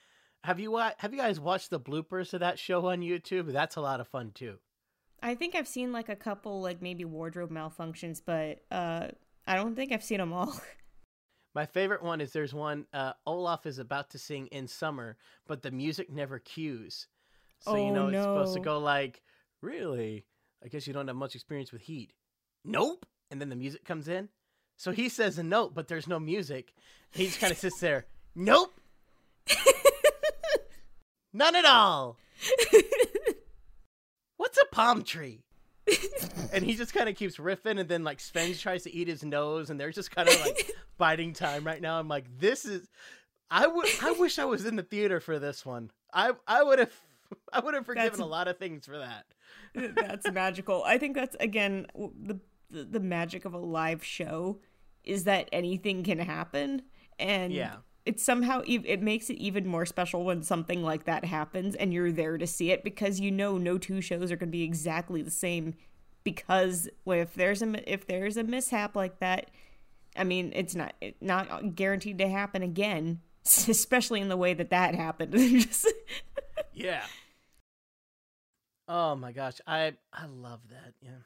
have 0.47 0.61
you 0.61 0.77
have 0.77 1.13
you 1.13 1.19
guys 1.19 1.41
watched 1.41 1.71
the 1.71 1.81
bloopers 1.81 2.33
of 2.33 2.39
that 2.39 2.57
show 2.59 2.87
on 2.87 3.01
youtube? 3.01 3.53
That's 3.53 3.75
a 3.75 3.81
lot 3.81 4.01
of 4.01 4.07
fun 4.07 4.31
too. 4.33 4.59
I 5.21 5.35
think 5.35 5.57
I've 5.57 5.67
seen 5.67 5.93
like 5.93 6.09
a 6.09 6.15
couple 6.15 6.61
like 6.61 6.81
maybe 6.81 7.05
wardrobe 7.05 7.51
malfunctions, 7.51 8.23
but 8.25 8.61
uh 8.71 9.09
I 9.45 9.57
don't 9.57 9.75
think 9.75 9.91
I've 9.91 10.05
seen 10.05 10.19
them 10.19 10.33
all. 10.33 10.61
my 11.55 11.67
favorite 11.67 12.03
one 12.03 12.21
is 12.21 12.33
there's 12.33 12.55
one 12.55 12.87
uh 12.93 13.15
olaf 13.27 13.67
is 13.67 13.81
about 13.81 14.11
to 14.11 14.19
sing 14.19 14.47
in 14.49 14.69
summer 14.69 15.17
but 15.49 15.63
the 15.63 15.71
music 15.71 16.13
never 16.13 16.39
cues 16.39 17.09
so 17.61 17.75
you 17.77 17.83
Oh, 17.91 17.95
know 17.95 18.09
it's 18.09 18.19
supposed 18.23 18.55
to 18.55 18.61
go 18.61 18.79
like 18.79 19.23
really? 19.63 20.25
I 20.65 20.69
guess 20.69 20.87
you 20.87 20.93
don't 20.93 21.07
have 21.09 21.17
much 21.17 21.35
experience 21.35 21.73
with 21.73 21.83
heat. 21.83 22.13
Nope. 22.65 23.07
And 23.31 23.41
then 23.41 23.49
the 23.49 23.57
music 23.57 23.85
comes 23.85 24.09
in. 24.09 24.29
So 24.77 24.93
he 24.93 25.09
says 25.09 25.39
a 25.39 25.43
note 25.43 25.75
but 25.75 25.89
there's 25.89 26.07
no 26.09 26.19
music. 26.19 26.73
He 27.13 27.27
just 27.27 27.41
kind 27.41 27.53
of 27.53 27.59
sits 27.59 27.81
there. 27.81 28.07
Nope. 28.35 28.73
None 31.33 31.55
at 31.55 31.65
all. 31.67 32.17
What's 34.37 34.59
a 34.59 34.67
palm 34.75 35.03
tree? 35.03 35.43
And 36.53 36.65
he 36.65 36.75
just 36.75 36.95
kind 36.95 37.09
of 37.09 37.17
keeps 37.17 37.37
riffing 37.37 37.79
and 37.79 37.89
then 37.89 38.05
like 38.05 38.21
Sven 38.21 38.55
tries 38.55 38.85
to 38.85 38.93
eat 38.95 39.09
his 39.09 39.23
nose 39.23 39.69
and 39.71 39.79
they're 39.79 39.91
just 39.91 40.11
kind 40.11 40.29
of 40.29 40.41
like 40.41 40.71
biting 40.99 41.33
time 41.33 41.65
right 41.65 41.81
now. 41.81 41.99
I'm 41.99 42.09
like 42.09 42.25
this 42.39 42.65
is 42.65 42.89
i 43.49 43.65
would 43.65 43.87
i 44.03 44.11
wish 44.11 44.41
i 44.41 44.45
was 44.45 44.67
in 44.67 44.75
the 44.75 44.83
theater 44.83 45.21
for 45.21 45.39
this 45.39 45.65
one. 45.65 45.91
I 46.13 46.33
i 46.49 46.63
would 46.63 46.79
have 46.81 46.93
i 47.53 47.61
would 47.61 47.75
have 47.75 47.87
forgiven 47.87 48.07
That's- 48.11 48.21
a 48.21 48.25
lot 48.25 48.49
of 48.49 48.59
things 48.59 48.87
for 48.87 48.99
that 48.99 49.25
that's 49.95 50.31
magical. 50.33 50.83
I 50.85 50.97
think 50.99 51.15
that's 51.15 51.37
again 51.39 51.87
the, 51.95 52.41
the 52.71 52.85
the 52.85 53.01
magic 53.01 53.45
of 53.45 53.53
a 53.55 53.59
live 53.59 54.03
show 54.05 54.61
is 55.05 55.25
that 55.25 55.49
anything 55.53 56.03
can 56.03 56.19
happen, 56.19 56.83
and 57.19 57.53
Yeah. 57.53 57.77
it 58.07 58.19
somehow 58.19 58.63
it 58.67 59.01
makes 59.03 59.29
it 59.31 59.35
even 59.37 59.67
more 59.67 59.85
special 59.87 60.25
when 60.25 60.43
something 60.43 60.83
like 60.83 61.05
that 61.05 61.25
happens 61.27 61.75
and 61.75 61.93
you're 61.93 62.11
there 62.11 62.39
to 62.39 62.47
see 62.47 62.71
it 62.71 62.83
because 62.85 63.21
you 63.21 63.31
know 63.31 63.57
no 63.59 63.77
two 63.79 64.01
shows 64.01 64.33
are 64.33 64.37
going 64.37 64.49
to 64.49 64.53
be 64.59 64.63
exactly 64.63 65.21
the 65.23 65.31
same 65.31 65.75
because 66.25 66.89
if 67.07 67.35
there's 67.35 67.63
a 67.63 67.93
if 67.93 68.07
there's 68.07 68.37
a 68.37 68.45
mishap 68.45 68.97
like 68.97 69.19
that, 69.21 69.51
I 70.17 70.25
mean, 70.25 70.53
it's 70.57 70.75
not 70.75 70.95
it, 71.01 71.17
not 71.21 71.75
guaranteed 71.77 72.19
to 72.19 72.29
happen 72.29 72.63
again, 72.63 73.21
especially 73.45 74.21
in 74.23 74.29
the 74.29 74.37
way 74.37 74.55
that 74.55 74.71
that 74.71 74.95
happened. 74.95 75.35
Yeah. 76.73 77.05
Oh 78.89 79.17
my 79.17 79.33
gosh, 79.33 79.61
I 79.67 79.95
I 80.13 80.27
love 80.27 80.61
that. 80.71 80.95
Yeah. 81.01 81.23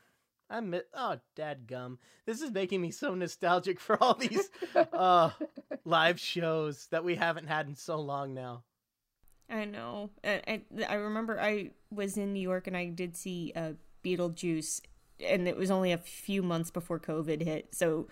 I 0.48 0.60
miss, 0.60 0.82
oh 0.94 1.18
dad 1.36 1.66
gum. 1.66 1.98
This 2.26 2.40
is 2.40 2.50
making 2.50 2.80
me 2.80 2.90
so 2.90 3.14
nostalgic 3.14 3.78
for 3.78 4.02
all 4.02 4.14
these 4.14 4.48
uh 4.92 5.30
live 5.84 6.18
shows 6.18 6.86
that 6.90 7.04
we 7.04 7.14
haven't 7.16 7.46
had 7.48 7.66
in 7.66 7.74
so 7.74 8.00
long 8.00 8.34
now. 8.34 8.64
I 9.48 9.64
know. 9.64 10.10
I, 10.22 10.42
I, 10.46 10.62
I 10.88 10.94
remember 10.94 11.40
I 11.40 11.70
was 11.90 12.16
in 12.16 12.32
New 12.32 12.40
York 12.40 12.68
and 12.68 12.76
I 12.76 12.86
did 12.86 13.16
see 13.16 13.52
uh, 13.56 13.72
Beetlejuice, 14.04 14.80
and 15.18 15.48
it 15.48 15.56
was 15.56 15.72
only 15.72 15.90
a 15.90 15.98
few 15.98 16.40
months 16.42 16.70
before 16.70 17.00
COVID 17.00 17.42
hit. 17.42 17.74
So 17.74 18.06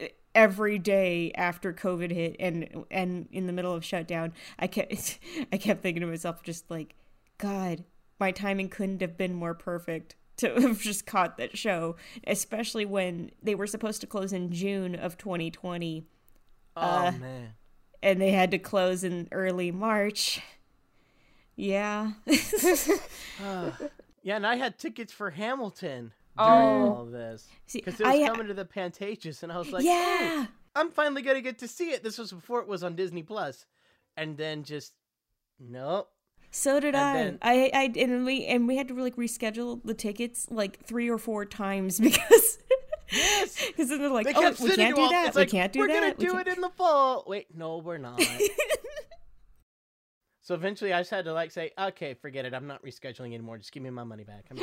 e- 0.00 0.08
every 0.36 0.78
day 0.78 1.32
after 1.34 1.72
COVID 1.72 2.12
hit 2.12 2.36
and 2.38 2.84
and 2.92 3.26
in 3.32 3.46
the 3.48 3.52
middle 3.52 3.72
of 3.72 3.84
shutdown, 3.84 4.32
I 4.58 4.68
kept 4.68 5.18
I 5.52 5.56
kept 5.56 5.82
thinking 5.82 6.02
to 6.02 6.06
myself, 6.06 6.44
just 6.44 6.70
like, 6.70 6.94
God, 7.38 7.82
my 8.20 8.30
timing 8.30 8.68
couldn't 8.68 9.00
have 9.00 9.16
been 9.16 9.34
more 9.34 9.54
perfect 9.54 10.14
to 10.36 10.54
have 10.60 10.80
just 10.80 11.06
caught 11.06 11.38
that 11.38 11.56
show, 11.58 11.96
especially 12.26 12.84
when 12.84 13.30
they 13.42 13.54
were 13.54 13.66
supposed 13.66 14.02
to 14.02 14.06
close 14.06 14.32
in 14.34 14.52
June 14.52 14.94
of 14.94 15.16
2020 15.16 16.06
Oh 16.76 16.80
Uh, 16.82 17.12
man. 17.12 17.54
and 18.02 18.20
they 18.20 18.32
had 18.32 18.50
to 18.50 18.58
close 18.58 19.02
in 19.02 19.28
early 19.32 19.70
March. 19.72 20.42
Yeah. 21.56 22.12
Ah. 23.42 23.78
yeah, 24.22 24.36
and 24.36 24.46
I 24.46 24.56
had 24.56 24.78
tickets 24.78 25.10
for 25.12 25.30
Hamilton 25.30 26.12
Oh. 26.38 26.94
all 26.94 27.04
this 27.06 27.46
because 27.72 28.00
it 28.00 28.06
was 28.06 28.14
I- 28.14 28.22
uh, 28.24 28.26
coming 28.30 28.48
to 28.48 28.54
the 28.54 28.64
Pantages, 28.64 29.42
and 29.42 29.50
I 29.52 29.58
was 29.58 29.70
like, 29.70 29.84
"Oh, 29.84 29.86
yeah. 29.86 30.46
I'm 30.74 30.90
finally 30.90 31.22
gonna 31.22 31.40
get 31.40 31.58
to 31.60 31.68
see 31.68 31.90
it." 31.90 32.02
This 32.02 32.18
was 32.18 32.32
before 32.32 32.60
it 32.60 32.68
was 32.68 32.82
on 32.82 32.94
Disney 32.96 33.22
Plus, 33.22 33.64
and 34.16 34.36
then 34.36 34.62
just 34.64 34.92
nope. 35.58 36.08
So 36.50 36.80
did 36.80 36.94
I. 36.94 37.12
then- 37.14 37.38
I 37.42 37.70
I 37.74 37.92
and 37.98 38.24
we 38.24 38.44
and 38.46 38.66
we 38.68 38.76
had 38.76 38.88
to 38.88 38.94
like 38.94 39.16
reschedule 39.16 39.80
the 39.84 39.94
tickets 39.94 40.46
like 40.50 40.84
three 40.84 41.08
or 41.10 41.18
four 41.18 41.44
times 41.44 41.98
because 42.00 42.58
Yes. 43.12 43.64
because 43.68 43.88
then 43.88 44.00
they're 44.00 44.08
like, 44.08 44.26
They 44.26 44.34
oh, 44.34 44.52
we 44.60 44.74
can't 44.74 44.96
do 44.96 45.02
all- 45.02 45.10
that. 45.10 45.34
We 45.34 45.42
like, 45.42 45.48
can't 45.50 45.72
do 45.72 45.78
that. 45.80 45.88
we're 45.88 46.00
gonna 46.00 46.14
do 46.14 46.32
can't-" 46.32 46.48
it 46.48 46.54
in 46.56 46.60
the 46.60 46.70
fall. 46.70 47.24
Wait, 47.26 47.46
no, 47.56 47.78
we're 47.78 47.98
not. 47.98 48.20
so 50.46 50.54
eventually, 50.54 50.92
I 50.92 51.00
just 51.00 51.10
had 51.10 51.24
to 51.24 51.32
like 51.32 51.50
say, 51.50 51.72
okay, 51.76 52.14
forget 52.14 52.44
it. 52.44 52.54
I'm 52.54 52.68
not 52.68 52.80
rescheduling 52.84 53.34
anymore. 53.34 53.58
Just 53.58 53.72
give 53.72 53.82
me 53.82 53.90
my 53.90 54.04
money 54.04 54.22
back. 54.22 54.44
I'm 54.48 54.56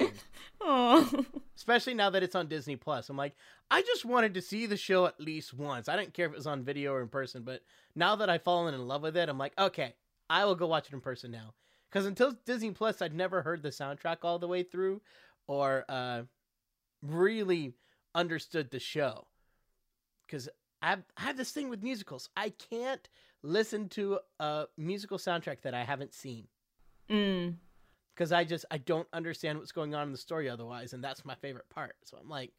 done. 0.61 1.25
Especially 1.57 1.93
now 1.93 2.09
that 2.09 2.23
it's 2.23 2.35
on 2.35 2.47
Disney 2.47 2.77
Plus. 2.77 3.09
I'm 3.09 3.17
like, 3.17 3.35
I 3.69 3.81
just 3.81 4.05
wanted 4.05 4.33
to 4.35 4.41
see 4.41 4.65
the 4.65 4.77
show 4.77 5.07
at 5.07 5.19
least 5.19 5.53
once. 5.53 5.89
I 5.89 5.97
didn't 5.97 6.13
care 6.13 6.27
if 6.27 6.31
it 6.31 6.37
was 6.37 6.47
on 6.47 6.63
video 6.63 6.93
or 6.93 7.01
in 7.01 7.09
person, 7.09 7.43
but 7.43 7.63
now 7.97 8.15
that 8.15 8.29
I've 8.29 8.43
fallen 8.43 8.73
in 8.73 8.87
love 8.87 9.01
with 9.01 9.17
it, 9.17 9.27
I'm 9.27 9.37
like, 9.37 9.51
okay, 9.59 9.93
I 10.29 10.45
will 10.45 10.55
go 10.55 10.67
watch 10.67 10.87
it 10.87 10.93
in 10.93 11.01
person 11.01 11.31
now. 11.31 11.53
Because 11.89 12.05
until 12.05 12.31
Disney 12.45 12.71
Plus, 12.71 13.01
I'd 13.01 13.13
never 13.13 13.41
heard 13.41 13.61
the 13.61 13.67
soundtrack 13.67 14.19
all 14.23 14.39
the 14.39 14.47
way 14.47 14.63
through, 14.63 15.01
or 15.47 15.83
uh, 15.89 16.21
really 17.01 17.73
understood 18.15 18.71
the 18.71 18.79
show. 18.79 19.27
Because 20.25 20.47
I 20.81 20.91
have, 20.91 21.03
I 21.17 21.23
have 21.23 21.35
this 21.35 21.51
thing 21.51 21.67
with 21.67 21.83
musicals. 21.83 22.29
I 22.37 22.51
can't 22.51 23.09
listen 23.43 23.89
to 23.89 24.19
a 24.39 24.65
musical 24.77 25.17
soundtrack 25.17 25.61
that 25.61 25.73
I 25.73 25.83
haven't 25.83 26.13
seen 26.13 26.47
Mm. 27.09 27.55
because 28.15 28.31
I 28.31 28.45
just 28.45 28.65
I 28.71 28.77
don't 28.77 29.07
understand 29.11 29.59
what's 29.59 29.73
going 29.73 29.93
on 29.93 30.07
in 30.07 30.11
the 30.13 30.17
story 30.17 30.49
otherwise, 30.49 30.93
and 30.93 31.03
that's 31.03 31.25
my 31.25 31.35
favorite 31.35 31.69
part. 31.69 31.95
So 32.05 32.17
I'm 32.17 32.29
like, 32.29 32.51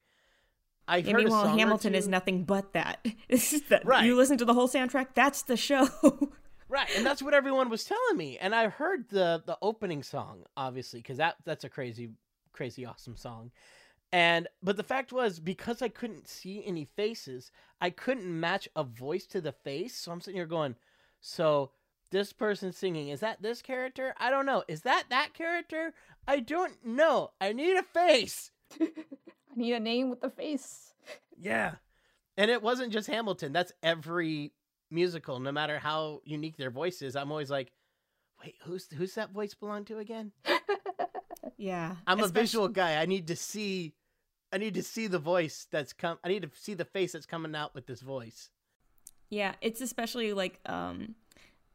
Yeah, 0.88 1.12
heard 1.12 1.16
meanwhile, 1.16 1.56
Hamilton 1.56 1.94
is 1.94 2.06
nothing 2.06 2.44
but 2.44 2.74
that. 2.74 3.04
That 3.70 3.82
Right. 3.84 4.04
You 4.04 4.16
listen 4.16 4.36
to 4.38 4.44
the 4.44 4.52
whole 4.54 4.68
soundtrack. 4.68 5.08
That's 5.14 5.42
the 5.42 5.56
show. 5.56 5.88
right, 6.68 6.88
and 6.94 7.04
that's 7.06 7.22
what 7.22 7.32
everyone 7.34 7.70
was 7.70 7.84
telling 7.84 8.16
me. 8.16 8.36
And 8.38 8.54
I 8.54 8.68
heard 8.68 9.08
the 9.08 9.42
the 9.46 9.56
opening 9.62 10.02
song, 10.02 10.44
obviously, 10.56 11.00
because 11.00 11.16
that 11.16 11.36
that's 11.46 11.64
a 11.64 11.70
crazy, 11.70 12.10
crazy 12.52 12.84
awesome 12.84 13.16
song. 13.16 13.50
And 14.14 14.46
but 14.62 14.76
the 14.76 14.84
fact 14.84 15.12
was, 15.12 15.40
because 15.40 15.82
I 15.82 15.88
couldn't 15.88 16.28
see 16.28 16.62
any 16.64 16.84
faces, 16.84 17.50
I 17.80 17.90
couldn't 17.90 18.38
match 18.38 18.68
a 18.76 18.84
voice 18.84 19.26
to 19.26 19.40
the 19.40 19.50
face. 19.50 19.96
So 19.96 20.12
I'm 20.12 20.20
sitting 20.20 20.38
here 20.38 20.46
going, 20.46 20.76
so 21.20 21.72
this 22.12 22.32
person 22.32 22.70
singing 22.70 23.08
is 23.08 23.18
that 23.20 23.42
this 23.42 23.60
character? 23.60 24.14
I 24.16 24.30
don't 24.30 24.46
know. 24.46 24.62
Is 24.68 24.82
that 24.82 25.06
that 25.10 25.34
character? 25.34 25.94
I 26.28 26.38
don't 26.38 26.74
know. 26.86 27.32
I 27.40 27.52
need 27.52 27.76
a 27.76 27.82
face. 27.82 28.52
I 28.80 28.86
need 29.56 29.72
a 29.72 29.80
name 29.80 30.10
with 30.10 30.22
a 30.22 30.30
face. 30.30 30.94
Yeah. 31.36 31.72
And 32.36 32.52
it 32.52 32.62
wasn't 32.62 32.92
just 32.92 33.08
Hamilton. 33.08 33.52
That's 33.52 33.72
every 33.82 34.52
musical, 34.92 35.40
no 35.40 35.50
matter 35.50 35.80
how 35.80 36.20
unique 36.22 36.56
their 36.56 36.70
voice 36.70 37.02
is. 37.02 37.16
I'm 37.16 37.32
always 37.32 37.50
like, 37.50 37.72
wait, 38.40 38.54
who's 38.62 38.86
who's 38.96 39.16
that 39.16 39.32
voice 39.32 39.54
belong 39.54 39.84
to 39.86 39.98
again? 39.98 40.30
yeah. 41.56 41.96
I'm 42.06 42.22
a 42.22 42.28
visual 42.28 42.68
guy. 42.68 43.02
I 43.02 43.06
need 43.06 43.26
to 43.26 43.34
see 43.34 43.94
I 44.54 44.56
need 44.56 44.74
to 44.74 44.84
see 44.84 45.08
the 45.08 45.18
voice 45.18 45.66
that's 45.72 45.92
come 45.92 46.16
I 46.22 46.28
need 46.28 46.42
to 46.42 46.50
see 46.54 46.74
the 46.74 46.84
face 46.84 47.12
that's 47.12 47.26
coming 47.26 47.56
out 47.56 47.74
with 47.74 47.86
this 47.86 48.00
voice. 48.00 48.50
Yeah, 49.28 49.54
it's 49.60 49.80
especially 49.80 50.32
like 50.32 50.60
um 50.66 51.16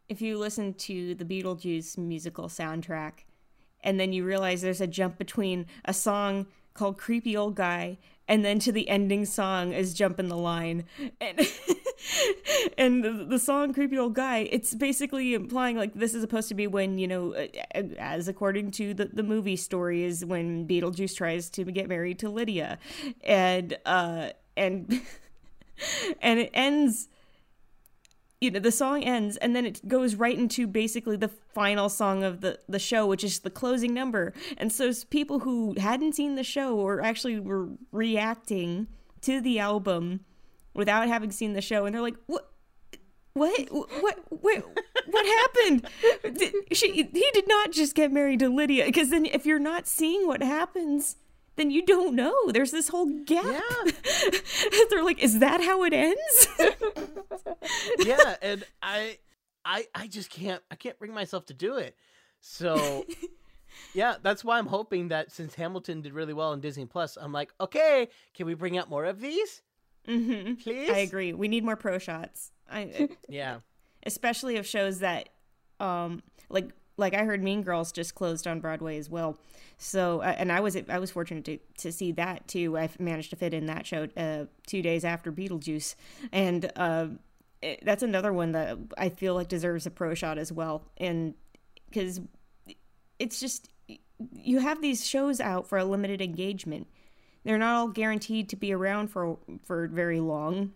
if 0.07 0.21
you 0.21 0.37
listen 0.37 0.73
to 0.75 1.13
the 1.13 1.25
Beetlejuice 1.25 1.97
musical 1.97 2.47
soundtrack 2.47 3.25
and 3.81 3.99
then 3.99 4.13
you 4.13 4.23
realize 4.23 4.61
there's 4.61 4.79
a 4.79 4.87
jump 4.87 5.17
between 5.17 5.65
a 5.83 5.93
song 5.93 6.47
called 6.73 6.97
Creepy 6.97 7.35
Old 7.35 7.55
Guy 7.55 7.97
and 8.29 8.45
then 8.45 8.59
to 8.59 8.71
the 8.71 8.87
ending 8.87 9.25
song 9.25 9.73
is 9.73 9.93
Jump 9.93 10.19
in 10.19 10.29
the 10.29 10.37
Line. 10.37 10.85
And 11.19 11.39
and 12.77 13.03
the, 13.03 13.25
the 13.27 13.39
song 13.39 13.73
Creepy 13.73 13.97
Old 13.97 14.13
Guy, 14.13 14.47
it's 14.51 14.75
basically 14.75 15.33
implying 15.33 15.75
like 15.75 15.95
this 15.95 16.13
is 16.13 16.21
supposed 16.21 16.47
to 16.49 16.53
be 16.53 16.67
when, 16.67 16.99
you 16.99 17.07
know, 17.07 17.33
as 17.97 18.27
according 18.27 18.69
to 18.71 18.93
the, 18.93 19.05
the 19.05 19.23
movie 19.23 19.55
story 19.55 20.03
is 20.03 20.23
when 20.23 20.67
Beetlejuice 20.67 21.15
tries 21.15 21.49
to 21.49 21.65
get 21.65 21.89
married 21.89 22.19
to 22.19 22.29
Lydia. 22.29 22.77
And 23.23 23.75
uh 23.85 24.29
and 24.55 25.01
and 26.21 26.39
it 26.39 26.51
ends 26.53 27.09
you 28.41 28.49
know 28.51 28.59
the 28.59 28.71
song 28.71 29.03
ends 29.03 29.35
and 29.37 29.55
then 29.55 29.65
it 29.65 29.85
goes 29.87 30.15
right 30.15 30.37
into 30.37 30.65
basically 30.65 31.17
the 31.17 31.27
final 31.27 31.89
song 31.89 32.23
of 32.23 32.41
the 32.41 32.57
the 32.69 32.79
show 32.79 33.05
which 33.05 33.23
is 33.23 33.39
the 33.39 33.49
closing 33.49 33.93
number. 33.93 34.33
And 34.57 34.71
so 34.71 34.91
people 35.09 35.39
who 35.39 35.75
hadn't 35.77 36.13
seen 36.13 36.35
the 36.35 36.43
show 36.43 36.77
or 36.77 37.01
actually 37.01 37.39
were 37.39 37.69
reacting 37.91 38.87
to 39.21 39.41
the 39.41 39.59
album 39.59 40.21
without 40.73 41.07
having 41.07 41.31
seen 41.31 41.53
the 41.53 41.61
show 41.61 41.85
and 41.85 41.93
they're 41.93 42.01
like 42.01 42.17
what 42.27 42.49
what 43.33 43.67
what 43.71 44.19
what 44.29 44.63
what 45.07 45.25
happened? 45.25 45.87
Did- 46.37 46.53
she 46.71 46.91
he 46.91 47.03
did 47.33 47.47
not 47.47 47.71
just 47.71 47.95
get 47.95 48.11
married 48.11 48.39
to 48.39 48.49
lydia. 48.49 48.85
Because 48.85 49.09
then 49.09 49.25
if 49.25 49.45
you're 49.45 49.59
not 49.59 49.87
seeing 49.87 50.27
what 50.27 50.41
happens 50.41 51.15
then 51.59 51.69
you 51.71 51.85
don't 51.85 52.15
know 52.15 52.33
there's 52.49 52.71
this 52.71 52.87
whole 52.89 53.07
gap 53.25 53.45
Yeah. 53.45 53.91
they're 54.89 55.03
like 55.03 55.21
is 55.21 55.39
that 55.39 55.61
how 55.61 55.83
it 55.83 55.93
ends 55.93 56.47
yeah, 57.99 58.35
and 58.41 58.63
I 58.81 59.17
I 59.65 59.87
I 59.93 60.07
just 60.07 60.29
can't 60.29 60.61
I 60.71 60.75
can't 60.75 60.97
bring 60.97 61.13
myself 61.13 61.45
to 61.47 61.53
do 61.53 61.77
it. 61.77 61.95
So 62.39 63.05
yeah, 63.93 64.15
that's 64.21 64.43
why 64.43 64.57
I'm 64.57 64.65
hoping 64.67 65.09
that 65.09 65.31
since 65.31 65.55
Hamilton 65.55 66.01
did 66.01 66.13
really 66.13 66.33
well 66.33 66.51
on 66.51 66.61
Disney 66.61 66.85
Plus, 66.85 67.17
I'm 67.19 67.31
like, 67.33 67.51
okay, 67.59 68.07
can 68.33 68.45
we 68.45 68.53
bring 68.53 68.77
out 68.77 68.89
more 68.89 69.05
of 69.05 69.19
these? 69.19 69.61
Mm-hmm. 70.07 70.55
Please? 70.55 70.89
I 70.89 70.99
agree. 70.99 71.33
We 71.33 71.47
need 71.47 71.63
more 71.63 71.75
pro 71.75 71.97
shots. 71.99 72.51
I 72.71 73.09
Yeah. 73.27 73.59
especially 74.05 74.57
of 74.57 74.65
shows 74.65 74.99
that 74.99 75.29
um 75.79 76.23
like 76.49 76.69
like 76.99 77.13
I 77.13 77.23
heard 77.23 77.43
Mean 77.43 77.63
Girls 77.63 77.91
just 77.91 78.13
closed 78.15 78.45
on 78.45 78.59
Broadway 78.59 78.97
as 78.97 79.09
well. 79.09 79.37
So 79.77 80.21
uh, 80.21 80.35
and 80.37 80.51
I 80.51 80.59
was 80.59 80.77
I 80.87 80.99
was 80.99 81.11
fortunate 81.11 81.45
to 81.45 81.57
to 81.79 81.91
see 81.91 82.11
that 82.13 82.47
too. 82.47 82.77
I 82.77 82.89
managed 82.99 83.31
to 83.31 83.35
fit 83.35 83.53
in 83.53 83.65
that 83.67 83.87
show 83.87 84.07
uh 84.15 84.45
2 84.67 84.81
days 84.81 85.03
after 85.05 85.31
Beetlejuice 85.31 85.95
and 86.31 86.71
uh 86.75 87.07
it, 87.61 87.83
that's 87.83 88.03
another 88.03 88.31
one 88.31 88.51
that 88.53 88.77
I 88.97 89.09
feel 89.09 89.33
like 89.33 89.47
deserves 89.47 89.85
a 89.85 89.91
pro 89.91 90.13
shot 90.13 90.37
as 90.37 90.51
well. 90.51 90.83
And 90.97 91.33
cuz 91.93 92.21
it's 93.17 93.39
just 93.39 93.69
you 94.33 94.59
have 94.59 94.81
these 94.81 95.07
shows 95.07 95.39
out 95.39 95.67
for 95.67 95.77
a 95.77 95.85
limited 95.85 96.21
engagement. 96.21 96.87
They're 97.43 97.57
not 97.57 97.75
all 97.75 97.87
guaranteed 97.87 98.49
to 98.49 98.55
be 98.55 98.73
around 98.73 99.07
for 99.07 99.39
for 99.63 99.87
very 99.87 100.19
long. 100.19 100.73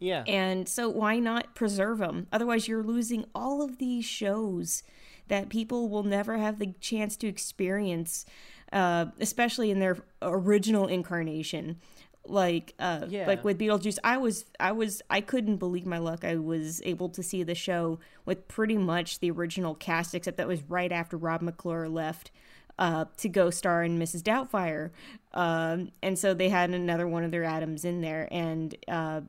Yeah. 0.00 0.24
And 0.26 0.68
so 0.68 0.88
why 0.88 1.18
not 1.18 1.54
preserve 1.54 1.98
them? 1.98 2.26
Otherwise, 2.32 2.66
you're 2.66 2.82
losing 2.82 3.26
all 3.34 3.62
of 3.62 3.78
these 3.78 4.04
shows 4.04 4.82
that 5.30 5.48
people 5.48 5.88
will 5.88 6.02
never 6.04 6.36
have 6.38 6.58
the 6.58 6.74
chance 6.80 7.16
to 7.16 7.26
experience, 7.26 8.26
uh, 8.72 9.06
especially 9.18 9.70
in 9.70 9.78
their 9.80 9.96
original 10.22 10.86
incarnation. 10.86 11.80
Like, 12.26 12.74
uh, 12.78 13.06
Yeah. 13.08 13.26
like 13.26 13.42
with 13.42 13.58
Beetlejuice, 13.58 13.98
I 14.04 14.18
was, 14.18 14.44
I 14.60 14.72
was, 14.72 15.00
I 15.08 15.22
couldn't 15.22 15.56
believe 15.56 15.86
my 15.86 15.96
luck. 15.98 16.22
I 16.24 16.36
was 16.36 16.82
able 16.84 17.08
to 17.08 17.22
see 17.22 17.42
the 17.42 17.54
show 17.54 17.98
with 18.26 18.46
pretty 18.46 18.76
much 18.76 19.20
the 19.20 19.30
original 19.30 19.74
cast, 19.74 20.14
except 20.14 20.36
that 20.36 20.46
was 20.46 20.62
right 20.68 20.92
after 20.92 21.16
Rob 21.16 21.40
McClure 21.42 21.88
left. 21.88 22.30
uh, 22.78 23.04
to 23.18 23.28
go 23.28 23.50
star 23.50 23.84
in 23.84 23.98
Mrs. 23.98 24.22
Doubtfire, 24.22 24.88
um, 25.34 25.90
and 26.02 26.18
so 26.18 26.32
they 26.32 26.48
had 26.48 26.70
another 26.70 27.06
one 27.06 27.24
of 27.24 27.30
their 27.30 27.44
Adams 27.44 27.84
in 27.84 28.00
there, 28.00 28.26
and 28.30 28.74
uh, 28.88 29.20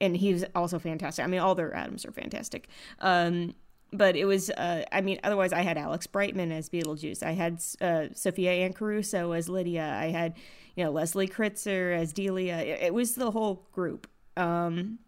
and 0.00 0.16
he 0.16 0.32
was 0.32 0.44
also 0.54 0.78
fantastic. 0.78 1.24
I 1.24 1.26
mean, 1.26 1.40
all 1.40 1.56
their 1.56 1.74
Adams 1.74 2.06
are 2.06 2.12
fantastic. 2.12 2.68
Um, 3.00 3.56
but 3.92 4.16
it 4.16 4.24
was, 4.24 4.50
uh, 4.50 4.84
I 4.90 5.00
mean, 5.00 5.18
otherwise, 5.24 5.52
I 5.52 5.60
had 5.62 5.76
Alex 5.78 6.06
Brightman 6.06 6.50
as 6.52 6.68
Beetlejuice. 6.70 7.22
I 7.22 7.32
had 7.32 7.62
uh, 7.80 8.06
Sophia 8.14 8.52
Anne 8.52 8.72
Caruso 8.72 9.32
as 9.32 9.48
Lydia. 9.48 9.96
I 9.98 10.06
had, 10.06 10.34
you 10.76 10.84
know, 10.84 10.90
Leslie 10.90 11.28
Kritzer 11.28 11.94
as 11.96 12.12
Delia. 12.12 12.56
It, 12.58 12.82
it 12.84 12.94
was 12.94 13.14
the 13.14 13.30
whole 13.30 13.66
group. 13.72 14.06
Um, 14.36 14.98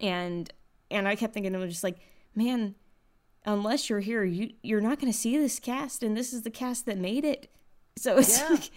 and 0.00 0.52
and 0.90 1.06
I 1.08 1.16
kept 1.16 1.34
thinking, 1.34 1.54
it 1.54 1.58
was 1.58 1.70
just 1.70 1.84
like, 1.84 1.98
man, 2.34 2.74
unless 3.46 3.88
you're 3.88 4.00
here, 4.00 4.24
you 4.24 4.50
you're 4.62 4.80
not 4.80 5.00
going 5.00 5.12
to 5.12 5.18
see 5.18 5.36
this 5.38 5.58
cast, 5.58 6.02
and 6.02 6.16
this 6.16 6.32
is 6.32 6.42
the 6.42 6.50
cast 6.50 6.86
that 6.86 6.98
made 6.98 7.24
it. 7.24 7.50
So 7.96 8.18
it's 8.18 8.38
Yeah. 8.38 8.48
like, 8.50 8.70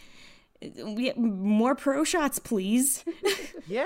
we, 0.86 1.12
more 1.14 1.76
pro 1.76 2.04
shots, 2.04 2.40
please. 2.40 3.04
Yeah. 3.68 3.86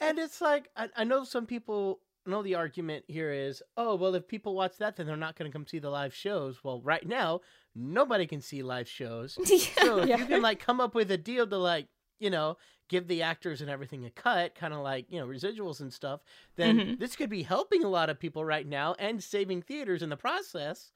and 0.00 0.18
it's 0.18 0.40
like 0.40 0.68
I, 0.76 0.88
I 0.94 1.04
know 1.04 1.24
some 1.24 1.46
people 1.46 2.00
know 2.26 2.42
the 2.42 2.54
argument 2.54 3.04
here 3.08 3.30
is, 3.32 3.62
oh 3.76 3.94
well 3.94 4.14
if 4.14 4.26
people 4.28 4.54
watch 4.54 4.76
that 4.78 4.96
then 4.96 5.06
they're 5.06 5.16
not 5.16 5.36
gonna 5.36 5.50
come 5.50 5.66
see 5.66 5.78
the 5.78 5.90
live 5.90 6.14
shows. 6.14 6.62
Well 6.64 6.80
right 6.80 7.06
now, 7.06 7.40
nobody 7.74 8.26
can 8.26 8.40
see 8.40 8.62
live 8.62 8.88
shows. 8.88 9.38
So 9.82 9.98
if 9.98 10.08
Yeah. 10.08 10.18
you 10.18 10.26
can 10.26 10.42
like 10.42 10.60
come 10.60 10.80
up 10.80 10.94
with 10.94 11.10
a 11.10 11.18
deal 11.18 11.46
to 11.46 11.56
like, 11.58 11.88
you 12.18 12.30
know, 12.30 12.56
give 12.88 13.06
the 13.08 13.22
actors 13.22 13.60
and 13.60 13.68
everything 13.70 14.04
a 14.04 14.10
cut, 14.10 14.54
kind 14.54 14.72
of 14.72 14.80
like, 14.80 15.06
you 15.10 15.18
know, 15.20 15.26
residuals 15.26 15.80
and 15.80 15.92
stuff, 15.92 16.20
then 16.56 16.78
Mhm. 16.78 16.98
this 16.98 17.16
could 17.16 17.30
be 17.30 17.42
helping 17.42 17.82
a 17.84 17.88
lot 17.88 18.08
of 18.10 18.18
people 18.18 18.44
right 18.44 18.66
now 18.66 18.94
and 18.98 19.22
saving 19.22 19.62
theaters 19.62 20.02
in 20.02 20.08
the 20.10 20.16
process. 20.16 20.90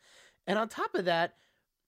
And 0.47 0.59
on 0.59 0.69
top 0.69 0.95
of 0.95 1.05
that, 1.07 1.35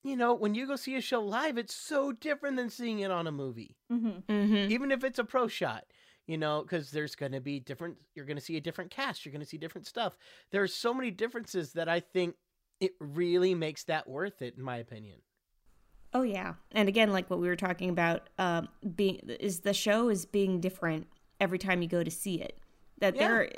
you 0.03 0.15
know, 0.15 0.33
when 0.33 0.53
you 0.55 0.65
go 0.67 0.75
see 0.75 0.95
a 0.95 1.01
show 1.01 1.21
live, 1.21 1.57
it's 1.57 1.73
so 1.75 2.11
different 2.11 2.57
than 2.57 2.69
seeing 2.69 2.99
it 2.99 3.11
on 3.11 3.27
a 3.27 3.31
movie 3.31 3.77
hmm 3.89 4.09
mm-hmm. 4.27 4.71
even 4.71 4.91
if 4.91 5.03
it's 5.03 5.19
a 5.19 5.23
pro 5.23 5.47
shot 5.47 5.85
you 6.31 6.37
know 6.37 6.61
because 6.61 6.91
there's 6.91 7.15
going 7.15 7.33
to 7.33 7.41
be 7.41 7.59
different 7.59 7.97
you're 8.15 8.25
going 8.25 8.37
to 8.37 8.43
see 8.43 8.55
a 8.55 8.61
different 8.61 8.89
cast 8.89 9.25
you're 9.25 9.33
going 9.33 9.41
to 9.41 9.47
see 9.47 9.57
different 9.57 9.85
stuff 9.85 10.17
there's 10.51 10.73
so 10.73 10.93
many 10.93 11.11
differences 11.11 11.73
that 11.73 11.89
i 11.89 11.99
think 11.99 12.35
it 12.79 12.93
really 12.99 13.53
makes 13.53 13.83
that 13.83 14.07
worth 14.07 14.41
it 14.41 14.55
in 14.57 14.63
my 14.63 14.77
opinion 14.77 15.19
Oh 16.13 16.23
yeah, 16.23 16.55
and 16.73 16.89
again, 16.89 17.13
like 17.13 17.29
what 17.29 17.39
we 17.39 17.47
were 17.47 17.55
talking 17.55 17.89
about, 17.89 18.29
um, 18.37 18.67
being 18.95 19.19
is 19.39 19.61
the 19.61 19.73
show 19.73 20.09
is 20.09 20.25
being 20.25 20.59
different 20.59 21.07
every 21.39 21.57
time 21.57 21.81
you 21.81 21.87
go 21.87 22.03
to 22.03 22.11
see 22.11 22.41
it. 22.41 22.59
That 22.99 23.15
Yeah. 23.15 23.27
there, 23.29 23.49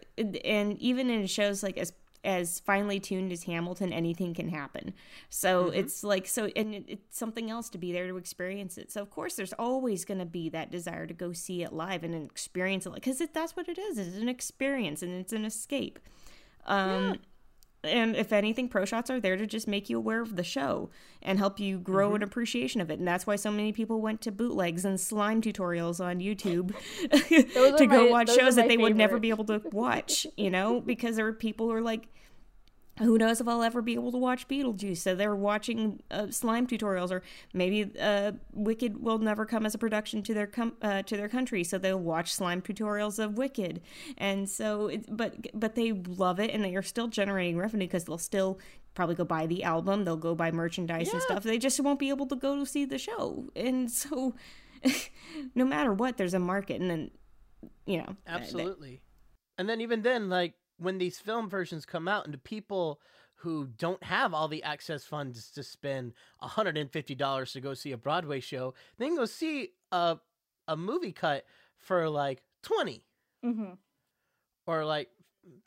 and 0.46 0.80
even 0.80 1.10
in 1.10 1.26
shows 1.26 1.64
like 1.64 1.80
as 1.80 1.94
as 2.24 2.60
finely 2.62 3.00
tuned 3.00 3.32
as 3.32 3.44
Hamilton, 3.44 3.92
anything 3.92 4.34
can 4.34 4.50
happen. 4.50 4.94
So 5.30 5.66
Mhm. 5.66 5.78
it's 5.78 6.04
like 6.04 6.26
so, 6.28 6.46
and 6.56 6.74
it, 6.74 6.86
it's 6.88 7.18
something 7.18 7.50
else 7.50 7.70
to 7.70 7.78
be 7.78 7.92
there 7.92 8.08
to 8.08 8.18
experience 8.18 8.78
it. 8.78 8.92
So 8.92 9.02
of 9.02 9.10
course, 9.10 9.36
there's 9.36 9.54
always 9.54 10.06
going 10.06 10.20
to 10.20 10.26
be 10.26 10.50
that 10.50 10.72
desire 10.72 11.06
to 11.06 11.14
go 11.14 11.34
see 11.34 11.64
it 11.64 11.74
live 11.74 12.04
and 12.04 12.16
experience 12.16 12.86
it, 12.86 12.94
because 12.94 13.22
that's 13.34 13.56
what 13.56 13.68
it 13.68 13.78
is. 13.78 13.98
It's 13.98 14.16
an 14.18 14.30
experience 14.30 15.02
and 15.02 15.12
it's 15.20 15.34
an 15.34 15.46
escape. 15.46 16.00
Um, 16.66 17.20
And 17.84 18.16
if 18.16 18.32
anything, 18.32 18.70
pro 18.70 18.86
shots 18.86 19.10
are 19.10 19.20
there 19.20 19.36
to 19.36 19.46
just 19.46 19.68
make 19.68 19.90
you 19.90 19.98
aware 19.98 20.22
of 20.22 20.38
the 20.38 20.44
show 20.44 20.90
and 21.22 21.38
help 21.38 21.60
you 21.60 21.80
grow 21.80 22.16
an 22.16 22.24
appreciation 22.24 22.80
of 22.80 22.90
it. 22.90 23.00
And 23.00 23.08
that's 23.08 23.28
why 23.28 23.36
so 23.36 23.52
many 23.52 23.74
people 23.74 24.00
went 24.00 24.22
to 24.22 24.32
bootlegs 24.32 24.86
and 24.86 25.00
slime 25.00 25.42
tutorials 25.42 26.04
on 26.04 26.20
YouTube 26.20 26.74
to 27.78 27.86
go 27.86 28.06
my- 28.06 28.10
watch 28.10 28.34
shows 28.34 28.56
that 28.56 28.70
they 28.70 28.78
would 28.78 28.96
never 28.96 29.20
be 29.20 29.30
able 29.30 29.46
to 29.46 29.62
watch, 29.72 30.26
you 30.38 30.50
know, 30.50 30.80
because 30.86 31.18
there 31.18 31.26
were 31.26 31.34
people 31.34 31.68
who 31.68 31.74
are 31.74 31.82
like, 31.82 32.08
who 33.00 33.18
knows 33.18 33.42
if 33.42 33.48
I'll 33.48 33.64
ever 33.64 33.82
be 33.82 33.96
able 33.96 34.12
to 34.12 34.18
watch 34.18 34.48
Beetlejuice? 34.48 34.98
So 34.98 35.16
they're 35.16 35.36
watching 35.36 36.02
uh, 36.12 36.28
slime 36.30 36.68
tutorials, 36.68 37.12
or 37.12 37.24
maybe 37.54 37.92
uh, 38.00 38.34
Wicked 38.54 39.02
will 39.02 39.18
never 39.18 39.46
come 39.46 39.66
as 39.66 39.74
a 39.74 39.78
production 39.80 40.22
to 40.24 40.34
their 40.34 40.48
com- 40.48 40.78
uh, 40.82 41.02
to 41.04 41.18
their 41.18 41.30
country, 41.30 41.64
so 41.64 41.78
they'll 41.78 42.00
watch 42.00 42.34
slime 42.34 42.62
tutorials 42.62 43.18
of 43.18 43.38
Wicked, 43.38 43.82
and 44.18 44.48
so 44.48 44.88
it, 44.88 45.06
but 45.10 45.48
but 45.54 45.74
they 45.74 45.92
love 45.92 46.40
it, 46.40 46.52
and 46.52 46.64
they 46.64 46.76
are 46.76 46.84
still 46.84 47.08
generating 47.08 47.58
revenue 47.58 47.88
because 47.88 48.04
they'll 48.04 48.18
still 48.18 48.60
probably 48.94 49.16
go 49.16 49.26
buy 49.26 49.48
the 49.48 49.64
album, 49.64 50.06
they'll 50.06 50.16
go 50.16 50.36
buy 50.36 50.52
merchandise 50.52 51.12
and 51.12 51.22
stuff. 51.24 51.44
They 51.44 51.58
just 51.58 51.80
won't 51.80 51.98
be 51.98 52.10
able 52.10 52.28
to 52.28 52.36
go 52.36 52.56
to 52.60 52.66
see 52.66 52.86
the 52.86 53.00
show, 53.00 53.50
and 53.56 53.92
so 53.92 54.36
no 55.56 55.66
matter 55.66 55.94
what, 55.94 56.18
there's 56.18 56.36
a 56.36 56.40
market, 56.40 56.80
and 56.80 56.92
then 56.92 57.12
you 57.88 57.98
know 57.98 58.16
absolutely 58.28 59.02
and 59.58 59.70
then 59.70 59.82
even 59.82 60.02
then 60.02 60.30
like 60.30 60.54
when 60.84 60.98
these 60.98 61.18
film 61.18 61.50
versions 61.50 61.86
come 61.86 62.08
out 62.08 62.26
and 62.26 62.34
the 62.34 62.40
people 62.40 63.00
who 63.38 63.68
don't 63.78 64.04
have 64.04 64.34
all 64.34 64.48
the 64.48 64.64
access 64.64 65.04
funds 65.04 65.52
to 65.52 65.64
spend 65.64 66.14
$150 66.42 67.52
to 67.52 67.62
go 67.62 67.74
see 67.74 67.92
a 67.92 67.98
broadway 67.98 68.40
show 68.40 68.74
they 68.98 69.08
can 69.08 69.16
go 69.16 69.26
see 69.26 69.70
a, 69.92 70.18
a 70.68 70.78
movie 70.78 71.12
cut 71.12 71.46
for 71.78 72.10
like 72.10 72.44
20 72.64 73.06
hmm 73.44 73.74
or 74.66 74.86
like 74.86 75.10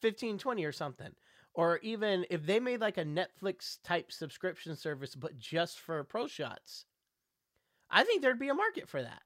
15 0.00 0.38
20 0.38 0.64
or 0.64 0.72
something. 0.72 1.10
Or 1.52 1.78
even 1.78 2.24
if 2.30 2.46
they 2.46 2.60
made 2.60 2.80
like 2.80 2.96
a 2.98 3.04
netflix 3.04 3.78
type 3.84 4.10
subscription 4.10 4.74
service 4.76 5.14
but 5.14 5.38
just 5.38 5.78
for 5.80 6.02
pro 6.04 6.26
shots 6.26 6.86
i 7.90 8.04
think 8.04 8.22
there'd 8.22 8.38
be 8.38 8.48
a 8.48 8.54
market 8.54 8.88
for 8.88 9.02
that. 9.02 9.22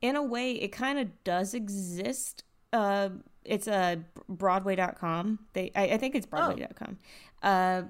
In 0.00 0.16
a 0.16 0.22
way 0.22 0.52
it 0.52 0.68
kind 0.68 0.98
of 0.98 1.24
does 1.24 1.54
exist 1.54 2.44
uh 2.76 3.08
it's 3.44 3.68
uh, 3.68 3.96
broadway.com 4.28 5.38
they 5.52 5.70
I, 5.74 5.90
I 5.90 5.98
think 5.98 6.14
it's 6.14 6.26
broadway.com 6.26 6.98
uh 7.42 7.82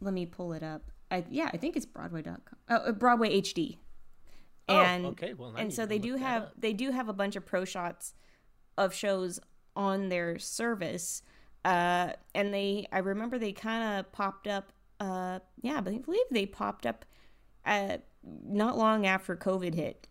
let 0.00 0.12
me 0.12 0.26
pull 0.26 0.52
it 0.52 0.62
up. 0.62 0.82
I 1.10 1.24
yeah 1.30 1.50
i 1.52 1.56
think 1.56 1.76
it's 1.76 1.86
broadway.com 1.86 2.40
oh, 2.68 2.74
uh, 2.74 2.92
broadway 2.92 3.40
hd 3.40 3.78
and 4.68 5.06
oh, 5.06 5.08
okay. 5.10 5.32
Well 5.32 5.54
and 5.56 5.72
so 5.72 5.86
they 5.86 5.98
do 5.98 6.16
have 6.16 6.42
up. 6.42 6.52
they 6.58 6.74
do 6.74 6.90
have 6.90 7.08
a 7.08 7.14
bunch 7.14 7.36
of 7.36 7.46
pro 7.46 7.64
shots 7.64 8.14
of 8.76 8.92
shows 8.92 9.40
on 9.74 10.08
their 10.08 10.38
service. 10.38 11.22
Uh 11.64 12.12
and 12.34 12.52
they 12.52 12.86
i 12.92 12.98
remember 12.98 13.38
they 13.38 13.52
kind 13.52 13.98
of 13.98 14.12
popped 14.12 14.46
up 14.46 14.72
uh 15.00 15.38
yeah 15.62 15.78
i 15.78 15.80
believe 15.80 16.24
they 16.30 16.46
popped 16.46 16.86
up 16.86 17.04
uh 17.64 17.96
not 18.44 18.76
long 18.76 19.06
after 19.06 19.36
covid 19.36 19.74
hit 19.74 20.07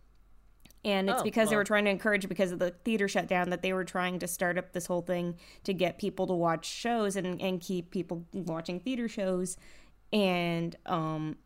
and 0.84 1.10
it's 1.10 1.20
Oh, 1.20 1.24
because 1.24 1.50
they 1.50 1.56
were 1.56 1.64
trying 1.64 1.84
to 1.86 1.90
encourage 1.90 2.28
because 2.28 2.52
of 2.52 2.58
the 2.58 2.70
theater 2.84 3.08
shutdown 3.08 3.50
that 3.50 3.62
they 3.62 3.72
were 3.72 3.84
trying 3.84 4.18
to 4.20 4.28
start 4.28 4.56
up 4.58 4.72
this 4.72 4.86
whole 4.86 5.02
thing 5.02 5.36
to 5.64 5.74
get 5.74 5.98
people 5.98 6.26
to 6.28 6.34
watch 6.34 6.66
shows 6.66 7.16
and, 7.16 7.40
and 7.42 7.60
keep 7.60 7.90
people 7.90 8.24
watching 8.32 8.78
theater 8.80 9.08
shows 9.08 9.56
and 10.12 10.76
um 10.86 11.36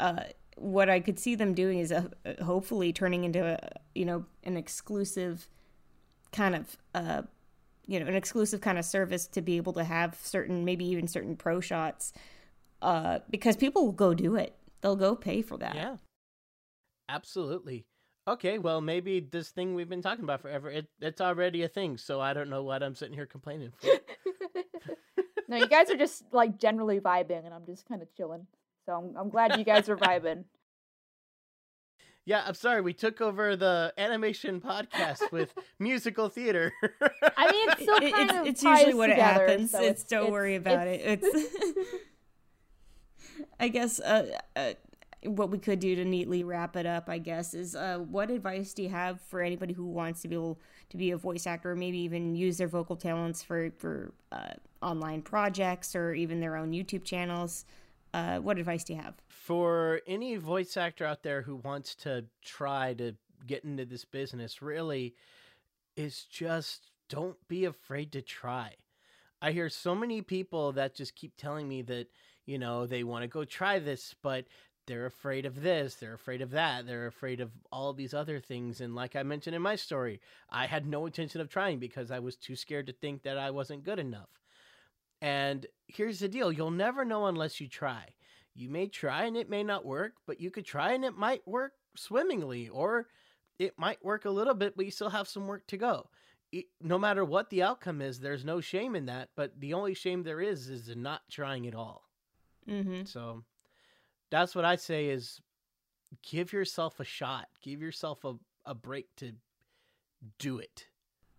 uh 0.00 0.24
what 0.56 0.90
i 0.90 1.00
could 1.00 1.18
see 1.18 1.34
them 1.34 1.54
doing 1.54 1.78
is 1.78 1.90
uh 1.92 2.08
hopefully 2.44 2.92
turning 2.92 3.24
into 3.24 3.42
a 3.44 3.58
you 3.94 4.04
know 4.04 4.24
an 4.44 4.56
exclusive 4.56 5.48
kind 6.32 6.54
of 6.54 6.76
uh 6.94 7.22
you 7.86 7.98
know 7.98 8.06
an 8.06 8.14
exclusive 8.14 8.60
kind 8.60 8.78
of 8.78 8.84
service 8.84 9.26
to 9.26 9.40
be 9.40 9.56
able 9.56 9.72
to 9.72 9.84
have 9.84 10.18
certain 10.22 10.64
maybe 10.64 10.84
even 10.84 11.06
certain 11.08 11.36
pro 11.36 11.60
shots 11.60 12.12
uh 12.82 13.20
because 13.30 13.56
people 13.56 13.84
will 13.86 13.92
go 13.92 14.12
do 14.12 14.34
it 14.36 14.54
they'll 14.82 14.96
go 14.96 15.14
pay 15.14 15.40
for 15.40 15.56
that 15.56 15.74
Yeah. 15.74 15.96
Absolutely. 17.08 17.84
Okay, 18.28 18.58
well 18.58 18.80
maybe 18.80 19.18
this 19.20 19.48
thing 19.50 19.74
we've 19.74 19.88
been 19.88 20.02
talking 20.02 20.22
about 20.24 20.40
forever, 20.42 20.70
it, 20.70 20.86
it's 21.00 21.20
already 21.20 21.62
a 21.64 21.68
thing, 21.68 21.96
so 21.98 22.20
I 22.20 22.32
don't 22.32 22.48
know 22.50 22.62
what 22.62 22.82
I'm 22.82 22.94
sitting 22.94 23.14
here 23.14 23.26
complaining 23.26 23.72
for. 23.76 23.88
no, 25.48 25.56
you 25.56 25.66
guys 25.66 25.90
are 25.90 25.96
just 25.96 26.24
like 26.32 26.56
generally 26.58 27.00
vibing, 27.00 27.44
and 27.44 27.52
I'm 27.52 27.66
just 27.66 27.88
kind 27.88 28.00
of 28.00 28.14
chilling. 28.16 28.46
So 28.86 28.92
I'm, 28.92 29.16
I'm 29.16 29.28
glad 29.28 29.58
you 29.58 29.64
guys 29.64 29.88
are 29.88 29.96
vibing. 29.96 30.44
yeah, 32.24 32.44
I'm 32.46 32.54
sorry, 32.54 32.80
we 32.80 32.92
took 32.92 33.20
over 33.20 33.56
the 33.56 33.92
animation 33.98 34.60
podcast 34.60 35.32
with 35.32 35.52
musical 35.80 36.28
theater. 36.28 36.72
I 37.36 37.50
mean, 37.50 37.68
it 37.70 37.78
still 37.82 37.96
It- 37.96 38.12
kind 38.14 38.30
it's, 38.30 38.38
of 38.38 38.46
it's 38.46 38.62
ties 38.62 38.78
usually 38.82 38.94
what 38.94 39.06
together, 39.08 39.48
happens. 39.48 39.70
so 39.72 39.82
it's, 39.82 40.04
don't 40.04 40.30
worry 40.30 40.54
about 40.54 40.86
it. 40.86 41.00
It's 41.04 41.56
I 43.58 43.66
guess 43.68 43.98
uh, 44.00 44.38
uh, 44.54 44.72
what 45.24 45.50
we 45.50 45.58
could 45.58 45.78
do 45.78 45.94
to 45.94 46.04
neatly 46.04 46.44
wrap 46.44 46.76
it 46.76 46.86
up, 46.86 47.08
I 47.08 47.18
guess, 47.18 47.54
is 47.54 47.74
uh, 47.74 47.98
what 47.98 48.30
advice 48.30 48.74
do 48.74 48.82
you 48.82 48.88
have 48.88 49.20
for 49.20 49.40
anybody 49.40 49.72
who 49.72 49.86
wants 49.86 50.22
to 50.22 50.28
be 50.28 50.34
able 50.34 50.60
to 50.90 50.96
be 50.96 51.10
a 51.10 51.16
voice 51.16 51.46
actor, 51.46 51.72
or 51.72 51.76
maybe 51.76 51.98
even 51.98 52.34
use 52.34 52.58
their 52.58 52.68
vocal 52.68 52.96
talents 52.96 53.42
for 53.42 53.70
for 53.78 54.12
uh, 54.30 54.54
online 54.82 55.22
projects 55.22 55.94
or 55.94 56.12
even 56.12 56.40
their 56.40 56.56
own 56.56 56.72
YouTube 56.72 57.04
channels? 57.04 57.64
Uh, 58.14 58.38
what 58.38 58.58
advice 58.58 58.84
do 58.84 58.92
you 58.92 59.00
have? 59.00 59.14
for 59.42 60.00
any 60.06 60.36
voice 60.36 60.76
actor 60.76 61.04
out 61.04 61.24
there 61.24 61.42
who 61.42 61.56
wants 61.56 61.96
to 61.96 62.24
try 62.44 62.94
to 62.94 63.12
get 63.44 63.64
into 63.64 63.84
this 63.84 64.04
business, 64.04 64.62
really, 64.62 65.16
is 65.96 66.24
just 66.30 66.92
don't 67.08 67.36
be 67.48 67.64
afraid 67.64 68.12
to 68.12 68.22
try. 68.22 68.72
I 69.40 69.50
hear 69.50 69.68
so 69.68 69.96
many 69.96 70.22
people 70.22 70.70
that 70.72 70.94
just 70.94 71.16
keep 71.16 71.36
telling 71.36 71.68
me 71.68 71.82
that, 71.82 72.06
you 72.46 72.56
know, 72.56 72.86
they 72.86 73.02
want 73.02 73.22
to 73.22 73.28
go 73.28 73.44
try 73.44 73.80
this, 73.80 74.14
but 74.22 74.44
they're 74.86 75.06
afraid 75.06 75.46
of 75.46 75.62
this, 75.62 75.94
they're 75.94 76.14
afraid 76.14 76.42
of 76.42 76.50
that, 76.50 76.86
they're 76.86 77.06
afraid 77.06 77.40
of 77.40 77.50
all 77.70 77.92
these 77.92 78.14
other 78.14 78.40
things. 78.40 78.80
And 78.80 78.94
like 78.94 79.16
I 79.16 79.22
mentioned 79.22 79.54
in 79.54 79.62
my 79.62 79.76
story, 79.76 80.20
I 80.50 80.66
had 80.66 80.86
no 80.86 81.06
intention 81.06 81.40
of 81.40 81.48
trying 81.48 81.78
because 81.78 82.10
I 82.10 82.18
was 82.18 82.36
too 82.36 82.56
scared 82.56 82.86
to 82.86 82.92
think 82.92 83.22
that 83.22 83.38
I 83.38 83.50
wasn't 83.50 83.84
good 83.84 83.98
enough. 83.98 84.28
And 85.20 85.66
here's 85.86 86.18
the 86.18 86.28
deal 86.28 86.50
you'll 86.52 86.70
never 86.70 87.04
know 87.04 87.26
unless 87.26 87.60
you 87.60 87.68
try. 87.68 88.14
You 88.54 88.68
may 88.68 88.88
try 88.88 89.24
and 89.24 89.36
it 89.36 89.48
may 89.48 89.62
not 89.62 89.86
work, 89.86 90.14
but 90.26 90.40
you 90.40 90.50
could 90.50 90.66
try 90.66 90.92
and 90.92 91.04
it 91.04 91.16
might 91.16 91.46
work 91.46 91.72
swimmingly, 91.96 92.68
or 92.68 93.06
it 93.58 93.78
might 93.78 94.04
work 94.04 94.24
a 94.24 94.30
little 94.30 94.54
bit, 94.54 94.76
but 94.76 94.84
you 94.84 94.90
still 94.90 95.10
have 95.10 95.28
some 95.28 95.46
work 95.46 95.66
to 95.68 95.76
go. 95.76 96.08
It, 96.50 96.66
no 96.82 96.98
matter 96.98 97.24
what 97.24 97.48
the 97.48 97.62
outcome 97.62 98.02
is, 98.02 98.20
there's 98.20 98.44
no 98.44 98.60
shame 98.60 98.94
in 98.94 99.06
that, 99.06 99.30
but 99.36 99.58
the 99.58 99.72
only 99.72 99.94
shame 99.94 100.22
there 100.22 100.40
is 100.40 100.68
is 100.68 100.88
in 100.88 101.02
not 101.02 101.22
trying 101.30 101.66
at 101.66 101.74
all. 101.74 102.02
Mm-hmm. 102.68 103.04
So 103.04 103.44
that's 104.32 104.54
what 104.54 104.64
I 104.64 104.76
say 104.76 105.08
is 105.08 105.42
give 106.28 106.54
yourself 106.54 106.98
a 106.98 107.04
shot. 107.04 107.48
Give 107.60 107.82
yourself 107.82 108.24
a, 108.24 108.36
a 108.64 108.74
break 108.74 109.14
to 109.16 109.32
do 110.38 110.58
it. 110.58 110.86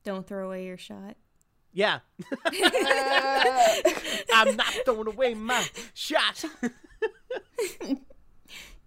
Don't 0.04 0.28
throw 0.28 0.46
away 0.46 0.68
your 0.68 0.78
shot. 0.78 1.18
Yeah. 1.74 2.00
I'm 4.34 4.56
not 4.56 4.74
throwing 4.86 5.08
away 5.08 5.34
my 5.34 5.66
shot. 5.96 6.46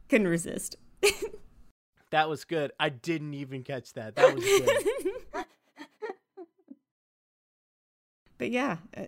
Couldn't 0.08 0.28
resist. 0.28 0.76
that 2.10 2.28
was 2.28 2.44
good. 2.44 2.70
I 2.78 2.90
didn't 2.90 3.34
even 3.34 3.64
catch 3.64 3.92
that. 3.94 4.14
That 4.14 4.36
was 4.36 4.44
good. 4.44 5.44
but 8.38 8.50
yeah, 8.52 8.76
uh, 8.96 9.06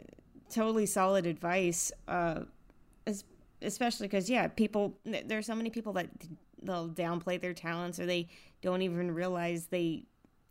totally 0.50 0.86
solid 0.86 1.24
advice. 1.24 1.92
Uh, 2.08 2.40
as, 3.06 3.22
especially 3.62 4.06
because 4.08 4.28
yeah, 4.28 4.48
people. 4.48 4.98
There's 5.04 5.46
so 5.46 5.54
many 5.54 5.70
people 5.70 5.92
that 5.94 6.08
they'll 6.62 6.88
downplay 6.88 7.40
their 7.40 7.54
talents 7.54 7.98
or 8.00 8.06
they 8.06 8.28
don't 8.62 8.82
even 8.82 9.12
realize 9.12 9.66
they 9.66 10.04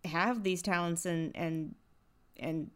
have 0.06 0.44
these 0.44 0.62
talents 0.62 1.06
and 1.06 1.36
and 1.36 1.76
and 2.38 2.70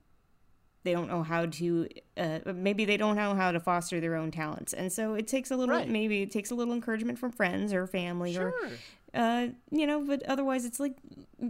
they 0.83 0.91
don't 0.91 1.07
know 1.07 1.23
how 1.23 1.45
to 1.45 1.87
uh, 2.17 2.39
maybe 2.53 2.85
they 2.85 2.97
don't 2.97 3.15
know 3.15 3.35
how 3.35 3.51
to 3.51 3.59
foster 3.59 3.99
their 3.99 4.15
own 4.15 4.31
talents 4.31 4.73
and 4.73 4.91
so 4.91 5.13
it 5.13 5.27
takes 5.27 5.51
a 5.51 5.55
little 5.55 5.75
Right. 5.75 5.87
maybe 5.87 6.23
it 6.23 6.31
takes 6.31 6.51
a 6.51 6.55
little 6.55 6.73
encouragement 6.73 7.19
from 7.19 7.31
friends 7.31 7.71
or 7.71 7.85
family 7.87 8.33
sure. 8.33 8.47
or 8.47 8.69
uh, 9.13 9.47
you 9.69 9.85
know 9.87 10.01
but 10.01 10.23
otherwise 10.23 10.65
it's 10.65 10.79
like 10.79 10.95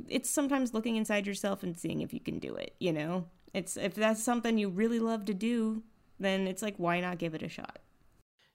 it's 0.07 0.29
sometimes 0.29 0.73
looking 0.73 0.97
inside 0.97 1.25
yourself 1.25 1.63
and 1.63 1.77
seeing 1.77 2.01
if 2.01 2.13
you 2.13 2.19
can 2.19 2.39
do 2.39 2.55
it 2.55 2.75
you 2.79 2.91
know 2.91 3.25
it's 3.53 3.77
if 3.77 3.95
that's 3.95 4.21
something 4.21 4.57
you 4.57 4.69
really 4.69 4.99
love 4.99 5.25
to 5.25 5.33
do 5.33 5.81
then 6.19 6.45
it's 6.45 6.61
like 6.61 6.75
why 6.77 6.99
not 6.99 7.17
give 7.17 7.33
it 7.33 7.41
a 7.41 7.49
shot 7.49 7.79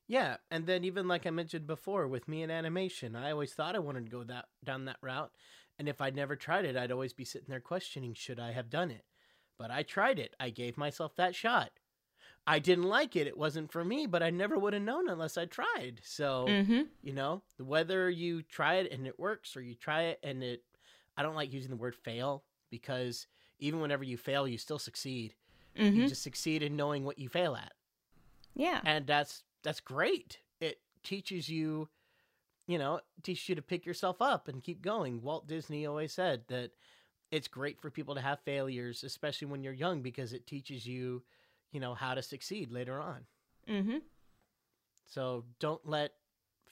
Yeah, 0.08 0.36
and 0.50 0.66
then 0.66 0.84
even 0.84 1.08
like 1.08 1.26
I 1.26 1.30
mentioned 1.30 1.66
before 1.66 2.06
with 2.06 2.28
me 2.28 2.42
in 2.42 2.50
animation, 2.50 3.16
I 3.16 3.32
always 3.32 3.52
thought 3.52 3.74
I 3.74 3.80
wanted 3.80 4.04
to 4.06 4.10
go 4.10 4.22
that 4.24 4.46
down 4.64 4.84
that 4.84 4.98
route, 5.00 5.32
and 5.78 5.88
if 5.88 6.00
I'd 6.00 6.14
never 6.14 6.36
tried 6.36 6.64
it, 6.64 6.76
I'd 6.76 6.92
always 6.92 7.12
be 7.12 7.24
sitting 7.24 7.48
there 7.48 7.60
questioning 7.60 8.14
should 8.14 8.38
I 8.38 8.52
have 8.52 8.70
done 8.70 8.90
it. 8.90 9.04
But 9.58 9.70
I 9.70 9.82
tried 9.82 10.18
it. 10.18 10.34
I 10.38 10.50
gave 10.50 10.76
myself 10.76 11.16
that 11.16 11.34
shot. 11.34 11.70
I 12.46 12.58
didn't 12.60 12.84
like 12.84 13.16
it. 13.16 13.26
It 13.26 13.36
wasn't 13.36 13.72
for 13.72 13.84
me, 13.84 14.06
but 14.06 14.22
I 14.22 14.30
never 14.30 14.58
would 14.58 14.74
have 14.74 14.82
known 14.82 15.08
unless 15.08 15.36
I 15.36 15.46
tried. 15.46 16.00
So, 16.04 16.46
mm-hmm 16.48 16.82
you 17.02 17.12
know, 17.12 17.42
whether 17.58 18.10
you 18.10 18.42
try 18.42 18.76
it 18.76 18.90
and 18.92 19.06
it 19.06 19.18
works 19.18 19.56
or 19.56 19.62
you 19.62 19.74
try 19.74 20.02
it 20.02 20.20
and 20.22 20.42
it 20.42 20.62
I 21.16 21.22
don't 21.22 21.34
like 21.34 21.52
using 21.52 21.70
the 21.70 21.76
word 21.76 21.94
fail 21.94 22.44
because 22.70 23.26
even 23.58 23.80
whenever 23.80 24.04
you 24.04 24.16
fail, 24.16 24.46
you 24.46 24.58
still 24.58 24.78
succeed. 24.78 25.34
mm-hmm 25.76 25.96
You 25.96 26.08
just 26.08 26.22
succeed 26.22 26.62
in 26.62 26.76
knowing 26.76 27.04
what 27.04 27.18
you 27.18 27.28
fail 27.28 27.56
at 27.56 27.72
yeah 28.54 28.80
and 28.84 29.06
that's 29.06 29.42
that's 29.66 29.80
great. 29.80 30.38
It 30.60 30.78
teaches 31.02 31.48
you 31.48 31.88
you 32.68 32.78
know 32.78 33.00
teaches 33.24 33.48
you 33.48 33.56
to 33.56 33.62
pick 33.62 33.84
yourself 33.84 34.22
up 34.22 34.46
and 34.46 34.62
keep 34.62 34.80
going. 34.80 35.20
Walt 35.22 35.48
disney 35.48 35.84
always 35.86 36.12
said 36.12 36.42
that 36.46 36.70
it's 37.32 37.48
great 37.48 37.80
for 37.80 37.90
people 37.90 38.14
to 38.14 38.20
have 38.20 38.38
failures 38.44 39.02
especially 39.02 39.48
when 39.48 39.64
you're 39.64 39.72
young 39.72 40.02
because 40.02 40.32
it 40.32 40.46
teaches 40.46 40.86
you 40.86 41.20
you 41.72 41.80
know 41.80 41.94
how 41.94 42.14
to 42.14 42.22
succeed 42.22 42.70
later 42.70 43.00
on. 43.00 43.26
Mm-hmm. 43.68 43.98
So 45.04 45.44
don't 45.58 45.84
let 45.84 46.12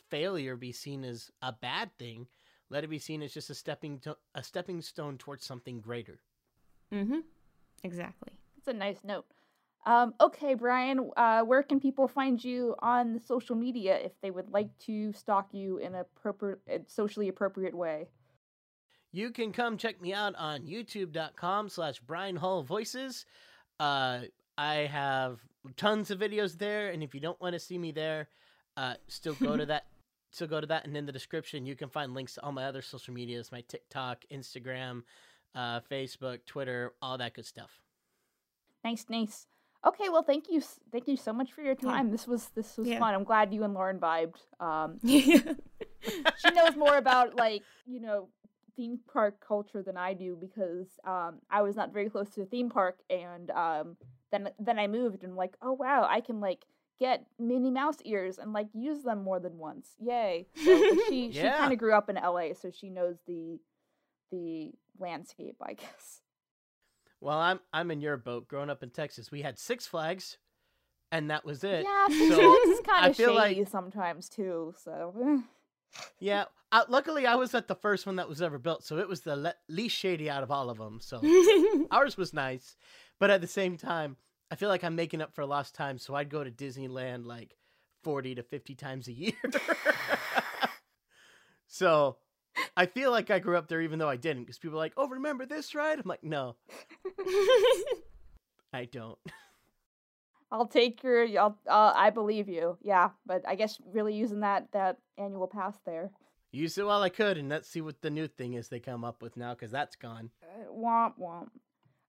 failure 0.09 0.55
be 0.55 0.71
seen 0.71 1.03
as 1.05 1.33
a 1.43 1.53
bad 1.53 1.91
thing. 1.99 2.29
Let 2.71 2.85
it 2.85 2.91
be 2.91 3.01
seen 3.01 3.23
as 3.23 3.35
just 3.35 3.51
a 3.51 3.55
stepping 3.55 3.99
to- 4.01 4.19
a 4.37 4.43
stepping 4.45 4.81
stone 4.81 5.19
towards 5.19 5.45
something 5.45 5.81
greater. 5.81 6.21
Mm-hmm. 6.93 7.21
Exactly. 7.83 8.35
It's 8.57 8.69
a 8.69 8.73
nice 8.73 9.01
note. 9.03 9.27
Um, 9.87 10.15
okay, 10.21 10.55
Brian, 10.55 11.11
uh, 11.17 11.43
where 11.43 11.63
can 11.63 11.79
people 11.79 12.09
find 12.09 12.43
you 12.43 12.75
on 12.79 13.13
the 13.13 13.21
social 13.21 13.55
media 13.55 13.99
if 13.99 14.13
they 14.23 14.31
would 14.31 14.51
like 14.51 14.77
to 14.87 15.13
stalk 15.13 15.53
you 15.53 15.77
in 15.79 15.95
a 15.95 16.01
appropriate, 16.01 16.91
socially 16.91 17.29
appropriate 17.29 17.75
way? 17.75 18.09
You 19.13 19.31
can 19.31 19.53
come 19.53 19.77
check 19.77 20.01
me 20.01 20.13
out 20.13 20.35
on 20.37 20.63
youtube.com 20.63 21.69
slash 21.69 22.01
Brian 22.01 22.37
Hull 22.37 22.63
Voices. 22.63 23.27
Uh, 23.79 24.21
I 24.57 24.75
have 24.75 25.41
tons 25.77 26.11
of 26.11 26.19
videos 26.19 26.59
there, 26.59 26.91
and 26.91 27.03
if 27.03 27.15
you 27.15 27.21
don't 27.21 27.41
want 27.41 27.53
to 27.53 27.61
see 27.61 27.79
me 27.79 27.93
there, 27.93 28.29
uh, 28.77 28.95
still 29.09 29.35
go 29.35 29.57
to 29.57 29.67
that. 29.67 29.87
Still 30.33 30.49
go 30.49 30.61
to 30.61 30.67
that, 30.67 30.85
and 30.85 30.97
in 30.97 31.07
the 31.07 31.13
description 31.13 31.65
you 31.65 31.77
can 31.77 31.89
find 31.89 32.13
links 32.13 32.35
to 32.35 32.43
all 32.43 32.51
my 32.51 32.65
other 32.65 32.83
social 32.83 33.15
medias: 33.15 33.53
my 33.53 33.61
TikTok, 33.69 34.25
Instagram, 34.33 35.03
uh, 35.55 35.81
Facebook, 35.89 36.41
Twitter, 36.47 36.95
all 37.01 37.19
that 37.19 37.35
good 37.35 37.47
stuff. 37.47 37.71
Nice, 38.83 39.07
nice. 39.09 39.47
Okay, 39.87 40.09
well, 40.09 40.23
thank 40.23 40.49
you, 40.51 40.63
thank 40.93 41.07
you 41.09 41.17
so 41.17 41.33
much 41.33 41.53
for 41.53 41.63
your 41.63 41.77
Yeah. 41.81 41.91
time. 41.91 42.11
This 42.11 42.27
was 42.27 42.49
this 42.51 42.77
was 42.79 42.89
Yeah. 42.89 42.99
fun. 42.99 43.15
I'm 43.15 43.25
glad 43.25 43.53
you 43.53 43.65
and 43.65 43.75
Lauren 43.75 43.99
vibed. 43.99 44.41
Um, 44.61 44.99
she 45.05 46.51
knows 46.53 46.77
more 46.77 46.97
about 46.97 47.35
like 47.35 47.63
you 47.87 48.01
know 48.01 48.29
theme 48.77 48.99
park 49.13 49.45
culture 49.47 49.83
than 49.83 49.97
I 49.97 50.15
do 50.15 50.37
because 50.41 50.89
um, 51.05 51.41
I 51.51 51.63
was 51.63 51.77
not 51.77 51.93
very 51.93 52.11
close 52.11 52.31
to 52.31 52.41
the 52.41 52.47
theme 52.47 52.71
park, 52.71 53.01
and 53.11 53.51
um, 53.51 53.97
then 54.33 54.51
then 54.59 54.79
I 54.79 54.87
moved 54.87 55.23
and 55.23 55.37
like, 55.37 55.57
oh 55.63 55.73
wow, 55.73 56.07
I 56.09 56.21
can 56.21 56.41
like 56.41 56.65
get 56.99 57.27
Minnie 57.39 57.71
Mouse 57.71 57.99
ears 58.05 58.39
and 58.39 58.53
like 58.53 58.69
use 58.73 59.03
them 59.03 59.23
more 59.23 59.41
than 59.41 59.59
once. 59.59 59.91
Yay! 60.01 60.47
So 60.65 60.83
she 61.09 61.31
she 61.33 61.43
kind 61.51 61.73
of 61.73 61.79
grew 61.79 61.93
up 61.93 62.09
in 62.09 62.17
L.A., 62.17 62.55
so 62.55 62.71
she 62.71 62.89
knows 62.91 63.17
the 63.27 63.59
the 64.31 64.73
landscape, 64.99 65.57
I 65.63 65.75
guess. 65.75 66.21
Well, 67.25 67.39
I'm 67.39 67.59
I'm 67.73 67.91
in 67.91 68.03
your 68.03 68.19
boat. 68.19 68.49
Growing 68.49 68.69
up 68.69 68.83
in 68.83 68.91
Texas, 68.91 69.31
we 69.31 69.41
had 69.41 69.59
Six 69.59 69.87
Flags, 69.87 70.37
and 71.11 71.31
that 71.31 71.43
was 71.45 71.65
it. 71.65 71.85
Yeah, 71.85 72.07
So, 72.09 72.15
it's 72.19 72.87
kind 72.87 73.07
of 73.11 73.17
shady 73.17 73.33
like- 73.33 73.69
sometimes 73.69 74.29
too. 74.29 74.75
So 74.85 75.43
Yeah, 76.19 76.45
uh, 76.71 76.85
luckily 76.89 77.27
I 77.27 77.37
was 77.37 77.55
at 77.55 77.67
the 77.67 77.77
first 77.77 78.05
one 78.05 78.17
that 78.17 78.29
was 78.29 78.43
ever 78.43 78.59
built, 78.59 78.85
so 78.85 78.99
it 78.99 79.09
was 79.09 79.23
the 79.23 79.37
le- 79.37 79.55
least 79.71 79.97
shady 79.97 80.29
out 80.29 80.43
of 80.43 80.51
all 80.51 80.69
of 80.69 80.77
them. 80.77 80.99
So 81.01 81.23
ours 81.91 82.19
was 82.19 82.35
nice, 82.35 82.77
but 83.19 83.31
at 83.31 83.41
the 83.41 83.47
same 83.47 83.79
time, 83.79 84.19
I 84.51 84.57
feel 84.57 84.69
like 84.69 84.85
I'm 84.85 84.97
making 84.97 85.23
up 85.23 85.35
for 85.35 85.47
lost 85.47 85.75
time. 85.75 85.97
So 85.97 86.15
I'd 86.15 86.29
go 86.29 86.45
to 86.45 86.51
Disneyland 86.51 87.25
like 87.25 87.57
forty 88.03 88.35
to 88.35 88.43
fifty 88.43 88.75
times 88.75 89.09
a 89.09 89.13
year. 89.13 89.33
so 91.67 92.19
I 92.77 92.87
feel 92.87 93.11
like 93.11 93.31
I 93.31 93.39
grew 93.39 93.57
up 93.57 93.69
there, 93.69 93.81
even 93.81 93.99
though 93.99 94.09
I 94.09 94.17
didn't, 94.17 94.45
because 94.45 94.59
people 94.59 94.79
are 94.79 94.83
like, 94.83 94.95
"Oh, 94.97 95.09
remember 95.09 95.47
this 95.47 95.75
ride?" 95.75 95.99
I'm 95.99 96.07
like, 96.07 96.25
"No, 96.25 96.57
I 98.73 98.87
don't." 98.91 99.19
I'll 100.51 100.67
take 100.67 101.03
your. 101.03 101.27
I'll. 101.39 101.59
Uh, 101.67 101.93
I 101.95 102.11
believe 102.11 102.49
you. 102.49 102.79
Yeah, 102.83 103.11
but 103.27 103.43
I 103.47 103.55
guess 103.55 103.79
really 103.93 104.15
using 104.15 104.41
that 104.41 104.69
that 104.73 104.99
annual 105.19 105.49
pass 105.49 105.77
there. 105.85 106.11
Use 106.53 106.79
it 106.79 106.87
while 106.87 107.03
I 107.03 107.09
could, 107.09 107.37
and 107.37 107.49
let's 107.49 107.69
see 107.69 107.81
what 107.81 108.01
the 108.01 108.11
new 108.11 108.29
thing 108.29 108.55
is 108.55 108.69
they 108.69 108.79
come 108.79 109.05
up 109.05 109.23
with 109.23 109.37
now, 109.37 109.55
because 109.55 109.73
that's 109.73 109.97
gone. 109.97 110.31
Uh, 110.43 110.73
womp 110.73 111.15
womp. 111.19 111.49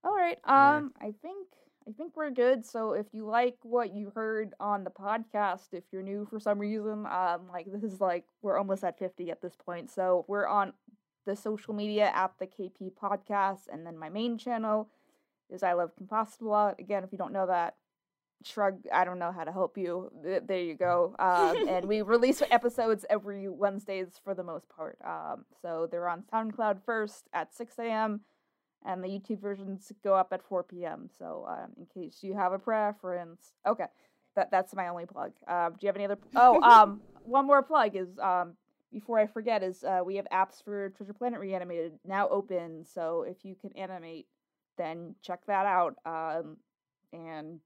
All 0.03 0.15
right. 0.15 0.37
Yeah. 0.45 0.75
Um, 0.77 0.93
I 1.01 1.13
think 1.23 1.47
I 1.87 1.91
think 1.91 2.15
we're 2.15 2.31
good. 2.31 2.65
So 2.65 2.93
if 2.93 3.05
you 3.11 3.25
like 3.25 3.57
what 3.61 3.93
you 3.93 4.11
heard 4.15 4.53
on 4.59 4.83
the 4.83 4.89
podcast, 4.89 5.73
if 5.73 5.83
you're 5.91 6.01
new 6.01 6.25
for 6.27 6.39
some 6.39 6.57
reason, 6.57 7.05
um, 7.05 7.41
like 7.51 7.67
this 7.71 7.83
is 7.83 8.01
like 8.01 8.25
we're 8.41 8.57
almost 8.57 8.83
at 8.83 8.97
fifty 8.97 9.29
at 9.29 9.41
this 9.41 9.55
point. 9.55 9.91
So 9.91 10.25
we're 10.27 10.47
on 10.47 10.73
the 11.27 11.35
social 11.35 11.73
media 11.75 12.11
at 12.15 12.31
the 12.39 12.47
KP 12.47 12.91
Podcast, 12.99 13.67
and 13.71 13.85
then 13.85 13.97
my 13.97 14.09
main 14.09 14.37
channel 14.37 14.89
is 15.51 15.61
I 15.61 15.73
Love 15.73 15.95
Kim 15.95 16.07
Possible. 16.07 16.73
Again, 16.79 17.03
if 17.03 17.11
you 17.11 17.19
don't 17.19 17.33
know 17.33 17.45
that, 17.45 17.75
shrug. 18.43 18.79
I 18.91 19.05
don't 19.05 19.19
know 19.19 19.31
how 19.31 19.43
to 19.43 19.51
help 19.51 19.77
you. 19.77 20.11
There 20.23 20.59
you 20.59 20.73
go. 20.73 21.15
Um, 21.19 21.67
and 21.67 21.85
we 21.85 22.01
release 22.01 22.41
episodes 22.49 23.05
every 23.11 23.47
Wednesdays 23.47 24.19
for 24.23 24.33
the 24.33 24.43
most 24.43 24.69
part. 24.69 24.97
Um, 25.05 25.45
so 25.61 25.87
they're 25.91 26.09
on 26.09 26.23
SoundCloud 26.33 26.81
first 26.83 27.27
at 27.31 27.53
six 27.53 27.77
a.m 27.77 28.21
and 28.85 29.03
the 29.03 29.07
YouTube 29.07 29.41
versions 29.41 29.91
go 30.03 30.13
up 30.13 30.31
at 30.31 30.43
4 30.43 30.63
p.m. 30.63 31.09
So, 31.17 31.45
um, 31.47 31.71
in 31.77 31.85
case 31.85 32.19
you 32.21 32.35
have 32.35 32.53
a 32.53 32.59
preference, 32.59 33.53
okay, 33.67 33.85
that 34.35 34.51
that's 34.51 34.75
my 34.75 34.87
only 34.87 35.05
plug. 35.05 35.31
Um, 35.47 35.73
do 35.73 35.79
you 35.81 35.87
have 35.87 35.95
any 35.95 36.05
other? 36.05 36.17
Oh, 36.35 36.61
um, 36.61 37.01
one 37.23 37.47
more 37.47 37.63
plug 37.63 37.95
is 37.95 38.17
um, 38.19 38.53
before 38.91 39.19
I 39.19 39.27
forget 39.27 39.63
is 39.63 39.83
uh, 39.83 40.01
we 40.05 40.15
have 40.15 40.27
apps 40.31 40.63
for 40.63 40.89
Treasure 40.91 41.13
Planet 41.13 41.39
Reanimated 41.39 41.93
now 42.05 42.29
open. 42.29 42.85
So 42.85 43.25
if 43.27 43.43
you 43.43 43.55
can 43.55 43.71
animate, 43.75 44.27
then 44.77 45.15
check 45.21 45.45
that 45.47 45.65
out. 45.65 45.95
Um, 46.05 46.57
and 47.11 47.59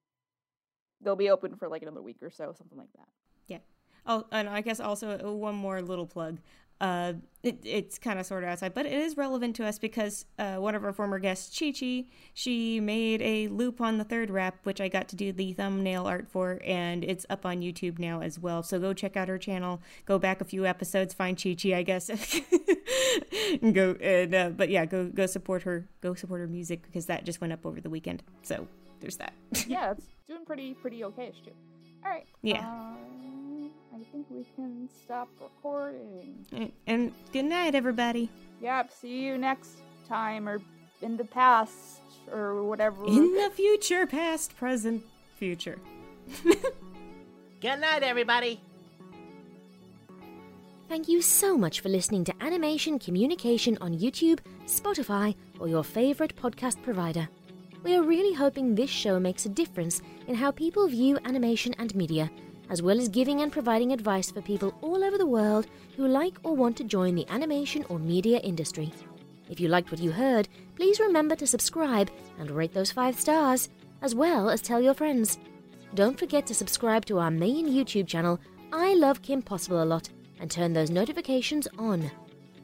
they'll 1.02 1.16
be 1.16 1.30
open 1.30 1.56
for 1.56 1.68
like 1.68 1.82
another 1.82 2.02
week 2.02 2.18
or 2.22 2.30
so, 2.30 2.54
something 2.58 2.78
like 2.78 2.92
that. 2.96 3.08
Yeah. 3.48 3.60
Oh, 4.06 4.26
and 4.32 4.50
I 4.50 4.62
guess 4.62 4.80
also 4.80 5.20
uh, 5.24 5.32
one 5.32 5.56
more 5.56 5.82
little 5.82 6.08
plug. 6.08 6.40
Uh, 6.82 7.14
it, 7.44 7.60
it's 7.64 7.98
kind 7.98 8.20
of 8.20 8.26
sort 8.26 8.44
of 8.44 8.50
outside, 8.50 8.74
but 8.74 8.86
it 8.86 8.94
is 8.94 9.16
relevant 9.16 9.56
to 9.58 9.66
us 9.66 9.80
because 9.80 10.26
uh, 10.38 10.56
one 10.56 10.76
of 10.76 10.84
our 10.84 10.92
former 10.92 11.20
guests, 11.20 11.58
Chi 11.58 11.72
Chi, 11.72 12.06
she 12.34 12.80
made 12.80 13.22
a 13.22 13.48
loop 13.48 13.80
on 13.80 13.98
the 13.98 14.04
third 14.04 14.30
rap, 14.30 14.58
which 14.64 14.82
I 14.82 14.88
got 14.90 15.08
to 15.10 15.16
do 15.16 15.32
the 15.32 15.54
thumbnail 15.54 16.06
art 16.06 16.28
for, 16.28 16.60
and 16.66 17.04
it's 17.04 17.26
up 17.30 17.46
on 17.46 17.62
YouTube 17.62 17.98
now 18.00 18.22
as 18.22 18.38
well. 18.40 18.62
So 18.64 18.80
go 18.80 18.94
check 18.94 19.16
out 19.16 19.28
her 19.30 19.38
channel. 19.38 19.82
Go 20.06 20.20
back 20.20 20.42
a 20.42 20.46
few 20.46 20.66
episodes, 20.66 21.14
find 21.14 21.42
Chi 21.42 21.56
Chi, 21.62 21.76
I 21.76 21.84
guess. 21.84 22.10
and 23.62 23.74
go 23.74 23.96
and 24.02 24.36
uh, 24.36 24.50
but 24.50 24.70
yeah, 24.70 24.86
go 24.86 25.06
go 25.08 25.26
support 25.26 25.64
her. 25.64 25.88
Go 26.02 26.14
support 26.14 26.42
her 26.42 26.48
music 26.48 26.84
because 26.84 27.06
that 27.06 27.24
just 27.24 27.40
went 27.42 27.54
up 27.54 27.66
over 27.66 27.80
the 27.80 27.90
weekend. 27.90 28.22
So 28.42 28.68
there's 29.00 29.18
that. 29.18 29.34
yeah, 29.68 29.92
it's 29.92 30.06
doing 30.28 30.46
pretty 30.46 30.74
pretty 30.74 31.02
okayish 31.02 31.44
too. 31.44 31.52
All 32.06 32.12
right. 32.12 32.26
Yeah. 32.42 32.68
Um, 32.68 33.29
I 34.00 34.04
think 34.12 34.28
we 34.30 34.46
can 34.56 34.88
stop 35.04 35.28
recording. 35.42 36.46
And, 36.54 36.72
and 36.88 37.14
good 37.34 37.46
night, 37.46 37.76
everybody. 37.76 38.30
Yep. 38.62 38.92
See 38.94 39.26
you 39.26 39.38
next 39.38 39.82
time, 40.08 40.48
or 40.48 40.62
in 41.02 41.18
the 41.18 41.26
past, 41.26 42.02
or 42.32 42.64
whatever. 42.64 43.06
In 43.06 43.34
the 43.34 43.50
future, 43.54 44.08
past, 44.08 44.56
present, 44.56 45.04
future. 45.38 45.80
Good 47.62 47.82
night, 47.82 48.04
everybody. 48.04 48.62
Thank 50.88 51.10
you 51.10 51.22
so 51.22 51.58
much 51.58 51.82
for 51.82 51.90
listening 51.90 52.24
to 52.26 52.34
Animation 52.42 53.00
Communication 53.00 53.78
on 53.82 53.98
YouTube, 53.98 54.40
Spotify, 54.66 55.36
or 55.60 55.68
your 55.68 55.84
favorite 55.84 56.36
podcast 56.38 56.82
provider. 56.84 57.28
We 57.84 57.96
are 57.96 58.04
really 58.04 58.34
hoping 58.34 58.76
this 58.76 58.90
show 58.90 59.20
makes 59.20 59.46
a 59.46 59.50
difference 59.50 60.02
in 60.28 60.36
how 60.36 60.52
people 60.52 60.88
view 60.88 61.18
animation 61.26 61.76
and 61.78 61.94
media, 61.96 62.30
as 62.70 62.82
well 62.82 63.00
as 63.00 63.10
giving 63.10 63.42
and 63.42 63.52
providing 63.52 63.92
advice 63.92 64.32
for 64.32 64.42
people 64.42 64.74
all 64.82 65.04
over 65.04 65.18
the 65.18 65.26
world 65.26 65.68
who 65.98 66.08
like 66.08 66.38
or 66.44 66.56
want 66.56 66.78
to 66.78 66.84
join 66.84 67.16
the 67.16 67.28
animation 67.30 67.86
or 67.90 68.00
media 68.00 68.38
industry. 68.40 68.94
If 69.50 69.60
you 69.60 69.68
liked 69.68 69.92
what 69.92 70.00
you 70.00 70.12
heard, 70.12 70.48
please 70.76 71.00
remember 71.00 71.36
to 71.36 71.48
subscribe 71.48 72.12
and 72.40 72.52
rate 72.52 72.74
those 72.74 72.92
five 72.92 73.20
stars, 73.20 73.70
as 74.02 74.14
well 74.14 74.50
as 74.50 74.62
tell 74.62 74.82
your 74.82 74.94
friends. 74.94 75.40
Don't 75.96 76.20
forget 76.20 76.46
to 76.48 76.54
subscribe 76.54 77.06
to 77.06 77.18
our 77.18 77.32
main 77.32 77.68
YouTube 77.68 78.08
channel, 78.08 78.40
I 78.72 78.94
Love 78.94 79.24
Kim 79.24 79.42
Possible 79.42 79.82
a 79.82 79.86
Lot, 79.86 80.10
and 80.40 80.52
turn 80.52 80.74
those 80.74 80.92
notifications 80.92 81.68
on. 81.80 82.12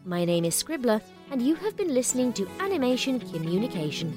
My 0.05 0.23
name 0.23 0.45
is 0.45 0.55
Scribbler, 0.55 1.01
and 1.31 1.41
you 1.41 1.55
have 1.55 1.75
been 1.75 1.91
listening 1.91 2.31
to 2.33 2.47
Animation 2.59 3.19
Communication. 3.19 4.13